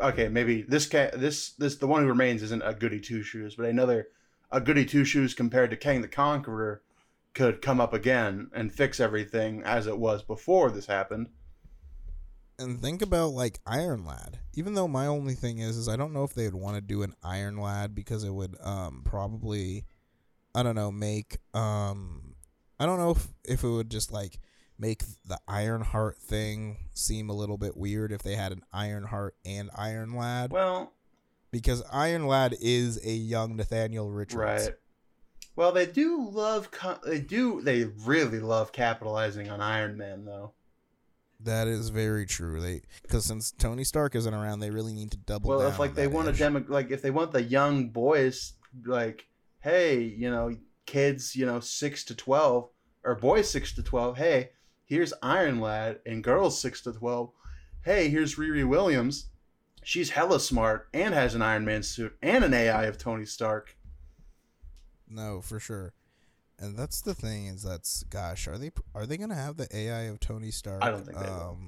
okay, 0.00 0.28
maybe 0.28 0.62
this 0.62 0.86
ca 0.86 1.10
this 1.14 1.50
this 1.52 1.76
the 1.76 1.86
one 1.86 2.02
who 2.02 2.08
remains 2.08 2.42
isn't 2.42 2.62
a 2.62 2.74
goody 2.74 3.00
two 3.00 3.22
shoes, 3.22 3.54
but 3.56 3.66
another 3.66 4.08
a 4.50 4.60
goody 4.60 4.84
two 4.86 5.04
shoes 5.04 5.34
compared 5.34 5.70
to 5.70 5.76
Kang 5.76 6.02
the 6.02 6.08
Conqueror 6.08 6.82
could 7.34 7.60
come 7.60 7.80
up 7.80 7.92
again 7.92 8.48
and 8.54 8.72
fix 8.72 8.98
everything 9.00 9.62
as 9.64 9.86
it 9.86 9.98
was 9.98 10.22
before 10.22 10.70
this 10.70 10.86
happened. 10.86 11.28
and 12.58 12.80
think 12.80 13.02
about 13.02 13.32
like 13.32 13.60
Iron 13.66 14.06
Lad. 14.06 14.38
Even 14.54 14.72
though 14.72 14.88
my 14.88 15.06
only 15.06 15.34
thing 15.34 15.58
is, 15.58 15.76
is 15.76 15.88
I 15.88 15.96
don't 15.96 16.14
know 16.14 16.24
if 16.24 16.32
they'd 16.32 16.54
want 16.54 16.76
to 16.76 16.80
do 16.80 17.02
an 17.02 17.14
Iron 17.22 17.58
Lad 17.58 17.94
because 17.94 18.24
it 18.24 18.32
would 18.32 18.56
um 18.62 19.02
probably, 19.04 19.84
I 20.56 20.62
don't 20.62 20.74
know, 20.74 20.90
make 20.90 21.36
um, 21.54 22.34
I 22.80 22.86
don't 22.86 22.98
know 22.98 23.10
if 23.10 23.28
if 23.44 23.62
it 23.62 23.68
would 23.68 23.90
just 23.90 24.10
like 24.10 24.40
make 24.78 25.02
the 25.24 25.38
Ironheart 25.46 26.18
thing 26.18 26.88
seem 26.94 27.28
a 27.30 27.34
little 27.34 27.58
bit 27.58 27.76
weird 27.76 28.10
if 28.10 28.22
they 28.22 28.34
had 28.36 28.52
an 28.52 28.62
Ironheart 28.72 29.36
and 29.44 29.70
Iron 29.76 30.14
Lad 30.16 30.50
Well, 30.52 30.92
because 31.50 31.82
Iron 31.92 32.26
Lad 32.26 32.56
is 32.60 32.98
a 33.04 33.12
young 33.12 33.56
Nathaniel 33.56 34.10
Richards. 34.10 34.36
right. 34.66 34.74
Well, 35.56 35.72
they 35.72 35.86
do 35.86 36.28
love 36.30 36.70
co- 36.70 36.98
they 37.04 37.20
do 37.20 37.60
they 37.62 37.84
really 37.84 38.40
love 38.40 38.72
capitalizing 38.72 39.48
on 39.50 39.60
Iron 39.60 39.96
Man 39.96 40.24
though. 40.24 40.52
That 41.40 41.68
is 41.68 41.90
very 41.90 42.24
true. 42.26 42.60
They 42.60 42.80
because 43.02 43.24
since 43.26 43.52
Tony 43.52 43.84
Stark 43.84 44.14
isn't 44.14 44.32
around, 44.34 44.60
they 44.60 44.70
really 44.70 44.94
need 44.94 45.10
to 45.12 45.18
double. 45.18 45.50
well 45.50 45.60
down 45.60 45.70
if 45.72 45.78
like 45.78 45.90
on 45.90 45.96
they 45.96 46.06
want 46.06 46.28
a 46.28 46.32
demo 46.32 46.64
like 46.68 46.90
if 46.90 47.02
they 47.02 47.10
want 47.10 47.32
the 47.32 47.42
young 47.42 47.88
boys 47.88 48.54
like 48.84 49.26
hey 49.66 49.98
you 50.00 50.30
know 50.30 50.54
kids 50.86 51.34
you 51.34 51.44
know 51.44 51.58
6 51.58 52.04
to 52.04 52.14
12 52.14 52.68
or 53.04 53.14
boys 53.16 53.50
6 53.50 53.72
to 53.74 53.82
12 53.82 54.16
hey 54.16 54.50
here's 54.84 55.12
iron 55.24 55.60
lad 55.60 55.98
and 56.06 56.22
girls 56.22 56.60
6 56.60 56.82
to 56.82 56.92
12 56.92 57.30
hey 57.82 58.08
here's 58.08 58.36
riri 58.36 58.64
williams 58.66 59.26
she's 59.82 60.10
hella 60.10 60.38
smart 60.38 60.88
and 60.94 61.12
has 61.14 61.34
an 61.34 61.42
iron 61.42 61.64
man 61.64 61.82
suit 61.82 62.16
and 62.22 62.44
an 62.44 62.54
ai 62.54 62.84
of 62.84 62.96
tony 62.96 63.24
stark 63.24 63.76
No, 65.08 65.40
for 65.40 65.58
sure. 65.60 65.92
And 66.58 66.76
that's 66.76 67.00
the 67.00 67.14
thing 67.14 67.46
is 67.46 67.62
that's 67.62 68.02
gosh, 68.04 68.48
are 68.48 68.58
they 68.58 68.70
are 68.94 69.06
they 69.06 69.16
gonna 69.16 69.34
have 69.34 69.56
the 69.56 69.68
AI 69.76 70.02
of 70.10 70.18
Tony 70.20 70.50
Stark? 70.50 70.82
I 70.82 70.90
don't 70.90 71.04
think 71.04 71.18
they 71.18 71.26
will. 71.26 71.58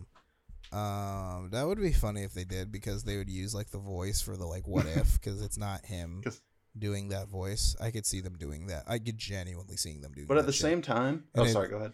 um, 0.72 0.78
Um, 0.80 1.50
that 1.50 1.66
would 1.66 1.80
be 1.80 1.92
funny 1.92 2.22
if 2.24 2.32
they 2.32 2.44
did 2.44 2.72
because 2.72 3.04
they 3.04 3.16
would 3.16 3.28
use 3.30 3.54
like 3.54 3.70
the 3.70 3.78
voice 3.78 4.20
for 4.22 4.36
the 4.36 4.46
like 4.46 4.66
what 4.66 4.86
if 4.86 5.20
because 5.20 5.40
it's 5.42 5.58
not 5.58 5.84
him 5.86 6.22
'Cause- 6.24 6.40
doing 6.76 7.08
that 7.08 7.28
voice. 7.28 7.76
I 7.80 7.90
could 7.90 8.06
see 8.06 8.20
them 8.20 8.36
doing 8.38 8.66
that. 8.66 8.84
I 8.86 8.98
could 8.98 9.18
genuinely 9.18 9.76
seeing 9.76 10.00
them 10.00 10.12
doing. 10.12 10.26
That. 10.26 10.34
But 10.34 10.38
at 10.38 10.46
the 10.46 10.52
shit. 10.52 10.62
same 10.62 10.82
time 10.82 11.24
And 11.34 11.42
oh 11.42 11.44
it- 11.44 11.52
sorry 11.52 11.68
go 11.68 11.76
ahead 11.76 11.92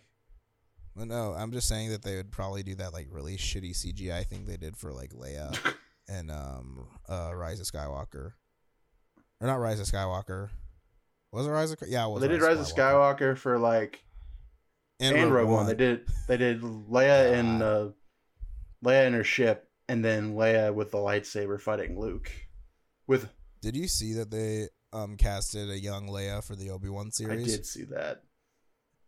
Well, 0.94 1.06
no, 1.06 1.34
I'm 1.36 1.52
just 1.52 1.68
saying 1.68 1.90
that 1.90 2.02
they 2.02 2.16
would 2.16 2.30
probably 2.30 2.62
do 2.62 2.74
that 2.76 2.92
like 2.92 3.08
really 3.10 3.36
shitty 3.36 3.72
CGI 3.72 4.26
thing 4.26 4.46
they 4.46 4.56
did 4.56 4.76
for 4.76 4.92
like 4.92 5.12
Leia 5.12 5.56
and 6.08 6.30
um 6.30 6.86
uh 7.08 7.30
Rise 7.34 7.60
of 7.60 7.66
Skywalker, 7.66 8.32
or 9.40 9.46
not 9.46 9.56
Rise 9.56 9.80
of 9.80 9.86
Skywalker. 9.86 10.50
Was 11.32 11.46
it 11.48 11.50
Rise 11.50 11.72
of? 11.72 11.78
Yeah, 11.88 12.06
it 12.06 12.10
was. 12.10 12.22
they 12.22 12.28
did 12.28 12.42
rise 12.42 12.60
of 12.60 12.66
skywalker 12.66 13.36
for 13.36 13.58
like 13.58 14.04
and, 15.00 15.16
and, 15.16 15.32
Rogue 15.32 15.48
Rogue 15.48 15.50
One. 15.50 15.66
They 15.66 15.74
did 15.74 16.06
they 16.28 16.36
did 16.36 16.60
Leia 16.60 17.32
and 17.32 17.60
uh, 17.60 17.88
Leia 18.84 19.06
and 19.06 19.16
her 19.16 19.24
ship, 19.24 19.68
and 19.88 20.04
then 20.04 20.36
Leia 20.36 20.72
with 20.72 20.92
the 20.92 20.98
lightsaber 20.98 21.60
fighting 21.60 21.98
Luke. 21.98 22.30
With 23.08 23.28
Did 23.64 23.76
you 23.76 23.88
see 23.88 24.12
that 24.12 24.30
they 24.30 24.68
um 24.92 25.16
casted 25.16 25.70
a 25.70 25.78
young 25.78 26.06
Leia 26.06 26.44
for 26.44 26.54
the 26.54 26.68
Obi 26.68 26.90
Wan 26.90 27.10
series? 27.10 27.48
I 27.48 27.56
did 27.56 27.64
see 27.66 27.84
that. 27.84 28.24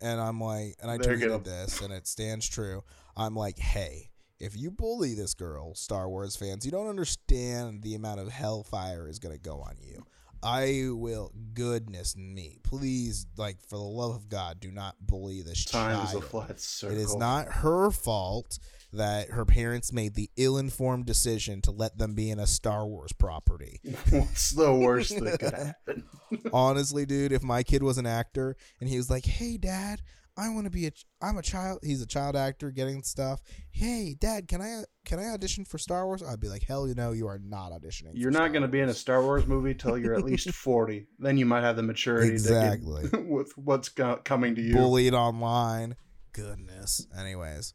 and 0.01 0.19
I'm 0.19 0.41
like, 0.41 0.77
and 0.81 0.91
I 0.91 0.97
They're 0.97 1.17
tweeted 1.17 1.29
gonna- 1.29 1.43
this, 1.45 1.83
and 1.83 1.93
it 1.93 2.07
stands 2.07 2.49
true. 2.49 2.83
I'm 3.17 3.35
like, 3.37 3.59
hey, 3.59 4.13
if 4.39 4.57
you 4.57 4.71
bully 4.71 5.13
this 5.15 5.35
girl, 5.35 5.75
Star 5.75 6.09
Wars 6.09 6.37
fans, 6.37 6.65
you 6.65 6.71
don't 6.73 6.89
understand 6.89 7.83
the 7.83 7.95
amount 7.95 8.21
of 8.21 8.29
hellfire 8.31 9.07
is 9.09 9.19
gonna 9.19 9.37
go 9.37 9.61
on 9.61 9.77
you. 9.79 10.07
I 10.47 10.88
will, 10.90 11.32
goodness 11.55 12.16
me, 12.16 12.59
please, 12.62 13.26
like 13.36 13.61
for 13.68 13.76
the 13.76 13.82
love 13.82 14.14
of 14.14 14.28
God, 14.28 14.61
do 14.61 14.70
not 14.70 14.94
bully 15.01 15.42
this 15.42 15.64
Time 15.64 15.97
child. 15.97 16.09
is 16.09 16.14
a 16.14 16.20
flat 16.20 16.61
circle. 16.61 16.97
It 16.97 17.01
is 17.01 17.16
not 17.16 17.49
her 17.49 17.90
fault 17.90 18.59
that 18.92 19.30
her 19.30 19.44
parents 19.44 19.92
made 19.92 20.14
the 20.14 20.30
ill-informed 20.36 21.05
decision 21.05 21.61
to 21.62 21.70
let 21.72 21.99
them 21.99 22.14
be 22.14 22.30
in 22.30 22.38
a 22.38 22.47
Star 22.47 22.86
Wars 22.86 23.12
property. 23.12 23.80
What's 24.11 24.51
the 24.51 24.72
worst 24.72 25.18
that 25.20 25.40
could 25.40 25.53
happen? 25.55 26.05
Honestly, 26.53 27.05
dude, 27.07 27.32
if 27.32 27.42
my 27.42 27.62
kid 27.62 27.82
was 27.82 27.99
an 27.99 28.07
actor 28.07 28.57
and 28.80 28.88
he 28.88 28.97
was 28.97 29.11
like, 29.11 29.26
"Hey, 29.26 29.57
dad, 29.57 30.01
I 30.39 30.51
want 30.51 30.64
to 30.66 30.70
be 30.70 30.87
a, 30.87 30.91
ch- 30.91 31.07
I'm 31.22 31.39
a 31.39 31.43
child. 31.43 31.78
He's 31.82 32.03
a 32.03 32.07
child 32.07 32.37
actor 32.37 32.70
getting 32.70 33.03
stuff. 33.03 33.41
Hey, 33.70 34.14
dad, 34.18 34.49
can 34.49 34.61
I, 34.61 34.82
can 35.07 35.18
I 35.18 35.28
audition 35.28 35.64
for 35.64 35.78
Star 35.78 36.05
Wars? 36.07 36.22
I'd 36.22 36.41
be 36.41 36.49
like, 36.49 36.62
hell, 36.62 36.87
you 36.87 36.95
know, 36.95 37.12
you 37.12 37.26
are 37.26 37.39
not 37.39 37.72
auditioning. 37.72 38.11
You're 38.14 38.30
not 38.30 38.53
going 38.53 38.62
to 38.62 38.68
be 38.68 38.80
in 38.80 38.89
a 38.91 38.95
Star 38.95 39.22
Wars 39.22 39.47
movie 39.47 39.74
till 39.74 39.97
you're 39.97 40.14
at 40.14 40.24
least 40.24 40.51
40. 40.55 41.07
Then 41.18 41.39
you 41.39 41.47
might 41.47 41.62
have 41.62 41.76
the 41.76 41.82
maturity 41.82 42.32
Exactly. 42.32 43.05
to 43.05 43.09
get 43.11 43.26
with 43.28 43.53
what's 43.57 43.89
go- 43.89 44.20
coming 44.24 44.55
to 44.57 44.61
you. 44.62 44.74
bullied 44.74 45.14
online. 45.14 45.97
Goodness. 46.32 47.07
Anyways, 47.18 47.72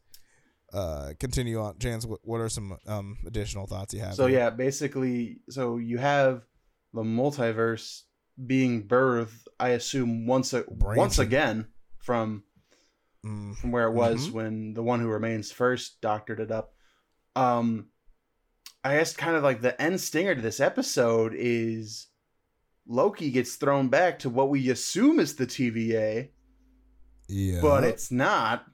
uh, 0.72 1.14
continue 1.18 1.60
on. 1.60 1.78
Jans, 1.80 2.06
what, 2.06 2.20
what 2.22 2.38
are 2.40 2.48
some 2.48 2.76
um 2.86 3.16
additional 3.26 3.66
thoughts 3.66 3.92
you 3.92 4.00
have? 4.00 4.14
So 4.14 4.26
here? 4.26 4.38
yeah, 4.38 4.50
basically, 4.50 5.38
so 5.50 5.78
you 5.78 5.98
have 5.98 6.42
the 6.94 7.02
multiverse 7.02 8.02
being 8.46 8.86
birthed. 8.86 9.46
I 9.58 9.70
assume 9.70 10.26
once 10.28 10.52
a, 10.52 10.64
once 10.68 11.18
again 11.18 11.66
from 11.98 12.44
Mm, 13.24 13.56
from 13.56 13.70
where 13.70 13.86
it 13.86 13.92
was 13.92 14.28
Mhm. 14.28 14.32
when 14.32 14.74
the 14.74 14.82
one 14.82 14.98
who 15.00 15.06
remains 15.08 15.52
first 15.52 16.00
doctored 16.00 16.40
it 16.40 16.50
up. 16.50 16.74
Um, 17.36 17.88
I 18.84 18.96
guess 18.96 19.14
kind 19.14 19.36
of 19.36 19.42
like 19.44 19.60
the 19.60 19.80
end 19.80 20.00
stinger 20.00 20.34
to 20.34 20.40
this 20.40 20.58
episode 20.58 21.32
is 21.36 22.08
Loki 22.86 23.30
gets 23.30 23.54
thrown 23.54 23.88
back 23.88 24.18
to 24.20 24.28
what 24.30 24.50
we 24.50 24.68
assume 24.70 25.20
is 25.20 25.36
the 25.36 25.46
TVA, 25.46 26.30
yeah, 27.28 27.60
but 27.60 27.84
it's 27.84 28.10
not. 28.10 28.66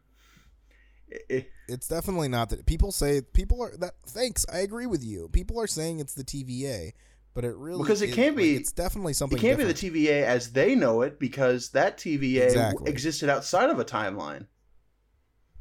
It- 1.08 1.50
it's 1.68 1.88
definitely 1.88 2.28
not 2.28 2.48
that. 2.48 2.64
People 2.64 2.90
say 2.92 3.20
people 3.20 3.60
are 3.62 3.76
that. 3.76 3.96
Thanks, 4.06 4.46
I 4.50 4.60
agree 4.60 4.86
with 4.86 5.04
you. 5.04 5.28
People 5.28 5.60
are 5.60 5.66
saying 5.66 6.00
it's 6.00 6.14
the 6.14 6.24
TVA, 6.24 6.94
but 7.38 7.44
it 7.44 7.54
really 7.56 7.78
Because 7.80 8.02
it 8.02 8.08
is- 8.08 8.16
can't 8.16 8.34
like, 8.34 8.44
be- 8.44 8.56
It's 8.56 8.72
definitely 8.72 9.12
something. 9.12 9.38
It 9.38 9.40
can't 9.40 9.58
different. 9.58 9.80
be 9.80 9.88
the 9.90 9.96
TVA 10.00 10.24
as 10.24 10.50
they 10.50 10.74
know 10.74 11.02
it 11.02 11.20
because 11.20 11.70
that 11.70 11.96
TVA 11.96 12.46
Exactly. 12.46 12.90
existed 12.90 13.28
outside 13.28 13.70
of 13.70 13.78
a 13.78 13.84
timeline. 13.84 14.48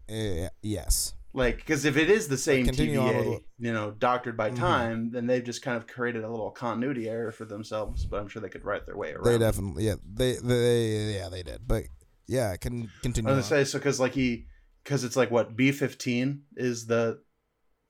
Eh, 0.10 0.50
yes. 0.64 1.14
Like, 1.34 1.58
because 1.58 1.86
if 1.86 1.96
it 1.96 2.10
is 2.10 2.30
the 2.30 2.38
same 2.38 2.66
TVA, 2.66 3.30
with- 3.30 3.42
you 3.60 3.72
know, 3.74 3.92
doctored 3.92 4.36
by 4.36 4.50
Mhm. 4.50 4.56
time, 4.56 5.12
then 5.12 5.28
they've 5.28 5.44
just 5.44 5.62
kind 5.62 5.78
of 5.78 5.86
created 5.86 6.24
a 6.24 6.30
little 6.32 6.50
continuity 6.50 7.08
error 7.08 7.32
for 7.32 7.46
themselves. 7.46 8.08
But 8.08 8.22
I'm 8.22 8.28
sure 8.28 8.42
they 8.42 8.50
could 8.50 8.66
write 8.66 8.88
their 8.88 8.98
way 8.98 9.12
around. 9.12 9.26
They 9.26 9.36
it. 9.36 9.40
definitely, 9.40 9.86
yeah, 9.86 9.96
they, 10.04 10.34
they, 10.38 11.14
yeah, 11.14 11.30
they 11.30 11.44
did. 11.44 11.68
But 11.68 11.84
yeah, 12.26 12.56
can 12.56 12.90
continue. 13.04 13.30
I 13.32 13.36
was 13.36 13.50
gonna 13.50 13.64
say 13.66 13.70
so 13.70 13.78
because 13.78 14.00
like 14.00 14.14
he 14.16 14.48
because 14.84 15.04
it's 15.04 15.16
like 15.16 15.30
what 15.30 15.56
B 15.56 15.72
fifteen 15.72 16.46
is 16.56 16.88
the 16.88 17.22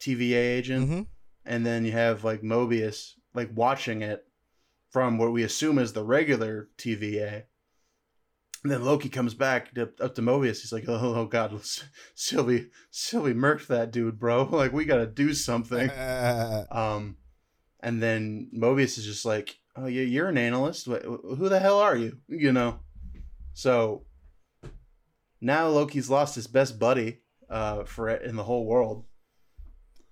TVA 0.02 0.58
agent, 0.58 0.90
Mhm. 0.90 1.08
and 1.46 1.66
then 1.66 1.86
you 1.86 1.94
have 1.94 2.26
like 2.26 2.42
Mobius 2.42 3.14
like 3.38 3.52
watching 3.54 4.02
it 4.02 4.26
from 4.90 5.18
what 5.18 5.32
we 5.32 5.44
assume 5.44 5.78
is 5.78 5.94
the 5.94 6.04
regular 6.04 6.70
TVA. 6.78 7.44
And 8.64 8.72
then 8.72 8.84
Loki 8.84 9.10
comes 9.10 9.36
back 9.36 9.74
to, 9.76 9.92
up 10.02 10.16
to 10.16 10.22
Mobius. 10.22 10.62
He's 10.62 10.74
like, 10.74 10.86
"Oh, 10.88 11.14
oh 11.16 11.26
God, 11.26 11.58
Sylvie, 12.16 12.72
Sylvie 12.90 13.36
murked 13.36 13.68
that 13.68 13.92
dude, 13.92 14.20
bro. 14.20 14.44
Like, 14.52 14.74
we 14.74 14.84
gotta 14.84 15.08
do 15.08 15.34
something." 15.34 15.90
Um, 16.72 17.18
and 17.80 18.02
then 18.02 18.50
Mobius 18.54 18.98
is 18.98 19.06
just 19.06 19.24
like, 19.24 19.60
"Oh, 19.76 19.86
yeah, 19.86 20.02
you're 20.02 20.28
an 20.28 20.38
analyst. 20.38 20.88
Wh- 20.88 21.06
wh- 21.06 21.38
Who 21.38 21.48
the 21.48 21.60
hell 21.60 21.80
are 21.80 21.96
you?" 21.96 22.18
You 22.28 22.52
know. 22.52 22.80
So 23.54 24.06
now 25.40 25.68
Loki's 25.68 26.10
lost 26.10 26.36
his 26.36 26.48
best 26.48 26.80
buddy 26.80 27.22
uh, 27.50 27.84
for 27.84 28.10
it 28.10 28.24
in 28.24 28.36
the 28.36 28.44
whole 28.44 28.66
world. 28.66 29.06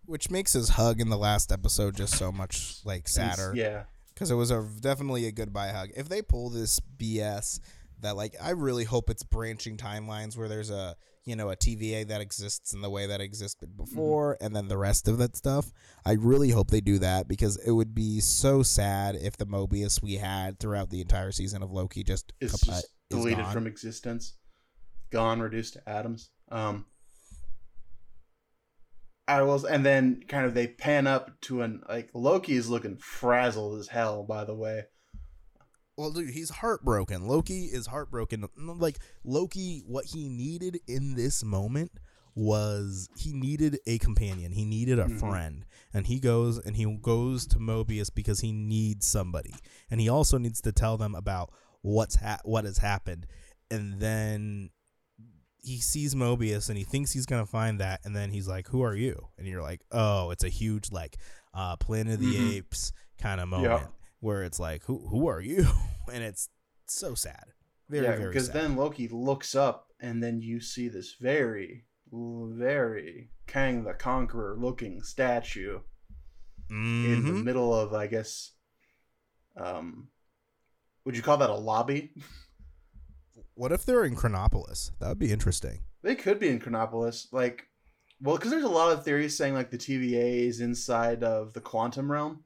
Which 0.05 0.29
makes 0.29 0.53
his 0.53 0.69
hug 0.69 0.99
in 1.01 1.09
the 1.09 1.17
last 1.17 1.51
episode 1.51 1.95
just 1.95 2.15
so 2.15 2.31
much 2.31 2.77
like 2.85 3.07
sadder. 3.07 3.53
Yeah. 3.55 3.83
because 4.13 4.31
it 4.31 4.35
was 4.35 4.51
a 4.51 4.65
definitely 4.79 5.27
a 5.27 5.31
goodbye 5.31 5.69
hug. 5.69 5.89
If 5.95 6.09
they 6.09 6.21
pull 6.21 6.49
this 6.49 6.79
BS, 6.97 7.59
that 8.01 8.15
like 8.15 8.35
I 8.41 8.51
really 8.51 8.83
hope 8.83 9.09
it's 9.09 9.23
branching 9.23 9.77
timelines 9.77 10.37
where 10.37 10.47
there's 10.47 10.69
a 10.69 10.95
you 11.23 11.35
know 11.35 11.49
a 11.49 11.55
TVA 11.55 12.07
that 12.07 12.21
exists 12.21 12.73
in 12.73 12.81
the 12.81 12.89
way 12.89 13.07
that 13.07 13.19
existed 13.21 13.75
before, 13.75 14.37
and 14.41 14.55
then 14.55 14.67
the 14.67 14.77
rest 14.77 15.07
of 15.07 15.17
that 15.17 15.35
stuff. 15.35 15.71
I 16.05 16.13
really 16.13 16.49
hope 16.49 16.69
they 16.69 16.81
do 16.81 16.99
that 16.99 17.27
because 17.27 17.57
it 17.57 17.71
would 17.71 17.95
be 17.95 18.19
so 18.19 18.61
sad 18.63 19.15
if 19.15 19.37
the 19.37 19.45
Mobius 19.47 20.03
we 20.03 20.15
had 20.15 20.59
throughout 20.59 20.89
the 20.89 21.01
entire 21.01 21.31
season 21.31 21.63
of 21.63 21.71
Loki 21.71 22.03
just 22.03 22.31
just 22.41 22.67
is 22.67 22.85
deleted 23.09 23.39
gone. 23.39 23.53
from 23.53 23.67
existence, 23.67 24.35
gone, 25.09 25.39
reduced 25.39 25.73
to 25.73 25.89
atoms. 25.89 26.29
Um, 26.51 26.85
I 29.27 29.41
was, 29.41 29.65
and 29.65 29.85
then 29.85 30.23
kind 30.27 30.45
of 30.45 30.53
they 30.53 30.67
pan 30.67 31.07
up 31.07 31.31
to 31.41 31.61
an 31.61 31.81
like 31.89 32.09
Loki 32.13 32.53
is 32.55 32.69
looking 32.69 32.97
frazzled 32.97 33.79
as 33.79 33.87
hell. 33.87 34.23
By 34.23 34.45
the 34.45 34.53
way, 34.55 34.83
Well, 35.97 36.11
dude, 36.11 36.29
he's 36.31 36.49
heartbroken. 36.49 37.27
Loki 37.27 37.65
is 37.65 37.87
heartbroken. 37.87 38.45
Like 38.57 38.99
Loki, 39.23 39.83
what 39.87 40.05
he 40.05 40.29
needed 40.29 40.79
in 40.87 41.15
this 41.15 41.43
moment 41.43 41.91
was 42.35 43.09
he 43.17 43.31
needed 43.31 43.79
a 43.87 43.97
companion. 43.97 44.51
He 44.51 44.65
needed 44.65 44.99
a 44.99 45.05
Mhm. 45.05 45.19
friend, 45.19 45.65
and 45.93 46.05
he 46.05 46.19
goes 46.19 46.57
and 46.59 46.75
he 46.75 46.85
goes 47.01 47.47
to 47.47 47.57
Mobius 47.57 48.13
because 48.13 48.41
he 48.41 48.51
needs 48.51 49.07
somebody, 49.07 49.55
and 49.89 50.01
he 50.01 50.09
also 50.09 50.37
needs 50.37 50.59
to 50.61 50.71
tell 50.73 50.97
them 50.97 51.15
about 51.15 51.51
what's 51.81 52.15
ha- 52.15 52.41
what 52.43 52.65
has 52.65 52.79
happened, 52.79 53.25
and 53.71 53.99
then 54.01 54.69
he 55.65 55.79
sees 55.81 56.13
Mobius 56.15 56.69
and 56.69 56.77
he 56.77 56.83
thinks 56.83 57.11
he's 57.11 57.25
gonna 57.25 57.45
find 57.45 57.79
that, 57.79 58.01
and 58.05 58.15
then 58.15 58.29
he's 58.29 58.47
like, 58.47 58.67
"Who 58.69 58.81
are 58.81 58.95
you?" 58.95 59.29
And 59.37 59.47
you're 59.47 59.61
like, 59.61 59.81
"Oh, 59.91 60.29
it's 60.31 60.43
a 60.43 60.49
huge 60.49 60.91
like 60.91 61.17
uh, 61.53 61.75
Planet 61.77 62.15
of 62.15 62.19
the 62.19 62.37
Mhm. 62.37 62.57
Apes 62.57 62.93
kind 63.17 63.41
of 63.41 63.47
moment." 63.49 63.89
where 64.21 64.43
it's 64.43 64.59
like, 64.59 64.83
who 64.85 65.07
who 65.09 65.27
are 65.27 65.41
you? 65.41 65.67
And 66.11 66.23
it's 66.23 66.49
so 66.87 67.15
sad. 67.15 67.45
Very, 67.89 68.05
yeah, 68.05 68.15
because 68.27 68.49
then 68.51 68.75
Loki 68.75 69.07
looks 69.07 69.53
up, 69.55 69.91
and 69.99 70.21
then 70.23 70.39
you 70.41 70.59
see 70.59 70.87
this 70.87 71.15
very, 71.19 71.85
very 72.11 73.29
Kang 73.47 73.83
the 73.83 73.93
Conqueror 73.93 74.55
looking 74.57 75.01
statue 75.03 75.79
in 76.69 77.23
the 77.25 77.33
Mhm. 77.33 77.43
middle 77.43 77.73
of, 77.73 77.93
I 77.93 78.07
guess, 78.07 78.51
um, 79.57 80.09
would 81.05 81.15
you 81.15 81.21
call 81.23 81.37
that 81.37 81.49
a 81.49 81.55
lobby? 81.55 82.11
What 83.55 83.71
if 83.71 83.85
they're 83.85 84.03
in 84.03 84.15
Chronopolis? 84.15 84.91
That 84.99 85.09
would 85.09 85.19
be 85.19 85.31
interesting. 85.31 85.79
They 86.03 86.15
could 86.15 86.39
be 86.39 86.49
in 86.49 86.59
Chronopolis, 86.59 87.27
like, 87.31 87.67
well, 88.21 88.35
because 88.35 88.51
there's 88.51 88.63
a 88.63 88.69
lot 88.69 88.91
of 88.91 89.03
theories 89.03 89.35
saying 89.37 89.53
like 89.53 89.71
the 89.71 89.77
TVA 89.77 90.47
is 90.47 90.59
inside 90.61 91.23
of 91.23 91.53
the 91.53 91.61
quantum 91.61 92.11
realm. 92.11 92.43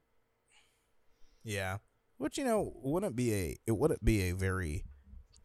Yeah. 1.43 1.77
Which 2.17 2.37
you 2.37 2.43
know 2.43 2.73
wouldn't 2.83 3.15
be 3.15 3.33
a 3.33 3.57
it 3.65 3.71
wouldn't 3.77 4.03
be 4.03 4.29
a 4.29 4.33
very 4.35 4.83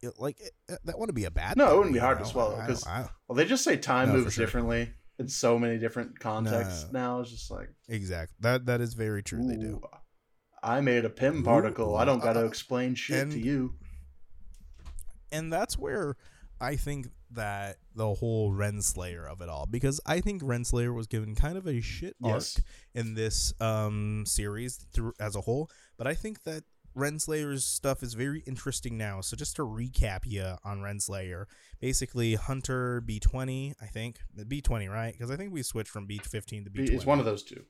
it, 0.02 0.14
like 0.18 0.40
it, 0.40 0.52
that 0.84 0.98
wouldn't 0.98 1.14
be 1.16 1.24
a 1.24 1.30
bad. 1.30 1.56
No, 1.56 1.72
it 1.72 1.76
wouldn't 1.76 1.94
be 1.94 2.00
hard 2.00 2.18
to 2.18 2.24
swallow, 2.24 2.56
because 2.60 2.84
Well, 2.86 3.36
they 3.36 3.44
just 3.44 3.64
say 3.64 3.76
time 3.76 4.08
No, 4.08 4.14
moves 4.14 4.34
sure. 4.34 4.44
differently 4.44 4.90
in 5.18 5.28
so 5.28 5.58
many 5.58 5.78
different 5.78 6.18
contexts 6.18 6.86
No. 6.92 6.98
now. 6.98 7.20
It's 7.20 7.30
just 7.30 7.50
like, 7.50 7.68
exactly 7.88 8.34
that 8.40 8.66
that 8.66 8.80
is 8.80 8.94
very 8.94 9.22
true. 9.22 9.46
They 9.46 9.56
do. 9.56 9.80
I 10.62 10.80
made 10.80 11.04
a 11.04 11.10
Pym 11.10 11.42
particle. 11.44 11.96
I 11.96 12.04
don't 12.04 12.20
got 12.22 12.32
to 12.34 12.40
Uh, 12.40 12.46
explain 12.46 12.94
shit 12.96 13.30
to 13.30 13.38
you. 13.38 13.74
And 15.34 15.52
that's 15.52 15.76
where 15.76 16.16
I 16.60 16.76
think 16.76 17.08
that 17.32 17.76
the 17.94 18.14
whole 18.14 18.52
Renslayer 18.52 19.30
of 19.30 19.40
it 19.40 19.48
all, 19.48 19.66
because 19.66 20.00
I 20.06 20.20
think 20.20 20.40
Renslayer 20.42 20.94
was 20.94 21.06
given 21.06 21.34
kind 21.34 21.58
of 21.58 21.66
a 21.66 21.80
shit 21.80 22.14
Yes. 22.22 22.56
arc 22.56 22.64
in 22.94 23.14
this 23.14 23.52
um 23.60 24.24
series 24.26 24.76
through 24.92 25.12
as 25.18 25.34
a 25.36 25.40
whole, 25.42 25.68
but 25.98 26.06
I 26.06 26.14
think 26.14 26.44
that 26.44 26.64
Renslayer's 26.96 27.64
stuff 27.64 28.04
is 28.04 28.14
very 28.14 28.40
interesting 28.46 28.96
now. 28.96 29.20
So 29.20 29.36
just 29.36 29.56
to 29.56 29.62
recap 29.62 30.20
you 30.26 30.54
on 30.64 30.78
Renslayer, 30.78 31.46
basically 31.80 32.36
Hunter 32.36 33.00
B 33.00 33.18
twenty, 33.18 33.74
I 33.82 33.86
think 33.86 34.20
B 34.46 34.60
twenty, 34.60 34.86
right? 34.88 35.12
Because 35.12 35.30
I 35.32 35.36
think 35.36 35.52
we 35.52 35.62
switched 35.64 35.90
from 35.90 36.06
B 36.06 36.18
fifteen 36.22 36.62
to 36.64 36.70
B 36.70 36.78
twenty. 36.84 36.94
It's 36.94 37.04
one 37.04 37.18
of 37.18 37.24
those 37.24 37.42
two. 37.42 37.64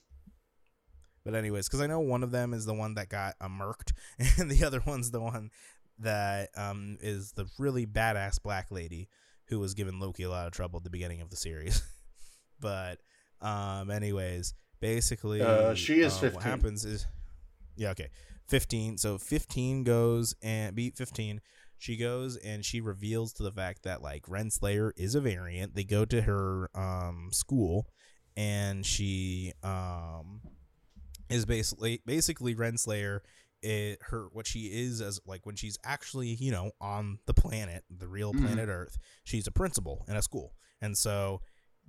But 1.23 1.33
anyways, 1.33 1.67
because 1.67 1.81
I 1.81 1.87
know 1.87 1.99
one 2.01 2.21
of 2.21 2.29
them 2.29 2.53
is 2.53 2.65
the 2.67 2.75
one 2.75 2.93
that 2.93 3.09
got 3.09 3.33
uh, 3.41 3.47
murked, 3.47 3.93
and 4.39 4.51
the 4.51 4.63
other 4.63 4.83
one's 4.85 5.09
the 5.09 5.19
one 5.21 5.49
that 5.99 6.49
um 6.57 6.97
is 7.01 7.31
the 7.33 7.45
really 7.57 7.85
badass 7.85 8.41
black 8.41 8.71
lady 8.71 9.07
who 9.47 9.59
was 9.59 9.73
giving 9.73 9.99
Loki 9.99 10.23
a 10.23 10.29
lot 10.29 10.47
of 10.47 10.53
trouble 10.53 10.77
at 10.77 10.83
the 10.83 10.89
beginning 10.89 11.21
of 11.21 11.29
the 11.29 11.35
series. 11.35 11.81
but 12.59 12.99
um, 13.41 13.91
anyways, 13.91 14.53
basically, 14.79 15.41
Uh, 15.41 15.75
she 15.75 16.01
is 16.01 16.13
uh, 16.13 16.19
15. 16.21 16.33
What 16.33 16.43
happens 16.43 16.85
is, 16.85 17.05
yeah, 17.75 17.91
okay. 17.91 18.09
15. 18.47 18.97
So 18.97 19.17
15 19.17 19.83
goes 19.83 20.35
and 20.41 20.75
beat 20.75 20.95
15. 20.97 21.41
She 21.77 21.97
goes 21.97 22.37
and 22.37 22.65
she 22.65 22.81
reveals 22.81 23.33
to 23.33 23.43
the 23.43 23.51
fact 23.51 23.83
that 23.83 24.01
like 24.01 24.23
Renslayer 24.23 24.91
is 24.95 25.13
a 25.13 25.21
variant. 25.21 25.75
They 25.75 25.83
go 25.83 26.05
to 26.05 26.21
her 26.21 26.69
um 26.73 27.29
school 27.31 27.87
and 28.37 28.85
she 28.85 29.53
um 29.61 30.41
is 31.29 31.45
basically 31.45 32.01
basically 32.05 32.55
Renslayer 32.55 33.19
it, 33.65 33.99
her 34.09 34.27
what 34.31 34.45
she 34.47 34.65
is 34.67 35.01
as 35.01 35.19
like 35.25 35.45
when 35.45 35.55
she's 35.55 35.77
actually 35.83 36.29
you 36.35 36.51
know 36.51 36.71
on 36.79 37.19
the 37.25 37.33
planet 37.33 37.83
the 37.89 38.07
real 38.07 38.33
Mhm. 38.33 38.45
planet 38.45 38.69
earth 38.69 38.97
she's 39.23 39.47
a 39.47 39.51
principal 39.51 40.05
in 40.07 40.15
a 40.15 40.21
school 40.21 40.53
and 40.81 40.97
so 40.97 41.41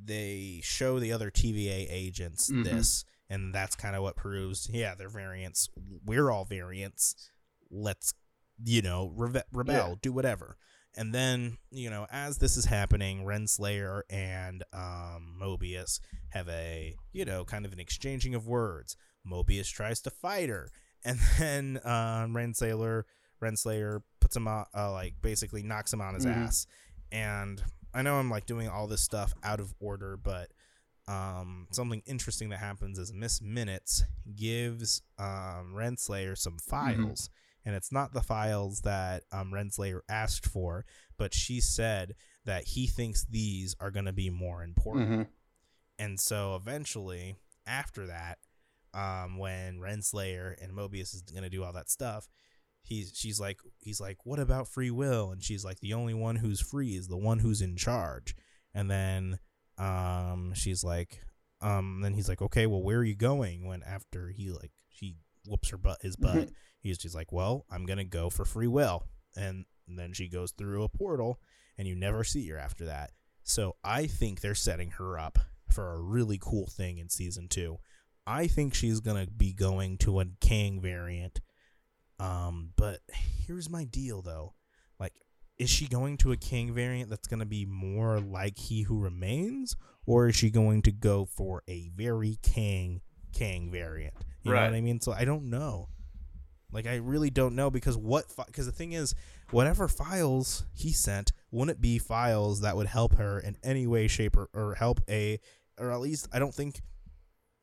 they 0.03 0.61
show 0.63 0.99
the 0.99 1.13
other 1.13 1.31
tva 1.31 1.87
agents 1.91 2.51
Mhm. 2.51 2.65
this 2.65 3.05
and 3.29 3.55
that's 3.55 3.75
kind 3.77 3.97
of 3.97 4.03
what 4.03 4.17
proves 4.17 4.69
yeah 4.71 4.95
they're 4.95 5.09
variants 5.09 5.69
we're 6.05 6.31
all 6.31 6.45
variants 6.45 7.15
let's 7.71 8.13
you 8.65 8.83
know 8.83 9.13
reve- 9.15 9.45
rebel 9.53 9.89
Yeah. 9.91 9.95
do 10.01 10.13
whatever 10.13 10.57
and 10.95 11.15
then 11.15 11.59
you 11.71 11.91
know 11.91 12.07
as 12.11 12.39
this 12.39 12.57
is 12.57 12.65
happening 12.67 13.25
renslayer 13.25 14.03
and 14.09 14.63
um, 14.73 15.37
mobius 15.41 16.01
have 16.31 16.49
a 16.49 16.95
you 17.13 17.25
know 17.25 17.45
kind 17.45 17.67
of 17.67 17.73
an 17.73 17.81
exchanging 17.81 18.35
of 18.35 18.47
words 18.47 18.97
mobius 19.27 19.71
tries 19.71 20.01
to 20.03 20.11
fight 20.11 20.49
her 20.49 20.71
and 21.07 21.19
then 21.39 21.81
um, 21.85 22.35
renslayer 22.35 23.05
renslayer 23.43 24.03
puts 24.21 24.37
him 24.37 24.47
on 24.49 24.67
uh, 24.77 24.93
like 24.93 25.15
basically 25.23 25.63
knocks 25.63 25.93
him 25.93 26.01
on 26.03 26.15
his 26.15 26.27
Mhm. 26.27 26.37
ass 26.37 26.67
and 27.13 27.63
i 27.95 28.03
know 28.03 28.17
i'm 28.17 28.31
like 28.31 28.45
doing 28.47 28.69
all 28.69 28.87
this 28.87 29.01
stuff 29.03 29.33
out 29.43 29.61
of 29.61 29.73
order 29.81 30.17
but 30.17 30.51
um, 31.09 31.69
something 31.71 32.03
interesting 32.05 32.49
that 32.49 32.59
happens 32.59 32.99
is 32.99 33.13
Miss 33.13 33.41
Minutes 33.41 34.03
gives 34.35 35.03
um, 35.21 35.73
Renslayer 35.73 36.37
some 36.37 36.59
files, 36.59 37.31
and 37.65 37.77
it's 37.77 37.93
not 37.93 38.13
the 38.13 38.23
files 38.23 38.81
that 38.81 39.23
um, 39.31 39.53
Renslayer 39.53 40.01
asked 40.09 40.47
for, 40.47 40.85
but 41.17 41.33
she 41.33 41.61
said 41.61 42.17
that 42.45 42.65
he 42.65 42.89
thinks 42.89 43.25
these 43.25 43.77
are 43.79 43.93
going 43.93 44.07
to 44.07 44.13
be 44.13 44.31
more 44.31 44.65
important. 44.65 45.09
Mhm. 45.09 45.27
And 46.01 46.19
so 46.19 46.57
eventually, 46.57 47.37
after 47.69 48.09
that, 48.09 48.39
um, 48.97 49.39
when 49.39 49.79
Renslayer 49.79 50.55
and 50.63 50.73
Mobius 50.73 51.15
is 51.15 51.23
gonna 51.23 51.51
do 51.51 51.63
all 51.63 51.73
that 51.75 51.91
stuff, 51.91 52.29
he's 52.83 53.13
she's 53.15 53.39
like 53.39 53.59
he's 53.79 54.01
like, 54.01 54.25
What 54.25 54.39
about 54.39 54.69
free 54.69 54.91
will? 54.91 55.31
And 55.31 55.43
she's 55.43 55.65
like, 55.65 55.81
The 55.81 55.93
only 55.93 56.15
one 56.15 56.37
who's 56.37 56.61
free 56.61 56.97
is 56.97 57.09
the 57.09 57.17
one 57.17 57.41
who's 57.41 57.61
in 57.61 57.77
charge. 57.77 58.35
And 58.75 58.91
then 58.91 59.39
um 59.79 60.53
she's 60.55 60.83
like 60.83 61.21
um 61.61 62.01
then 62.03 62.15
he's 62.15 62.29
like, 62.29 62.41
Okay, 62.41 62.67
well 62.67 62.83
where 62.83 62.99
are 62.99 63.05
you 63.05 63.17
going? 63.17 63.67
When 63.67 63.83
after 63.83 64.29
he 64.29 64.51
like 64.51 64.73
she 64.89 65.17
whoops 65.47 65.71
her 65.71 65.77
butt 65.77 65.99
his 66.01 66.17
butt, 66.17 66.49
he's 66.81 66.99
just 66.99 67.15
like, 67.15 67.33
Well, 67.33 67.67
I'm 67.71 67.85
gonna 67.85 68.05
go 68.05 68.31
for 68.31 68.45
free 68.45 68.69
will. 68.69 69.05
And 69.37 69.67
then 69.87 70.15
she 70.15 70.29
goes 70.29 70.53
through 70.53 70.83
a 70.83 70.89
portal 70.89 71.39
and 71.77 71.87
you 71.87 71.95
never 71.95 72.25
see 72.25 72.49
her 72.49 72.59
after 72.59 72.87
that. 72.87 73.11
So 73.43 73.77
I 73.85 74.07
think 74.07 74.41
they're 74.41 74.55
setting 74.55 74.93
her 74.93 75.19
up 75.19 75.39
for 75.71 75.93
a 75.93 76.01
really 76.01 76.39
cool 76.41 76.67
thing 76.67 76.97
in 76.97 77.11
season 77.11 77.49
two. 77.49 77.79
I 78.27 78.47
think 78.47 78.75
she's 78.75 79.01
gonna 79.01 79.27
be 79.27 79.53
going 79.53 79.99
to 79.99 80.21
a 80.21 80.27
Kang 80.41 80.81
variant. 80.81 81.41
Um, 82.19 82.71
but 82.77 83.01
here's 83.47 83.71
my 83.71 83.85
deal 83.85 84.23
though. 84.23 84.55
Like, 84.99 85.13
is 85.59 85.71
she 85.71 85.87
going 85.87 86.17
to 86.19 86.33
a 86.33 86.37
Kang 86.37 86.75
variant 86.75 87.11
that's 87.11 87.29
gonna 87.29 87.47
be 87.47 87.65
more 87.65 88.21
like 88.21 88.59
He 88.59 88.83
Who 88.83 88.99
Remains, 88.99 89.77
or 90.07 90.29
is 90.29 90.37
she 90.37 90.51
going 90.51 90.83
to 90.83 90.93
go 90.93 91.25
for 91.25 91.63
a 91.69 91.91
very 91.95 92.39
Kang 92.43 93.01
Kang 93.33 93.71
variant? 93.71 94.15
You 94.43 94.53
know 94.53 94.61
what 94.61 94.75
I 94.75 94.81
mean? 94.81 95.01
So 95.01 95.13
I 95.13 95.25
don't 95.25 95.51
know. 95.51 95.89
Like 96.73 96.87
I 96.87 96.97
really 96.97 97.31
don't 97.31 97.55
know 97.55 97.71
because 97.71 97.97
what 97.97 98.27
because 98.47 98.67
the 98.67 98.73
thing 98.73 98.93
is, 98.93 99.15
whatever 99.51 99.89
files 99.89 100.65
he 100.73 100.93
sent 100.93 101.33
wouldn't 101.51 101.81
be 101.81 101.99
files 101.99 102.61
that 102.61 102.77
would 102.77 102.89
help 102.89 103.15
her 103.15 103.39
in 103.39 103.57
any 103.63 103.87
way, 103.87 104.09
shape, 104.09 104.37
or, 104.37 104.49
or 104.53 104.75
help 104.75 105.01
a 105.09 105.39
or 105.79 105.91
at 105.91 106.01
least 106.01 106.29
I 106.33 106.39
don't 106.39 106.55
think 106.55 106.81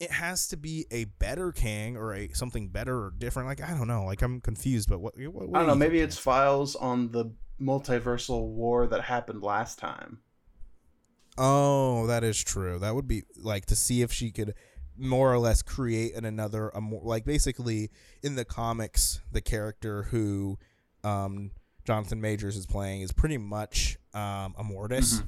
it 0.04 0.12
has 0.12 0.48
to 0.50 0.58
be 0.58 0.86
a 0.92 1.06
better 1.06 1.52
Kang 1.52 1.96
or 1.96 2.14
a 2.14 2.30
something 2.30 2.68
better 2.68 2.96
or 3.06 3.14
different. 3.18 3.48
Like 3.48 3.62
I 3.62 3.74
don't 3.74 3.88
know. 3.88 4.04
Like 4.04 4.22
I'm 4.22 4.42
confused. 4.42 4.90
But 4.90 5.00
what? 5.00 5.14
what, 5.18 5.34
what 5.34 5.44
I 5.44 5.46
do 5.48 5.54
don't 5.54 5.68
know. 5.68 5.76
Maybe 5.76 6.00
it's 6.00 6.18
files 6.18 6.76
on 6.76 7.12
the 7.12 7.32
multiversal 7.62 8.48
war 8.48 8.88
that 8.88 9.02
happened 9.02 9.42
last 9.42 9.80
time. 9.80 10.20
Oh, 11.38 12.06
that 12.08 12.24
is 12.24 12.44
true. 12.44 12.80
That 12.80 12.94
would 12.94 13.08
be 13.08 13.24
like 13.38 13.66
to 13.68 13.76
see 13.76 14.02
if 14.02 14.12
she 14.12 14.32
could 14.32 14.54
more 14.96 15.34
or 15.34 15.40
less 15.40 15.62
create 15.62 16.14
an 16.16 16.26
another 16.26 16.70
a 16.70 16.82
more 16.82 17.02
like 17.04 17.26
basically 17.26 17.90
in 18.22 18.36
the 18.36 18.46
comics 18.46 19.22
the 19.32 19.42
character 19.42 20.04
who 20.04 20.60
um 21.04 21.50
Jonathan 21.84 22.22
Majors 22.22 22.56
is 22.56 22.68
playing 22.68 23.02
is 23.02 23.12
pretty 23.12 23.38
much 23.38 23.98
um 24.14 24.54
Immortus. 24.60 25.22
Mhm. 25.22 25.28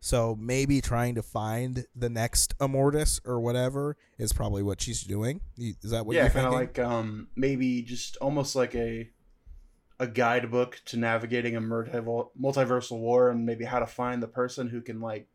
So 0.00 0.34
maybe 0.40 0.80
trying 0.80 1.14
to 1.16 1.22
find 1.22 1.84
the 1.94 2.08
next 2.08 2.56
Immortus 2.58 3.20
or 3.26 3.38
whatever 3.38 3.96
is 4.18 4.32
probably 4.32 4.62
what 4.62 4.80
she's 4.80 5.02
doing. 5.02 5.42
Is 5.58 5.90
that 5.90 6.06
what 6.06 6.16
yeah, 6.16 6.28
kind 6.30 6.46
of 6.46 6.54
like 6.54 6.78
um 6.78 7.28
maybe 7.36 7.82
just 7.82 8.16
almost 8.16 8.56
like 8.56 8.74
a 8.74 9.10
a 9.98 10.06
guidebook 10.06 10.80
to 10.86 10.96
navigating 10.96 11.54
a 11.54 11.60
multiversal 11.60 12.98
war 12.98 13.28
and 13.28 13.44
maybe 13.44 13.66
how 13.66 13.78
to 13.78 13.86
find 13.86 14.22
the 14.22 14.28
person 14.28 14.68
who 14.68 14.80
can 14.80 15.00
like 15.00 15.28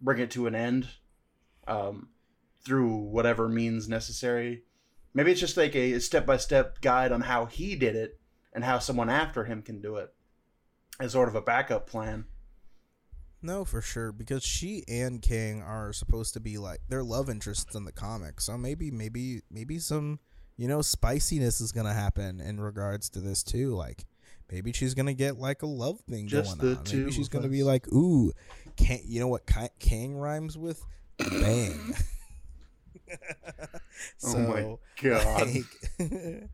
bring 0.00 0.18
it 0.18 0.30
to 0.30 0.46
an 0.46 0.54
end 0.54 0.88
um 1.68 2.08
through 2.64 2.96
whatever 2.96 3.48
means 3.48 3.88
necessary. 3.88 4.64
Maybe 5.12 5.32
it's 5.32 5.40
just 5.40 5.56
like 5.56 5.74
a 5.74 5.98
step-by-step 5.98 6.80
guide 6.80 7.12
on 7.12 7.22
how 7.22 7.46
he 7.46 7.74
did 7.74 7.96
it 7.96 8.18
and 8.52 8.64
how 8.64 8.78
someone 8.78 9.10
after 9.10 9.44
him 9.44 9.60
can 9.60 9.80
do 9.80 9.96
it 9.96 10.14
as 10.98 11.12
sort 11.12 11.28
of 11.28 11.34
a 11.34 11.42
backup 11.42 11.86
plan. 11.86 12.26
No, 13.42 13.64
for 13.64 13.80
sure, 13.80 14.12
because 14.12 14.44
she 14.44 14.84
and 14.86 15.22
Kang 15.22 15.62
are 15.62 15.92
supposed 15.92 16.34
to 16.34 16.40
be 16.40 16.58
like 16.58 16.80
their 16.88 17.02
love 17.02 17.30
interests 17.30 17.74
in 17.74 17.84
the 17.84 17.92
comics. 17.92 18.44
So 18.44 18.58
maybe, 18.58 18.90
maybe, 18.90 19.40
maybe 19.50 19.78
some, 19.78 20.18
you 20.58 20.68
know, 20.68 20.82
spiciness 20.82 21.60
is 21.60 21.72
gonna 21.72 21.94
happen 21.94 22.40
in 22.40 22.60
regards 22.60 23.08
to 23.10 23.20
this 23.20 23.42
too. 23.42 23.74
Like, 23.74 24.04
maybe 24.52 24.72
she's 24.72 24.92
gonna 24.94 25.14
get 25.14 25.38
like 25.38 25.62
a 25.62 25.66
love 25.66 26.00
thing 26.00 26.26
Just 26.26 26.58
going 26.58 26.72
the 26.74 26.78
on. 26.80 26.84
two 26.84 26.98
Maybe 26.98 27.12
she's 27.12 27.28
gonna 27.30 27.48
be 27.48 27.62
like, 27.62 27.88
ooh, 27.92 28.32
Kang, 28.76 29.00
you 29.06 29.20
know 29.20 29.28
what 29.28 29.46
Ki- 29.46 29.68
Kang 29.78 30.14
rhymes 30.16 30.58
with? 30.58 30.84
Bang. 31.18 31.94
oh 34.24 34.38
my 34.38 34.76
god. 35.02 35.46
like, 35.46 35.64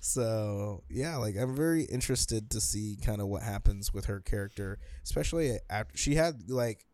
so 0.00 0.82
yeah, 0.88 1.16
like 1.16 1.36
I'm 1.36 1.54
very 1.54 1.84
interested 1.84 2.50
to 2.50 2.60
see 2.60 2.96
kind 3.04 3.20
of 3.20 3.28
what 3.28 3.42
happens 3.42 3.92
with 3.92 4.06
her 4.06 4.20
character, 4.20 4.78
especially 5.04 5.58
after 5.68 5.96
she 5.96 6.14
had 6.14 6.50
like 6.50 6.86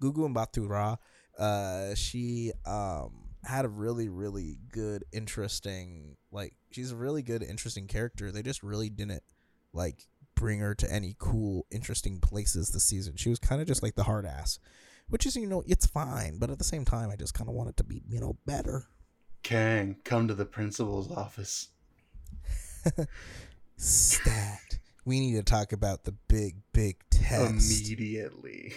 Gugu 0.00 0.32
Mbatha-Raw. 0.32 0.96
Uh, 1.38 1.94
she 1.94 2.52
um 2.66 3.30
had 3.42 3.64
a 3.64 3.68
really 3.68 4.10
really 4.10 4.58
good 4.70 5.02
interesting 5.12 6.14
like 6.30 6.52
she's 6.70 6.92
a 6.92 6.96
really 6.96 7.22
good 7.22 7.42
interesting 7.42 7.86
character. 7.86 8.30
They 8.30 8.42
just 8.42 8.62
really 8.62 8.90
didn't 8.90 9.22
like 9.72 10.06
bring 10.34 10.60
her 10.60 10.74
to 10.74 10.92
any 10.92 11.16
cool 11.18 11.66
interesting 11.70 12.20
places 12.20 12.70
this 12.70 12.84
season. 12.84 13.16
She 13.16 13.30
was 13.30 13.38
kind 13.38 13.62
of 13.62 13.66
just 13.66 13.82
like 13.82 13.94
the 13.94 14.02
hard 14.04 14.26
ass, 14.26 14.58
which 15.08 15.24
is 15.24 15.34
you 15.34 15.46
know 15.46 15.62
it's 15.66 15.86
fine, 15.86 16.38
but 16.38 16.50
at 16.50 16.58
the 16.58 16.64
same 16.64 16.84
time 16.84 17.08
I 17.10 17.16
just 17.16 17.32
kind 17.32 17.48
of 17.48 17.54
want 17.54 17.70
it 17.70 17.78
to 17.78 17.84
be 17.84 18.02
you 18.06 18.20
know 18.20 18.36
better. 18.44 18.84
Kang, 19.42 19.96
come 20.04 20.28
to 20.28 20.34
the 20.34 20.44
principal's 20.44 21.10
office. 21.10 21.68
Stat. 23.76 24.78
We 25.04 25.20
need 25.20 25.36
to 25.36 25.42
talk 25.42 25.72
about 25.72 26.04
the 26.04 26.12
big, 26.28 26.56
big 26.72 26.96
test. 27.10 27.90
Immediately. 27.90 28.74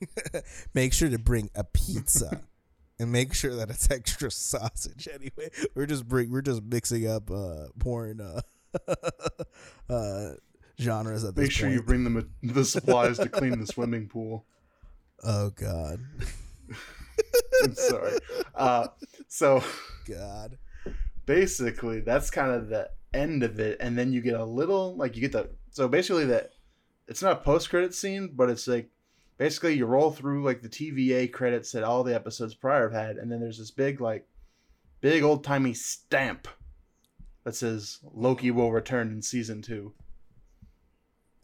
make 0.74 0.92
sure 0.92 1.08
to 1.08 1.18
bring 1.18 1.50
a 1.54 1.64
pizza. 1.64 2.42
and 2.98 3.10
make 3.10 3.34
sure 3.34 3.54
that 3.56 3.68
it's 3.70 3.90
extra 3.90 4.30
sausage 4.30 5.08
anyway. 5.12 5.50
We're 5.74 5.86
just 5.86 6.06
bring 6.06 6.30
we're 6.30 6.42
just 6.42 6.62
mixing 6.62 7.06
up 7.08 7.30
uh 7.30 7.66
porn 7.78 8.20
uh 8.20 8.40
uh 9.92 10.30
genres 10.80 11.24
at 11.24 11.34
this 11.34 11.42
Make 11.44 11.52
sure 11.52 11.68
you 11.68 11.82
bring 11.82 12.04
them 12.04 12.32
the 12.42 12.64
supplies 12.64 13.18
to 13.18 13.28
clean 13.28 13.58
the 13.60 13.66
swimming 13.66 14.08
pool. 14.08 14.46
Oh 15.22 15.50
god. 15.50 16.00
I'm 17.62 17.74
sorry. 17.74 18.18
Uh, 18.54 18.88
so 19.28 19.62
God. 20.08 20.58
Basically, 21.26 22.00
that's 22.00 22.30
kind 22.30 22.52
of 22.52 22.68
the 22.68 22.90
end 23.14 23.42
of 23.42 23.60
it, 23.60 23.78
and 23.80 23.96
then 23.98 24.12
you 24.12 24.20
get 24.20 24.34
a 24.34 24.44
little 24.44 24.96
like 24.96 25.14
you 25.16 25.20
get 25.20 25.32
the 25.32 25.50
so 25.70 25.88
basically 25.88 26.26
that 26.26 26.50
it's 27.08 27.22
not 27.22 27.32
a 27.32 27.44
post 27.44 27.70
credit 27.70 27.94
scene, 27.94 28.30
but 28.34 28.50
it's 28.50 28.66
like 28.66 28.90
basically 29.38 29.74
you 29.74 29.86
roll 29.86 30.10
through 30.10 30.44
like 30.44 30.62
the 30.62 30.68
TVA 30.68 31.32
credits 31.32 31.72
that 31.72 31.84
all 31.84 32.04
the 32.04 32.14
episodes 32.14 32.54
prior 32.54 32.88
have 32.88 33.06
had, 33.06 33.16
and 33.16 33.30
then 33.30 33.40
there's 33.40 33.58
this 33.58 33.70
big 33.70 34.00
like 34.00 34.26
big 35.00 35.22
old 35.22 35.44
timey 35.44 35.74
stamp 35.74 36.48
that 37.44 37.54
says 37.54 37.98
Loki 38.14 38.50
will 38.50 38.72
return 38.72 39.08
in 39.08 39.22
season 39.22 39.62
two. 39.62 39.92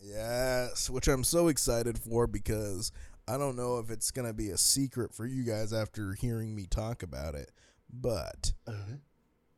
Yes, 0.00 0.88
which 0.88 1.08
I'm 1.08 1.24
so 1.24 1.48
excited 1.48 1.98
for 1.98 2.26
because 2.26 2.92
I 3.26 3.36
don't 3.36 3.56
know 3.56 3.78
if 3.78 3.90
it's 3.90 4.10
gonna 4.10 4.32
be 4.32 4.50
a 4.50 4.58
secret 4.58 5.12
for 5.12 5.26
you 5.26 5.44
guys 5.44 5.72
after 5.72 6.14
hearing 6.14 6.54
me 6.54 6.66
talk 6.66 7.02
about 7.02 7.34
it, 7.34 7.50
but 7.92 8.52
uh-huh. 8.66 8.96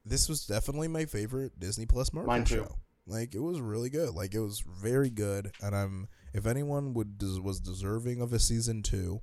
This 0.05 0.29
was 0.29 0.47
definitely 0.47 0.89
my 0.89 1.05
favorite 1.05 1.59
Disney 1.59 1.87
Plus 1.87 2.13
Marvel 2.13 2.33
Mine 2.33 2.45
too. 2.45 2.57
show. 2.57 2.77
Like 3.07 3.35
it 3.35 3.41
was 3.41 3.61
really 3.61 3.91
good. 3.91 4.11
Like 4.11 4.35
it 4.35 4.41
was 4.41 4.61
very 4.61 5.11
good. 5.11 5.53
And 5.63 5.75
I'm 5.75 6.09
if 6.33 6.47
anyone 6.47 6.95
would 6.95 7.19
des- 7.19 7.41
was 7.41 7.61
deserving 7.61 8.21
of 8.21 8.33
a 8.33 8.39
season 8.39 8.83
two, 8.83 9.21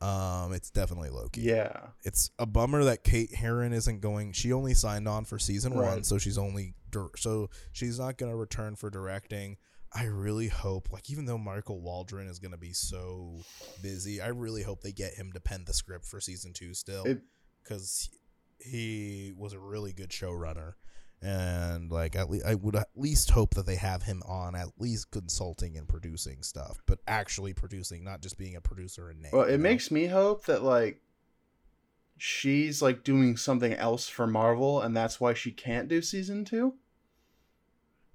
um, 0.00 0.52
it's 0.52 0.70
definitely 0.70 1.10
Loki. 1.10 1.42
Yeah. 1.42 1.88
It's 2.04 2.30
a 2.38 2.46
bummer 2.46 2.84
that 2.84 3.04
Kate 3.04 3.34
Herron 3.34 3.72
isn't 3.72 4.00
going. 4.00 4.32
She 4.32 4.52
only 4.52 4.74
signed 4.74 5.08
on 5.08 5.24
for 5.24 5.38
season 5.38 5.74
one, 5.74 6.04
so 6.04 6.18
she's 6.18 6.38
only 6.38 6.74
dir- 6.90 7.10
so 7.16 7.50
she's 7.72 7.98
not 7.98 8.16
going 8.16 8.30
to 8.30 8.36
return 8.36 8.76
for 8.76 8.90
directing. 8.90 9.56
I 9.92 10.04
really 10.04 10.48
hope, 10.48 10.92
like, 10.92 11.08
even 11.08 11.24
though 11.24 11.38
Michael 11.38 11.80
Waldron 11.80 12.28
is 12.28 12.38
going 12.38 12.50
to 12.52 12.58
be 12.58 12.74
so 12.74 13.38
busy, 13.82 14.20
I 14.20 14.28
really 14.28 14.62
hope 14.62 14.82
they 14.82 14.92
get 14.92 15.14
him 15.14 15.32
to 15.32 15.40
pen 15.40 15.64
the 15.66 15.72
script 15.72 16.04
for 16.04 16.20
season 16.20 16.52
two 16.52 16.74
still, 16.74 17.06
because 17.64 18.10
he 18.58 19.32
was 19.36 19.52
a 19.52 19.58
really 19.58 19.92
good 19.92 20.10
showrunner, 20.10 20.74
and 21.20 21.90
like 21.90 22.16
at 22.16 22.30
least 22.30 22.46
I 22.46 22.54
would 22.54 22.76
at 22.76 22.88
least 22.96 23.30
hope 23.30 23.54
that 23.54 23.66
they 23.66 23.76
have 23.76 24.02
him 24.02 24.22
on 24.26 24.54
at 24.54 24.68
least 24.78 25.10
consulting 25.10 25.76
and 25.76 25.88
producing 25.88 26.42
stuff, 26.42 26.78
but 26.86 27.00
actually 27.06 27.54
producing, 27.54 28.04
not 28.04 28.20
just 28.20 28.38
being 28.38 28.56
a 28.56 28.60
producer 28.60 29.08
and 29.08 29.22
name. 29.22 29.30
Well, 29.32 29.46
you 29.48 29.54
it 29.54 29.58
know? 29.58 29.62
makes 29.62 29.90
me 29.90 30.06
hope 30.06 30.46
that 30.46 30.62
like 30.62 31.00
she's 32.16 32.82
like 32.82 33.04
doing 33.04 33.36
something 33.36 33.72
else 33.72 34.08
for 34.08 34.26
Marvel, 34.26 34.80
and 34.80 34.96
that's 34.96 35.20
why 35.20 35.34
she 35.34 35.50
can't 35.50 35.88
do 35.88 36.02
season 36.02 36.44
two. 36.44 36.74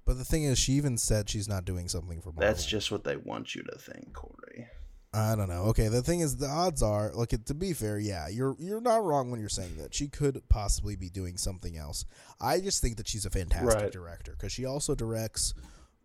But 0.05 0.17
the 0.17 0.25
thing 0.25 0.43
is, 0.43 0.59
she 0.59 0.73
even 0.73 0.97
said 0.97 1.29
she's 1.29 1.47
not 1.47 1.63
doing 1.63 1.87
something 1.87 2.19
for 2.21 2.29
Marvel. 2.29 2.41
That's 2.41 2.65
just 2.65 2.91
what 2.91 3.05
they 3.05 3.15
want 3.15 3.55
you 3.55 3.63
to 3.63 3.77
think, 3.77 4.13
Corey. 4.13 4.67
I 5.15 5.35
don't 5.35 5.47
know. 5.49 5.65
Okay, 5.65 5.89
the 5.89 6.01
thing 6.01 6.21
is, 6.21 6.37
the 6.37 6.47
odds 6.47 6.81
are, 6.81 7.11
look, 7.13 7.33
it- 7.33 7.45
to 7.45 7.53
be 7.53 7.73
fair, 7.73 7.99
yeah, 7.99 8.27
you're 8.29 8.55
you're 8.59 8.81
not 8.81 9.03
wrong 9.03 9.29
when 9.29 9.39
you're 9.39 9.47
saying 9.49 9.77
that 9.77 9.93
she 9.93 10.07
could 10.07 10.41
possibly 10.49 10.95
be 10.95 11.09
doing 11.09 11.37
something 11.37 11.77
else. 11.77 12.05
I 12.41 12.59
just 12.59 12.81
think 12.81 12.97
that 12.97 13.07
she's 13.07 13.25
a 13.25 13.29
fantastic 13.29 13.79
Right. 13.79 13.91
director 13.91 14.31
because 14.31 14.51
she 14.51 14.65
also 14.65 14.95
directs 14.95 15.53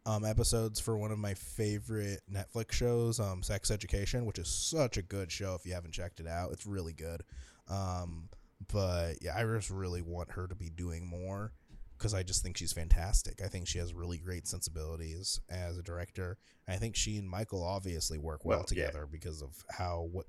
um, 0.07 0.25
episodes 0.25 0.79
for 0.81 0.97
one 0.97 1.11
of 1.11 1.19
my 1.19 1.35
favorite 1.35 2.21
Netflix 2.33 2.73
shows, 2.73 3.19
um, 3.21 3.43
Sex 3.43 3.71
Education, 3.71 4.25
which 4.27 4.39
is 4.39 4.49
such 4.49 4.97
a 4.97 5.03
good 5.03 5.31
show. 5.33 5.55
If 5.55 5.67
you 5.67 5.73
haven't 5.75 5.93
checked 5.93 6.21
it 6.21 6.27
out, 6.27 6.53
it's 6.53 6.67
really 6.67 6.95
good. 6.95 7.23
Um, 7.69 8.29
but 8.73 9.15
yeah, 9.23 9.37
I 9.37 9.43
just 9.45 9.71
really 9.71 10.03
want 10.03 10.33
her 10.33 10.47
to 10.47 10.55
be 10.55 10.71
doing 10.71 11.07
more 11.07 11.53
because 11.99 12.15
I 12.15 12.23
just 12.23 12.43
think 12.43 12.57
she's 12.57 12.73
fantastic. 12.73 13.41
I 13.45 13.49
think 13.49 13.67
she 13.67 13.79
has 13.79 13.93
really 13.93 14.19
great 14.19 14.47
sensibilities 14.47 15.41
as 15.51 15.77
a 15.79 15.83
director. 15.83 16.39
I 16.69 16.77
think 16.77 16.95
she 16.97 17.17
and 17.17 17.29
Michael 17.29 17.65
obviously 17.65 18.19
work 18.19 18.45
well, 18.45 18.59
Well, 18.59 18.67
yeah. 18.71 18.87
together 18.87 19.07
because 19.11 19.43
of 19.43 19.65
how 19.71 20.09
what 20.13 20.27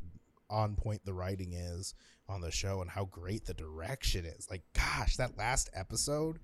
on 0.50 0.76
point 0.76 1.06
the 1.06 1.14
writing 1.14 1.54
is 1.54 1.94
on 2.28 2.42
the 2.42 2.52
show 2.52 2.82
and 2.82 2.90
how 2.90 3.06
great 3.06 3.46
the 3.46 3.54
direction 3.54 4.26
is. 4.26 4.48
Like, 4.50 4.64
gosh, 4.74 5.16
that 5.18 5.38
last 5.38 5.70
episode, 5.74 6.40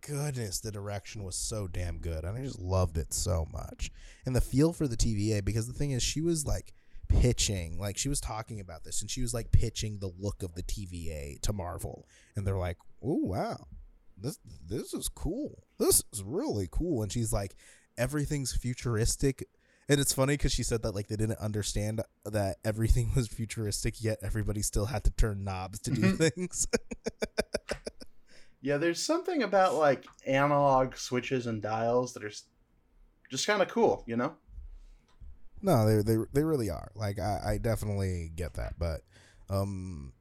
goodness, 0.00 0.60
the 0.60 0.70
direction 0.72 1.24
was 1.24 1.36
so 1.36 1.66
damn 1.66 1.98
good, 1.98 2.24
and 2.24 2.36
I 2.36 2.42
just 2.42 2.58
loved 2.60 2.98
it 2.98 3.12
so 3.12 3.46
much. 3.52 3.90
And 4.26 4.36
the 4.36 4.40
feel 4.40 4.72
for 4.72 4.86
the 4.86 4.96
TVA, 4.96 5.44
because 5.44 5.66
the 5.66 5.72
thing 5.72 5.92
is, 5.92 6.02
she 6.02 6.20
was 6.20 6.46
like 6.46 6.72
pitching, 7.08 7.78
like 7.78 7.96
she 7.96 8.08
was 8.08 8.20
talking 8.20 8.60
about 8.60 8.84
this, 8.84 9.00
and 9.00 9.10
she 9.10 9.22
was 9.22 9.32
like 9.32 9.50
pitching 9.50 9.98
the 9.98 10.10
look 10.18 10.42
of 10.42 10.54
the 10.54 10.62
TVA 10.62 11.40
to 11.42 11.52
Marvel, 11.52 12.06
and 12.36 12.46
they're 12.46 12.58
like, 12.58 12.76
"Oh 13.02 13.14
wow, 13.22 13.66
this 14.20 14.38
this 14.66 14.94
is 14.94 15.08
cool. 15.08 15.64
This 15.78 16.02
is 16.12 16.22
really 16.22 16.68
cool." 16.70 17.02
And 17.02 17.12
she's 17.12 17.32
like, 17.32 17.54
"Everything's 17.96 18.56
futuristic." 18.56 19.46
And 19.90 19.98
it's 19.98 20.12
funny 20.12 20.34
because 20.34 20.52
she 20.52 20.62
said 20.62 20.82
that 20.82 20.94
like 20.94 21.08
they 21.08 21.16
didn't 21.16 21.38
understand 21.38 22.02
that 22.24 22.56
everything 22.64 23.12
was 23.16 23.28
futuristic, 23.28 24.02
yet 24.02 24.18
everybody 24.22 24.62
still 24.62 24.86
had 24.86 25.04
to 25.04 25.10
turn 25.10 25.44
knobs 25.44 25.78
to 25.80 25.90
do 25.90 26.12
things. 26.12 26.66
Yeah, 28.60 28.76
there's 28.78 29.02
something 29.02 29.42
about 29.42 29.74
like 29.74 30.04
analog 30.26 30.96
switches 30.96 31.46
and 31.46 31.62
dials 31.62 32.14
that 32.14 32.24
are 32.24 32.32
just 33.30 33.46
kind 33.46 33.62
of 33.62 33.68
cool, 33.68 34.02
you 34.06 34.16
know? 34.16 34.34
No, 35.62 35.86
they 35.86 36.02
they 36.02 36.22
they 36.32 36.44
really 36.44 36.70
are. 36.70 36.90
Like 36.94 37.18
I, 37.18 37.40
I 37.52 37.58
definitely 37.58 38.32
get 38.34 38.54
that, 38.54 38.74
but 38.78 39.02
um 39.48 40.12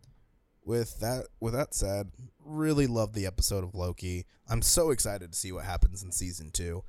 with 0.68 1.00
that 1.00 1.28
with 1.40 1.54
that 1.54 1.74
said, 1.74 2.12
really 2.44 2.88
love 2.88 3.14
the 3.14 3.26
episode 3.26 3.64
of 3.64 3.74
Loki. 3.74 4.26
I'm 4.50 4.62
so 4.62 4.92
excited 4.92 5.32
to 5.32 5.38
see 5.38 5.52
what 5.52 5.64
happens 5.64 6.04
in 6.04 6.12
season 6.12 6.52
2. 6.52 6.84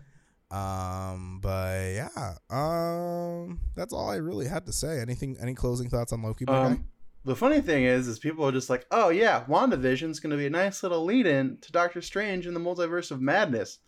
Um 0.50 1.38
but 1.40 1.92
yeah, 1.92 2.34
um 2.50 3.60
that's 3.76 3.92
all 3.92 4.10
I 4.10 4.16
really 4.16 4.48
had 4.48 4.66
to 4.66 4.72
say. 4.72 5.00
Anything 5.00 5.36
any 5.40 5.54
closing 5.54 5.88
thoughts 5.88 6.12
on 6.12 6.22
Loki. 6.22 6.46
Um, 6.46 6.88
the 7.24 7.36
funny 7.36 7.60
thing 7.60 7.84
is, 7.84 8.08
is 8.08 8.18
people 8.18 8.46
are 8.46 8.52
just 8.52 8.70
like, 8.70 8.86
oh 8.90 9.10
yeah, 9.10 9.44
WandaVision's 9.48 10.18
going 10.18 10.30
to 10.30 10.36
be 10.36 10.46
a 10.46 10.50
nice 10.50 10.82
little 10.82 11.04
lead-in 11.04 11.58
to 11.60 11.72
Doctor 11.72 12.00
Strange 12.00 12.46
in 12.46 12.54
the 12.54 12.60
Multiverse 12.60 13.10
of 13.10 13.20
Madness. 13.20 13.78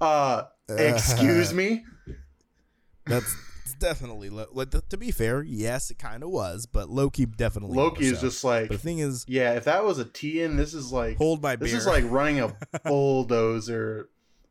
Uh, 0.00 0.44
excuse 0.68 1.52
me? 1.52 1.84
That's 3.04 3.36
it's 3.66 3.74
definitely 3.74 4.30
lo- 4.30 4.46
like 4.52 4.70
th- 4.70 4.84
to 4.90 4.96
be 4.96 5.10
fair, 5.10 5.42
yes, 5.42 5.90
it 5.90 5.98
kind 5.98 6.22
of 6.22 6.30
was, 6.30 6.66
but 6.66 6.88
Loki 6.88 7.26
definitely 7.26 7.76
Loki 7.76 8.06
is 8.06 8.20
just 8.20 8.44
like, 8.44 8.68
But 8.68 8.74
the 8.74 8.82
thing 8.82 9.00
is, 9.00 9.24
yeah, 9.26 9.54
if 9.54 9.64
that 9.64 9.84
was 9.84 9.98
a 9.98 10.04
T-in, 10.04 10.56
this 10.56 10.72
is 10.72 10.92
like, 10.92 11.16
hold 11.16 11.42
my 11.42 11.56
this 11.56 11.72
is 11.72 11.84
like 11.86 12.04
running 12.08 12.40
a 12.40 12.56
bulldozer 12.84 14.08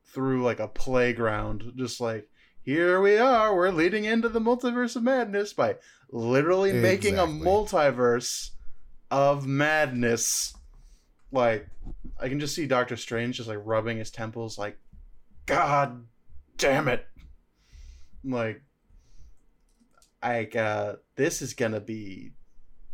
through 0.08 0.44
like 0.44 0.60
a 0.60 0.68
playground. 0.68 1.72
Just 1.78 2.02
like, 2.02 2.30
here 2.62 3.00
we 3.00 3.18
are, 3.18 3.56
we're 3.56 3.70
leading 3.72 4.04
into 4.04 4.28
the 4.28 4.42
Multiverse 4.42 4.98
of 4.98 5.04
Madness 5.04 5.54
by 5.54 5.78
literally 6.12 6.74
making 6.74 7.18
a 7.18 7.26
multiverse 7.26 8.50
of 9.10 9.48
madness. 9.48 10.54
Like, 11.32 11.68
I 12.20 12.28
can 12.28 12.42
just 12.42 12.54
see 12.54 12.68
Doctor 12.68 12.98
Strange 12.98 13.38
just 13.38 13.48
like 13.48 13.60
rubbing 13.64 13.98
his 13.98 14.12
temples, 14.12 14.58
like, 14.58 14.78
God 15.46 16.06
damn 16.58 16.90
it. 16.90 17.06
Like, 18.26 18.62
like, 20.30 20.56
uh, 20.56 20.96
this 21.16 21.42
is 21.42 21.54
gonna 21.54 21.80
be 21.80 22.32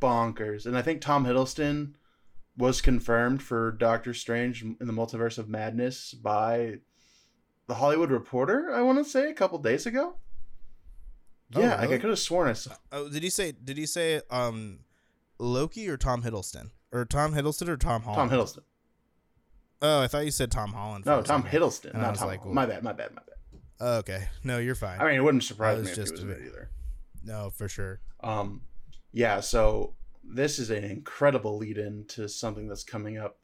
bonkers. 0.01 0.65
And 0.65 0.77
I 0.77 0.81
think 0.81 1.01
Tom 1.01 1.25
Hiddleston 1.25 1.93
was 2.57 2.81
confirmed 2.81 3.41
for 3.41 3.71
Doctor 3.71 4.13
Strange 4.13 4.61
in 4.63 4.77
the 4.79 4.93
Multiverse 4.93 5.37
of 5.37 5.47
Madness 5.49 6.13
by 6.13 6.79
the 7.67 7.75
Hollywood 7.75 8.11
Reporter, 8.11 8.71
I 8.73 8.81
want 8.81 8.97
to 8.97 9.05
say, 9.09 9.29
a 9.29 9.33
couple 9.33 9.57
days 9.59 9.85
ago. 9.85 10.15
Oh, 11.55 11.61
Yeah, 11.61 11.75
like 11.75 11.91
I 11.91 11.97
could 11.97 12.09
have 12.09 12.19
sworn 12.19 12.49
I 12.49 12.53
saw. 12.53 12.73
Oh, 12.91 13.09
did 13.09 13.23
he 13.23 13.29
say? 13.29 13.51
Did 13.51 13.77
he 13.77 13.85
say 13.85 14.21
um, 14.29 14.79
Loki 15.39 15.89
or 15.89 15.97
Tom 15.97 16.23
Hiddleston 16.23 16.71
or 16.91 17.05
Tom 17.05 17.33
Hiddleston 17.33 17.67
or 17.67 17.77
Tom 17.77 18.03
Tom 18.03 18.29
Hiddleston. 18.29 18.63
Oh, 19.81 20.01
I 20.01 20.07
thought 20.07 20.25
you 20.25 20.31
said 20.31 20.51
Tom 20.51 20.73
Holland. 20.73 21.05
No, 21.05 21.21
Tom. 21.21 21.43
Hiddleston. 21.43 21.91
And 21.93 22.01
Not 22.01 22.15
Tom. 22.15 22.27
like, 22.27 22.45
my 22.45 22.65
bad, 22.65 22.83
my 22.83 22.93
bad, 22.93 23.11
my 23.15 23.21
bad. 23.25 23.59
Oh, 23.79 23.97
okay, 23.97 24.27
no, 24.43 24.59
you're 24.59 24.75
fine. 24.75 25.01
I 25.01 25.05
mean, 25.05 25.15
it 25.15 25.23
wouldn't 25.23 25.43
surprise 25.43 25.83
me 25.83 25.89
if 25.89 25.95
just 25.95 26.09
he 26.09 26.11
was 26.11 26.23
a 26.23 26.25
bit- 26.27 26.37
it 26.41 26.47
either. 26.47 26.69
No, 27.23 27.49
for 27.49 27.67
sure. 27.67 28.01
Um, 28.21 28.61
yeah, 29.11 29.39
so 29.39 29.95
this 30.23 30.59
is 30.59 30.69
an 30.69 30.83
incredible 30.83 31.57
lead 31.57 31.77
in 31.77 32.05
to 32.09 32.27
something 32.29 32.67
that's 32.67 32.83
coming 32.83 33.17
up 33.17 33.39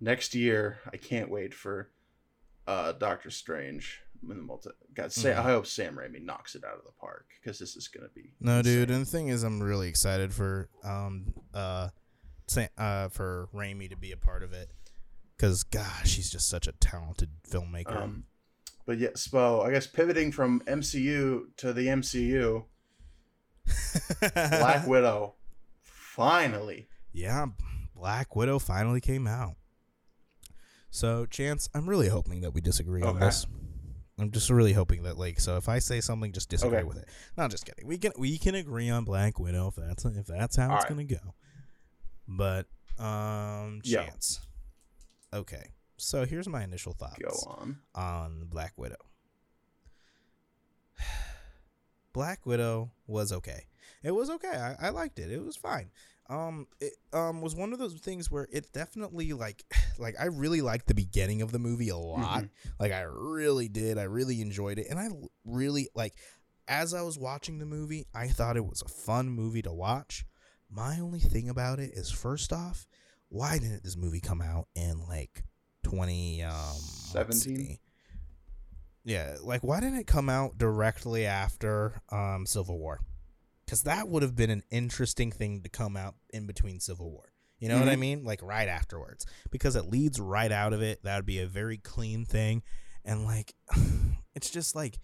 next 0.00 0.34
year. 0.34 0.78
I 0.92 0.96
can't 0.96 1.30
wait 1.30 1.54
for 1.54 1.90
uh 2.66 2.92
Doctor 2.92 3.30
Strange 3.30 4.00
in 4.22 4.28
the 4.28 4.34
multi. 4.42 4.70
God, 4.94 5.12
say, 5.12 5.30
Mhm. 5.32 5.38
I 5.38 5.42
hope 5.42 5.66
Sam 5.66 5.94
Raimi 5.96 6.22
knocks 6.22 6.54
it 6.56 6.64
out 6.64 6.76
of 6.76 6.84
the 6.84 6.90
park 7.00 7.26
because 7.40 7.58
this 7.58 7.76
is 7.76 7.86
gonna 7.88 8.08
be 8.14 8.32
No, 8.40 8.60
dude, 8.62 8.90
and 8.90 9.02
the 9.02 9.10
thing 9.10 9.28
is, 9.28 9.42
I'm 9.44 9.62
really 9.62 9.88
excited 9.88 10.34
for 10.34 10.68
um 10.82 11.32
uh, 11.54 11.90
Sa- 12.48 12.66
uh 12.76 13.08
for 13.08 13.48
Raimi 13.54 13.88
to 13.90 13.96
be 13.96 14.12
a 14.12 14.16
part 14.16 14.42
of 14.42 14.52
it 14.52 14.70
because 15.36 15.62
gosh, 15.62 16.16
he's 16.16 16.30
just 16.30 16.48
such 16.48 16.66
a 16.66 16.72
talented 16.72 17.30
filmmaker. 17.48 17.96
Um, 17.96 18.24
but 18.84 18.98
yeah, 18.98 19.10
Spo, 19.10 19.64
I 19.66 19.70
guess 19.70 19.86
pivoting 19.86 20.32
from 20.32 20.60
MCU 20.66 21.56
to 21.58 21.72
the 21.72 21.86
MCU, 21.86 22.64
Black 24.20 24.86
Widow, 24.86 25.34
finally. 25.82 26.88
yeah, 27.12 27.46
Black 27.94 28.34
Widow 28.36 28.58
finally 28.58 29.00
came 29.00 29.26
out. 29.26 29.54
So, 30.90 31.26
Chance, 31.26 31.68
I'm 31.74 31.88
really 31.88 32.08
hoping 32.08 32.40
that 32.42 32.52
we 32.54 32.60
disagree 32.60 33.02
on 33.02 33.18
this. 33.20 33.46
I'm 34.18 34.30
just 34.30 34.48
really 34.48 34.72
hoping 34.72 35.02
that, 35.02 35.18
like, 35.18 35.38
so 35.40 35.56
if 35.58 35.68
I 35.68 35.78
say 35.78 36.00
something, 36.00 36.32
just 36.32 36.48
disagree 36.48 36.78
Okay. 36.78 36.84
with 36.86 36.96
it. 36.96 37.08
No, 37.36 37.48
just 37.48 37.66
kidding. 37.66 37.86
We 37.86 37.98
can 37.98 38.12
we 38.16 38.38
can 38.38 38.54
agree 38.54 38.88
on 38.88 39.04
Black 39.04 39.38
Widow 39.38 39.68
if 39.68 39.74
that's 39.76 40.04
if 40.06 40.26
that's 40.26 40.56
how 40.56 40.74
it's 40.74 40.84
Alright. 40.84 40.88
gonna 40.88 41.04
go. 41.04 41.34
But, 42.26 42.66
um. 43.02 43.82
Chance. 43.84 44.40
Okay, 45.34 45.72
so 45.98 46.24
here's 46.24 46.48
my 46.48 46.64
initial 46.64 46.94
thoughts 46.94 47.18
Go 47.20 47.50
on. 47.50 47.78
on 47.94 48.46
Black 48.46 48.72
Widow. 48.78 48.96
Black 52.16 52.46
Widow 52.46 52.90
was 53.06 53.30
okay. 53.30 53.66
It 54.02 54.10
was 54.10 54.30
okay. 54.30 54.48
I, 54.48 54.86
I 54.86 54.88
liked 54.88 55.18
it. 55.18 55.30
It 55.30 55.44
was 55.44 55.54
fine. 55.54 55.90
Um, 56.30 56.66
it 56.80 56.94
um 57.12 57.42
was 57.42 57.54
one 57.54 57.74
of 57.74 57.78
those 57.78 57.92
things 57.92 58.30
where 58.30 58.48
it 58.50 58.72
definitely 58.72 59.34
like 59.34 59.62
like 59.98 60.14
I 60.18 60.24
really 60.24 60.62
liked 60.62 60.86
the 60.86 60.94
beginning 60.94 61.42
of 61.42 61.52
the 61.52 61.58
movie 61.58 61.90
a 61.90 61.96
lot. 61.96 62.46
Like 62.80 62.92
I 62.92 63.02
really 63.02 63.68
did. 63.68 63.98
I 63.98 64.04
really 64.04 64.40
enjoyed 64.40 64.78
it, 64.78 64.86
and 64.88 64.98
I 64.98 65.08
really 65.44 65.90
like 65.94 66.14
as 66.66 66.94
I 66.94 67.02
was 67.02 67.18
watching 67.18 67.58
the 67.58 67.66
movie, 67.66 68.06
I 68.14 68.28
thought 68.28 68.56
it 68.56 68.64
was 68.64 68.80
a 68.80 68.88
fun 68.88 69.28
movie 69.28 69.62
to 69.62 69.72
watch. 69.74 70.24
My 70.70 70.98
only 70.98 71.20
thing 71.20 71.50
about 71.50 71.80
it 71.80 71.90
is 71.92 72.10
first 72.10 72.50
off, 72.50 72.86
why 73.28 73.58
didn't 73.58 73.84
this 73.84 73.96
movie 73.96 74.20
come 74.20 74.40
out 74.40 74.68
in 74.74 75.06
like 75.06 75.44
20 75.82 76.44
um 76.44 76.54
17? 76.54 77.32
see. 77.38 77.80
Yeah, 79.06 79.36
like 79.40 79.62
why 79.62 79.78
didn't 79.80 79.98
it 80.00 80.06
come 80.08 80.28
out 80.28 80.58
directly 80.58 81.24
after 81.26 82.02
um 82.10 82.44
Civil 82.44 82.78
War? 82.78 83.00
Cuz 83.68 83.82
that 83.82 84.08
would 84.08 84.22
have 84.22 84.34
been 84.36 84.50
an 84.50 84.64
interesting 84.70 85.30
thing 85.32 85.62
to 85.62 85.68
come 85.68 85.96
out 85.96 86.16
in 86.30 86.46
between 86.46 86.80
Civil 86.80 87.10
War. 87.10 87.32
You 87.58 87.68
know 87.68 87.78
what 87.78 87.88
I 87.88 87.94
Mhm. 87.94 87.98
mean? 88.00 88.24
Like 88.24 88.42
right 88.42 88.68
afterwards 88.68 89.24
because 89.50 89.76
it 89.76 89.86
leads 89.86 90.20
right 90.20 90.52
out 90.52 90.72
of 90.72 90.82
it. 90.82 91.02
That 91.04 91.16
would 91.16 91.24
be 91.26 91.38
a 91.38 91.46
very 91.46 91.78
clean 91.78 92.24
thing 92.26 92.62
and 93.04 93.24
like 93.24 93.54
it's 94.34 94.50
just 94.50 94.74
like 94.74 94.98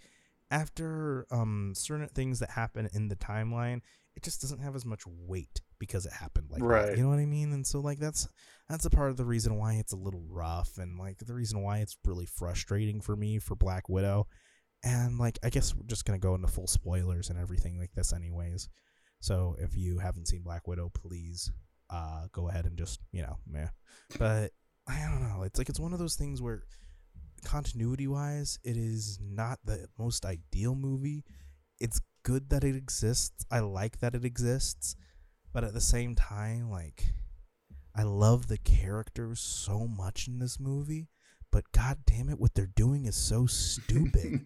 after 0.50 1.26
um 1.30 1.72
certain 1.76 2.08
things 2.08 2.40
that 2.40 2.50
happen 2.50 2.88
in 2.92 3.08
the 3.08 3.16
timeline 3.16 3.80
it 4.14 4.22
just 4.22 4.42
doesn't 4.42 4.58
have 4.58 4.76
as 4.76 4.84
much 4.84 5.04
weight 5.06 5.62
because 5.78 6.04
it 6.04 6.12
happened 6.12 6.50
like 6.50 6.60
that. 6.60 6.66
Right. 6.66 6.96
You 6.98 7.04
know 7.04 7.08
what 7.08 7.18
I 7.18 7.24
mean? 7.24 7.50
And 7.52 7.66
so 7.66 7.80
like 7.80 7.98
that's 7.98 8.28
that's 8.72 8.86
a 8.86 8.90
part 8.90 9.10
of 9.10 9.16
the 9.16 9.24
reason 9.24 9.58
why 9.58 9.74
it's 9.74 9.92
a 9.92 9.96
little 9.96 10.24
rough 10.28 10.78
and 10.78 10.98
like 10.98 11.18
the 11.18 11.34
reason 11.34 11.62
why 11.62 11.78
it's 11.78 11.96
really 12.06 12.26
frustrating 12.26 13.00
for 13.00 13.14
me 13.14 13.38
for 13.38 13.54
Black 13.54 13.88
Widow. 13.88 14.26
And 14.82 15.18
like 15.18 15.38
I 15.42 15.50
guess 15.50 15.74
we're 15.74 15.86
just 15.86 16.04
gonna 16.04 16.18
go 16.18 16.34
into 16.34 16.48
full 16.48 16.66
spoilers 16.66 17.28
and 17.28 17.38
everything 17.38 17.78
like 17.78 17.92
this 17.94 18.12
anyways. 18.12 18.68
So 19.20 19.56
if 19.58 19.76
you 19.76 19.98
haven't 19.98 20.28
seen 20.28 20.42
Black 20.42 20.66
Widow, 20.66 20.90
please 20.94 21.52
uh 21.90 22.26
go 22.32 22.48
ahead 22.48 22.64
and 22.64 22.78
just, 22.78 23.00
you 23.12 23.22
know, 23.22 23.36
meh. 23.46 23.68
But 24.18 24.52
I 24.88 25.00
don't 25.02 25.22
know. 25.22 25.42
It's 25.42 25.58
like 25.58 25.68
it's 25.68 25.80
one 25.80 25.92
of 25.92 25.98
those 25.98 26.16
things 26.16 26.40
where 26.40 26.64
continuity 27.44 28.06
wise, 28.06 28.58
it 28.64 28.76
is 28.76 29.18
not 29.20 29.58
the 29.64 29.86
most 29.98 30.24
ideal 30.24 30.74
movie. 30.74 31.24
It's 31.78 32.00
good 32.22 32.50
that 32.50 32.64
it 32.64 32.76
exists. 32.76 33.44
I 33.50 33.60
like 33.60 33.98
that 33.98 34.14
it 34.14 34.24
exists. 34.24 34.96
But 35.52 35.64
at 35.64 35.74
the 35.74 35.80
same 35.80 36.14
time, 36.14 36.70
like 36.70 37.12
I 37.94 38.02
love 38.04 38.46
the 38.48 38.58
characters 38.58 39.40
so 39.40 39.86
much 39.86 40.26
in 40.28 40.38
this 40.38 40.58
movie, 40.58 41.08
but 41.50 41.70
god 41.72 41.98
damn 42.06 42.28
it, 42.28 42.38
what 42.40 42.54
they're 42.54 42.66
doing 42.66 43.04
is 43.06 43.16
so 43.16 43.46
stupid. 43.46 44.40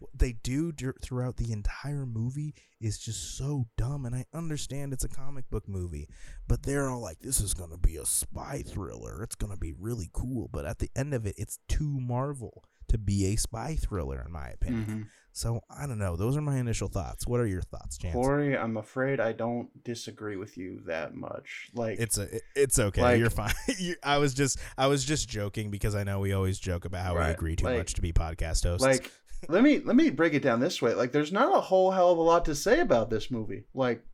what 0.00 0.10
they 0.14 0.32
do 0.32 0.72
throughout 1.02 1.36
the 1.38 1.52
entire 1.52 2.04
movie 2.04 2.54
is 2.80 2.98
just 2.98 3.36
so 3.38 3.66
dumb 3.78 4.04
and 4.04 4.14
i 4.14 4.26
understand 4.34 4.92
it's 4.92 5.04
a 5.04 5.08
comic 5.08 5.48
book 5.48 5.66
movie 5.66 6.06
but 6.46 6.62
they're 6.62 6.90
all 6.90 7.00
like 7.00 7.18
this 7.20 7.40
is 7.40 7.54
going 7.54 7.70
to 7.70 7.78
be 7.78 7.96
a 7.96 8.04
spy 8.04 8.62
thriller 8.66 9.22
it's 9.22 9.36
going 9.36 9.50
to 9.52 9.58
be 9.58 9.72
really 9.72 10.10
cool 10.12 10.50
but 10.52 10.66
at 10.66 10.80
the 10.80 10.90
end 10.94 11.14
of 11.14 11.24
it 11.24 11.34
it's 11.38 11.58
too 11.66 11.98
marvel 11.98 12.62
to 12.88 12.98
be 12.98 13.24
a 13.32 13.36
spy 13.36 13.74
thriller 13.74 14.22
in 14.26 14.30
my 14.30 14.48
opinion 14.50 14.84
Mhm. 14.86 15.06
So 15.32 15.60
i 15.70 15.86
don't 15.86 15.98
know 15.98 16.16
those 16.16 16.36
are 16.36 16.40
my 16.40 16.56
initial 16.58 16.88
thoughts 16.88 17.26
what 17.26 17.40
are 17.40 17.46
your 17.46 17.62
thoughts 17.62 17.96
Chance? 17.98 18.14
Corey, 18.14 18.56
I'm 18.56 18.76
afraid 18.76 19.20
I 19.20 19.32
don't 19.32 19.68
disagree 19.84 20.36
with 20.36 20.56
you 20.56 20.80
that 20.86 21.14
much. 21.14 21.70
Like 21.74 21.98
it's 21.98 22.18
a 22.18 22.28
it's 22.56 22.78
okay 22.78 23.00
Like- 23.02 23.18
you're 23.20 23.30
fine 23.30 23.54
you, 23.78 23.94
i 24.02 24.18
was 24.18 24.34
just 24.34 24.58
i 24.76 24.86
was 24.86 25.04
just 25.04 25.28
joking 25.28 25.70
because 25.70 25.94
i 25.94 26.02
know 26.04 26.18
we 26.20 26.32
always 26.32 26.58
joke 26.58 26.84
about 26.84 27.04
how 27.04 27.14
we 27.14 27.20
agree 27.22 27.56
too 27.56 27.66
like- 27.66 27.78
much 27.78 27.94
to 27.94 28.02
be 28.02 28.12
podcast 28.12 28.64
hosts 28.64 28.82
like 28.84 29.10
let 29.48 29.62
me 29.62 29.78
let 29.80 29.96
me 29.96 30.10
break 30.10 30.34
it 30.34 30.42
down 30.42 30.60
this 30.60 30.82
way. 30.82 30.92
Like 30.92 31.12
there's 31.12 31.32
not 31.32 31.56
a 31.56 31.60
whole 31.62 31.92
hell 31.92 32.12
of 32.12 32.18
a 32.18 32.20
lot 32.22 32.44
to 32.44 32.54
say 32.54 32.80
about 32.80 33.08
this 33.08 33.30
movie. 33.30 33.64
Like 33.72 34.04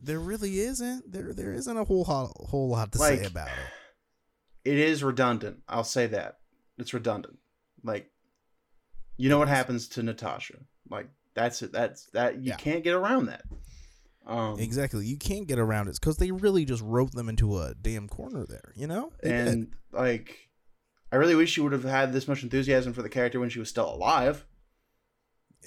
there 0.00 0.20
really 0.20 0.60
isn't 0.60 1.10
there 1.10 1.34
there 1.34 1.52
isn't 1.52 1.76
a 1.76 1.82
whole 1.82 2.04
ho- 2.04 2.32
whole 2.48 2.68
lot 2.68 2.92
to 2.92 2.98
Like- 3.00 3.18
say 3.20 3.24
about 3.26 3.48
it 3.48 4.70
it 4.70 4.78
is 4.78 5.02
redundant. 5.02 5.62
I'll 5.68 5.82
say 5.84 6.06
that. 6.08 6.36
It's 6.78 6.94
redundant. 6.94 7.38
Like 7.82 8.10
you 9.20 9.28
know 9.28 9.38
what 9.38 9.48
happens 9.48 9.88
to 9.88 10.02
Natasha. 10.02 10.54
Like 10.88 11.08
that's 11.34 11.62
it. 11.62 11.72
That's 11.72 12.06
that 12.12 12.36
you 12.36 12.50
Yeah. 12.50 12.56
can't 12.56 12.82
get 12.84 12.94
around 12.94 13.26
that. 13.26 13.42
Um 14.26 14.58
Exactly. 14.58 15.06
You 15.06 15.16
can't 15.16 15.46
get 15.46 15.58
around 15.58 15.88
it 15.88 15.98
because 16.00 16.16
they 16.16 16.30
really 16.30 16.64
just 16.64 16.82
wrote 16.82 17.12
them 17.12 17.28
into 17.28 17.58
a 17.58 17.74
damn 17.74 18.08
corner 18.08 18.44
there. 18.46 18.72
You 18.76 18.86
know. 18.86 19.12
They 19.22 19.30
did. 19.30 19.46
and 19.48 19.72
like 19.92 20.48
I 21.12 21.16
really 21.16 21.34
wish 21.34 21.50
she 21.52 21.60
would 21.60 21.72
have 21.72 21.84
had 21.84 22.12
this 22.12 22.28
much 22.28 22.42
enthusiasm 22.42 22.92
for 22.92 23.02
the 23.02 23.08
character 23.08 23.40
when 23.40 23.50
she 23.50 23.58
was 23.58 23.68
still 23.68 23.92
alive. 23.92 24.46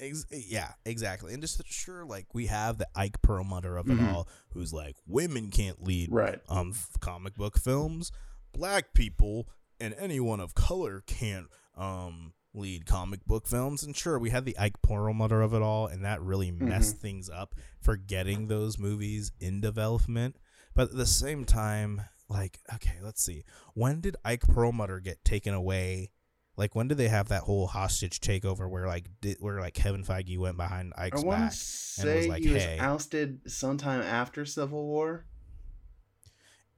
Ex- 0.00 0.26
yeah, 0.30 0.72
exactly. 0.84 1.32
And 1.34 1.42
just 1.42 1.62
sure, 1.66 2.04
like 2.04 2.26
we 2.34 2.46
have 2.46 2.78
the 2.78 2.88
Ike 2.96 3.22
Perlmutter 3.22 3.76
of 3.76 3.88
it 3.88 3.98
Mhm. 3.98 4.12
all, 4.12 4.28
who's 4.50 4.72
like, 4.72 4.96
women 5.06 5.50
can't 5.50 5.82
lead 5.82 6.10
Right. 6.10 6.40
um 6.48 6.74
comic 7.00 7.34
book 7.36 7.58
films. 7.58 8.10
Black 8.52 8.92
people 8.94 9.48
and 9.78 9.94
anyone 9.94 10.40
of 10.40 10.54
color 10.54 11.02
can't 11.06 11.46
um 11.76 12.32
lead 12.54 12.86
comic 12.86 13.24
book 13.26 13.46
films. 13.46 13.82
And 13.82 13.96
sure, 13.96 14.18
we 14.18 14.30
had 14.30 14.44
the 14.44 14.56
Ike 14.58 14.80
Perlmutter 14.82 15.42
of 15.42 15.52
it 15.52 15.62
all, 15.62 15.86
and 15.86 16.04
that 16.04 16.22
really 16.22 16.50
mm-hmm. 16.50 16.68
messed 16.68 16.98
things 16.98 17.28
up 17.28 17.54
for 17.80 17.96
getting 17.96 18.46
those 18.46 18.78
movies 18.78 19.32
in 19.40 19.60
development. 19.60 20.36
But 20.74 20.90
at 20.90 20.96
the 20.96 21.06
same 21.06 21.44
time, 21.44 22.02
like, 22.28 22.60
okay, 22.74 22.98
let's 23.02 23.22
see. 23.22 23.44
When 23.74 24.00
did 24.00 24.16
Ike 24.24 24.46
Perlmutter 24.48 25.00
get 25.00 25.24
taken 25.24 25.54
away? 25.54 26.10
Like, 26.56 26.74
when 26.74 26.88
did 26.88 26.98
they 26.98 27.08
have 27.08 27.28
that 27.28 27.42
whole 27.42 27.66
hostage 27.66 28.20
takeover 28.20 28.70
where, 28.70 28.86
like, 28.86 29.06
did, 29.20 29.38
where 29.40 29.60
like 29.60 29.74
Kevin 29.74 30.04
Feige 30.04 30.38
went 30.38 30.56
behind 30.56 30.92
Ike's 30.96 31.22
back? 31.24 31.52
to 31.52 32.08
and 32.08 32.16
was 32.16 32.28
like, 32.28 32.42
he 32.42 32.52
was 32.52 32.62
"Hey." 32.62 32.78
ousted 32.78 33.40
sometime 33.50 34.02
after 34.02 34.44
Civil 34.44 34.86
War. 34.86 35.26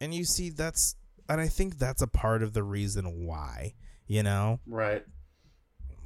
And 0.00 0.14
you 0.14 0.24
see, 0.24 0.50
that's, 0.50 0.96
and 1.28 1.40
I 1.40 1.48
think 1.48 1.78
that's 1.78 2.02
a 2.02 2.06
part 2.06 2.42
of 2.42 2.52
the 2.54 2.62
reason 2.62 3.26
why, 3.26 3.74
you 4.06 4.22
know? 4.22 4.60
Right. 4.66 5.04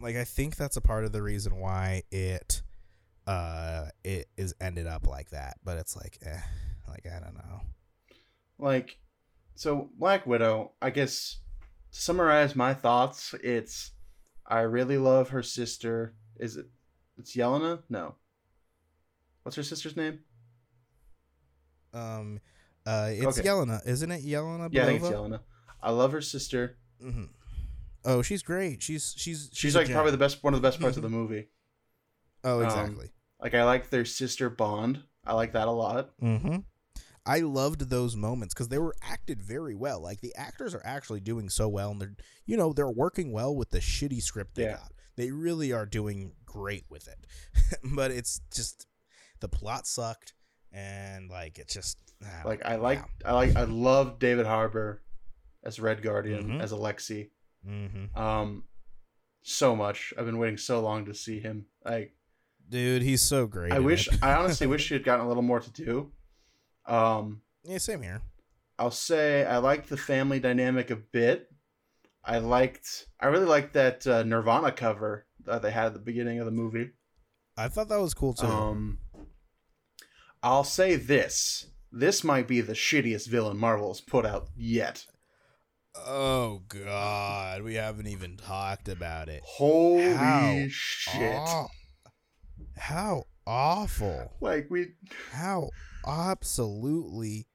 Like 0.00 0.16
I 0.16 0.24
think 0.24 0.56
that's 0.56 0.76
a 0.76 0.80
part 0.80 1.04
of 1.04 1.12
the 1.12 1.22
reason 1.22 1.58
why 1.60 2.02
it 2.10 2.62
uh 3.26 3.86
it 4.02 4.28
is 4.36 4.54
ended 4.60 4.86
up 4.86 5.06
like 5.06 5.30
that. 5.30 5.58
But 5.64 5.78
it's 5.78 5.96
like 5.96 6.18
eh, 6.24 6.40
like 6.88 7.06
I 7.06 7.20
don't 7.20 7.34
know. 7.34 7.60
Like 8.58 8.98
so 9.54 9.90
Black 9.98 10.26
Widow, 10.26 10.72
I 10.80 10.90
guess 10.90 11.38
to 11.92 12.00
summarize 12.00 12.56
my 12.56 12.74
thoughts, 12.74 13.34
it's 13.42 13.92
I 14.46 14.60
really 14.60 14.98
love 14.98 15.30
her 15.30 15.42
sister. 15.42 16.14
Is 16.38 16.56
it 16.56 16.66
it's 17.18 17.36
Yelena? 17.36 17.82
No. 17.88 18.14
What's 19.42 19.56
her 19.56 19.62
sister's 19.62 19.96
name? 19.96 20.20
Um 21.92 22.40
uh 22.86 23.10
it's 23.12 23.38
Okay. 23.38 23.48
Yelena, 23.48 23.86
isn't 23.86 24.10
it 24.10 24.24
Yelena? 24.24 24.68
Yeah, 24.72 24.84
I 24.84 24.86
think 24.86 25.02
it's 25.02 25.10
Yelena. 25.10 25.40
I 25.82 25.90
love 25.90 26.12
her 26.12 26.20
sister. 26.20 26.76
Mhm. 27.02 27.28
Oh, 28.04 28.22
she's 28.22 28.42
great. 28.42 28.82
She's 28.82 29.14
she's 29.16 29.50
She's, 29.52 29.74
a 29.74 29.78
like 29.78 29.86
gem. 29.86 29.94
probably 29.94 30.12
the 30.12 30.18
best 30.18 30.42
one 30.42 30.54
of 30.54 30.62
the 30.62 30.66
best 30.66 30.80
parts 30.80 30.96
of 30.96 31.02
the 31.02 31.08
movie. 31.10 31.48
Oh, 32.44 32.58
um, 32.60 32.64
exactly. 32.64 33.10
Like 33.40 33.54
I 33.54 33.64
like 33.64 33.90
their 33.90 34.04
sister 34.04 34.48
bond. 34.50 35.02
I 35.26 35.34
like 35.34 35.52
that 35.52 35.68
a 35.68 35.70
lot. 35.72 36.10
Mm-hmm. 36.22 36.56
I 37.26 37.40
loved 37.40 37.90
those 37.90 38.16
moments 38.16 38.54
because 38.54 38.68
they 38.68 38.78
were 38.78 38.94
acted 39.02 39.42
very 39.42 39.74
well. 39.74 40.00
Like 40.00 40.20
the 40.22 40.34
actors 40.34 40.74
are 40.74 40.82
actually 40.84 41.20
doing 41.20 41.50
so 41.50 41.68
well, 41.68 41.90
and 41.90 42.00
they're 42.00 42.14
you 42.46 42.56
know 42.56 42.72
they're 42.72 42.90
working 42.90 43.32
well 43.32 43.54
with 43.54 43.70
the 43.70 43.78
shitty 43.80 44.22
script 44.22 44.54
they 44.54 44.62
Yeah. 44.64 44.76
got. 44.76 44.92
They 45.16 45.30
really 45.30 45.70
are 45.72 45.84
doing 45.84 46.32
great 46.46 46.84
with 46.88 47.06
it, 47.08 47.26
but 47.94 48.10
it's 48.10 48.40
just 48.54 48.86
the 49.40 49.48
plot 49.48 49.86
sucked, 49.86 50.32
and 50.72 51.28
like 51.28 51.58
it 51.58 51.68
just 51.68 51.98
ah, 52.24 52.42
Like 52.46 52.64
I 52.64 52.76
like 52.76 53.00
yeah. 53.20 53.28
I 53.30 53.32
like 53.34 53.56
I 53.56 53.64
love 53.64 54.18
David 54.18 54.46
Harbour 54.46 55.02
as 55.62 55.78
Red 55.78 56.00
Guardian, 56.02 56.52
Mhm. 56.52 56.62
as 56.62 56.72
Alexei. 56.72 57.28
Mhm. 57.66 58.16
Um 58.16 58.64
so 59.42 59.74
much. 59.74 60.12
I've 60.18 60.26
been 60.26 60.38
waiting 60.38 60.58
so 60.58 60.80
long 60.80 61.06
to 61.06 61.14
see 61.14 61.40
him. 61.40 61.66
Like 61.84 62.14
dude, 62.68 63.02
he's 63.02 63.22
so 63.22 63.46
great. 63.46 63.72
I 63.72 63.78
wish. 63.78 64.08
I 64.22 64.34
honestly 64.34 64.66
wish 64.74 64.88
he 64.88 64.94
had 64.94 65.04
gotten 65.04 65.24
a 65.24 65.28
little 65.28 65.42
more 65.42 65.60
to 65.60 65.70
do. 65.70 66.12
Um 66.86 67.42
yeah, 67.64 67.78
same 67.78 68.02
here. 68.02 68.22
I'll 68.78 68.90
say 68.90 69.44
I 69.44 69.58
liked 69.58 69.88
the 69.88 69.96
family 69.96 70.40
dynamic 70.40 70.90
a 70.90 70.96
bit. 70.96 71.50
I 72.24 72.38
liked 72.38 73.06
I 73.18 73.26
really 73.26 73.46
liked 73.46 73.74
that 73.74 74.06
uh, 74.06 74.22
Nirvana 74.22 74.72
cover 74.72 75.26
that 75.44 75.62
they 75.62 75.70
had 75.70 75.86
at 75.86 75.92
the 75.94 75.98
beginning 76.00 76.38
of 76.38 76.46
the 76.46 76.52
movie. 76.52 76.90
I 77.56 77.68
thought 77.68 77.88
that 77.88 78.00
was 78.00 78.14
cool 78.14 78.34
too. 78.34 78.46
Um 78.46 78.98
I'll 80.42 80.64
say 80.64 80.96
this. 80.96 81.66
This 81.92 82.22
might 82.24 82.46
be 82.48 82.60
the 82.60 82.72
shittiest 82.72 83.26
villain 83.28 83.58
Marvel's 83.58 84.00
put 84.00 84.24
out 84.24 84.48
yet. 84.56 85.06
Oh 85.96 86.62
God, 86.68 87.62
we 87.62 87.74
haven't 87.74 88.06
even 88.06 88.36
talked 88.36 88.88
about 88.88 89.28
it. 89.28 89.42
Holy 89.44 90.02
How 90.02 90.66
shit. 90.68 91.36
Aw- 91.36 91.68
how 92.76 93.24
awful. 93.46 94.32
Like 94.40 94.68
we 94.70 94.88
How 95.32 95.70
absolutely 96.06 97.46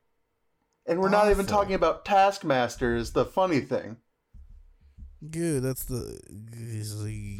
and 0.85 0.99
we're 0.99 1.09
not 1.09 1.31
even 1.31 1.45
talking 1.47 1.73
about 1.73 2.05
Taskmaster 2.05 2.95
is 2.95 3.11
the 3.11 3.25
funny 3.25 3.59
thing. 3.61 3.97
good. 5.31 5.63
That's 5.63 5.85
the 5.85 6.19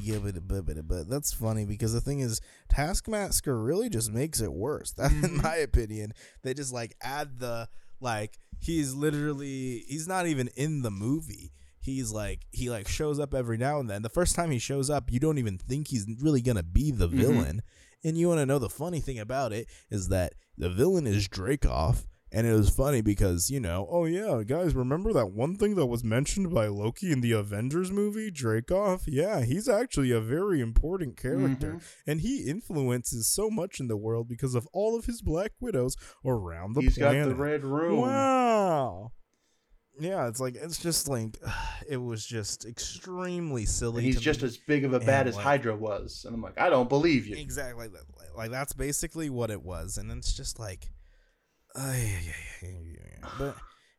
yeah, 0.02 0.18
but, 0.18 1.10
that's 1.10 1.34
funny 1.34 1.66
because 1.66 1.94
the 1.94 2.02
thing 2.02 2.20
is, 2.20 2.42
Taskmaster 2.70 3.62
really 3.62 3.90
just 3.90 4.12
makes 4.12 4.42
it 4.42 4.52
worse. 4.54 4.94
That, 4.98 5.12
in 5.12 5.22
Mhm. 5.22 5.44
my 5.44 5.56
opinion, 5.58 6.14
they 6.42 6.54
just 6.54 6.74
like 6.74 6.96
add 7.02 7.40
the 7.40 7.70
like 8.00 8.40
he's 8.60 8.94
literally 8.94 9.84
he's 9.88 10.08
not 10.08 10.28
even 10.28 10.50
in 10.56 10.82
the 10.82 10.92
movie. 10.92 11.52
He's 11.80 12.12
like 12.12 12.42
he 12.52 12.70
like 12.70 12.88
shows 12.88 13.20
up 13.20 13.34
every 13.34 13.58
now 13.58 13.80
and 13.80 13.90
then. 13.90 14.02
The 14.02 14.10
first 14.10 14.36
time 14.36 14.52
he 14.52 14.60
shows 14.60 14.90
up, 14.90 15.12
you 15.12 15.20
don't 15.20 15.38
even 15.38 15.58
think 15.58 15.88
he's 15.90 16.06
really 16.22 16.42
gonna 16.42 16.64
be 16.64 16.92
the 16.92 17.08
Mhm. 17.10 17.14
villain. 17.14 17.62
And 18.04 18.18
you 18.18 18.28
want 18.28 18.40
to 18.40 18.46
know 18.46 18.60
the 18.60 18.70
funny 18.70 19.00
thing 19.00 19.18
about 19.20 19.52
it 19.52 19.68
is 19.90 20.10
that 20.10 20.34
the 20.58 20.70
villain 20.70 21.08
is 21.08 21.28
Dreykov, 21.28 22.06
And 22.36 22.46
it 22.46 22.52
was 22.52 22.70
funny 22.70 23.00
because, 23.00 23.50
you 23.50 23.62
know, 23.62 23.88
oh 23.90 24.04
yeah, 24.04 24.44
guys, 24.46 24.76
remember 24.76 25.14
that 25.14 25.28
one 25.28 25.56
thing 25.56 25.76
that 25.76 25.86
was 25.86 26.04
mentioned 26.04 26.54
by 26.54 26.68
Loki 26.68 27.10
in 27.14 27.22
the 27.22 27.32
Avengers 27.32 27.92
movie, 27.94 28.30
Dreykov? 28.30 29.04
Yeah, 29.08 29.46
he's 29.46 29.70
actually 29.70 30.12
a 30.12 30.20
very 30.20 30.60
important 30.60 31.16
character. 31.16 31.76
Mm-hmm. 31.76 32.12
And 32.12 32.20
he 32.20 32.44
influences 32.50 33.30
so 33.30 33.50
much 33.50 33.80
in 33.80 33.88
the 33.88 33.96
world 33.96 34.28
because 34.28 34.54
of 34.54 34.68
all 34.74 35.00
of 35.00 35.06
his 35.06 35.22
Black 35.22 35.54
Widows 35.62 35.96
around 36.26 36.74
the 36.74 36.82
planet. 36.82 36.94
He's 36.94 36.98
got 36.98 37.30
the 37.30 37.36
red 37.36 37.64
room. 37.64 38.02
Wow. 38.02 39.14
Yeah, 39.98 40.28
it's 40.28 40.42
like 40.42 40.56
it's 40.56 40.78
just 40.78 41.08
like 41.08 41.38
it 41.88 41.96
was 41.96 42.26
just 42.26 42.66
extremely 42.66 43.66
silly. 43.66 44.00
And 44.00 44.06
he's 44.06 44.20
just 44.20 44.42
me. 44.42 44.48
as 44.48 44.58
big 44.58 44.84
of 44.84 44.92
a 44.92 44.98
And, 44.98 45.06
bad 45.06 45.28
as 45.28 45.36
like- 45.38 45.44
Hydra 45.46 45.78
was. 45.78 46.26
And 46.26 46.36
I'm 46.36 46.42
like, 46.42 46.60
I 46.60 46.70
don't 46.70 46.90
believe 46.90 47.28
you. 47.28 47.38
exactly 47.38 47.88
like, 47.88 48.02
like 48.36 48.52
that's 48.52 48.74
basically 48.74 49.30
what 49.30 49.52
it 49.52 49.64
was, 49.64 49.98
and 49.98 50.12
it's 50.12 50.34
just 50.34 50.60
like, 50.60 50.90
ay, 51.76 52.20
ay, 52.64 52.68
ay, 52.68 52.98
ay. 53.24 53.30
but 53.38 53.56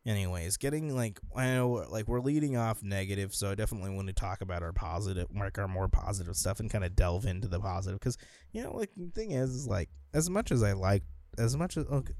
anyways, 0.06 0.56
getting 0.56 0.94
like 0.94 1.20
I 1.34 1.54
know 1.54 1.84
like 1.90 2.08
we're 2.08 2.20
leading 2.20 2.56
off 2.56 2.82
negative, 2.82 3.34
so 3.34 3.50
I 3.50 3.54
definitely 3.54 3.90
want 3.90 4.08
to 4.08 4.14
talk 4.14 4.40
about 4.40 4.62
our 4.62 4.72
positive, 4.72 5.26
like 5.34 5.58
our 5.58 5.68
more 5.68 5.88
positive 5.88 6.36
stuff, 6.36 6.60
and 6.60 6.70
kind 6.70 6.84
of 6.84 6.94
delve 6.96 7.26
into 7.26 7.48
the 7.48 7.60
positive 7.60 7.98
because 8.00 8.16
you 8.52 8.62
know 8.62 8.74
like 8.76 8.90
the 8.96 9.10
thing 9.10 9.32
is, 9.32 9.50
is 9.50 9.66
like 9.66 9.90
as 10.14 10.30
much 10.30 10.50
as 10.52 10.62
I 10.62 10.72
like, 10.72 11.02
as 11.38 11.56
much 11.56 11.76
as 11.76 11.84
okay, 11.86 12.14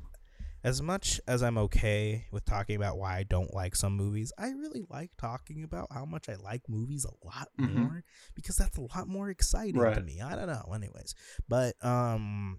as 0.65 0.83
much 0.83 1.21
as 1.29 1.43
I'm 1.45 1.59
okay 1.59 2.27
with 2.33 2.45
talking 2.45 2.75
about 2.75 2.99
why 2.99 3.17
I 3.19 3.23
don't 3.23 3.55
like 3.55 3.77
some 3.77 3.93
movies, 3.97 4.33
I 4.37 4.49
really 4.49 4.85
like 4.91 5.13
talking 5.17 5.63
about 5.63 5.87
how 5.93 6.05
much 6.05 6.29
I 6.29 6.35
like 6.35 6.63
movies 6.69 7.05
a 7.05 7.27
lot 7.27 7.49
Mhm. 7.61 7.73
more 7.75 8.05
because 8.35 8.57
that's 8.57 8.77
a 8.77 8.81
lot 8.81 9.07
more 9.07 9.31
exciting 9.31 9.75
to 9.81 10.03
me. 10.03 10.21
I 10.21 10.35
don't 10.35 10.49
know. 10.49 10.73
Anyways, 10.75 11.15
but 11.49 11.77
um, 11.85 12.59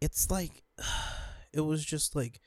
it's 0.00 0.30
like 0.30 0.62
it 1.56 1.64
was 1.64 1.84
just 1.84 2.14
like 2.14 2.40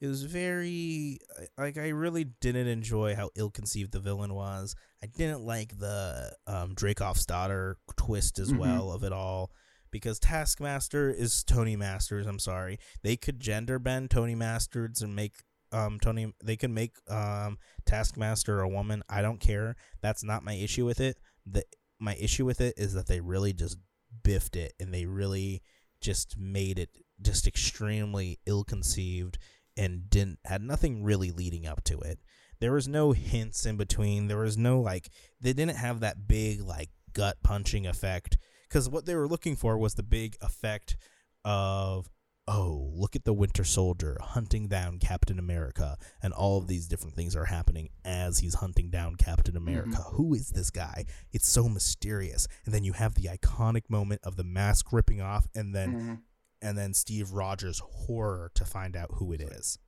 it 0.00 0.06
was 0.08 0.24
very 0.24 1.18
like 1.56 1.78
I 1.78 1.88
really 1.88 2.24
didn't 2.40 2.66
enjoy 2.66 3.14
how 3.14 3.30
ill-conceived 3.36 3.92
the 3.92 4.00
villain 4.00 4.34
was. 4.34 4.74
I 5.02 5.06
didn't 5.06 5.42
like 5.44 5.78
the 5.78 6.34
um 6.46 6.74
Dreykov's 6.74 7.26
daughter 7.26 7.76
twist 7.96 8.38
as 8.38 8.52
Mhm. 8.52 8.58
well 8.58 8.90
of 8.92 9.04
it 9.04 9.12
all 9.12 9.52
because 9.90 10.18
Taskmaster 10.18 11.10
is 11.10 11.44
Tony 11.44 11.76
Masters. 11.76 12.26
I'm 12.26 12.38
sorry, 12.40 12.78
they 13.02 13.16
could 13.16 13.38
gender 13.40 13.78
bend 13.78 14.10
Tony 14.10 14.34
Masters 14.34 15.00
and 15.02 15.14
make 15.14 15.36
um 15.72 15.98
Tony. 16.00 16.32
They 16.42 16.56
could 16.56 16.70
make 16.70 16.96
um 17.08 17.58
Taskmaster 17.86 18.60
a 18.60 18.68
woman. 18.68 19.02
I 19.08 19.22
don't 19.22 19.40
care. 19.40 19.76
That's 20.00 20.24
not 20.24 20.42
my 20.44 20.54
issue 20.54 20.84
with 20.84 21.00
it. 21.00 21.18
The 21.46 21.64
my 22.00 22.16
issue 22.16 22.44
with 22.44 22.60
it 22.60 22.74
is 22.76 22.92
that 22.94 23.06
they 23.06 23.20
really 23.20 23.52
just 23.52 23.78
biffed 24.22 24.56
it 24.56 24.74
and 24.80 24.92
they 24.92 25.06
really 25.06 25.62
just 26.00 26.36
made 26.36 26.78
it 26.78 26.90
just 27.22 27.46
extremely 27.46 28.38
ill-conceived 28.46 29.38
and 29.76 30.08
didn't 30.10 30.38
had 30.44 30.62
nothing 30.62 31.02
really 31.02 31.30
leading 31.30 31.66
up 31.66 31.82
to 31.84 31.98
it. 32.00 32.18
There 32.60 32.72
was 32.72 32.86
no 32.88 33.12
hints 33.12 33.66
in 33.66 33.76
between. 33.76 34.28
There 34.28 34.38
was 34.38 34.56
no 34.56 34.80
like 34.80 35.10
they 35.40 35.52
didn't 35.52 35.76
have 35.76 36.00
that 36.00 36.26
big 36.28 36.62
like 36.62 36.90
gut 37.12 37.36
punching 37.42 37.86
effect 37.86 38.38
because 38.68 38.88
what 38.88 39.06
they 39.06 39.14
were 39.14 39.28
looking 39.28 39.56
for 39.56 39.76
was 39.78 39.94
the 39.94 40.02
big 40.02 40.36
effect 40.40 40.96
of 41.44 42.08
oh 42.46 42.90
look 42.94 43.16
at 43.16 43.24
the 43.24 43.32
Winter 43.32 43.64
Soldier 43.64 44.18
hunting 44.20 44.68
down 44.68 44.98
Captain 44.98 45.38
America 45.38 45.96
and 46.22 46.32
all 46.32 46.58
of 46.58 46.66
these 46.68 46.86
different 46.86 47.14
things 47.16 47.34
are 47.34 47.46
happening 47.46 47.88
as 48.04 48.38
he's 48.38 48.54
hunting 48.54 48.90
down 48.90 49.16
Captain 49.16 49.56
America. 49.56 49.96
Who 50.12 50.34
is 50.34 50.50
this 50.50 50.70
guy? 50.70 51.04
It's 51.32 51.48
so 51.48 51.68
mysterious. 51.68 52.46
And 52.64 52.74
then 52.74 52.84
you 52.84 52.92
have 52.92 53.14
the 53.14 53.28
iconic 53.28 53.88
moment 53.88 54.20
of 54.24 54.36
the 54.36 54.44
mask 54.44 54.92
ripping 54.92 55.20
off 55.20 55.48
and 55.54 55.74
then 55.74 55.92
Mhm. 56.00 56.18
And 56.64 56.76
then 56.78 56.94
Steve 56.94 57.30
Rogers' 57.32 57.80
horror 57.84 58.50
to 58.54 58.64
find 58.64 58.96
out 58.96 59.10
who 59.14 59.32
it 59.32 59.40
is. 59.40 59.78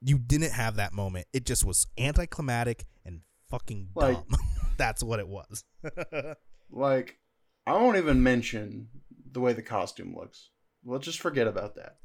You 0.00 0.18
didn't 0.18 0.52
have 0.52 0.76
that 0.76 0.92
moment. 0.92 1.26
It 1.32 1.44
just 1.46 1.64
was 1.64 1.86
anticlimactic 1.98 2.84
and 3.04 3.22
fucking 3.50 3.88
Like- 3.94 4.16
dumb. 4.16 4.26
That's 4.76 5.02
what 5.02 5.18
it 5.18 5.26
was. 5.28 5.64
Like, 6.70 7.18
I 7.66 7.72
won't 7.72 7.96
even 7.96 8.22
mention 8.22 8.88
the 9.32 9.40
way 9.40 9.54
the 9.54 9.62
costume 9.62 10.14
looks. 10.14 10.50
Let's 10.84 11.06
just 11.06 11.18
forget 11.18 11.46
about 11.46 11.76
that. 11.76 11.96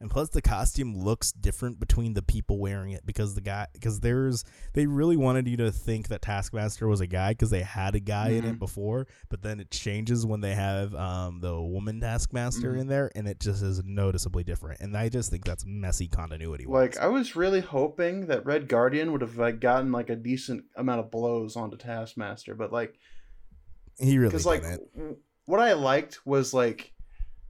And 0.00 0.08
plus 0.08 0.28
the 0.28 0.40
costume 0.40 0.96
looks 0.96 1.32
different 1.32 1.80
between 1.80 2.14
the 2.14 2.22
people 2.22 2.58
wearing 2.58 2.92
it 2.92 3.04
because 3.04 3.34
the 3.34 3.40
guy 3.40 3.66
because 3.72 3.98
there's 3.98 4.44
they 4.72 4.86
really 4.86 5.16
wanted 5.16 5.48
you 5.48 5.56
to 5.56 5.72
think 5.72 6.06
that 6.08 6.22
Taskmaster 6.22 6.86
was 6.86 7.00
a 7.00 7.06
guy 7.08 7.30
because 7.32 7.50
they 7.50 7.62
had 7.62 7.96
a 7.96 8.00
guy 8.00 8.28
in 8.28 8.44
it 8.44 8.54
Mhm. 8.54 8.58
before, 8.60 9.08
but 9.28 9.42
then 9.42 9.58
it 9.58 9.72
changes 9.72 10.24
when 10.24 10.40
they 10.40 10.54
have 10.54 10.94
um 10.94 11.40
the 11.40 11.60
woman 11.60 12.00
Taskmaster 12.00 12.74
Mhm. 12.74 12.80
in 12.82 12.86
there 12.86 13.10
and 13.16 13.26
it 13.26 13.40
just 13.40 13.60
is 13.60 13.82
noticeably 13.84 14.44
different. 14.44 14.80
And 14.80 14.96
I 14.96 15.08
just 15.08 15.30
think 15.32 15.44
that's 15.44 15.64
messy 15.66 16.06
continuity. 16.06 16.64
Like, 16.66 16.96
I 16.98 17.08
was 17.08 17.34
really 17.34 17.60
hoping 17.60 18.26
that 18.26 18.46
Red 18.46 18.68
Guardian 18.68 19.10
would 19.10 19.20
have 19.22 19.36
like 19.36 19.58
gotten 19.58 19.90
like 19.90 20.10
a 20.10 20.16
decent 20.16 20.64
amount 20.76 21.00
of 21.00 21.10
blows 21.10 21.56
onto 21.56 21.76
Taskmaster, 21.76 22.54
but 22.54 22.72
like, 22.72 22.94
he 23.98 24.16
really 24.16 24.30
because 24.30 24.46
like 24.46 24.62
what 25.46 25.58
I 25.58 25.72
liked 25.72 26.24
was 26.24 26.54
like, 26.54 26.92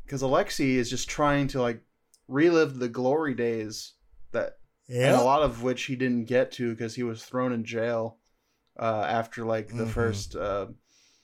because 0.06 0.22
Alexei 0.22 0.76
is 0.76 0.88
just 0.88 1.10
trying 1.10 1.48
to 1.48 1.60
like 1.60 1.82
relive 2.28 2.78
the 2.78 2.88
glory 2.88 3.34
days 3.34 3.94
that 4.32 4.58
and 4.88 5.16
a 5.16 5.22
lot 5.22 5.42
of 5.42 5.62
which 5.62 5.84
he 5.84 5.96
didn't 5.96 6.24
get 6.26 6.52
to 6.52 6.70
because 6.70 6.94
he 6.94 7.02
was 7.02 7.24
thrown 7.24 7.52
in 7.52 7.64
jail 7.64 8.18
uh, 8.78 9.04
after 9.08 9.44
like 9.44 9.68
the 9.68 9.84
Mhm. 9.84 9.90
first 9.90 10.36
uh, 10.36 10.66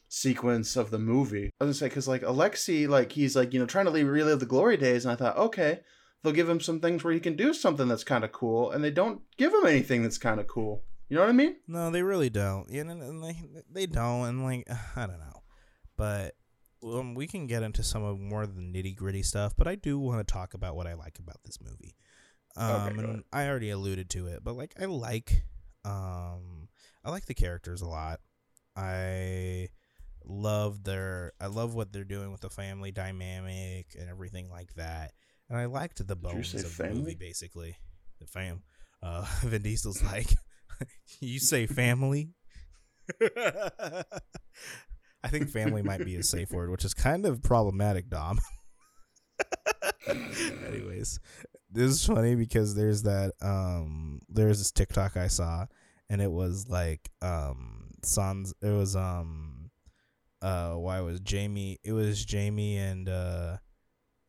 sequence 0.09 0.76
of 0.76 0.90
the 0.90 0.98
movie. 0.98 1.50
I 1.61 1.64
was 1.64 1.68
gonna 1.68 1.74
say 1.74 1.86
because 1.88 2.09
like 2.09 2.22
Alexei, 2.22 2.86
like 2.86 3.12
he's 3.12 3.36
like 3.36 3.52
you 3.52 3.61
know 3.61 3.66
trying 3.66 3.86
to 3.86 3.90
le- 3.90 4.05
relive 4.05 4.40
the 4.40 4.46
glory 4.46 4.76
days, 4.76 5.05
and 5.05 5.12
I 5.12 5.16
thought 5.16 5.36
okay, 5.36 5.80
they'll 6.22 6.32
give 6.32 6.48
him 6.48 6.61
some 6.61 6.80
things 6.80 7.02
where 7.05 7.12
he 7.12 7.20
can 7.20 7.36
do 7.36 7.52
something 7.55 7.88
that's 7.88 8.05
kind 8.05 8.24
of 8.24 8.32
cool, 8.32 8.70
and 8.70 8.82
they 8.82 8.90
don't 8.90 9.22
give 9.36 9.52
him 9.52 9.66
anything 9.66 10.02
that's 10.02 10.18
kind 10.18 10.40
of 10.40 10.46
cool. 10.46 10.84
You 11.09 11.16
know 11.16 11.22
what 11.22 11.30
I 11.30 11.34
mean? 11.34 11.57
No, 11.68 11.90
they 11.90 12.02
really 12.02 12.30
don't. 12.30 12.68
And- 12.70 12.90
and 12.90 13.22
they 13.22 13.36
they 13.70 13.86
don't, 13.86 14.26
and 14.28 14.44
like 14.44 14.66
I 14.96 15.07
don't 15.07 15.18
know, 15.18 15.42
but 15.96 16.34
um, 16.85 17.14
we 17.14 17.26
can 17.26 17.47
get 17.47 17.62
into 17.62 17.82
some 17.82 18.05
of 18.05 18.20
more 18.20 18.43
of 18.43 18.55
the 18.55 18.62
nitty 18.62 18.95
gritty 18.97 19.22
stuff. 19.22 19.55
But 19.57 19.66
I 19.68 19.74
do 19.74 19.99
want 19.99 20.26
to 20.26 20.32
talk 20.32 20.55
about 20.55 20.76
what 20.76 20.87
I 20.87 20.95
like 20.95 21.18
about 21.18 21.43
this 21.45 21.59
movie. 21.61 21.97
Um, 22.57 22.70
Okay, 22.70 22.99
and. 22.99 23.24
I 23.32 23.49
already 23.49 23.70
alluded 23.70 24.11
to 24.11 24.26
it, 24.26 24.45
but 24.45 24.55
like 24.55 24.74
I 24.80 24.85
like, 24.85 25.45
um, 25.85 26.68
I 27.05 27.11
like 27.11 27.26
the 27.26 27.35
characters 27.35 27.82
a 27.82 27.89
lot. 27.89 28.20
I 28.76 29.68
love 30.24 30.85
their, 30.85 31.32
I 31.41 31.47
love 31.47 31.74
what 31.74 31.93
they're 31.93 32.05
doing 32.05 32.32
with 32.32 32.41
the 32.41 32.51
family 32.51 32.93
dynamic 32.93 33.95
and 33.99 34.09
everything 34.09 34.51
like 34.51 34.74
that. 34.74 35.12
And 35.49 35.59
I 35.59 35.66
liked 35.66 36.07
the 36.07 36.16
bones 36.16 36.55
of 36.55 36.62
the 36.62 36.68
family? 36.68 37.01
movie, 37.01 37.14
basically. 37.14 37.76
The 38.20 38.26
fam. 38.26 38.62
Uh, 39.03 39.26
Vin 39.43 39.62
Diesel's 39.62 40.03
like, 40.03 40.28
you 41.20 41.39
say 41.39 41.66
family? 41.66 42.30
I 45.25 45.29
think 45.29 45.49
family 45.49 45.81
might 45.83 46.05
be 46.05 46.16
a 46.16 46.22
safe 46.22 46.51
word, 46.51 46.70
which 46.70 46.85
is 46.85 46.93
kind 46.93 47.25
of 47.25 47.43
problematic, 47.43 48.11
Dom. 48.11 48.39
Anyways, 50.07 51.18
this 51.70 51.91
is 51.91 52.07
funny 52.07 52.35
because 52.35 52.75
there's 52.75 53.03
that 53.03 53.33
um 53.41 54.20
there's 54.29 54.59
this 54.59 54.70
TikTok 54.70 55.16
I 55.16 55.29
saw 55.29 55.66
and 56.11 56.20
it 56.20 56.31
was 56.31 56.68
like 56.68 57.11
um 57.22 57.91
Sans 58.05 58.53
it 58.62 58.68
was 58.68 58.95
um 58.95 59.70
uh 60.43 60.75
why 60.75 61.01
was 61.01 61.20
Jaime 61.29 61.79
it 61.83 61.93
was 61.93 62.25
Jaime 62.31 62.77
and 62.77 63.09
uh 63.09 63.57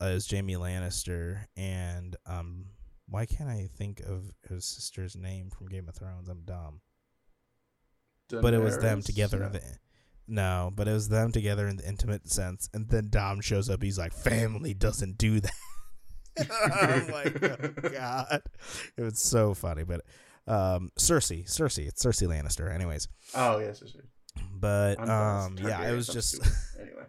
uh, 0.02 0.06
it 0.06 0.14
was 0.14 0.32
Jaime 0.32 0.56
Lannister 0.56 1.46
and 1.58 2.16
um 2.26 2.68
why 3.08 3.26
can't 3.26 3.50
I 3.50 3.68
think 3.78 4.00
of 4.00 4.32
his 4.50 4.66
sister's 4.66 5.16
name 5.16 5.50
from 5.52 5.68
Game 5.68 5.88
of 5.88 5.96
Thrones? 5.96 6.30
I'm 6.30 6.42
dumb 6.42 6.82
but 8.30 8.54
it 8.54 8.60
was 8.60 8.78
them 8.80 9.00
Daenerys? 9.00 9.06
together 9.06 9.40
No. 9.40 9.60
No, 10.28 10.72
but 10.76 10.88
it 10.88 10.94
was 10.94 11.10
them 11.10 11.32
together 11.32 11.68
in 11.68 11.78
the 11.78 11.88
intimate 11.88 12.30
sense, 12.30 12.70
and 12.74 12.90
then 12.90 13.10
Dom 13.10 13.42
shows 13.42 13.70
up. 13.70 13.82
He's 13.84 13.98
like, 13.98 14.14
"Family 14.14 14.74
doesn't 14.74 15.18
do 15.18 15.40
that." 15.40 15.52
I'm 16.82 17.08
like, 17.12 17.42
oh, 17.44 17.90
God, 17.90 18.42
it 18.98 19.02
was 19.02 19.20
so 19.20 19.54
funny. 19.54 19.84
But 19.84 20.02
um, 20.48 20.90
Cersei, 21.00 21.46
Cersei, 21.46 21.88
it's 21.88 22.04
Cersei 22.04 22.28
Lannister. 22.28 22.70
Anyways, 22.74 23.08
Oh 23.36 23.60
yes, 23.60 23.82
yes, 23.84 23.94
yes. 23.96 24.06
but 24.54 25.00
um, 25.08 25.58
yeah, 25.62 25.90
it 25.90 25.96
was 25.96 26.08
just, 26.08 26.40
anyway. 26.80 27.06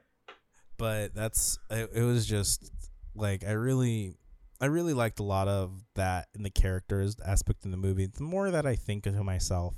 but 0.77 1.15
that's 1.15 1.59
it, 1.71 1.91
it 1.95 2.03
was 2.03 2.27
just 2.27 2.71
like 3.15 3.45
I 3.45 3.53
really. 3.53 4.15
I 4.59 4.67
really 4.67 4.95
liked 4.95 5.19
a 5.21 5.23
lot 5.23 5.49
of 5.49 5.83
that 5.97 6.29
in 6.35 6.43
the 6.43 6.49
characters 6.49 7.15
aspect 7.27 7.67
in 7.67 7.73
the 7.73 7.77
movie. 7.77 8.07
The 8.07 8.23
more 8.23 8.51
that 8.51 8.65
I 8.65 8.75
think 8.75 9.03
to 9.03 9.13
myself, 9.23 9.75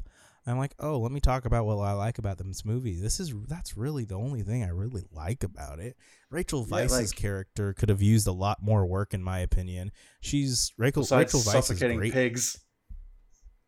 I'm 0.50 0.58
like, 0.58 0.74
oh, 0.78 0.98
let 0.98 1.12
me 1.12 1.20
talk 1.20 1.44
about 1.44 1.66
what 1.66 1.76
I 1.78 1.92
like 1.92 2.18
about 2.18 2.38
this 2.38 2.64
movie. 2.64 2.98
This 3.00 3.20
is 3.20 3.32
that's 3.48 3.76
really 3.76 4.04
the 4.04 4.14
only 4.16 4.42
thing 4.42 4.62
I 4.64 4.68
really 4.68 5.04
like 5.12 5.42
about 5.44 5.78
it. 5.80 5.96
Rachel 6.30 6.66
Yeah, 6.68 6.76
Weisz's 6.78 6.92
like- 7.12 7.16
character 7.16 7.74
could 7.74 7.88
have 7.88 8.02
used 8.02 8.26
a 8.26 8.32
lot 8.32 8.62
more 8.62 8.86
work, 8.86 9.12
in 9.14 9.22
my 9.22 9.40
opinion. 9.40 9.90
She's 10.20 10.72
Rachel. 10.78 11.02
Rachel 11.02 11.40
Weisz 11.40 11.46
is 11.58 11.66
suffocating 11.66 11.98
great. 11.98 12.12
pigs. 12.12 12.58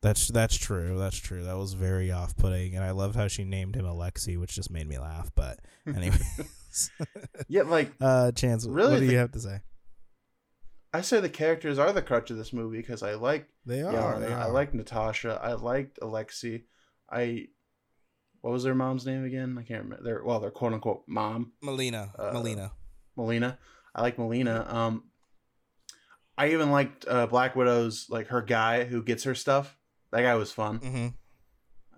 That's 0.02 0.28
that's 0.28 0.56
true. 0.56 0.98
That's 0.98 1.18
true. 1.18 1.44
That 1.44 1.58
was 1.58 1.74
very 1.74 2.10
off-putting, 2.10 2.74
and 2.74 2.82
I 2.82 2.92
loved 2.92 3.16
how 3.16 3.28
she 3.28 3.44
named 3.44 3.74
him 3.76 3.84
Alexei, 3.84 4.36
which 4.38 4.54
just 4.54 4.70
made 4.70 4.88
me 4.88 4.98
laugh. 4.98 5.30
But 5.34 5.58
anyway, 5.86 6.16
Yeah, 7.48 7.62
like 7.62 7.92
uh, 8.00 8.32
Chance, 8.32 8.66
Really 8.66 8.92
what 8.92 9.00
do 9.00 9.06
you 9.06 9.18
have 9.18 9.32
to 9.32 9.40
say? 9.40 9.60
I 10.92 11.02
say 11.02 11.20
the 11.20 11.28
characters 11.28 11.78
are 11.78 11.92
the 11.92 12.02
crutch 12.02 12.30
of 12.30 12.36
this 12.36 12.52
movie 12.52 12.78
because 12.78 13.02
I 13.02 13.14
like 13.14 13.48
They 13.64 13.82
are. 13.82 13.92
Yelena, 14.16 14.20
they 14.20 14.32
I 14.32 14.46
like 14.46 14.74
Natasha, 14.74 15.38
I 15.42 15.52
liked 15.52 15.98
Alexei, 16.02 16.64
I 17.10 17.48
what 18.40 18.52
was 18.52 18.62
their 18.64 18.74
mom's 18.74 19.04
name 19.06 19.24
again? 19.24 19.56
I 19.58 19.62
can't 19.62 19.84
remember. 19.84 20.02
Their 20.02 20.24
well, 20.24 20.40
their 20.40 20.50
quote 20.50 20.72
unquote 20.72 21.02
mom, 21.06 21.52
Melina. 21.62 22.12
uh, 22.18 22.30
Melina. 22.32 22.72
Melina. 23.16 23.58
I 23.94 24.00
like 24.02 24.18
Melina. 24.18 24.66
Um, 24.68 25.04
I 26.38 26.52
even 26.52 26.70
liked 26.70 27.04
uh, 27.06 27.26
Black 27.26 27.54
Widow's 27.54 28.06
like 28.08 28.28
her 28.28 28.40
guy 28.40 28.84
who 28.84 29.02
gets 29.02 29.24
her 29.24 29.34
stuff. 29.34 29.76
That 30.10 30.22
guy 30.22 30.34
was 30.36 30.50
fun. 30.52 30.78
hmm 30.78 31.08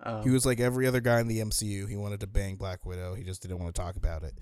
Um, 0.03 0.23
He 0.23 0.29
was 0.31 0.45
like 0.45 0.59
every 0.59 0.85
other 0.85 0.99
guy 0.99 1.19
in 1.21 1.27
the 1.29 1.39
MCU. 1.39 1.87
He 1.87 1.95
wanted 1.95 2.19
to 2.19 2.27
bang 2.27 2.57
Black 2.57 2.85
Widow. 2.85 3.13
He 3.15 3.23
just 3.23 3.41
didn't 3.41 3.59
want 3.59 3.73
to 3.73 3.81
talk 3.81 3.95
about 3.95 4.23
it. 4.23 4.33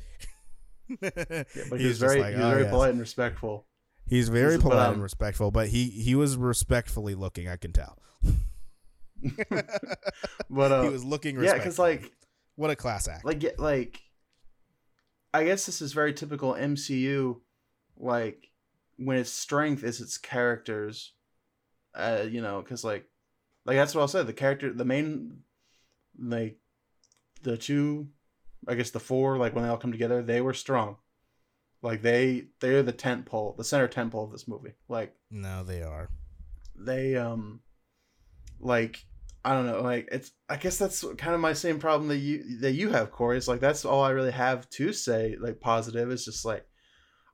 yeah, 0.90 1.44
but 1.70 1.80
he 1.80 1.86
He's 1.86 1.88
was 1.88 2.00
just 2.00 2.00
very 2.00 2.20
like, 2.22 2.34
he 2.34 2.38
was 2.40 2.46
"Oh, 2.46 2.50
very 2.50 2.64
yes." 2.64 2.72
polite 2.72 2.90
and 2.92 3.00
respectful. 3.00 3.68
He's 4.12 4.28
very 4.28 4.52
He's- 4.52 4.62
polite 4.62 4.92
and 4.92 5.02
respectful, 5.02 5.52
but 5.52 5.70
he 5.70 5.86
he 5.90 6.16
was 6.16 6.36
respectfully 6.36 7.16
looking. 7.16 7.48
I 7.48 7.56
can 7.56 7.72
tell. 7.72 7.98
But 10.50 10.72
uh, 10.72 10.82
he 10.84 10.90
was 10.90 11.06
looking. 11.06 11.42
yeah, 11.42 11.54
because 11.54 11.80
like 11.80 12.12
what 12.56 12.70
a 12.72 12.76
class 12.76 13.08
act. 13.08 13.24
like 13.24 13.44
like 13.58 14.02
I 15.34 15.46
guess 15.46 15.66
this 15.66 15.82
is 15.82 15.94
very 15.94 16.14
typical 16.14 16.54
MCU. 16.54 17.40
Like 17.98 18.50
when 18.98 19.18
its 19.18 19.30
strength 19.32 19.84
is 19.84 20.02
its 20.02 20.18
characters, 20.18 21.14
uh, 21.96 22.24
you 22.28 22.42
know, 22.42 22.62
because 22.62 22.84
like 22.84 23.06
like 23.66 23.78
that's 23.78 23.96
what 23.96 24.02
I'll 24.02 24.08
say. 24.10 24.24
The 24.24 24.34
character, 24.34 24.74
the 24.74 24.86
main, 24.86 25.38
like 26.20 26.58
the 27.44 27.58
two, 27.58 28.10
I 28.68 28.76
guess 28.76 28.90
the 28.90 29.00
four, 29.00 29.38
like 29.38 29.56
when 29.56 29.64
they 29.64 29.70
all 29.70 29.78
come 29.78 29.92
together, 29.94 30.22
they 30.22 30.42
were 30.42 30.54
strong. 30.54 30.98
Like 31.82 32.02
they 32.02 32.46
they're 32.60 32.84
the 32.84 32.92
tent 32.92 33.26
pole, 33.26 33.56
the 33.58 33.64
center 33.64 33.88
tent 33.88 34.12
pole 34.12 34.26
of 34.26 34.32
this 34.32 34.48
movie. 34.48 34.74
Like 34.88 35.16
no, 35.30 35.64
they 35.64 35.82
are. 35.82 36.10
they 36.76 37.16
um 37.16 37.62
like 38.60 39.04
I 39.44 39.54
don't 39.54 39.66
know, 39.66 39.82
like 39.82 40.08
it's 40.12 40.32
I 40.48 40.58
guess 40.58 40.78
that's 40.78 41.04
kind 41.18 41.34
of 41.34 41.40
my 41.40 41.54
same 41.54 41.80
problem 41.80 42.10
that 42.10 42.18
you 42.18 42.60
that 42.60 42.74
you 42.74 42.90
have, 42.90 43.12
Corey. 43.12 43.38
It's 43.38 43.48
like 43.48 43.60
that's 43.60 43.86
all 43.86 44.04
I 44.04 44.12
really 44.12 44.32
have 44.32 44.70
to 44.72 44.94
say, 44.94 45.36
like 45.40 45.60
positive. 45.60 46.12
It's 46.12 46.26
just 46.26 46.46
like 46.46 46.66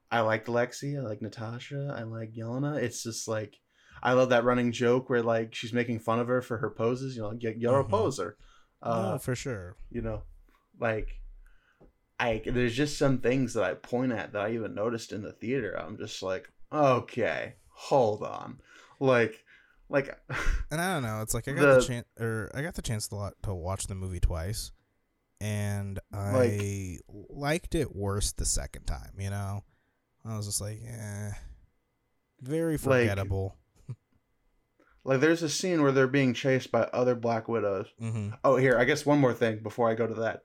I 0.10 0.22
like 0.22 0.46
Lexi, 0.46 0.98
I 0.98 1.02
like 1.02 1.22
Natasha, 1.22 1.94
I 1.98 2.04
like 2.04 2.32
Yelena. 2.32 2.78
It's 2.82 3.04
just 3.04 3.28
like 3.28 3.60
I 4.02 4.14
love 4.14 4.30
that 4.30 4.46
running 4.46 4.72
joke 4.72 5.10
where 5.10 5.22
like 5.24 5.54
she's 5.54 5.74
making 5.74 6.00
fun 6.00 6.20
of 6.20 6.28
her 6.28 6.42
for 6.42 6.58
her 6.60 6.70
poses, 6.70 7.16
you 7.18 7.24
know, 7.24 7.30
like 7.30 7.42
you're 7.58 7.82
a 7.82 7.84
Mhm. 7.84 7.90
poser. 7.90 8.38
Uh 8.82 9.12
no, 9.14 9.18
for 9.18 9.36
sure. 9.36 9.76
you 9.90 10.02
know, 10.02 10.24
like 10.80 11.10
I 12.20 12.42
there's 12.46 12.76
just 12.76 12.98
some 12.98 13.20
things 13.20 13.54
that 13.54 13.64
I 13.64 13.74
point 13.76 14.12
at 14.12 14.34
that 14.34 14.42
I 14.42 14.52
even 14.54 14.74
noticed 14.74 15.12
in 15.12 15.22
the 15.22 15.34
theater. 15.34 15.78
I'm 15.80 15.98
just 15.98 16.24
like, 16.24 16.50
okay, 16.74 17.54
hold 17.70 18.24
on, 18.24 18.60
like, 19.00 19.44
like, 19.90 20.18
And 20.72 20.82
I 20.82 20.94
don't 20.94 21.04
know. 21.04 21.22
It's 21.22 21.34
like 21.34 21.48
I 21.48 21.52
got 21.54 21.62
the, 21.62 21.76
The- 21.76 21.82
chance, 21.88 22.06
or 22.20 22.50
I 22.56 22.62
got 22.62 22.74
the 22.76 22.82
chance 22.82 23.08
to 23.10 23.16
lot 23.16 23.34
to 23.44 23.54
watch 23.54 23.86
the 23.88 23.96
movie 23.96 24.20
twice, 24.20 24.72
and 25.40 26.00
I 26.12 26.32
Like- 26.32 27.02
liked 27.30 27.76
it 27.76 27.96
worse 27.96 28.32
the 28.32 28.46
second 28.46 28.86
time. 28.86 29.12
You 29.20 29.30
know, 29.30 29.64
I 30.26 30.36
was 30.36 30.48
just 30.48 30.60
like, 30.62 30.80
eh, 30.84 31.32
very 32.42 32.78
forgettable. 32.78 33.56
like 35.04 35.20
there's 35.20 35.44
a 35.44 35.50
scene 35.50 35.82
where 35.84 35.92
they're 35.92 36.08
being 36.08 36.34
chased 36.34 36.72
by 36.72 36.82
other 36.94 37.16
Black 37.16 37.48
Widows. 37.48 37.88
hmm 38.00 38.30
Oh, 38.44 38.56
here, 38.58 38.78
I 38.78 38.86
guess 38.86 39.06
one 39.06 39.20
more 39.20 39.34
thing 39.34 39.60
before 39.64 39.90
I 39.90 39.94
go 39.96 40.08
to 40.08 40.14
that. 40.22 40.42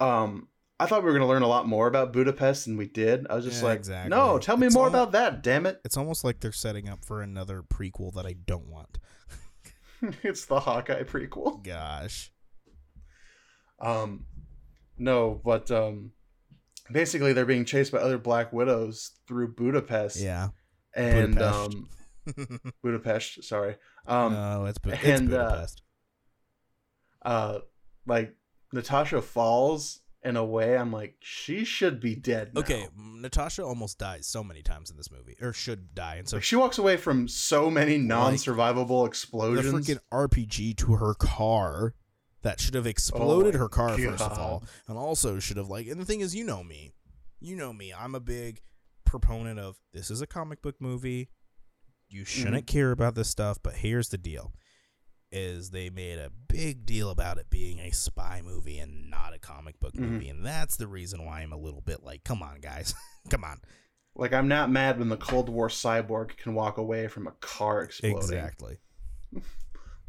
Um, 0.00 0.48
I 0.80 0.86
thought 0.86 1.02
we 1.04 1.10
were 1.10 1.16
gonna 1.16 1.28
learn 1.28 1.42
a 1.42 1.46
lot 1.48 1.68
more 1.68 1.86
about 1.86 2.12
Budapest 2.12 2.64
than 2.66 2.76
we 2.76 2.86
did. 2.88 3.26
I 3.30 3.36
was 3.36 3.44
just 3.44 3.62
Yeah, 3.62 3.68
like, 3.68 3.78
exactly. 3.78 4.10
no, 4.10 4.38
tell 4.38 4.56
me 4.56 4.66
It's 4.66 4.74
more 4.74 4.86
almo- 4.86 4.98
about 5.02 5.12
that. 5.12 5.42
Damn 5.42 5.66
it! 5.66 5.80
It's 5.84 5.96
almost 5.96 6.24
like 6.24 6.40
they're 6.40 6.50
setting 6.52 6.88
up 6.88 7.04
for 7.04 7.22
another 7.22 7.62
prequel 7.62 8.12
that 8.14 8.26
I 8.26 8.32
don't 8.32 8.66
want. 8.68 8.98
it's 10.22 10.46
the 10.46 10.60
Hawkeye 10.60 11.04
prequel. 11.04 11.62
Gosh. 11.64 12.32
Um, 13.80 14.26
no, 14.98 15.40
but 15.44 15.70
um, 15.70 16.12
basically 16.90 17.32
they're 17.32 17.44
being 17.46 17.64
chased 17.64 17.92
by 17.92 17.98
other 17.98 18.18
Black 18.18 18.52
Widows 18.52 19.12
through 19.26 19.54
Budapest. 19.54 20.20
Yeah. 20.20 20.48
and 20.94 21.34
Budapest. 21.36 21.76
um, 22.38 22.60
Budapest. 22.82 23.44
Sorry. 23.44 23.76
Um, 24.06 24.32
no, 24.32 24.64
it's, 24.66 24.78
Bu- 24.78 24.90
it's 24.90 25.04
and, 25.04 25.32
uh, 25.34 25.44
Budapest. 25.50 25.82
uh, 27.22 27.58
like 28.06 28.34
Natasha 28.72 29.22
falls 29.22 30.00
in 30.24 30.36
a 30.36 30.44
way. 30.44 30.76
I'm 30.76 30.90
like, 30.92 31.16
she 31.20 31.64
should 31.64 32.00
be 32.00 32.14
dead. 32.16 32.54
now. 32.54 32.60
okay, 32.60 32.86
Natasha 32.96 33.62
almost 33.64 33.98
dies 33.98 34.26
so 34.26 34.42
many 34.42 34.62
times 34.62 34.90
in 34.90 34.96
this 34.96 35.10
movie, 35.10 35.36
or 35.40 35.52
should 35.52 35.94
die, 35.94 36.16
and 36.16 36.28
so 36.28 36.36
Like, 36.36 36.44
she 36.44 36.56
walks 36.56 36.78
away 36.78 36.96
from 36.96 37.28
so 37.28 37.70
many 37.70 37.98
non-survivable 37.98 39.02
the 39.04 39.08
explosions. 39.08 39.86
The 39.86 39.94
freaking 39.94 39.98
RPG 40.12 40.76
to 40.78 40.94
her 40.94 41.14
car 41.14 41.94
that 42.42 42.60
should 42.60 42.74
have 42.74 42.86
exploded 42.86 43.54
Oh 43.54 43.58
her 43.58 43.68
car 43.68 43.96
first 43.96 44.22
of 44.22 44.38
all, 44.38 44.64
and 44.88 44.98
also 44.98 45.38
should 45.38 45.56
have 45.56 45.68
like. 45.68 45.86
And 45.86 46.00
the 46.00 46.04
thing 46.04 46.20
is, 46.20 46.34
you 46.34 46.44
know 46.44 46.62
me, 46.64 46.92
you 47.40 47.56
know 47.56 47.72
me. 47.72 47.92
I'm 47.92 48.14
a 48.14 48.20
big 48.20 48.60
proponent 49.04 49.58
of 49.58 49.76
this 49.92 50.10
is 50.10 50.20
a 50.20 50.26
comic 50.26 50.60
book 50.62 50.76
movie. 50.80 51.28
You 52.08 52.24
shouldn't 52.24 52.66
Mm-hmm. 52.66 52.72
care 52.78 52.92
about 52.92 53.14
this 53.14 53.28
stuff, 53.30 53.58
but 53.62 53.74
here's 53.76 54.10
the 54.10 54.18
deal: 54.18 54.52
is 55.34 55.70
they 55.70 55.90
made 55.90 56.18
a 56.18 56.30
big 56.48 56.86
deal 56.86 57.10
about 57.10 57.38
it 57.38 57.50
being 57.50 57.80
a 57.80 57.90
spy 57.90 58.40
movie 58.44 58.78
and 58.78 59.10
not 59.10 59.34
a 59.34 59.38
comic 59.38 59.78
book 59.80 59.92
Mhm. 59.94 60.00
movie, 60.00 60.28
and 60.28 60.46
that's 60.46 60.76
the 60.76 60.86
reason 60.86 61.24
why 61.24 61.40
I'm 61.42 61.52
a 61.52 61.56
little 61.58 61.80
bit 61.80 62.02
like, 62.04 62.22
come 62.24 62.42
on, 62.42 62.60
guys, 62.60 62.94
come 63.30 63.44
on. 63.44 63.60
Like 64.16 64.32
I'm 64.32 64.46
not 64.48 64.70
mad 64.70 64.98
when 65.00 65.08
the 65.08 65.16
Cold 65.16 65.48
War 65.48 65.68
cyborg 65.68 66.36
can 66.36 66.54
walk 66.54 66.78
away 66.78 67.08
from 67.08 67.26
a 67.26 67.32
car 67.40 67.82
exploding. 67.82 68.16
Exactly. 68.18 68.78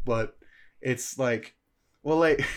But 0.05 0.37
it's 0.81 1.17
like, 1.17 1.55
well, 2.03 2.17
like. 2.17 2.45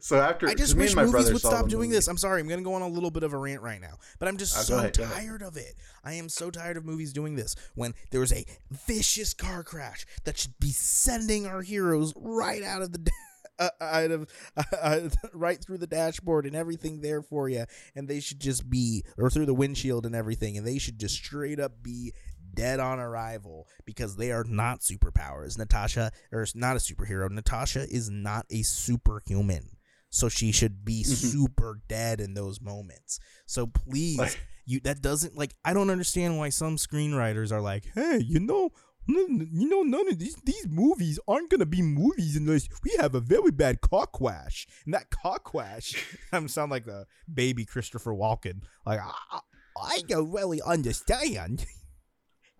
so 0.00 0.16
after 0.20 0.48
I 0.48 0.54
just 0.54 0.76
wish 0.76 0.90
and 0.90 0.96
my 0.96 1.04
movies 1.04 1.32
would 1.32 1.40
stop 1.40 1.68
doing 1.68 1.88
movie. 1.90 1.96
this. 1.98 2.08
I'm 2.08 2.16
sorry, 2.18 2.40
I'm 2.40 2.48
gonna 2.48 2.62
go 2.62 2.74
on 2.74 2.82
a 2.82 2.88
little 2.88 3.10
bit 3.10 3.22
of 3.22 3.32
a 3.32 3.38
rant 3.38 3.62
right 3.62 3.80
now, 3.80 3.98
but 4.18 4.28
I'm 4.28 4.36
just 4.36 4.56
Uh, 4.56 4.60
so 4.60 4.78
ahead, 4.78 4.98
ahead. 4.98 5.12
tired 5.14 5.42
of 5.42 5.56
it. 5.56 5.74
I 6.04 6.14
am 6.14 6.28
so 6.28 6.50
tired 6.50 6.76
of 6.76 6.84
movies 6.84 7.12
doing 7.12 7.34
this. 7.36 7.54
When 7.74 7.94
there 8.10 8.20
was 8.20 8.32
a 8.32 8.44
vicious 8.86 9.34
car 9.34 9.62
crash 9.64 10.06
that 10.24 10.38
should 10.38 10.58
be 10.58 10.70
sending 10.70 11.46
our 11.46 11.62
heroes 11.62 12.12
right 12.16 12.62
out 12.62 12.82
of 12.82 12.92
the. 12.92 13.10
Uh, 13.58 13.68
out 13.82 14.10
of 14.10 14.26
uh, 14.82 15.00
right 15.34 15.62
through 15.62 15.76
the 15.76 15.86
dashboard 15.86 16.46
and 16.46 16.56
everything 16.56 17.02
there 17.02 17.20
for 17.22 17.50
you 17.50 17.66
and 17.94 18.08
they 18.08 18.18
should 18.18 18.40
just 18.40 18.68
be 18.70 19.04
or 19.18 19.28
through 19.28 19.44
the 19.44 19.52
windshield 19.54 20.06
and 20.06 20.14
everything 20.16 20.56
and 20.56 20.66
they 20.66 20.78
should 20.78 20.98
just 20.98 21.14
straight 21.16 21.60
up 21.60 21.82
be 21.82 22.14
dead 22.54 22.80
on 22.80 22.98
arrival 22.98 23.66
because 23.84 24.16
they 24.16 24.30
are 24.32 24.44
not 24.44 24.80
superpowers 24.80 25.56
natasha 25.58 26.10
or 26.30 26.42
is 26.42 26.54
not 26.54 26.76
a 26.76 26.80
superhero 26.80 27.30
natasha 27.30 27.86
is 27.90 28.10
not 28.10 28.46
a 28.50 28.62
superhuman 28.62 29.70
so 30.10 30.28
she 30.28 30.52
should 30.52 30.84
be 30.84 31.02
Mhm. 31.02 31.06
super 31.06 31.80
dead 31.88 32.20
in 32.20 32.34
those 32.34 32.60
moments. 32.60 33.18
So 33.46 33.66
please, 33.66 34.18
Like- 34.18 34.38
you 34.66 34.78
that 34.80 35.00
doesn't 35.00 35.36
like 35.38 35.54
I 35.64 35.72
don't 35.72 35.88
understand 35.88 36.36
why 36.36 36.50
some 36.50 36.76
screenwriters 36.76 37.50
are 37.50 37.62
like, 37.62 37.86
hey, 37.94 38.18
you 38.18 38.38
know, 38.38 38.72
you 39.08 39.68
know, 39.70 39.82
none 39.82 40.08
of 40.08 40.18
these 40.18 40.36
these 40.44 40.68
movies 40.68 41.18
aren't 41.26 41.48
gonna 41.50 41.64
be 41.64 41.80
movies 41.80 42.36
unless 42.36 42.68
we 42.84 42.90
have 43.00 43.14
a 43.14 43.20
very 43.20 43.50
bad 43.50 43.80
car 43.80 44.06
crash. 44.06 44.66
And 44.84 44.92
that 44.92 45.08
car 45.08 45.38
crash, 45.38 45.94
I'm 46.32 46.46
sound 46.46 46.70
like 46.70 46.84
the 46.84 47.06
baby 47.32 47.64
Christopher 47.64 48.12
Walken. 48.12 48.60
Like 48.84 49.00
I, 49.00 49.40
I 49.82 50.02
don't 50.06 50.30
really 50.30 50.60
understand. 50.60 51.64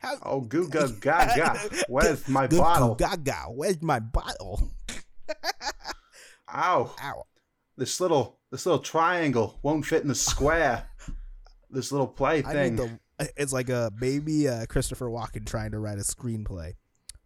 How 0.02 0.18
Oh, 0.24 0.40
goo 0.40 0.68
ga 0.68 0.88
gaga. 1.00 1.58
Where's 1.88 2.26
my 2.28 2.46
Goo- 2.48 2.58
bottle? 2.58 2.94
goo 2.96 3.04
Gaga, 3.06 3.44
where's 3.50 3.80
my 3.80 4.00
bottle? 4.00 4.60
Ow. 6.52 6.94
Ow. 7.02 7.22
This 7.76 8.00
little 8.00 8.38
this 8.50 8.66
little 8.66 8.80
triangle 8.80 9.58
won't 9.62 9.86
fit 9.86 10.02
in 10.02 10.08
the 10.08 10.14
square. 10.14 10.88
this 11.70 11.90
little 11.92 12.06
play 12.08 12.38
I 12.44 12.52
thing. 12.52 12.76
need 12.76 12.98
the. 13.18 13.30
It's 13.36 13.52
like 13.52 13.68
a 13.70 13.90
baby 13.98 14.48
uh, 14.48 14.66
Christopher 14.66 15.08
Walken 15.08 15.46
trying 15.46 15.70
to 15.70 15.78
write 15.78 15.98
a 15.98 16.02
screenplay. 16.02 16.72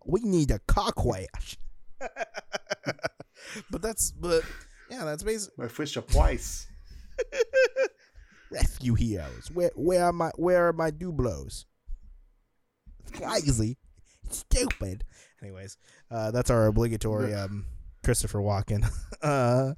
We 0.05 0.21
need 0.21 0.51
a 0.51 0.59
car 0.69 0.93
crash. 0.93 1.57
but 3.71 3.81
that's 3.83 4.11
but 4.13 4.43
yeah, 4.91 5.05
that's 5.05 5.23
basically 5.23 5.65
My 5.65 5.69
Fisher 5.69 6.03
twice. 6.03 6.67
rescue 8.51 8.95
heroes. 8.95 9.51
Where 9.53 9.71
where 9.75 10.05
are 10.05 10.13
my 10.13 10.31
where 10.37 10.69
are 10.69 10.73
my 10.73 10.91
Duplos? 10.91 11.65
Crazy, 13.13 13.77
stupid. 14.31 15.05
Anyways, 15.43 15.79
uh, 16.11 16.31
that's 16.31 16.51
our 16.51 16.67
obligatory 16.67 17.35
um 17.35 17.67
Christopher 18.05 18.39
Walken. 18.39 18.89
uh, 19.23 19.75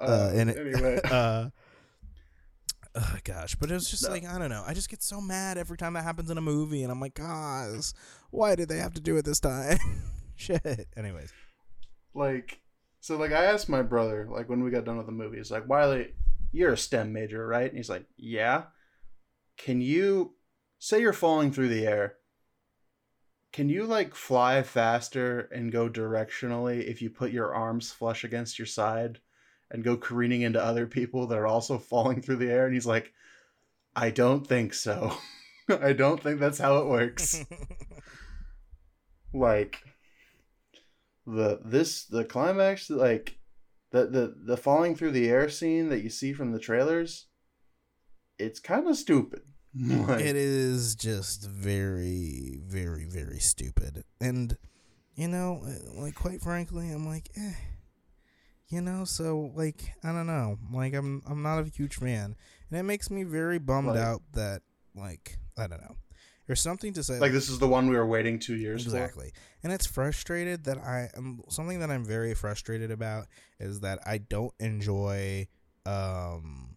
uh, 0.00 0.30
and 0.34 0.50
it, 0.50 0.58
anyway. 0.58 1.00
uh, 1.10 1.50
oh 2.94 3.16
gosh, 3.24 3.54
but 3.56 3.70
it 3.70 3.74
was 3.74 3.90
just 3.90 4.08
like 4.08 4.24
I 4.24 4.38
don't 4.38 4.50
know. 4.50 4.64
I 4.66 4.74
just 4.74 4.88
get 4.88 5.02
so 5.02 5.20
mad 5.20 5.58
every 5.58 5.76
time 5.76 5.94
that 5.94 6.04
happens 6.04 6.30
in 6.30 6.38
a 6.38 6.42
movie, 6.42 6.82
and 6.82 6.92
I'm 6.92 7.00
like, 7.00 7.14
guys, 7.14 7.94
why 8.30 8.54
did 8.54 8.68
they 8.68 8.78
have 8.78 8.94
to 8.94 9.00
do 9.00 9.16
it 9.16 9.24
this 9.24 9.40
time? 9.40 9.78
Shit. 10.36 10.88
Anyways, 10.96 11.32
like 12.14 12.60
so 13.00 13.16
like 13.16 13.32
I 13.32 13.44
asked 13.46 13.68
my 13.68 13.82
brother, 13.82 14.28
like 14.30 14.48
when 14.48 14.62
we 14.62 14.70
got 14.70 14.84
done 14.84 14.96
with 14.96 15.06
the 15.06 15.12
movie, 15.12 15.38
he's 15.38 15.50
like, 15.50 15.68
Wiley, 15.68 16.14
you're 16.52 16.72
a 16.72 16.78
STEM 16.78 17.12
major, 17.12 17.46
right? 17.46 17.68
And 17.68 17.76
he's 17.76 17.90
like, 17.90 18.04
Yeah. 18.16 18.64
Can 19.56 19.80
you 19.80 20.34
say 20.78 21.00
you're 21.00 21.12
falling 21.12 21.52
through 21.52 21.68
the 21.68 21.86
air. 21.86 22.14
Can 23.52 23.68
you 23.68 23.84
like 23.84 24.14
fly 24.14 24.62
faster 24.62 25.48
and 25.52 25.72
go 25.72 25.88
directionally 25.88 26.86
if 26.86 27.00
you 27.00 27.10
put 27.10 27.32
your 27.32 27.54
arms 27.54 27.90
flush 27.90 28.24
against 28.24 28.58
your 28.58 28.66
side 28.66 29.20
and 29.70 29.84
go 29.84 29.96
careening 29.96 30.42
into 30.42 30.62
other 30.62 30.86
people 30.86 31.26
that 31.26 31.38
are 31.38 31.46
also 31.46 31.78
falling 31.78 32.20
through 32.20 32.36
the 32.36 32.50
air? 32.50 32.66
And 32.66 32.74
he's 32.74 32.86
like, 32.86 33.12
I 33.96 34.10
don't 34.10 34.46
think 34.46 34.74
so. 34.74 35.16
I 35.68 35.92
don't 35.92 36.22
think 36.22 36.40
that's 36.40 36.58
how 36.58 36.78
it 36.78 36.86
works. 36.86 37.44
like 39.32 39.82
the 41.26 41.60
this 41.64 42.04
the 42.04 42.24
climax 42.24 42.88
like 42.88 43.38
the 43.90 44.06
the 44.06 44.34
the 44.46 44.56
falling 44.56 44.96
through 44.96 45.10
the 45.10 45.28
air 45.28 45.48
scene 45.48 45.90
that 45.90 46.02
you 46.02 46.08
see 46.08 46.32
from 46.32 46.52
the 46.52 46.58
trailers 46.58 47.26
it's 48.38 48.60
kind 48.60 48.88
of 48.88 48.96
stupid 48.96 49.42
Like, 50.08 50.20
it 50.20 50.36
is 50.36 50.94
just 50.94 51.44
very, 51.48 52.60
very, 52.66 53.04
very 53.04 53.38
stupid. 53.38 54.04
And, 54.20 54.56
you 55.14 55.28
know, 55.28 55.62
uh, 55.64 56.00
like, 56.00 56.14
quite 56.14 56.40
frankly, 56.40 56.90
I'm 56.90 57.06
like, 57.06 57.30
eh. 57.36 57.52
You 58.68 58.80
know, 58.82 59.04
so, 59.04 59.50
like, 59.54 59.92
I 60.04 60.12
don't 60.12 60.26
know. 60.26 60.58
Like, 60.72 60.94
I'm, 60.94 61.22
I'm 61.26 61.42
not 61.42 61.60
a 61.60 61.64
huge 61.70 61.94
fan. 61.94 62.36
And 62.70 62.78
it 62.78 62.82
makes 62.82 63.10
me 63.10 63.22
very 63.22 63.58
bummed 63.58 63.88
Like- 63.88 63.98
out 63.98 64.22
that, 64.34 64.62
like, 64.94 65.38
I 65.56 65.66
don't 65.66 65.80
know. 65.80 65.96
There's 66.46 66.62
something 66.62 66.94
to 66.94 67.02
say. 67.02 67.18
like 67.18 67.32
this 67.32 67.50
is 67.50 67.58
the 67.58 67.68
one 67.68 67.90
we 67.90 67.96
were 67.96 68.06
waiting 68.06 68.38
two 68.38 68.56
years 68.56 68.82
Exactly. 68.84 69.32
And 69.62 69.70
it's 69.70 69.84
frustrated 69.84 70.64
that 70.64 70.78
I 70.78 71.10
am 71.14 71.42
something 71.50 71.80
that 71.80 71.90
I'm 71.90 72.06
very 72.06 72.32
frustrated 72.34 72.90
about 72.90 73.26
is 73.60 73.80
that 73.80 73.98
I 74.06 74.16
don't 74.16 74.54
enjoy 74.58 75.46
um 75.84 76.67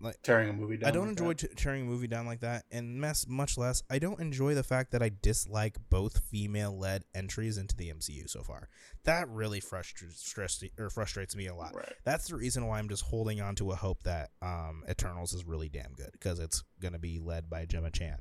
for 0.00 0.12
tearing 0.22 0.50
a 0.50 0.52
movie 0.52 0.76
down 0.76 0.88
I 0.88 0.92
don't 0.92 1.08
like 1.08 1.18
enjoy 1.18 1.32
t- 1.34 1.48
tearing 1.56 1.82
a 1.82 1.84
movie 1.84 2.06
down 2.06 2.26
like 2.26 2.40
that, 2.40 2.64
and 2.70 3.00
mess 3.00 3.26
much 3.28 3.56
less. 3.56 3.82
I 3.90 3.98
don't 3.98 4.20
enjoy 4.20 4.54
the 4.54 4.62
fact 4.62 4.92
that 4.92 5.02
I 5.02 5.10
dislike 5.22 5.76
both 5.90 6.18
female-led 6.30 7.04
entries 7.14 7.58
into 7.58 7.76
the 7.76 7.90
MCU 7.90 8.28
so 8.28 8.42
far. 8.42 8.68
That 9.04 9.28
really 9.28 9.60
frustrates 9.60 10.26
stress 10.26 10.62
or 10.78 10.90
frustrates 10.90 11.36
me 11.36 11.46
a 11.46 11.54
lot. 11.54 11.74
Right. 11.74 11.92
That's 12.04 12.28
the 12.28 12.36
reason 12.36 12.66
why 12.66 12.78
I'm 12.78 12.88
just 12.88 13.04
holding 13.04 13.40
on 13.40 13.54
to 13.56 13.70
a 13.72 13.76
hope 13.76 14.02
that 14.04 14.30
um, 14.42 14.84
Eternals 14.88 15.32
is 15.32 15.44
really 15.44 15.68
damn 15.68 15.92
good 15.92 16.10
because 16.12 16.38
it's 16.38 16.62
gonna 16.80 16.98
be 16.98 17.18
led 17.18 17.48
by 17.48 17.66
Gemma 17.66 17.90
Chan, 17.90 18.18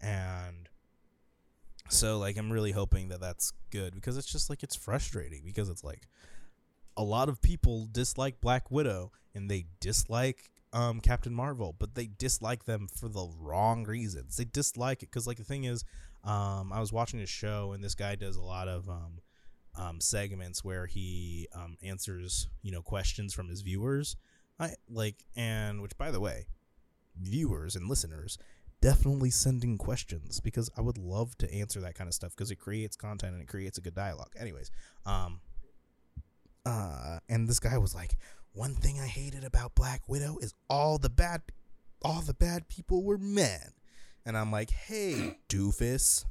and 0.00 0.68
so 1.88 2.18
like 2.18 2.36
I'm 2.36 2.52
really 2.52 2.72
hoping 2.72 3.08
that 3.08 3.20
that's 3.20 3.52
good 3.70 3.94
because 3.94 4.16
it's 4.16 4.30
just 4.30 4.48
like 4.48 4.62
it's 4.62 4.76
frustrating 4.76 5.42
because 5.44 5.68
it's 5.68 5.84
like 5.84 6.08
a 6.96 7.02
lot 7.02 7.28
of 7.28 7.42
people 7.42 7.88
dislike 7.90 8.40
Black 8.40 8.70
Widow 8.70 9.12
and 9.34 9.50
they 9.50 9.66
dislike 9.80 10.50
um, 10.74 11.00
Captain 11.00 11.32
Marvel, 11.32 11.74
but 11.78 11.94
they 11.94 12.06
dislike 12.18 12.64
them 12.64 12.88
for 12.88 13.08
the 13.08 13.28
wrong 13.40 13.84
reasons. 13.84 14.36
They 14.36 14.44
dislike 14.44 15.02
it 15.02 15.10
because, 15.10 15.26
like, 15.26 15.38
the 15.38 15.44
thing 15.44 15.64
is, 15.64 15.84
um, 16.24 16.72
I 16.72 16.80
was 16.80 16.92
watching 16.92 17.20
a 17.20 17.26
show 17.26 17.72
and 17.72 17.82
this 17.82 17.94
guy 17.94 18.16
does 18.16 18.36
a 18.36 18.42
lot 18.42 18.66
of 18.66 18.88
um, 18.88 19.20
um, 19.76 20.00
segments 20.00 20.64
where 20.64 20.86
he 20.86 21.46
um, 21.54 21.76
answers, 21.82 22.48
you 22.62 22.72
know, 22.72 22.82
questions 22.82 23.32
from 23.32 23.48
his 23.48 23.62
viewers. 23.62 24.16
I 24.58 24.74
like, 24.90 25.24
and 25.36 25.80
which, 25.80 25.96
by 25.96 26.10
the 26.10 26.20
way, 26.20 26.46
viewers 27.20 27.76
and 27.76 27.88
listeners 27.88 28.36
definitely 28.80 29.30
sending 29.30 29.78
questions 29.78 30.40
because 30.40 30.70
I 30.76 30.80
would 30.80 30.98
love 30.98 31.38
to 31.38 31.52
answer 31.52 31.80
that 31.80 31.94
kind 31.94 32.08
of 32.08 32.14
stuff 32.14 32.32
because 32.36 32.50
it 32.50 32.56
creates 32.56 32.96
content 32.96 33.32
and 33.32 33.42
it 33.42 33.48
creates 33.48 33.78
a 33.78 33.80
good 33.80 33.94
dialogue. 33.94 34.32
Anyways, 34.38 34.70
um, 35.06 35.40
uh, 36.66 37.18
and 37.28 37.48
this 37.48 37.60
guy 37.60 37.78
was 37.78 37.94
like, 37.94 38.16
one 38.54 38.74
thing 38.74 39.00
I 39.00 39.06
hated 39.06 39.44
about 39.44 39.74
Black 39.74 40.08
Widow 40.08 40.38
is 40.40 40.54
all 40.70 40.98
the 40.98 41.10
bad, 41.10 41.42
all 42.02 42.20
the 42.20 42.34
bad 42.34 42.68
people 42.68 43.02
were 43.02 43.18
men, 43.18 43.72
and 44.24 44.36
I'm 44.36 44.52
like, 44.52 44.70
hey, 44.70 45.38
doofus, 45.48 46.24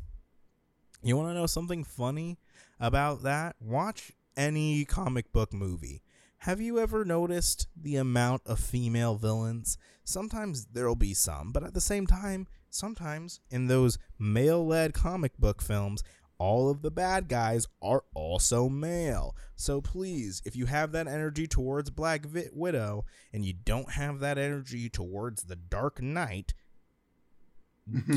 you 1.04 1.18
want 1.18 1.30
to 1.30 1.34
know 1.34 1.48
something 1.48 1.84
funny 1.84 2.40
about 2.80 3.24
that? 3.24 3.58
Watch 3.60 4.14
any 4.38 4.86
comic 4.86 5.32
book 5.34 5.54
movie. 5.54 6.02
Have 6.40 6.62
you 6.62 6.80
ever 6.80 7.06
noticed 7.06 7.68
the 7.76 7.98
amount 7.98 8.42
of 8.46 8.60
female 8.60 9.16
villains? 9.16 9.78
Sometimes 10.06 10.68
there'll 10.72 10.96
be 10.96 11.14
some, 11.14 11.52
but 11.52 11.64
at 11.64 11.74
the 11.74 11.82
same 11.82 12.08
time, 12.08 12.48
sometimes 12.70 13.42
in 13.50 13.68
those 13.68 13.98
male 14.18 14.66
led 14.66 14.94
comic 14.94 15.38
book 15.38 15.62
films, 15.62 16.04
all 16.44 16.70
of 16.70 16.82
the 16.82 16.92
bad 16.92 17.30
guys 17.30 17.70
are 17.82 18.04
also 18.14 18.68
male. 18.68 19.34
So 19.56 19.80
please, 19.80 20.42
if 20.44 20.58
you 20.58 20.66
have 20.66 20.92
that 20.92 21.08
energy 21.08 21.48
towards 21.48 21.90
Black 21.90 22.26
Widow 22.52 23.06
and 23.32 23.46
you 23.46 23.54
don't 23.54 23.92
have 23.92 24.20
that 24.20 24.38
energy 24.38 24.90
towards 24.90 25.44
the 25.44 25.56
Dark 25.56 26.02
Knight, 26.02 26.54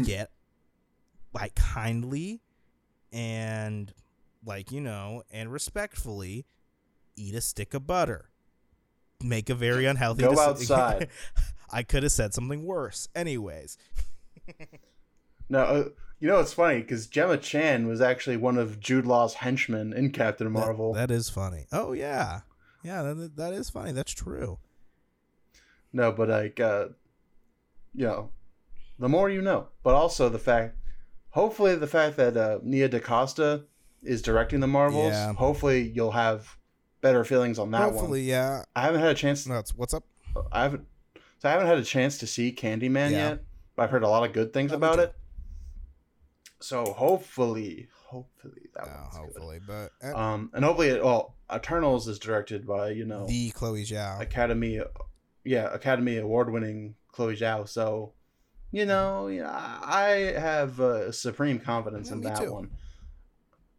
get 0.02 0.32
like 1.32 1.54
kindly 1.54 2.40
and 3.12 3.94
like 4.44 4.72
you 4.72 4.80
know 4.80 5.22
and 5.30 5.52
respectfully 5.52 6.46
eat 7.14 7.36
a 7.36 7.40
stick 7.40 7.74
of 7.74 7.86
butter. 7.86 8.30
Make 9.22 9.50
a 9.50 9.54
very 9.54 9.86
unhealthy. 9.86 10.22
Go 10.22 10.32
deci- 10.32 10.48
outside. 10.48 11.08
I 11.70 11.84
could 11.84 12.02
have 12.02 12.10
said 12.10 12.34
something 12.34 12.66
worse. 12.66 13.08
Anyways, 13.14 13.78
no 15.48 15.60
uh, 15.60 15.84
you 16.20 16.28
know 16.28 16.40
it's 16.40 16.52
funny 16.52 16.80
because 16.80 17.06
gemma 17.06 17.36
chan 17.36 17.86
was 17.86 18.01
actually 18.01 18.36
one 18.36 18.56
of 18.59 18.80
jude 18.80 19.06
law's 19.06 19.34
henchmen 19.34 19.93
in 19.93 20.10
captain 20.10 20.47
that- 20.47 20.59
marvel 20.59 20.93
that 20.94 21.10
is 21.10 21.28
funny. 21.30 21.66
Oh 21.72 21.93
yeah, 21.93 22.40
yeah, 22.82 23.02
that, 23.02 23.36
that 23.36 23.52
is 23.52 23.68
funny. 23.70 23.93
That's 23.93 24.12
true. 24.12 24.59
no 25.93 26.12
but 26.12 26.28
like 26.28 26.60
uh 26.60 26.86
you 27.94 28.06
know 28.06 28.30
the 28.98 29.09
more 29.09 29.28
you 29.30 29.43
know 29.43 29.68
but 29.82 29.94
also 29.94 30.28
the 30.28 30.38
fact 30.38 30.76
hopefully 31.30 31.74
the 31.74 31.86
fact 31.86 32.16
that 32.16 32.36
uh 32.36 32.59
nia 32.62 32.88
dacosta 32.88 33.64
is 34.02 34.22
directing 34.22 34.60
the 34.60 34.66
marvels 34.66 35.12
Yeah. 35.12 35.32
hopefully 35.34 35.82
you'll 35.94 36.12
have 36.12 36.56
better 37.01 37.24
feelings 37.24 37.59
on 37.59 37.70
that 37.72 37.82
Hopefully, 37.82 38.20
one 38.22 38.28
yeah. 38.28 38.62
i 38.74 38.82
haven't 38.82 39.01
had 39.01 39.10
a 39.10 39.14
chance 39.14 39.47
No, 39.47 39.59
it's 39.59 39.74
what's 39.74 39.94
up. 39.94 40.05
I 40.52 40.62
haven't 40.62 40.86
so 41.38 41.48
I 41.48 41.52
haven't 41.52 41.66
had 41.66 41.78
a 41.78 41.84
chance 41.84 42.18
to 42.18 42.26
see 42.26 42.51
Candyman 42.52 43.10
Yeah. 43.10 43.28
yet, 43.30 43.44
but 43.74 43.82
I've 43.84 43.90
heard 43.90 44.02
a 44.02 44.09
lot 44.09 44.24
of 44.26 44.32
good 44.32 44.52
things 44.55 44.72
Oh, 44.72 44.76
about 44.76 44.98
it. 44.98 45.14
So 46.66 46.93
hopefully, 46.93 47.88
hopefully 48.06 48.62
that 48.74 48.86
one's 48.88 49.16
hopefully, 49.16 49.60
but 49.64 49.93
uh, 50.02 50.16
Um, 50.16 50.51
and 50.52 50.64
hopefully, 50.64 50.88
it, 50.88 51.05
well, 51.05 51.34
Eternals 51.55 52.09
is 52.09 52.18
directed 52.18 52.66
by 52.66 52.90
you 52.90 53.05
know 53.05 53.26
the 53.26 53.51
Chloe 53.51 53.84
Zhao. 53.84 54.20
Academy, 54.20 54.80
yeah, 55.44 55.72
Academy 55.72 56.16
Award-winning 56.16 56.97
Chloe 57.12 57.36
Zhao. 57.36 57.68
So, 57.68 58.14
you 58.72 58.84
know, 58.84 59.28
yeah, 59.28 59.48
I 59.51 60.34
have 60.36 60.80
uh, 60.80 61.12
supreme 61.12 61.60
confidence 61.60 62.09
Yeah, 62.09 62.14
in 62.16 62.20
that 62.22 62.38
too. 62.43 62.52
one. 62.52 62.70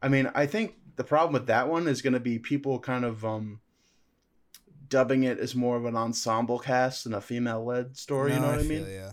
I 0.01 0.07
mean, 0.07 0.31
I 0.33 0.45
think 0.45 0.75
the 0.95 1.03
problem 1.03 1.33
with 1.33 1.47
that 1.47 1.67
one 1.67 1.87
is 1.89 2.01
going 2.01 2.13
to 2.13 2.19
be 2.21 2.39
people 2.39 2.79
kind 2.79 3.03
of 3.03 3.25
um 3.25 3.59
dubbing 4.87 5.23
it 5.23 5.39
as 5.39 5.53
more 5.53 5.75
of 5.75 5.83
an 5.83 5.97
ensemble 5.97 6.59
cast 6.59 7.03
than 7.03 7.13
a 7.13 7.19
female-led 7.19 7.97
story. 7.97 8.31
you 8.31 8.39
No, 8.39 8.45
know 8.45 8.51
what 8.51 8.59
I, 8.59 8.63
feel 8.63 8.85
mean? 8.85 8.95
ya. 8.95 9.11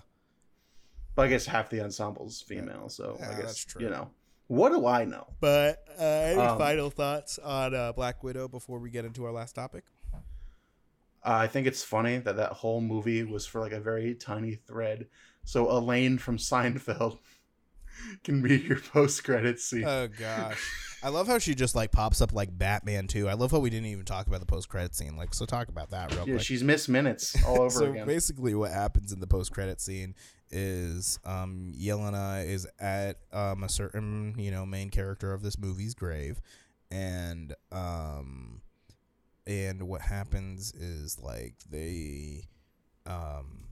But 1.15 1.27
I 1.27 1.29
guess 1.29 1.47
half 1.47 1.71
the 1.71 1.81
ensemble's 1.81 2.41
female, 2.43 2.89
so 2.89 3.17
Yeah, 3.19 3.31
I 3.31 3.35
guess 3.35 3.45
that's 3.47 3.65
true. 3.65 3.83
you 3.83 3.91
know. 3.91 4.11
What 4.49 4.71
do 4.71 4.87
I 4.87 5.05
know? 5.05 5.27
But 5.41 5.85
uh, 5.99 6.03
any 6.03 6.41
Um, 6.41 6.59
final 6.59 6.91
thoughts 6.91 7.39
on 7.39 7.75
uh, 7.75 7.93
Black 7.93 8.23
Widow 8.23 8.49
before 8.49 8.79
we 8.79 8.91
get 8.91 9.05
into 9.05 9.25
our 9.25 9.33
last 9.33 9.55
topic? 9.55 9.85
Uh, 10.13 10.19
I 11.23 11.47
think 11.47 11.67
it's 11.67 11.83
funny 11.83 12.19
that 12.19 12.37
that 12.37 12.53
whole 12.53 12.81
movie 12.83 13.23
was 13.25 13.47
for 13.47 13.61
like 13.61 13.73
a 13.73 13.81
very 13.81 14.15
tiny 14.15 14.57
thread. 14.57 15.07
So 15.45 15.71
Elaine 15.71 16.19
from 16.19 16.37
Seinfeld 16.37 17.19
can 18.25 18.43
be 18.43 18.59
your 18.59 18.79
post-credit 18.79 19.59
scene. 19.61 19.85
Oh 19.87 20.09
gosh, 20.09 20.63
I 21.03 21.09
love 21.09 21.27
how 21.27 21.39
she 21.39 21.55
just 21.55 21.75
like 21.75 21.93
pops 21.93 22.21
up 22.21 22.33
like 22.35 22.57
Batman 22.57 23.07
too. 23.07 23.29
I 23.29 23.35
love 23.35 23.51
how 23.53 23.59
we 23.59 23.71
didn't 23.71 23.87
even 23.87 24.05
talk 24.05 24.27
about 24.27 24.41
the 24.41 24.47
post 24.47 24.69
credit 24.69 24.95
scene. 24.95 25.17
Like, 25.17 25.33
so 25.33 25.47
talk 25.47 25.69
about 25.69 25.91
that 25.91 26.15
real 26.15 26.27
yeah, 26.27 26.35
quick. 26.35 26.41
she's 26.41 26.63
missed 26.63 26.89
Minutes 26.91 27.35
all 27.47 27.63
over 27.63 27.71
so 27.71 27.85
again. 27.87 28.07
basically, 28.07 28.55
what 28.55 28.71
happens 28.73 29.13
in 29.13 29.21
the 29.21 29.27
post 29.27 29.53
credit 29.53 29.81
scene 29.81 30.15
is 30.55 31.19
um, 31.25 31.73
Yelena 31.77 32.47
is 32.47 32.67
at 32.79 33.19
um, 33.33 33.65
a 33.65 33.69
certain 33.69 34.35
you 34.39 34.51
know 34.51 34.65
main 34.65 34.89
character 34.91 35.33
of 35.33 35.43
this 35.43 35.59
movie's 35.59 35.95
grave, 35.95 36.41
and 36.91 37.55
um, 37.73 38.63
and 39.47 39.83
what 39.89 40.01
happens 40.01 40.73
is 40.73 41.19
like 41.21 41.55
they 41.69 42.45
um, 43.07 43.65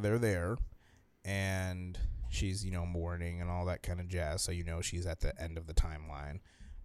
they're 0.00 0.18
there, 0.18 0.56
and 1.24 1.98
she's 2.30 2.64
you 2.64 2.70
know 2.70 2.86
mourning 2.86 3.40
and 3.40 3.50
all 3.50 3.64
that 3.66 3.82
kind 3.82 4.00
of 4.00 4.08
jazz. 4.08 4.42
So 4.42 4.52
you 4.52 4.64
know 4.64 4.80
she's 4.80 5.06
at 5.06 5.20
the 5.20 5.40
end 5.40 5.58
of 5.58 5.66
the 5.66 5.74
timeline. 5.74 6.40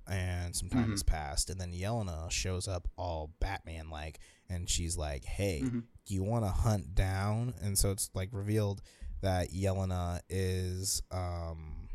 And 0.08 0.56
some 0.56 0.70
time 0.70 0.92
has 0.92 1.02
passed, 1.02 1.50
and 1.50 1.60
then 1.60 1.72
Yelena 1.74 2.30
shows 2.30 2.68
up 2.68 2.88
all 2.96 3.34
Batman 3.40 3.90
like, 3.90 4.20
and 4.48 4.70
she's 4.70 4.96
like, 4.96 5.26
"Hey, 5.26 5.62
Mhm. 5.64 5.82
do 6.06 6.14
you 6.14 6.22
want 6.22 6.46
to 6.46 6.52
hunt 6.52 6.94
down 6.94 7.56
and 7.60 7.76
so 7.76 7.90
it's 7.90 8.12
like 8.14 8.30
revealed 8.32 8.84
that 9.26 9.52
Yelena 9.52 10.22
is 10.30 11.02
um 11.12 11.90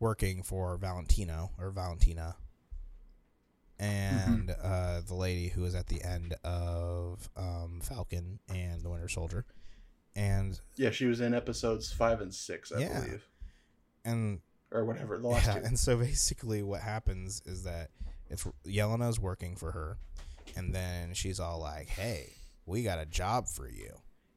working 0.00 0.42
for 0.42 0.76
Valentino 0.76 1.50
or 1.58 1.70
Valentina 1.70 2.36
and 3.78 4.54
uh 4.62 5.00
the 5.06 5.14
lady 5.14 5.48
who 5.48 5.64
is 5.64 5.74
at 5.74 5.86
the 5.86 6.02
end 6.02 6.34
of 6.44 7.28
um 7.36 7.80
Falcon 7.82 8.38
and 8.48 8.82
the 8.82 8.88
Winter 8.90 9.08
Soldier 9.08 9.44
and 10.14 10.58
Yeah, 10.76 10.90
she 10.90 11.06
was 11.06 11.20
in 11.20 11.34
episodes 11.34 11.92
five 11.92 12.20
and 12.20 12.34
six, 12.34 12.72
I 12.72 12.80
Yeah. 12.80 13.00
believe, 13.00 13.28
and 14.04 14.40
or 14.72 14.84
whatever. 14.84 15.18
The 15.18 15.28
last 15.28 15.46
yeah, 15.46 15.58
two. 15.60 15.64
and 15.66 15.78
so 15.78 15.96
basically 15.98 16.62
what 16.62 16.80
happens 16.80 17.42
is 17.44 17.64
that 17.64 17.90
it's 18.30 18.44
Yelena's 18.66 19.20
working 19.20 19.56
for 19.56 19.72
her, 19.72 19.98
and 20.56 20.74
then 20.74 21.12
she's 21.14 21.38
all 21.38 21.60
like, 21.60 21.88
"Hey, 21.88 22.32
we 22.64 22.82
got 22.82 22.98
a 22.98 23.04
job 23.06 23.46
for 23.46 23.68
you." 23.68 23.92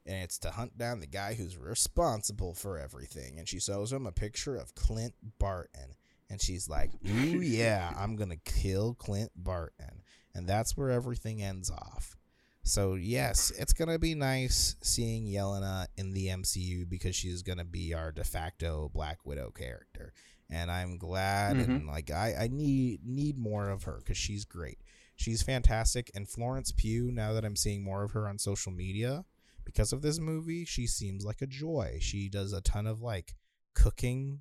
And 0.10 0.24
it's 0.24 0.40
to 0.40 0.50
hunt 0.50 0.76
down 0.76 1.00
the 1.00 1.08
guy 1.08 1.36
who's 1.36 1.56
responsible 1.56 2.56
for 2.56 2.80
everything. 2.80 3.38
And 3.38 3.48
she 3.48 3.60
shows 3.60 3.94
him 3.94 4.08
a 4.08 4.12
picture 4.12 4.56
of 4.56 4.74
Clint 4.74 5.14
Barton. 5.38 5.96
And 6.32 6.42
she's 6.42 6.68
like, 6.68 6.90
Ooh, 7.08 7.42
yeah, 7.42 7.94
I'm 7.96 8.16
going 8.16 8.32
to 8.32 8.52
kill 8.52 8.96
Clint 8.96 9.32
Barton. 9.36 10.02
And 10.34 10.48
that's 10.48 10.76
where 10.76 10.90
everything 10.90 11.44
ends 11.44 11.70
off. 11.70 12.18
So, 12.64 12.96
yes, 12.96 13.52
it's 13.58 13.74
going 13.74 13.90
to 13.90 14.00
be 14.00 14.16
nice 14.16 14.76
seeing 14.82 15.28
Yelena 15.28 15.88
in 15.96 16.12
the 16.12 16.28
MCU 16.28 16.90
because 16.90 17.16
she's 17.16 17.44
going 17.44 17.58
to 17.60 17.64
be 17.64 17.94
our 17.94 18.12
de 18.12 18.24
facto 18.24 18.90
Black 18.94 19.26
Widow 19.26 19.52
character. 19.52 20.14
And 20.52 20.72
I'm 20.72 20.98
glad 20.98 21.58
and 21.58 21.68
mm-hmm. 21.68 21.90
like 21.90 22.10
I, 22.10 22.34
I 22.42 22.48
need 22.48 23.06
need 23.06 23.38
more 23.38 23.70
of 23.70 23.84
her 23.84 24.00
because 24.00 24.18
she's 24.18 24.46
great. 24.46 24.80
She's 25.16 25.44
fantastic. 25.44 26.10
And 26.16 26.28
Florence 26.28 26.72
Pugh, 26.72 27.12
now 27.12 27.34
that 27.34 27.46
I'm 27.46 27.56
seeing 27.56 27.84
more 27.84 28.04
of 28.04 28.12
her 28.12 28.28
on 28.28 28.40
social 28.40 28.72
media 28.72 29.26
because 29.74 29.94
of 29.94 30.02
this 30.02 30.20
movie, 30.20 30.66
she 30.66 30.88
seems 30.88 31.24
like 31.24 31.44
a 31.44 31.48
joy. 31.48 32.00
She 32.02 32.28
does 32.28 32.54
a 32.54 32.62
ton 32.62 32.88
of 32.88 33.02
like 33.04 33.36
cooking 33.76 34.40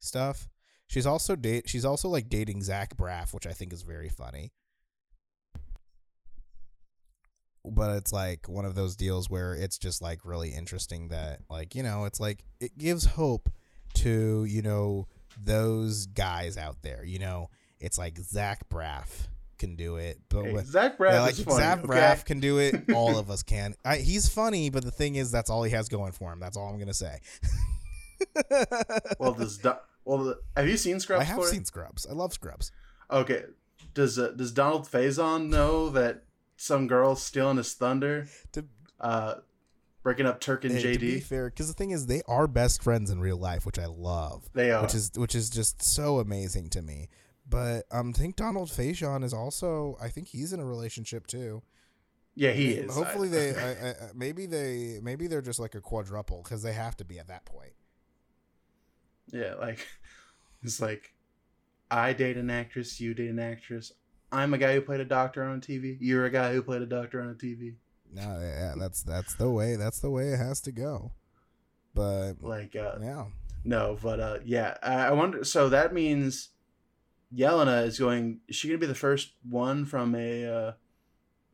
stuff. 0.00 0.48
She's 0.86 1.06
also 1.06 1.34
date 1.34 1.66
she's 1.66 1.84
also 1.86 2.10
like 2.10 2.28
dating 2.28 2.62
Zach 2.62 2.94
Braff, 2.94 3.32
which 3.32 3.46
I 3.46 3.52
think 3.52 3.72
is 3.72 3.82
very 3.82 4.10
funny. 4.10 4.52
But 7.64 7.96
it's 7.96 8.12
like 8.12 8.50
one 8.50 8.66
of 8.66 8.74
those 8.74 8.96
deals 8.96 9.30
where 9.30 9.54
it's 9.54 9.78
just 9.78 10.02
like 10.02 10.26
really 10.26 10.50
interesting 10.50 11.08
that 11.08 11.40
like, 11.48 11.74
you 11.74 11.82
know, 11.82 12.04
it's 12.04 12.20
like 12.20 12.44
it 12.60 12.76
gives 12.76 13.06
hope 13.06 13.48
to, 13.94 14.44
you 14.44 14.60
know, 14.60 15.08
those 15.42 16.04
guys 16.04 16.58
out 16.58 16.82
there. 16.82 17.02
You 17.02 17.18
know, 17.18 17.48
it's 17.80 17.96
like 17.96 18.18
Zach 18.18 18.68
Braff 18.68 19.28
can 19.58 19.76
do 19.76 19.96
it, 19.96 20.20
but 20.28 20.44
Hey, 20.44 20.52
with, 20.52 20.66
Zach 20.66 20.98
Braff 20.98 21.12
yeah, 21.12 21.20
like 21.22 21.32
is 21.38 21.42
funny. 21.44 21.58
Zach 21.58 21.78
okay? 21.78 21.88
Braff 21.88 22.24
can 22.24 22.40
do 22.40 22.58
it. 22.58 22.84
All 22.94 23.18
of 23.18 23.30
us 23.30 23.42
can. 23.42 23.74
I, 23.84 23.96
he's 23.96 24.28
funny, 24.28 24.70
but 24.70 24.84
the 24.84 24.90
thing 24.90 25.16
is, 25.16 25.30
that's 25.30 25.50
all 25.50 25.62
he 25.62 25.70
has 25.72 25.88
going 25.88 26.12
for 26.12 26.32
him. 26.32 26.40
That's 26.40 26.56
all 26.56 26.68
I'm 26.68 26.78
gonna 26.78 26.94
say. 26.94 27.18
Well, 29.18 29.32
does 29.34 29.58
Do- 29.62 29.74
well 30.04 30.18
the- 30.24 30.40
have 30.56 30.68
you 30.68 30.76
seen 30.76 31.00
Scrubs? 31.00 31.20
I 31.22 31.24
have 31.24 31.38
Corey? 31.38 31.50
seen 31.50 31.64
Scrubs. 31.64 32.06
I 32.06 32.12
love 32.12 32.32
Scrubs. 32.32 32.72
Okay, 33.10 33.44
does 33.94 34.18
uh, 34.18 34.32
does 34.36 34.52
Donald 34.52 34.84
Faison 34.86 35.48
know 35.48 35.90
that 35.90 36.24
some 36.56 36.86
girl's 36.86 37.22
stealing 37.22 37.58
his 37.58 37.72
thunder, 37.74 38.26
To, 38.52 38.64
uh, 39.00 39.34
breaking 40.02 40.26
up 40.26 40.40
Turk 40.40 40.64
and 40.64 40.74
hey, 40.74 40.94
to 40.94 40.98
be 40.98 41.16
JD? 41.16 41.22
fair, 41.24 41.50
because 41.50 41.68
the 41.68 41.74
thing 41.74 41.90
is, 41.90 42.06
they 42.06 42.22
are 42.26 42.46
best 42.46 42.82
friends 42.82 43.10
in 43.10 43.20
real 43.20 43.36
life, 43.36 43.66
which 43.66 43.78
I 43.78 43.86
love. 43.86 44.48
They 44.54 44.70
are. 44.70 44.82
which 44.82 44.94
is 44.94 45.10
which 45.16 45.34
is 45.34 45.50
just 45.50 45.82
so 45.82 46.18
amazing 46.18 46.70
to 46.70 46.82
me. 46.82 47.08
But 47.48 47.84
um, 47.92 48.12
I 48.14 48.18
think 48.18 48.36
Donald 48.36 48.68
Faison 48.70 49.22
is 49.22 49.32
also. 49.32 49.96
I 50.00 50.08
think 50.08 50.28
he's 50.28 50.52
in 50.52 50.60
a 50.60 50.64
relationship 50.64 51.26
too. 51.26 51.62
yeah, 52.34 52.50
he 52.52 52.72
is. 52.72 52.92
Hopefully 52.94 53.28
they. 53.28 53.54
I, 53.54 53.70
I, 53.70 53.90
I- 53.90 53.94
maybe 54.14 54.46
they. 54.46 54.98
Maybe 55.02 55.26
they're 55.28 55.42
just 55.42 55.60
like 55.60 55.74
a 55.74 55.80
quadruple 55.80 56.42
because 56.42 56.62
they 56.62 56.72
have 56.72 56.96
to 56.96 57.04
be 57.04 57.18
at 57.18 57.28
that 57.28 57.44
point. 57.44 57.72
Yeah, 59.32 59.54
like 59.54 59.86
it's 60.62 60.80
like 60.80 61.14
I 61.90 62.12
date 62.12 62.36
an 62.36 62.50
actress, 62.50 63.00
you 63.00 63.14
date 63.14 63.30
an 63.30 63.38
actress. 63.38 63.92
I'm 64.32 64.52
a 64.54 64.58
guy 64.58 64.74
who 64.74 64.80
played 64.80 65.00
a 65.00 65.04
doctor 65.04 65.44
on 65.44 65.60
TV. 65.60 65.96
You're 66.00 66.24
a 66.24 66.30
guy 66.30 66.52
who 66.52 66.62
played 66.62 66.82
a 66.82 66.86
doctor 66.86 67.20
on 67.20 67.28
a 67.30 67.34
TV. 67.34 67.74
No, 68.12 68.38
yeah, 68.40 68.74
that's 68.76 69.02
that's 69.02 69.34
the 69.34 69.50
way. 69.50 69.76
That's 69.76 70.00
the 70.00 70.10
way 70.10 70.28
it 70.28 70.38
has 70.38 70.60
to 70.62 70.72
go. 70.72 71.12
But 71.94 72.34
Like, 72.42 72.74
uh, 72.76 72.96
yeah, 73.00 73.24
no, 73.64 73.96
but 74.02 74.20
uh, 74.20 74.38
yeah, 74.44 74.76
I, 74.82 74.94
I 75.06 75.10
wonder. 75.12 75.44
So 75.44 75.68
that 75.70 75.94
means 75.94 76.50
Yelena 77.34 77.84
is 77.86 77.98
going. 77.98 78.40
Is 78.48 78.56
she 78.56 78.68
gonna 78.68 78.78
be 78.78 78.86
the 78.86 78.94
first 78.94 79.32
one 79.48 79.84
from 79.84 80.14
a? 80.14 80.44
Uh, 80.46 80.72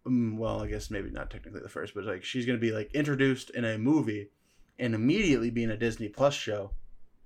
um, 0.06 0.36
well, 0.36 0.62
I 0.62 0.66
guess 0.68 0.90
maybe 0.90 1.10
not 1.10 1.30
technically 1.30 1.60
the 1.60 1.68
first, 1.68 1.94
but 1.94 2.04
like 2.04 2.24
she's 2.24 2.44
gonna 2.46 2.58
be 2.58 2.72
like 2.72 2.90
introduced 2.92 3.50
in 3.50 3.64
a 3.64 3.78
movie, 3.78 4.30
and 4.78 4.94
immediately 4.94 5.50
be 5.50 5.62
in 5.62 5.70
a 5.70 5.76
Disney 5.76 6.08
Plus 6.08 6.34
show. 6.34 6.72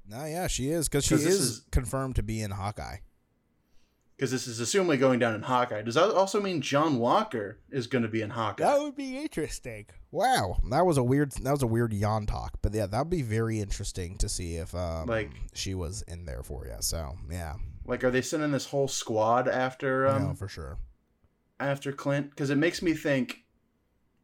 no, 0.09 0.24
yeah, 0.24 0.47
she 0.47 0.70
is 0.70 0.89
because 0.89 1.05
she 1.05 1.14
is, 1.16 1.24
is- 1.27 1.62
confirmed 1.70 2.16
to 2.16 2.23
be 2.23 2.40
in 2.40 2.51
Hawkeye. 2.52 2.98
Because 4.16 4.31
this 4.31 4.47
is 4.47 4.60
assumably 4.62 4.98
going 4.98 5.18
down 5.18 5.35
in 5.35 5.43
Hawkeye. 5.43 5.82
Does 5.82 5.97
that 5.97 6.10
also 6.14 6.40
mean 6.40 6.62
John 6.62 6.97
Walker 6.98 7.59
is 7.70 7.86
going 7.86 8.01
to 8.01 8.09
be 8.09 8.23
in 8.23 8.31
Hawkeye? 8.31 8.64
That 8.64 8.81
would 8.81 8.97
be 8.97 9.18
interesting. 9.18 9.85
Wow, 10.10 10.56
that 10.70 10.86
was 10.86 10.97
a 10.97 11.02
weird. 11.02 11.32
That 11.43 11.51
was 11.51 11.62
a 11.62 11.66
weird 11.66 11.93
yawn 11.93 12.24
talk, 12.24 12.55
but 12.62 12.73
yeah, 12.73 12.86
that'd 12.86 13.10
be 13.10 13.20
very 13.20 13.60
interesting 13.60 14.16
to 14.18 14.28
see 14.31 14.56
if 14.56 14.74
um 14.74 15.06
Like- 15.06 15.32
she 15.52 15.74
was 15.74 16.02
in 16.09 16.24
there 16.24 16.43
for 16.43 16.66
you. 16.66 16.77
So 16.81 17.16
yeah, 17.31 17.56
Like, 17.87 18.05
are 18.05 18.11
they 18.11 18.23
sending 18.23 18.53
this 18.53 18.67
whole 18.67 18.89
squad 18.89 19.49
after 19.49 20.07
um 20.07 20.23
no, 20.29 20.35
for 20.35 20.49
sure. 20.49 20.79
after 21.61 21.93
Clint? 21.93 22.31
Because 22.31 22.51
it 22.51 22.59
makes 22.59 22.83
me 22.83 22.95
think. 22.95 23.43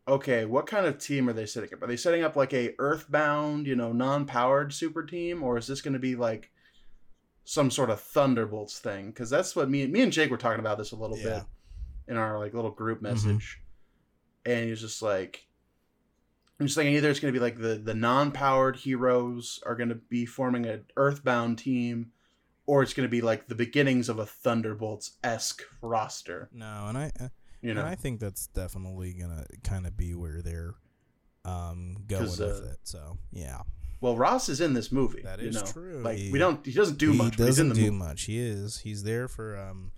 Okay, 0.09 0.45
what 0.45 0.67
kind 0.67 0.85
of 0.85 0.99
team 0.99 1.29
are 1.29 1.33
they 1.33 1.47
setting 1.47 1.73
up? 1.73 1.81
Are 1.81 1.87
they 1.87 1.97
setting 1.97 2.25
up 2.25 2.35
like 2.35 2.53
a 2.53 2.75
Earthbound, 2.81 3.69
you 3.69 3.77
know, 3.77 3.93
non-powered 3.93 4.73
super 4.73 5.05
team, 5.05 5.45
or 5.45 5.57
is 5.57 5.69
this 5.69 5.81
going 5.81 5.93
to 5.93 6.01
be 6.01 6.17
like 6.17 6.51
some 7.45 7.71
sort 7.71 7.89
of 7.89 8.01
Thunderbolts 8.01 8.81
thing? 8.81 9.07
Because 9.07 9.31
that's 9.31 9.55
what 9.55 9.71
me, 9.71 9.87
me 9.87 10.01
and 10.03 10.13
Jake 10.13 10.31
were 10.33 10.37
talking 10.37 10.59
about 10.59 10.77
this 10.77 10.91
a 10.91 10.97
little 10.97 11.17
Yeah. 11.17 11.25
Mm-hmm. 11.25 11.39
bit 11.39 11.47
in 12.09 12.17
our 12.17 12.37
like 12.41 12.53
little 12.53 12.73
group 12.73 13.01
message, 13.01 13.61
and 14.45 14.69
he's 14.69 14.81
just 14.81 15.03
like, 15.03 15.47
I'm 16.59 16.67
just 16.67 16.77
thinking 16.77 16.95
either 16.97 17.09
it's 17.09 17.21
going 17.21 17.33
to 17.33 17.39
be 17.39 17.43
like 17.43 17.61
the 17.61 17.77
the 17.77 17.95
non-powered 17.95 18.75
heroes 18.77 19.61
are 19.65 19.77
going 19.77 19.91
to 19.91 19.95
be 19.95 20.27
forming 20.27 20.67
an 20.67 20.85
Earthbound 20.97 21.59
team, 21.59 22.11
or 22.67 22.83
it's 22.83 22.95
going 22.95 23.07
to 23.07 23.11
be 23.11 23.21
like 23.21 23.49
the 23.49 23.55
beginnings 23.55 24.09
of 24.09 24.19
a 24.19 24.27
Thunderbolts 24.27 25.19
esque 25.25 25.63
roster. 25.83 26.49
No, 26.53 26.87
and 26.89 26.97
I, 26.99 27.11
uh, 27.21 27.29
You 27.61 27.75
know, 27.75 27.81
and 27.81 27.89
I 27.91 27.95
think 27.95 28.21
that's 28.21 28.47
definitely 28.49 29.15
gonna 29.15 29.45
kind 29.65 29.87
of 29.87 29.97
be 29.97 30.15
where 30.15 30.43
they're 30.43 30.75
um 31.45 31.97
going 32.07 32.27
'Cause, 32.27 32.39
with 32.39 32.63
uh, 32.63 32.71
it. 32.71 32.79
So 32.85 33.19
yeah, 33.33 33.63
well, 34.01 34.17
Ross 34.17 34.49
is 34.49 34.61
in 34.61 34.75
this 34.75 34.93
movie. 34.93 35.23
That 35.23 35.41
is 35.41 35.55
you 35.57 35.61
know? 35.61 35.67
true. 35.67 36.03
Like 36.03 36.19
He- 36.19 36.31
we 36.33 36.39
don't, 36.39 36.65
he 36.65 36.73
doesn't 36.73 36.99
do 36.99 37.13
he 37.13 37.19
much. 37.19 37.39
in 37.39 37.47
doesn't 37.47 37.69
the 37.71 37.75
do 37.75 37.81
movie. 37.83 37.97
much. 37.97 38.23
He 38.25 38.39
is. 38.39 38.79
He's 38.79 39.03
there 39.05 39.29
for 39.29 39.57
um 39.59 39.93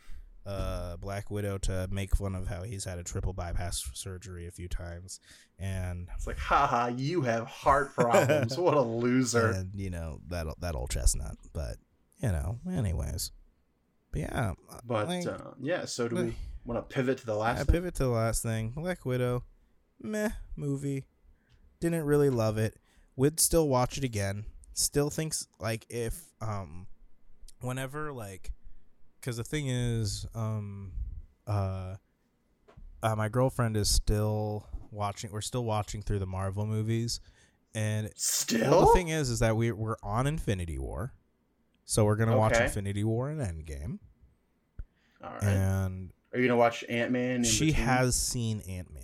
uh 0.47 0.97
Black 0.99 1.31
Widow 1.31 1.57
to 1.59 1.89
make 1.91 2.15
fun 2.15 2.35
of 2.35 2.49
how 2.49 2.63
he's 2.65 2.85
had 2.85 2.99
a 2.99 3.03
triple 3.03 3.33
bypass 3.33 3.83
surgery 3.95 4.47
a 4.47 4.51
few 4.51 4.69
times, 4.69 5.21
and 5.59 6.09
It's 6.17 6.27
like, 6.27 6.37
haha, 6.39 6.89
you 6.89 7.23
have 7.23 7.47
heart 7.47 7.95
problems. 7.95 8.59
what 8.59 8.75
a 8.75 8.81
loser. 9.05 9.51
and 9.53 9.71
you 9.75 9.89
know 9.91 10.21
that 10.29 10.47
that 10.61 10.75
old 10.75 10.91
chestnut. 10.91 11.37
But 11.55 11.77
you 12.25 12.33
know, 12.33 12.59
anyways. 12.73 13.33
But 14.11 14.21
yeah, 14.23 14.53
But 14.85 15.09
like, 15.09 15.27
uh, 15.27 15.39
yeah, 15.61 15.85
so 15.85 16.09
do 16.09 16.17
we 16.17 16.37
want 16.65 16.89
to 16.89 16.95
pivot 16.95 17.19
to 17.19 17.27
the 17.27 17.35
last? 17.35 17.61
I 17.61 17.65
thing? 17.65 17.73
pivot 17.75 17.95
to 17.97 18.05
the 18.05 18.09
last 18.09 18.43
thing. 18.43 18.71
Black 18.71 19.05
Widow, 19.05 19.45
meh 20.01 20.31
movie. 20.57 21.05
Didn't 21.81 22.05
really 22.05 22.31
love 22.31 22.57
it. 22.57 22.79
Would 23.17 23.41
still 23.41 23.69
watch 23.69 23.99
it 23.99 24.05
again. 24.05 24.47
Still 24.73 25.11
thinks 25.11 25.47
like 25.61 25.85
if 25.91 26.33
um, 26.41 26.87
whenever 27.61 28.13
like, 28.13 28.53
because 29.21 29.37
the 29.37 29.45
thing 29.45 29.69
is 29.69 30.27
um, 30.35 30.93
uh, 31.47 31.97
uh, 33.03 33.17
my 33.17 33.29
girlfriend 33.29 33.77
is 33.77 33.91
still 33.91 34.67
watching. 34.91 35.31
We're 35.31 35.43
still 35.43 35.65
watching 35.65 36.01
through 36.01 36.21
the 36.21 36.27
Marvel 36.27 36.65
movies, 36.65 37.21
and 37.75 38.11
Still, 38.17 38.71
well, 38.71 38.87
the 38.87 38.93
thing 38.95 39.09
is, 39.09 39.29
is 39.29 39.41
that 39.41 39.57
we 39.57 39.73
we're 39.73 39.97
on 40.03 40.27
Infinity 40.27 40.79
War, 40.79 41.13
so 41.85 42.05
we're 42.05 42.17
gonna 42.17 42.37
watch 42.37 42.57
Infinity 42.57 43.05
War 43.05 43.31
and 43.31 43.41
Endgame, 43.41 43.99
all 45.23 45.31
right. 45.31 45.43
and 45.43 46.11
Are 46.33 46.39
you 46.39 46.47
gonna 46.49 46.59
watch 46.59 46.85
Ant 46.89 47.11
Man? 47.13 47.45
she 47.45 47.73
has 47.73 48.17
seen 48.17 48.61
Ant 48.69 48.93
Man. 48.93 49.03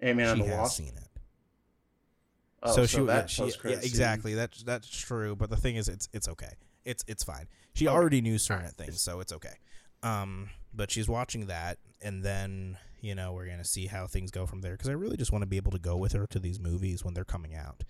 Ant 0.00 0.16
Man 0.16 0.28
and 0.28 0.42
she 0.42 0.48
has 0.48 0.76
seen 0.76 0.88
it. 0.96 1.08
Oh, 2.62 2.72
so, 2.72 2.82
so, 2.82 2.86
she, 2.86 2.98
yeah, 2.98 3.06
that 3.06 3.30
she 3.30 3.52
yeah, 3.64 3.76
exactly. 3.82 4.34
That's 4.34 4.62
that's 4.64 4.88
true. 4.88 5.36
But 5.36 5.50
the 5.50 5.56
thing 5.56 5.76
is, 5.76 5.88
it's 5.88 6.08
it's 6.12 6.28
okay. 6.28 6.52
It's 6.84 7.04
it's 7.06 7.22
fine. 7.22 7.46
She 7.74 7.86
Okay. 7.86 7.94
already 7.94 8.20
knew 8.20 8.38
certain 8.38 8.62
Alright. 8.62 8.74
things, 8.74 9.00
so 9.00 9.20
it's 9.20 9.32
okay. 9.32 9.54
Um, 10.02 10.50
but 10.74 10.90
she's 10.90 11.08
watching 11.08 11.46
that, 11.46 11.78
and 12.02 12.24
then 12.24 12.76
you 13.00 13.14
know 13.14 13.32
we're 13.32 13.46
gonna 13.46 13.64
see 13.64 13.86
how 13.86 14.06
things 14.06 14.30
go 14.32 14.44
from 14.46 14.60
there. 14.60 14.72
Because 14.72 14.88
I 14.88 14.94
really 14.94 15.16
just 15.16 15.30
want 15.30 15.42
to 15.42 15.46
be 15.46 15.56
able 15.56 15.70
to 15.72 15.78
go 15.78 15.96
with 15.96 16.12
her 16.12 16.26
to 16.28 16.38
these 16.40 16.58
movies 16.58 17.04
when 17.04 17.14
they're 17.14 17.24
coming 17.24 17.54
out, 17.54 17.84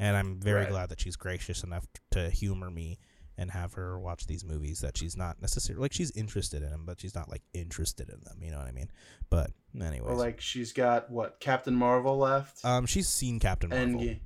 and 0.00 0.16
I'm 0.16 0.40
very 0.40 0.62
Right. 0.62 0.68
glad 0.70 0.88
that 0.88 1.00
she's 1.00 1.14
gracious 1.14 1.62
enough 1.62 1.86
to 2.10 2.30
humor 2.30 2.70
me 2.70 2.98
and 3.38 3.50
have 3.52 3.74
her 3.74 3.98
watch 3.98 4.26
these 4.26 4.44
movies 4.44 4.80
that 4.80 4.96
she's 4.98 5.16
not 5.16 5.40
necessarily 5.40 5.80
like 5.80 5.92
she's 5.92 6.10
interested 6.12 6.62
in 6.62 6.70
them, 6.70 6.84
but 6.84 7.00
she's 7.00 7.14
not 7.14 7.28
like 7.30 7.42
interested 7.54 8.08
in 8.10 8.20
them. 8.24 8.38
You 8.42 8.50
know 8.50 8.58
what 8.58 8.66
I 8.66 8.72
mean? 8.72 8.90
But 9.30 9.50
anyways, 9.80 10.02
Well, 10.08 10.16
like 10.16 10.40
she's 10.40 10.72
got 10.72 11.10
what 11.10 11.38
Captain 11.40 11.74
Marvel 11.74 12.18
left, 12.18 12.64
um, 12.64 12.84
she's 12.86 13.08
seen 13.08 13.38
Captain 13.38 13.70
Marvel. 13.70 13.86
Endgame. 14.00 14.20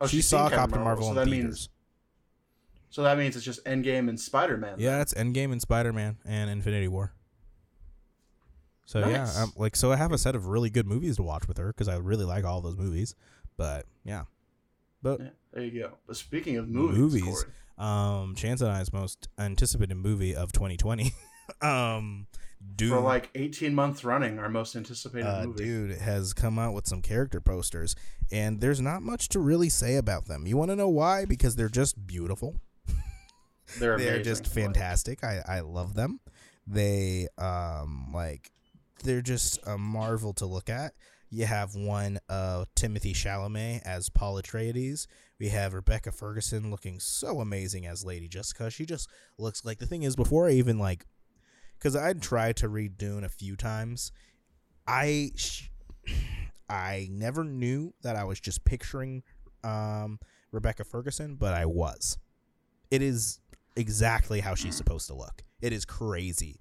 Oh, 0.00 0.06
she 0.06 0.20
saw 0.22 0.48
seen 0.48 0.56
Captain 0.58 0.80
Marvel, 0.82 1.04
so 1.06 1.10
in 1.10 1.16
that 1.16 1.24
theaters. 1.26 1.44
means 1.44 1.68
so 2.90 3.02
that 3.02 3.18
means 3.18 3.34
it's 3.36 3.44
just 3.44 3.64
Endgame 3.64 4.08
and 4.08 4.18
Spider 4.20 4.56
Man. 4.56 4.76
Yeah, 4.78 5.00
it's 5.02 5.12
Endgame 5.14 5.50
and 5.52 5.60
Spider 5.60 5.92
Man 5.92 6.18
and 6.24 6.48
Infinity 6.50 6.88
War. 6.88 7.12
So 8.86 9.00
Nice. 9.00 9.36
yeah, 9.36 9.42
um, 9.42 9.52
like 9.56 9.76
so 9.76 9.92
I 9.92 9.96
have 9.96 10.12
a 10.12 10.18
set 10.18 10.34
of 10.34 10.46
really 10.46 10.70
good 10.70 10.86
movies 10.86 11.16
to 11.16 11.22
watch 11.22 11.46
with 11.46 11.58
her 11.58 11.68
because 11.68 11.88
I 11.88 11.96
really 11.96 12.24
like 12.24 12.44
all 12.44 12.60
those 12.62 12.76
movies. 12.76 13.14
But 13.56 13.86
yeah, 14.04 14.24
but 15.02 15.20
Yeah, 15.20 15.28
there 15.52 15.64
you 15.64 15.80
go. 15.82 15.92
But 16.06 16.16
speaking 16.16 16.56
of 16.56 16.68
movies, 16.68 17.22
Movies. 17.22 17.44
Um, 17.78 18.34
Chance 18.34 18.60
and 18.60 18.70
I's 18.70 18.92
most 18.92 19.28
anticipated 19.38 19.94
movie 19.94 20.34
of 20.34 20.50
2020, 20.50 21.12
um, 21.62 22.26
Dune. 22.74 22.90
for 22.90 23.00
like 23.00 23.30
18 23.36 23.72
months 23.72 24.02
running, 24.02 24.40
our 24.40 24.48
most 24.48 24.74
anticipated 24.74 25.26
uh, 25.26 25.44
movie. 25.44 25.64
dude 25.64 25.98
has 25.98 26.32
come 26.32 26.58
out 26.58 26.74
with 26.74 26.88
some 26.88 27.02
character 27.02 27.40
posters, 27.40 27.94
and 28.32 28.60
there's 28.60 28.80
not 28.80 29.02
much 29.02 29.28
to 29.28 29.38
really 29.38 29.68
say 29.68 29.94
about 29.94 30.26
them. 30.26 30.46
You 30.46 30.56
want 30.56 30.72
to 30.72 30.76
know 30.76 30.88
why? 30.88 31.24
Because 31.24 31.54
they're 31.54 31.68
just 31.68 32.06
beautiful. 32.06 32.56
They're, 33.78 33.98
they're 33.98 34.22
just 34.22 34.46
fantastic. 34.46 35.22
I 35.22 35.42
I 35.46 35.60
love 35.60 35.92
them. 35.92 36.20
They 36.66 37.28
um 37.36 38.10
like 38.14 38.50
they're 39.04 39.20
just 39.20 39.58
a 39.66 39.76
marvel 39.76 40.32
to 40.34 40.46
look 40.46 40.70
at. 40.70 40.94
You 41.30 41.44
have 41.46 41.74
one 41.74 42.18
uh 42.28 42.64
Timothy 42.74 43.12
Chalamet 43.12 43.82
as 43.84 44.08
Paul 44.08 44.40
Atreides. 44.40 45.06
We 45.38 45.48
have 45.50 45.74
Rebecca 45.74 46.10
Ferguson 46.10 46.70
looking 46.70 46.98
so 47.00 47.40
amazing 47.40 47.86
as 47.86 48.04
Lady 48.04 48.28
Jessica. 48.28 48.70
She 48.70 48.86
just 48.86 49.08
looks 49.38 49.64
like 49.64 49.78
the 49.78 49.86
thing 49.86 50.02
is 50.02 50.16
before 50.16 50.48
I 50.48 50.52
even 50.52 50.78
like 50.78 51.04
cuz 51.80 51.94
I 51.94 52.12
tried 52.14 52.56
to 52.56 52.68
read 52.68 52.96
Dune 52.98 53.24
a 53.24 53.28
few 53.28 53.56
times. 53.56 54.10
I 54.86 55.32
sh- 55.36 55.68
I 56.68 57.08
never 57.10 57.44
knew 57.44 57.94
that 58.02 58.16
I 58.16 58.24
was 58.24 58.40
just 58.40 58.64
picturing 58.64 59.22
um 59.62 60.18
Rebecca 60.50 60.84
Ferguson, 60.84 61.36
but 61.36 61.52
I 61.52 61.66
was. 61.66 62.16
It 62.90 63.02
is 63.02 63.38
exactly 63.76 64.40
how 64.40 64.54
she's 64.54 64.76
supposed 64.76 65.06
to 65.08 65.14
look. 65.14 65.42
It 65.60 65.72
is 65.74 65.84
crazy 65.84 66.60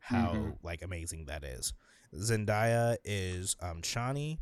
how 0.00 0.34
Mhm. 0.34 0.58
like 0.62 0.82
amazing 0.82 1.24
that 1.26 1.44
is. 1.44 1.72
Zendaya 2.16 2.96
is 3.04 3.56
um 3.60 3.82
Chani 3.82 4.38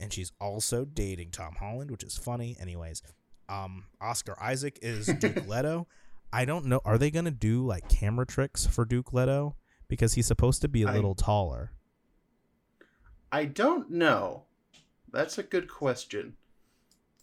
and 0.00 0.12
she's 0.12 0.32
also 0.40 0.84
dating 0.84 1.30
Tom 1.30 1.54
Holland, 1.58 1.90
which 1.90 2.02
is 2.02 2.16
funny. 2.16 2.56
Anyways, 2.60 3.02
um 3.48 3.84
Oscar 4.00 4.36
Isaac 4.40 4.78
is 4.82 5.06
Duke 5.20 5.46
Leto. 5.46 5.86
I 6.32 6.44
don't 6.44 6.66
know 6.66 6.80
are 6.84 6.98
they 6.98 7.10
going 7.10 7.26
to 7.26 7.30
do 7.30 7.64
like 7.64 7.88
camera 7.88 8.26
tricks 8.26 8.66
for 8.66 8.84
Duke 8.84 9.12
Leto 9.12 9.54
because 9.88 10.14
he's 10.14 10.26
supposed 10.26 10.60
to 10.62 10.68
be 10.68 10.82
a 10.82 10.88
I- 10.88 10.94
little 10.94 11.14
taller. 11.14 11.70
I 13.30 13.46
don't 13.46 13.90
know. 13.90 14.44
That's 15.12 15.38
a 15.38 15.42
good 15.42 15.68
question. 15.68 16.36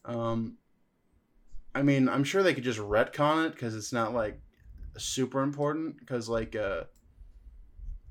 Um, 0.03 0.57
I 1.73 1.81
mean, 1.83 2.09
I'm 2.09 2.23
sure 2.25 2.43
they 2.43 2.53
could 2.53 2.65
just 2.65 2.79
retcon 2.79 3.45
it 3.47 3.53
because 3.53 3.75
it's 3.75 3.93
not 3.93 4.13
like 4.13 4.41
super 4.97 5.41
important. 5.41 5.97
Because 5.97 6.27
like, 6.27 6.53
uh, 6.55 6.83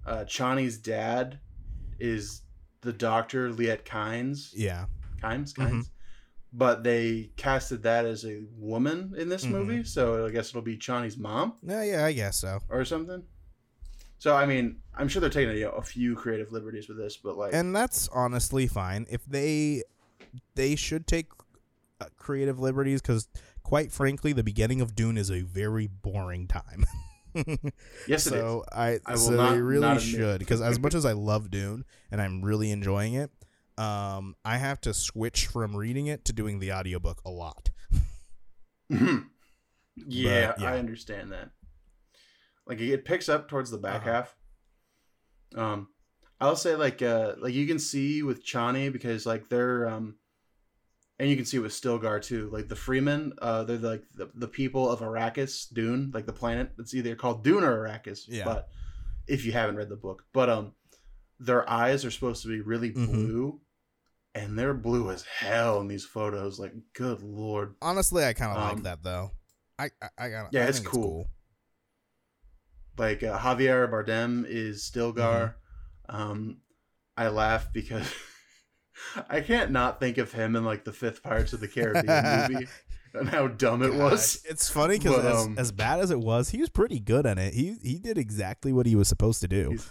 uh, 0.07 0.25
Chani's 0.25 0.79
dad 0.79 1.41
is 2.01 2.43
the 2.81 2.93
doctor 2.93 3.51
Liet 3.53 3.85
Kynes. 3.85 4.51
Yeah. 4.55 4.87
Kynes, 5.23 5.53
Mhm. 5.55 5.71
Kynes. 5.73 5.91
But 6.53 6.83
they 6.83 7.31
casted 7.37 7.83
that 7.85 8.05
as 8.07 8.25
a 8.25 8.43
woman 8.57 9.15
in 9.17 9.29
this 9.29 9.45
Mhm. 9.47 9.51
movie, 9.51 9.85
so 9.85 10.27
I 10.27 10.31
guess 10.31 10.49
it'll 10.49 10.63
be 10.63 10.77
Chani's 10.77 11.17
mom 11.17 11.55
No, 11.63 11.81
yeah, 11.83 12.05
I 12.05 12.13
guess 12.13 12.39
so. 12.39 12.61
or 12.69 12.85
something. 12.85 13.23
So 14.19 14.35
I 14.35 14.47
mean, 14.47 14.81
I'm 14.95 15.09
sure 15.09 15.21
they're 15.21 15.31
taking 15.31 15.57
you 15.57 15.65
know, 15.67 15.71
a 15.73 15.83
few 15.83 16.15
creative 16.17 16.51
liberties 16.53 16.89
with 16.89 16.99
this, 16.99 17.17
but 17.17 17.37
like, 17.37 17.55
and 17.55 17.75
that's 17.75 18.09
honestly 18.09 18.67
fine 18.67 19.07
if 19.09 19.25
they 19.27 19.83
they 20.55 20.75
should 20.77 21.07
take 21.07 21.27
uh, 22.01 22.07
creative 22.17 22.59
liberties 22.59 23.01
because 23.03 23.29
quite 23.63 23.93
frankly 23.93 24.33
the 24.33 24.43
beginning 24.45 24.81
of 24.81 24.95
dune 24.95 25.19
is 25.19 25.31
a 25.31 25.41
very 25.43 25.87
boring 25.87 26.47
time 26.47 26.85
yes, 28.07 28.27
it 28.27 28.35
is. 28.35 28.41
so 28.41 28.65
i, 28.73 28.99
I 29.07 29.13
will 29.13 29.17
so 29.19 29.31
not- 29.33 29.53
they 29.55 29.61
really 29.61 29.99
should 30.01 30.39
because 30.39 30.61
as 30.61 30.79
much 30.81 30.95
as 30.95 31.05
i 31.05 31.13
love 31.31 31.51
dune 31.51 31.85
and 32.11 32.21
i'm 32.21 32.43
really 32.43 32.71
enjoying 32.71 33.15
it 33.15 33.31
um 33.79 34.35
i 34.45 34.57
have 34.59 34.81
to 34.83 34.93
switch 34.95 35.47
from 35.47 35.77
reading 35.77 36.07
it 36.07 36.25
to 36.27 36.33
doing 36.33 36.59
the 36.59 36.73
audiobook 36.73 37.21
a 37.25 37.31
lot 37.31 37.71
yeah, 38.91 39.25
yeah. 40.07 40.55
I 40.61 40.79
understand 40.79 41.33
that. 41.33 41.51
Like 42.67 42.81
it 42.81 43.05
picks 43.05 43.29
up 43.29 43.49
towards 43.49 43.71
the 43.71 43.79
back 43.79 44.03
Uh-huh. 44.03 44.13
half. 44.13 44.37
Um, 45.55 45.89
I'll 46.41 46.57
say 46.57 46.75
like 46.77 47.03
uh 47.03 47.35
like 47.39 47.55
you 47.55 47.67
can 47.67 47.79
see 47.79 48.23
with 48.23 48.45
Chani 48.45 48.93
because 48.93 49.27
like 49.27 49.49
they're 49.49 49.89
um, 49.89 50.17
and 51.21 51.29
you 51.31 51.37
can 51.37 51.45
see 51.45 51.59
with 51.61 51.71
Stilgar 51.73 52.21
too. 52.21 52.49
Like 52.51 52.67
the 52.69 52.75
Fremen, 52.75 53.33
uh, 53.41 53.63
they're 53.65 53.77
like 53.79 54.03
the, 54.15 54.31
the 54.35 54.49
people 54.49 54.91
of 54.91 55.01
Arrakis, 55.01 55.73
Dune, 55.73 56.11
like 56.13 56.27
the 56.27 56.33
planet. 56.33 56.73
It's 56.79 56.95
either 56.95 57.15
called 57.15 57.45
Dune 57.45 57.63
or 57.63 57.77
Arrakis. 57.87 58.23
Yeah. 58.27 58.45
But 58.45 58.69
if 59.29 59.45
you 59.45 59.53
haven't 59.53 59.77
read 59.77 59.89
the 59.91 59.97
book, 59.97 60.25
but 60.33 60.49
um, 60.51 60.73
their 61.39 61.69
eyes 61.71 62.05
are 62.05 62.11
supposed 62.11 62.43
to 62.43 62.49
be 62.49 62.61
really 62.61 62.91
Mhm. 62.91 63.07
blue. 63.07 63.61
And 64.35 64.57
they're 64.59 64.75
blue 64.75 65.11
as 65.11 65.25
hell 65.25 65.81
in 65.81 65.89
these 65.89 66.05
photos. 66.05 66.59
Like, 66.61 66.73
good 66.95 67.21
lord. 67.23 67.75
honestly 67.83 68.25
i 68.25 68.33
kind 68.33 68.53
of 68.57 68.63
like 68.63 68.73
Um, 68.77 68.83
that 68.85 69.03
though 69.03 69.33
i 69.79 69.91
i, 70.01 70.09
I 70.19 70.29
got 70.31 70.49
yeah, 70.53 70.65
I 70.65 70.69
it's 70.69 70.79
think 70.79 70.91
cool. 70.91 71.27
like 72.97 73.23
uh, 73.23 73.39
Javier 73.39 73.91
Bardem 73.91 74.45
is 74.47 74.83
Stilgar. 74.91 75.55
Mm-hmm. 76.09 76.17
Um, 76.17 76.57
I 77.17 77.29
laugh 77.29 77.73
because 77.73 78.07
I 79.29 79.41
can't 79.41 79.71
not 79.71 79.99
think 80.01 80.19
of 80.19 80.33
him 80.33 80.57
in 80.57 80.65
like 80.65 80.85
the 80.85 80.93
fifth 80.93 81.23
Pirates 81.23 81.53
of 81.53 81.61
the 81.61 81.69
Caribbean 81.69 82.51
movie 82.53 82.69
and 83.15 83.29
how 83.29 83.49
dumb 83.49 83.83
it 83.83 83.93
was. 83.95 84.37
God, 84.37 84.51
It's 84.53 84.69
funny 84.71 84.99
because 84.99 85.25
as, 85.25 85.47
um, 85.47 85.55
as 85.59 85.73
bad 85.73 86.01
as 86.01 86.11
it 86.11 86.21
was, 86.21 86.51
he 86.51 86.59
was 86.59 86.69
pretty 86.69 87.01
good 87.01 87.27
at 87.27 87.39
it. 87.39 87.55
He 87.55 87.77
he 87.83 87.99
did 87.99 88.19
exactly 88.19 88.73
what 88.73 88.87
he 88.87 88.95
was 88.95 89.09
supposed 89.09 89.41
to 89.41 89.49
do. 89.49 89.71
He's- 89.71 89.89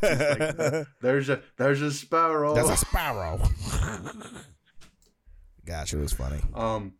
like, 0.00 0.86
There's 1.02 1.28
a 1.28 1.42
there's 1.58 1.82
a 1.82 1.92
sparrow. 1.92 2.54
That's 2.54 2.70
a 2.70 2.76
sparrow. 2.86 3.38
Gosh, 5.66 5.94
it 5.94 5.98
was 5.98 6.12
funny. 6.12 6.40
um, 6.54 6.94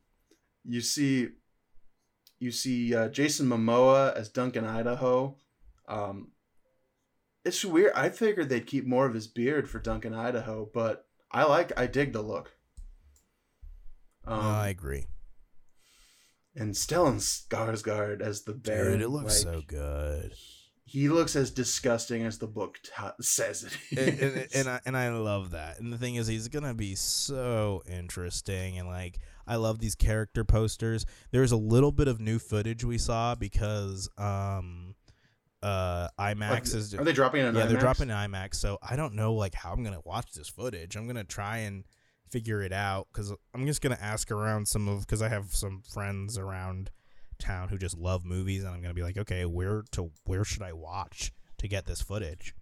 you 0.65 0.81
see, 0.81 1.29
you 2.39 2.51
see 2.51 2.95
uh, 2.95 3.09
Jason 3.09 3.47
Momoa 3.47 4.15
as 4.15 4.29
Duncan 4.31 4.65
Idaho. 4.65 5.37
Um, 5.87 6.29
it's 7.45 7.63
weird. 7.65 7.93
I 7.95 8.09
figured 8.09 8.49
they'd 8.49 8.67
keep 8.67 8.87
more 8.87 9.05
of 9.07 9.13
his 9.13 9.27
beard 9.27 9.69
for 9.69 9.79
Duncan 9.79 10.15
Idaho, 10.15 10.69
but 10.73 11.07
I 11.35 11.45
like 11.45 11.73
I 11.77 11.87
dig 11.87 12.13
the 12.13 12.23
look. 12.23 12.53
Um, 14.27 14.41
I 14.41 14.69
agree. 14.69 15.07
and 16.57 16.73
Stellan 16.75 17.17
Skarsgård 17.17 18.21
as 18.23 18.45
the 18.45 18.55
Baron. 18.55 18.93
Dude, 18.93 19.03
it 19.03 19.09
looks 19.09 19.45
like, 19.45 19.55
so 19.55 19.63
good. 19.67 20.33
He 20.87 21.09
looks 21.09 21.35
as 21.35 21.51
disgusting 21.51 22.23
as 22.23 22.39
the 22.39 22.47
book 22.47 22.79
t- 22.85 22.91
says 23.21 23.65
it 23.65 23.99
and, 23.99 24.21
and, 24.21 24.49
and 24.55 24.69
I, 24.69 24.81
and 24.87 24.97
I 24.97 25.09
love 25.11 25.51
that. 25.51 25.81
And 25.81 25.93
the 25.93 25.99
thing 25.99 26.15
is, 26.15 26.27
he's 26.29 26.47
gonna 26.49 26.73
be 26.75 26.95
so 26.95 27.83
interesting. 27.91 28.79
And 28.79 28.87
like, 28.89 29.19
I 29.47 29.57
love 29.57 29.81
these 29.81 29.95
character 29.97 30.45
posters. 30.45 31.05
There's 31.33 31.53
a 31.53 31.57
little 31.57 31.91
bit 31.91 32.07
of 32.07 32.21
new 32.21 32.39
footage 32.39 32.85
we 32.85 32.99
saw 32.99 33.35
because 33.35 34.09
um, 34.17 34.94
uh, 35.65 36.09
IMAX 36.19 36.75
is 36.75 36.95
Are 36.95 37.05
they 37.05 37.13
dropping? 37.13 37.41
In 37.41 37.55
yeah, 37.55 37.67
they're 37.67 37.79
IMAX? 37.79 37.81
dropping 37.81 38.09
IMAX. 38.09 38.57
So 38.57 38.79
I 38.83 38.97
don't 38.97 39.15
know 39.15 39.33
like 39.35 39.55
how 39.55 39.73
I'm 39.73 39.83
gonna 39.83 40.03
watch 40.05 40.33
this 40.33 40.49
footage. 40.49 40.95
I'm 40.95 41.07
gonna 41.07 41.25
try 41.25 41.59
and 41.59 41.85
figure 42.31 42.63
it 42.63 42.73
out 42.73 43.09
because 43.13 43.33
I'm 43.55 43.67
just 43.67 43.81
gonna 43.81 43.99
ask 44.01 44.31
around 44.31 44.69
some 44.69 44.89
of 44.89 45.01
because 45.01 45.23
I 45.23 45.29
have 45.29 45.55
some 45.55 45.83
friends 45.83 46.37
around 46.37 46.91
town 47.39 47.69
who 47.69 47.79
just 47.79 47.97
love 47.97 48.25
movies, 48.25 48.63
and 48.63 48.75
I'm 48.75 48.83
gonna 48.83 48.95
be 48.95 49.03
like, 49.03 49.17
okay, 49.17 49.45
where 49.47 49.85
to 49.93 50.11
where 50.25 50.45
should 50.45 50.63
I 50.63 50.73
watch 50.75 51.33
to 51.59 51.67
get 51.69 51.87
this 51.87 52.03
footage? 52.03 52.55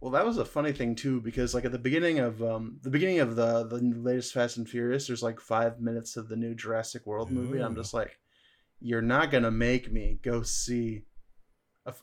Well, 0.00 0.12
that 0.12 0.24
was 0.26 0.36
a 0.38 0.44
funny 0.44 0.72
thing 0.72 0.94
too, 0.96 1.20
because 1.20 1.54
like 1.54 1.64
at 1.64 1.72
the 1.72 1.78
beginning 1.78 2.18
of 2.20 2.42
um 2.42 2.78
the 2.82 2.90
beginning 2.90 3.18
of 3.20 3.34
the 3.34 3.64
the 3.66 3.78
latest 3.78 4.32
Fast 4.32 4.58
and 4.58 4.68
Furious, 4.68 5.06
there's 5.08 5.22
like 5.22 5.40
five 5.40 5.80
minutes 5.80 6.16
of 6.16 6.28
the 6.28 6.36
new 6.36 6.54
Jurassic 6.54 7.04
World 7.06 7.30
movie. 7.30 7.56
and 7.58 7.64
I'm 7.64 7.74
just 7.74 7.94
like, 7.94 8.18
you're 8.80 9.02
not 9.02 9.30
gonna 9.30 9.50
make 9.50 9.90
me 9.92 10.18
go 10.22 10.42
see, 10.42 11.04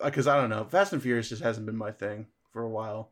because 0.03 0.27
I 0.27 0.35
don't 0.39 0.49
know, 0.49 0.65
Fast 0.65 0.93
and 0.93 1.01
Furious 1.01 1.29
just 1.29 1.41
hasn't 1.43 1.65
been 1.65 1.77
my 1.77 1.91
thing 1.91 2.27
for 2.51 2.61
a 2.61 2.69
while. 2.69 3.11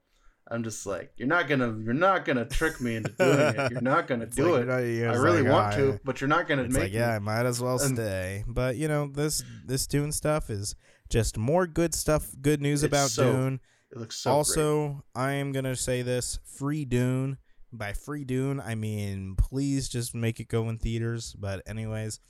I'm 0.50 0.64
just 0.64 0.86
like, 0.86 1.12
you're 1.18 1.28
not 1.28 1.50
gonna 1.50 1.78
you're 1.84 1.94
not 1.94 2.24
gonna 2.24 2.46
trick 2.46 2.80
me 2.80 2.96
into 2.96 3.12
doing 3.12 3.38
it. 3.38 3.72
You're 3.72 3.82
not 3.82 4.08
gonna 4.08 4.26
do 4.28 4.54
like, 4.54 4.64
it. 4.64 4.70
I 4.70 5.16
really 5.16 5.42
like, 5.42 5.52
want 5.52 5.74
"Ah, 5.74 5.78
to, 5.78 6.00
but 6.06 6.22
you're 6.22 6.30
not 6.30 6.48
gonna 6.48 6.64
make 6.70 6.84
like, 6.84 6.94
yeah, 6.94 7.12
I 7.16 7.20
might 7.20 7.46
as 7.46 7.62
well 7.62 7.82
And- 7.82 7.96
stay. 7.96 8.46
But 8.48 8.78
you 8.78 8.88
know, 8.88 9.08
this 9.08 9.44
this 9.66 9.86
Dune 9.88 10.12
stuff 10.14 10.50
is 10.50 10.74
just 11.10 11.38
more 11.38 11.68
good 11.68 11.94
stuff, 11.94 12.30
good 12.42 12.62
news 12.62 12.84
about 12.84 13.10
so 13.10 13.32
Dune. 13.32 13.60
It 13.92 13.98
looks 13.98 14.18
so 14.18 14.30
great. 14.30 14.36
also, 14.38 15.04
I 15.14 15.34
am 15.34 15.52
gonna 15.52 15.76
say 15.76 16.02
this: 16.02 16.40
free 16.46 16.86
Dune. 16.86 17.38
By 17.74 17.92
free 17.92 18.24
Dune, 18.24 18.62
I 18.62 18.76
mean 18.76 19.36
please 19.38 19.90
just 19.90 20.16
make 20.16 20.40
it 20.40 20.48
go 20.48 20.70
in 20.70 20.78
theaters. 20.78 21.36
But 21.38 21.62
anyways, 21.68 22.22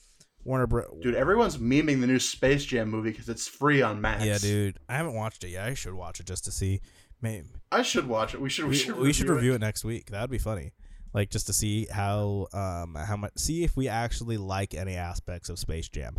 Warner 0.47 0.65
Bro. 0.65 0.99
Dude, 1.01 1.13
everyone's 1.13 1.57
memeing 1.57 1.99
the 2.01 2.07
new 2.07 2.19
Space 2.19 2.65
Jam 2.65 2.89
movie 2.89 3.11
because 3.11 3.29
it's 3.29 3.47
free 3.47 3.81
on 3.81 3.99
Max. 3.99 4.23
yeah, 4.23 4.37
dude, 4.37 4.79
I 4.87 4.95
haven't 4.95 5.13
watched 5.13 5.43
it 5.43 5.49
yet. 5.49 5.67
I 5.67 5.73
should 5.73 5.93
watch 5.93 6.19
it 6.19 6.25
just 6.25 6.45
to 6.45 6.51
see. 6.51 6.81
Maybe 7.21 7.47
I 7.71 7.81
should 7.81 8.07
watch 8.07 8.33
it. 8.33 8.41
We 8.41 8.49
should. 8.49 8.65
We, 8.65 8.69
we, 8.69 8.75
should. 8.75 8.95
we 8.97 9.13
should 9.13 9.29
review 9.29 9.53
it 9.53 9.59
next 9.59 9.83
week. 9.83 10.11
That'd 10.11 10.29
be 10.29 10.37
funny. 10.37 10.71
Like 11.13 11.29
just 11.29 11.47
to 11.47 11.53
see 11.53 11.87
how 11.91 12.47
um 12.53 12.95
how 12.95 13.17
much 13.17 13.33
see 13.37 13.63
if 13.63 13.75
we 13.75 13.87
actually 13.87 14.37
like 14.37 14.73
any 14.73 14.95
aspects 14.95 15.49
of 15.49 15.59
Space 15.59 15.89
Jam. 15.89 16.17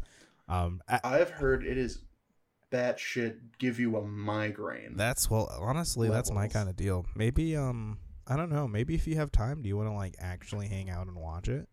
Um, 0.49 0.83
I, 0.89 1.01
I've 1.05 1.31
heard 1.31 1.65
it 1.65 1.79
is 1.79 2.01
that 2.71 2.99
shit 2.99 3.59
give 3.59 3.79
you 3.79 3.97
a 3.97 4.03
migraine. 4.03 4.97
That's 4.97 5.31
well, 5.31 5.49
honestly, 5.61 6.09
that's 6.09 6.31
my 6.31 6.49
kind 6.49 6.69
of 6.69 6.77
deal. 6.77 7.07
Maybe 7.15 7.57
um, 7.57 7.99
I 8.27 8.37
don't 8.37 8.51
know. 8.51 8.67
Maybe 8.67 8.95
if 8.95 9.07
you 9.07 9.17
have 9.17 9.31
time, 9.31 9.63
do 9.63 9.69
you 9.69 9.77
want 9.77 9.89
to 9.89 9.95
like 9.95 10.17
actually 10.19 10.69
hang 10.69 10.91
out 10.91 11.07
and 11.07 11.17
watch 11.17 11.49
it? 11.49 11.69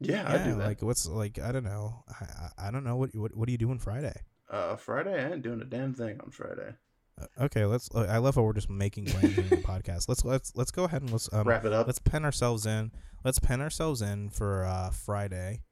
Yeah, 0.00 0.24
I 0.30 0.38
do 0.44 0.56
that. 0.56 0.66
Like 0.66 0.82
what's 0.82 1.06
like 1.06 1.38
I 1.38 1.52
don't 1.52 1.64
know. 1.64 2.04
I 2.08 2.66
I, 2.68 2.70
don't 2.70 2.84
know 2.84 2.96
what 2.96 3.14
what 3.14 3.34
what 3.36 3.48
are 3.48 3.52
you 3.52 3.58
doing 3.58 3.78
Friday? 3.78 4.14
uh, 4.50 4.76
Friday, 4.76 5.14
I 5.24 5.32
ain't 5.32 5.42
doing 5.42 5.60
a 5.60 5.64
damn 5.64 5.94
thing 5.94 6.20
on 6.22 6.30
Friday. 6.30 6.74
Uh, 7.20 7.26
Okay, 7.44 7.64
let's. 7.64 7.88
uh, 7.94 8.06
I 8.08 8.18
love 8.18 8.34
how 8.34 8.42
we're 8.42 8.52
just 8.52 8.68
making 8.70 9.06
plans 9.06 9.34
during 9.34 9.48
the 9.50 9.56
podcast. 9.56 10.06
Let's 10.08 10.24
let's 10.24 10.52
let's 10.54 10.70
go 10.70 10.84
ahead 10.84 11.00
and 11.02 11.10
let's 11.10 11.32
um, 11.32 11.48
Wrap 11.48 11.64
it 11.64 11.72
up. 11.72 11.86
Let's 11.86 11.98
pen 11.98 12.24
ourselves 12.24 12.66
in. 12.66 12.92
Let's 13.24 13.38
pen 13.38 13.60
ourselves 13.62 14.02
in 14.02 14.28
for 14.30 14.64
uh, 14.66 14.90
Friday, 14.90 15.62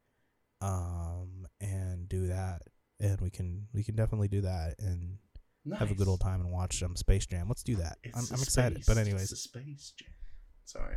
um, 0.60 1.46
and 1.60 2.08
do 2.08 2.28
that. 2.28 2.62
And 3.00 3.20
we 3.20 3.30
can 3.30 3.66
we 3.74 3.84
can 3.84 3.94
definitely 3.96 4.28
do 4.28 4.40
that 4.42 4.76
and 4.78 5.18
have 5.78 5.90
a 5.90 5.94
good 5.94 6.08
old 6.08 6.20
time 6.20 6.40
and 6.40 6.50
watch 6.50 6.82
um, 6.82 6.96
Space 6.96 7.26
Jam. 7.26 7.46
Let's 7.48 7.62
do 7.62 7.76
that. 7.76 7.98
It's 8.02 8.16
I'm, 8.16 8.36
I'm 8.36 8.42
excited. 8.42 8.76
space- 8.84 8.86
But 8.86 8.98
it's 8.98 9.08
anyways, 9.08 9.32
a 9.32 9.36
space 9.36 9.92
jam. 9.98 10.08
Sorry. 10.64 10.96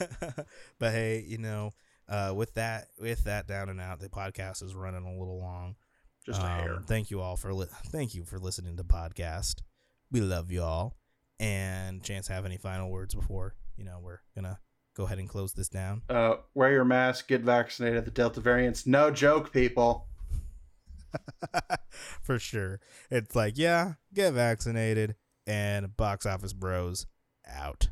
but 0.80 0.90
hey, 0.92 1.24
you 1.26 1.38
know, 1.38 1.74
uh, 2.08 2.32
with 2.34 2.54
that 2.54 2.88
with 2.98 3.24
that 3.24 3.46
down 3.46 3.68
and 3.68 3.80
out, 3.80 4.00
the 4.00 4.08
podcast 4.08 4.62
is 4.62 4.74
running 4.74 5.04
a 5.04 5.18
little 5.18 5.38
long. 5.38 5.76
Just 6.24 6.40
a 6.40 6.44
Um, 6.44 6.50
hair. 6.60 6.78
Thank 6.86 7.10
you 7.10 7.20
all 7.20 7.36
for 7.36 7.52
li- 7.54 7.66
thank 7.86 8.14
you 8.14 8.24
for 8.24 8.38
listening 8.38 8.76
to 8.76 8.82
the 8.82 8.88
podcast. 8.88 9.62
We 10.10 10.20
love 10.20 10.50
you 10.50 10.62
all. 10.62 10.96
And 11.38 12.02
Chance, 12.02 12.28
have 12.28 12.44
any 12.46 12.56
final 12.56 12.90
words 12.90 13.14
before 13.14 13.54
you 13.76 13.84
know 13.84 13.98
we're 14.02 14.20
gonna 14.34 14.58
go 14.94 15.04
ahead 15.04 15.18
and 15.18 15.28
close 15.28 15.52
this 15.52 15.68
down? 15.68 16.02
Uh, 16.08 16.36
wear 16.54 16.72
your 16.72 16.84
mask. 16.84 17.28
Get 17.28 17.42
vaccinated. 17.42 18.04
The 18.04 18.10
Delta 18.10 18.40
variant's 18.40 18.86
no 18.86 19.10
joke, 19.10 19.52
people. 19.52 20.08
for 22.22 22.38
sure. 22.38 22.80
It's 23.10 23.34
like, 23.36 23.56
yeah, 23.56 23.94
get 24.14 24.32
vaccinated 24.32 25.14
and 25.46 25.96
box 25.96 26.26
office 26.26 26.52
bros 26.52 27.06
out. 27.46 27.88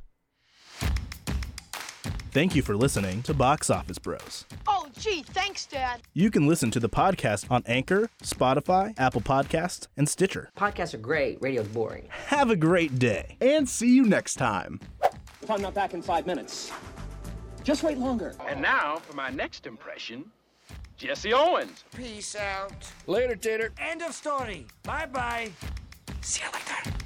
Thank 2.34 2.56
you 2.56 2.62
for 2.62 2.76
listening 2.76 3.22
to 3.22 3.32
Box 3.32 3.70
Office 3.70 3.96
Bros. 4.00 4.44
Oh, 4.66 4.88
gee, 4.98 5.22
thanks, 5.22 5.66
Dad. 5.66 6.00
You 6.14 6.32
can 6.32 6.48
listen 6.48 6.72
to 6.72 6.80
the 6.80 6.88
podcast 6.88 7.48
on 7.48 7.62
Anchor, 7.64 8.10
Spotify, 8.24 8.92
Apple 8.98 9.20
Podcasts, 9.20 9.86
and 9.96 10.08
Stitcher. 10.08 10.50
Podcasts 10.56 10.94
are 10.94 10.98
great. 10.98 11.40
Radio's 11.40 11.68
boring. 11.68 12.08
Have 12.26 12.50
a 12.50 12.56
great 12.56 12.98
day, 12.98 13.36
and 13.40 13.68
see 13.68 13.94
you 13.94 14.04
next 14.04 14.34
time. 14.34 14.80
If 15.42 15.48
I'm 15.48 15.62
not 15.62 15.74
back 15.74 15.94
in 15.94 16.02
five 16.02 16.26
minutes, 16.26 16.72
just 17.62 17.84
wait 17.84 17.98
longer. 17.98 18.34
And 18.48 18.60
now 18.60 18.96
for 18.96 19.14
my 19.14 19.30
next 19.30 19.64
impression, 19.64 20.24
Jesse 20.96 21.32
Owens. 21.32 21.84
Peace 21.94 22.34
out. 22.34 22.90
Later, 23.06 23.36
Tater. 23.36 23.70
End 23.78 24.02
of 24.02 24.12
story. 24.12 24.66
Bye 24.82 25.06
bye. 25.06 25.52
See 26.22 26.42
you 26.42 26.50
later. 26.50 26.96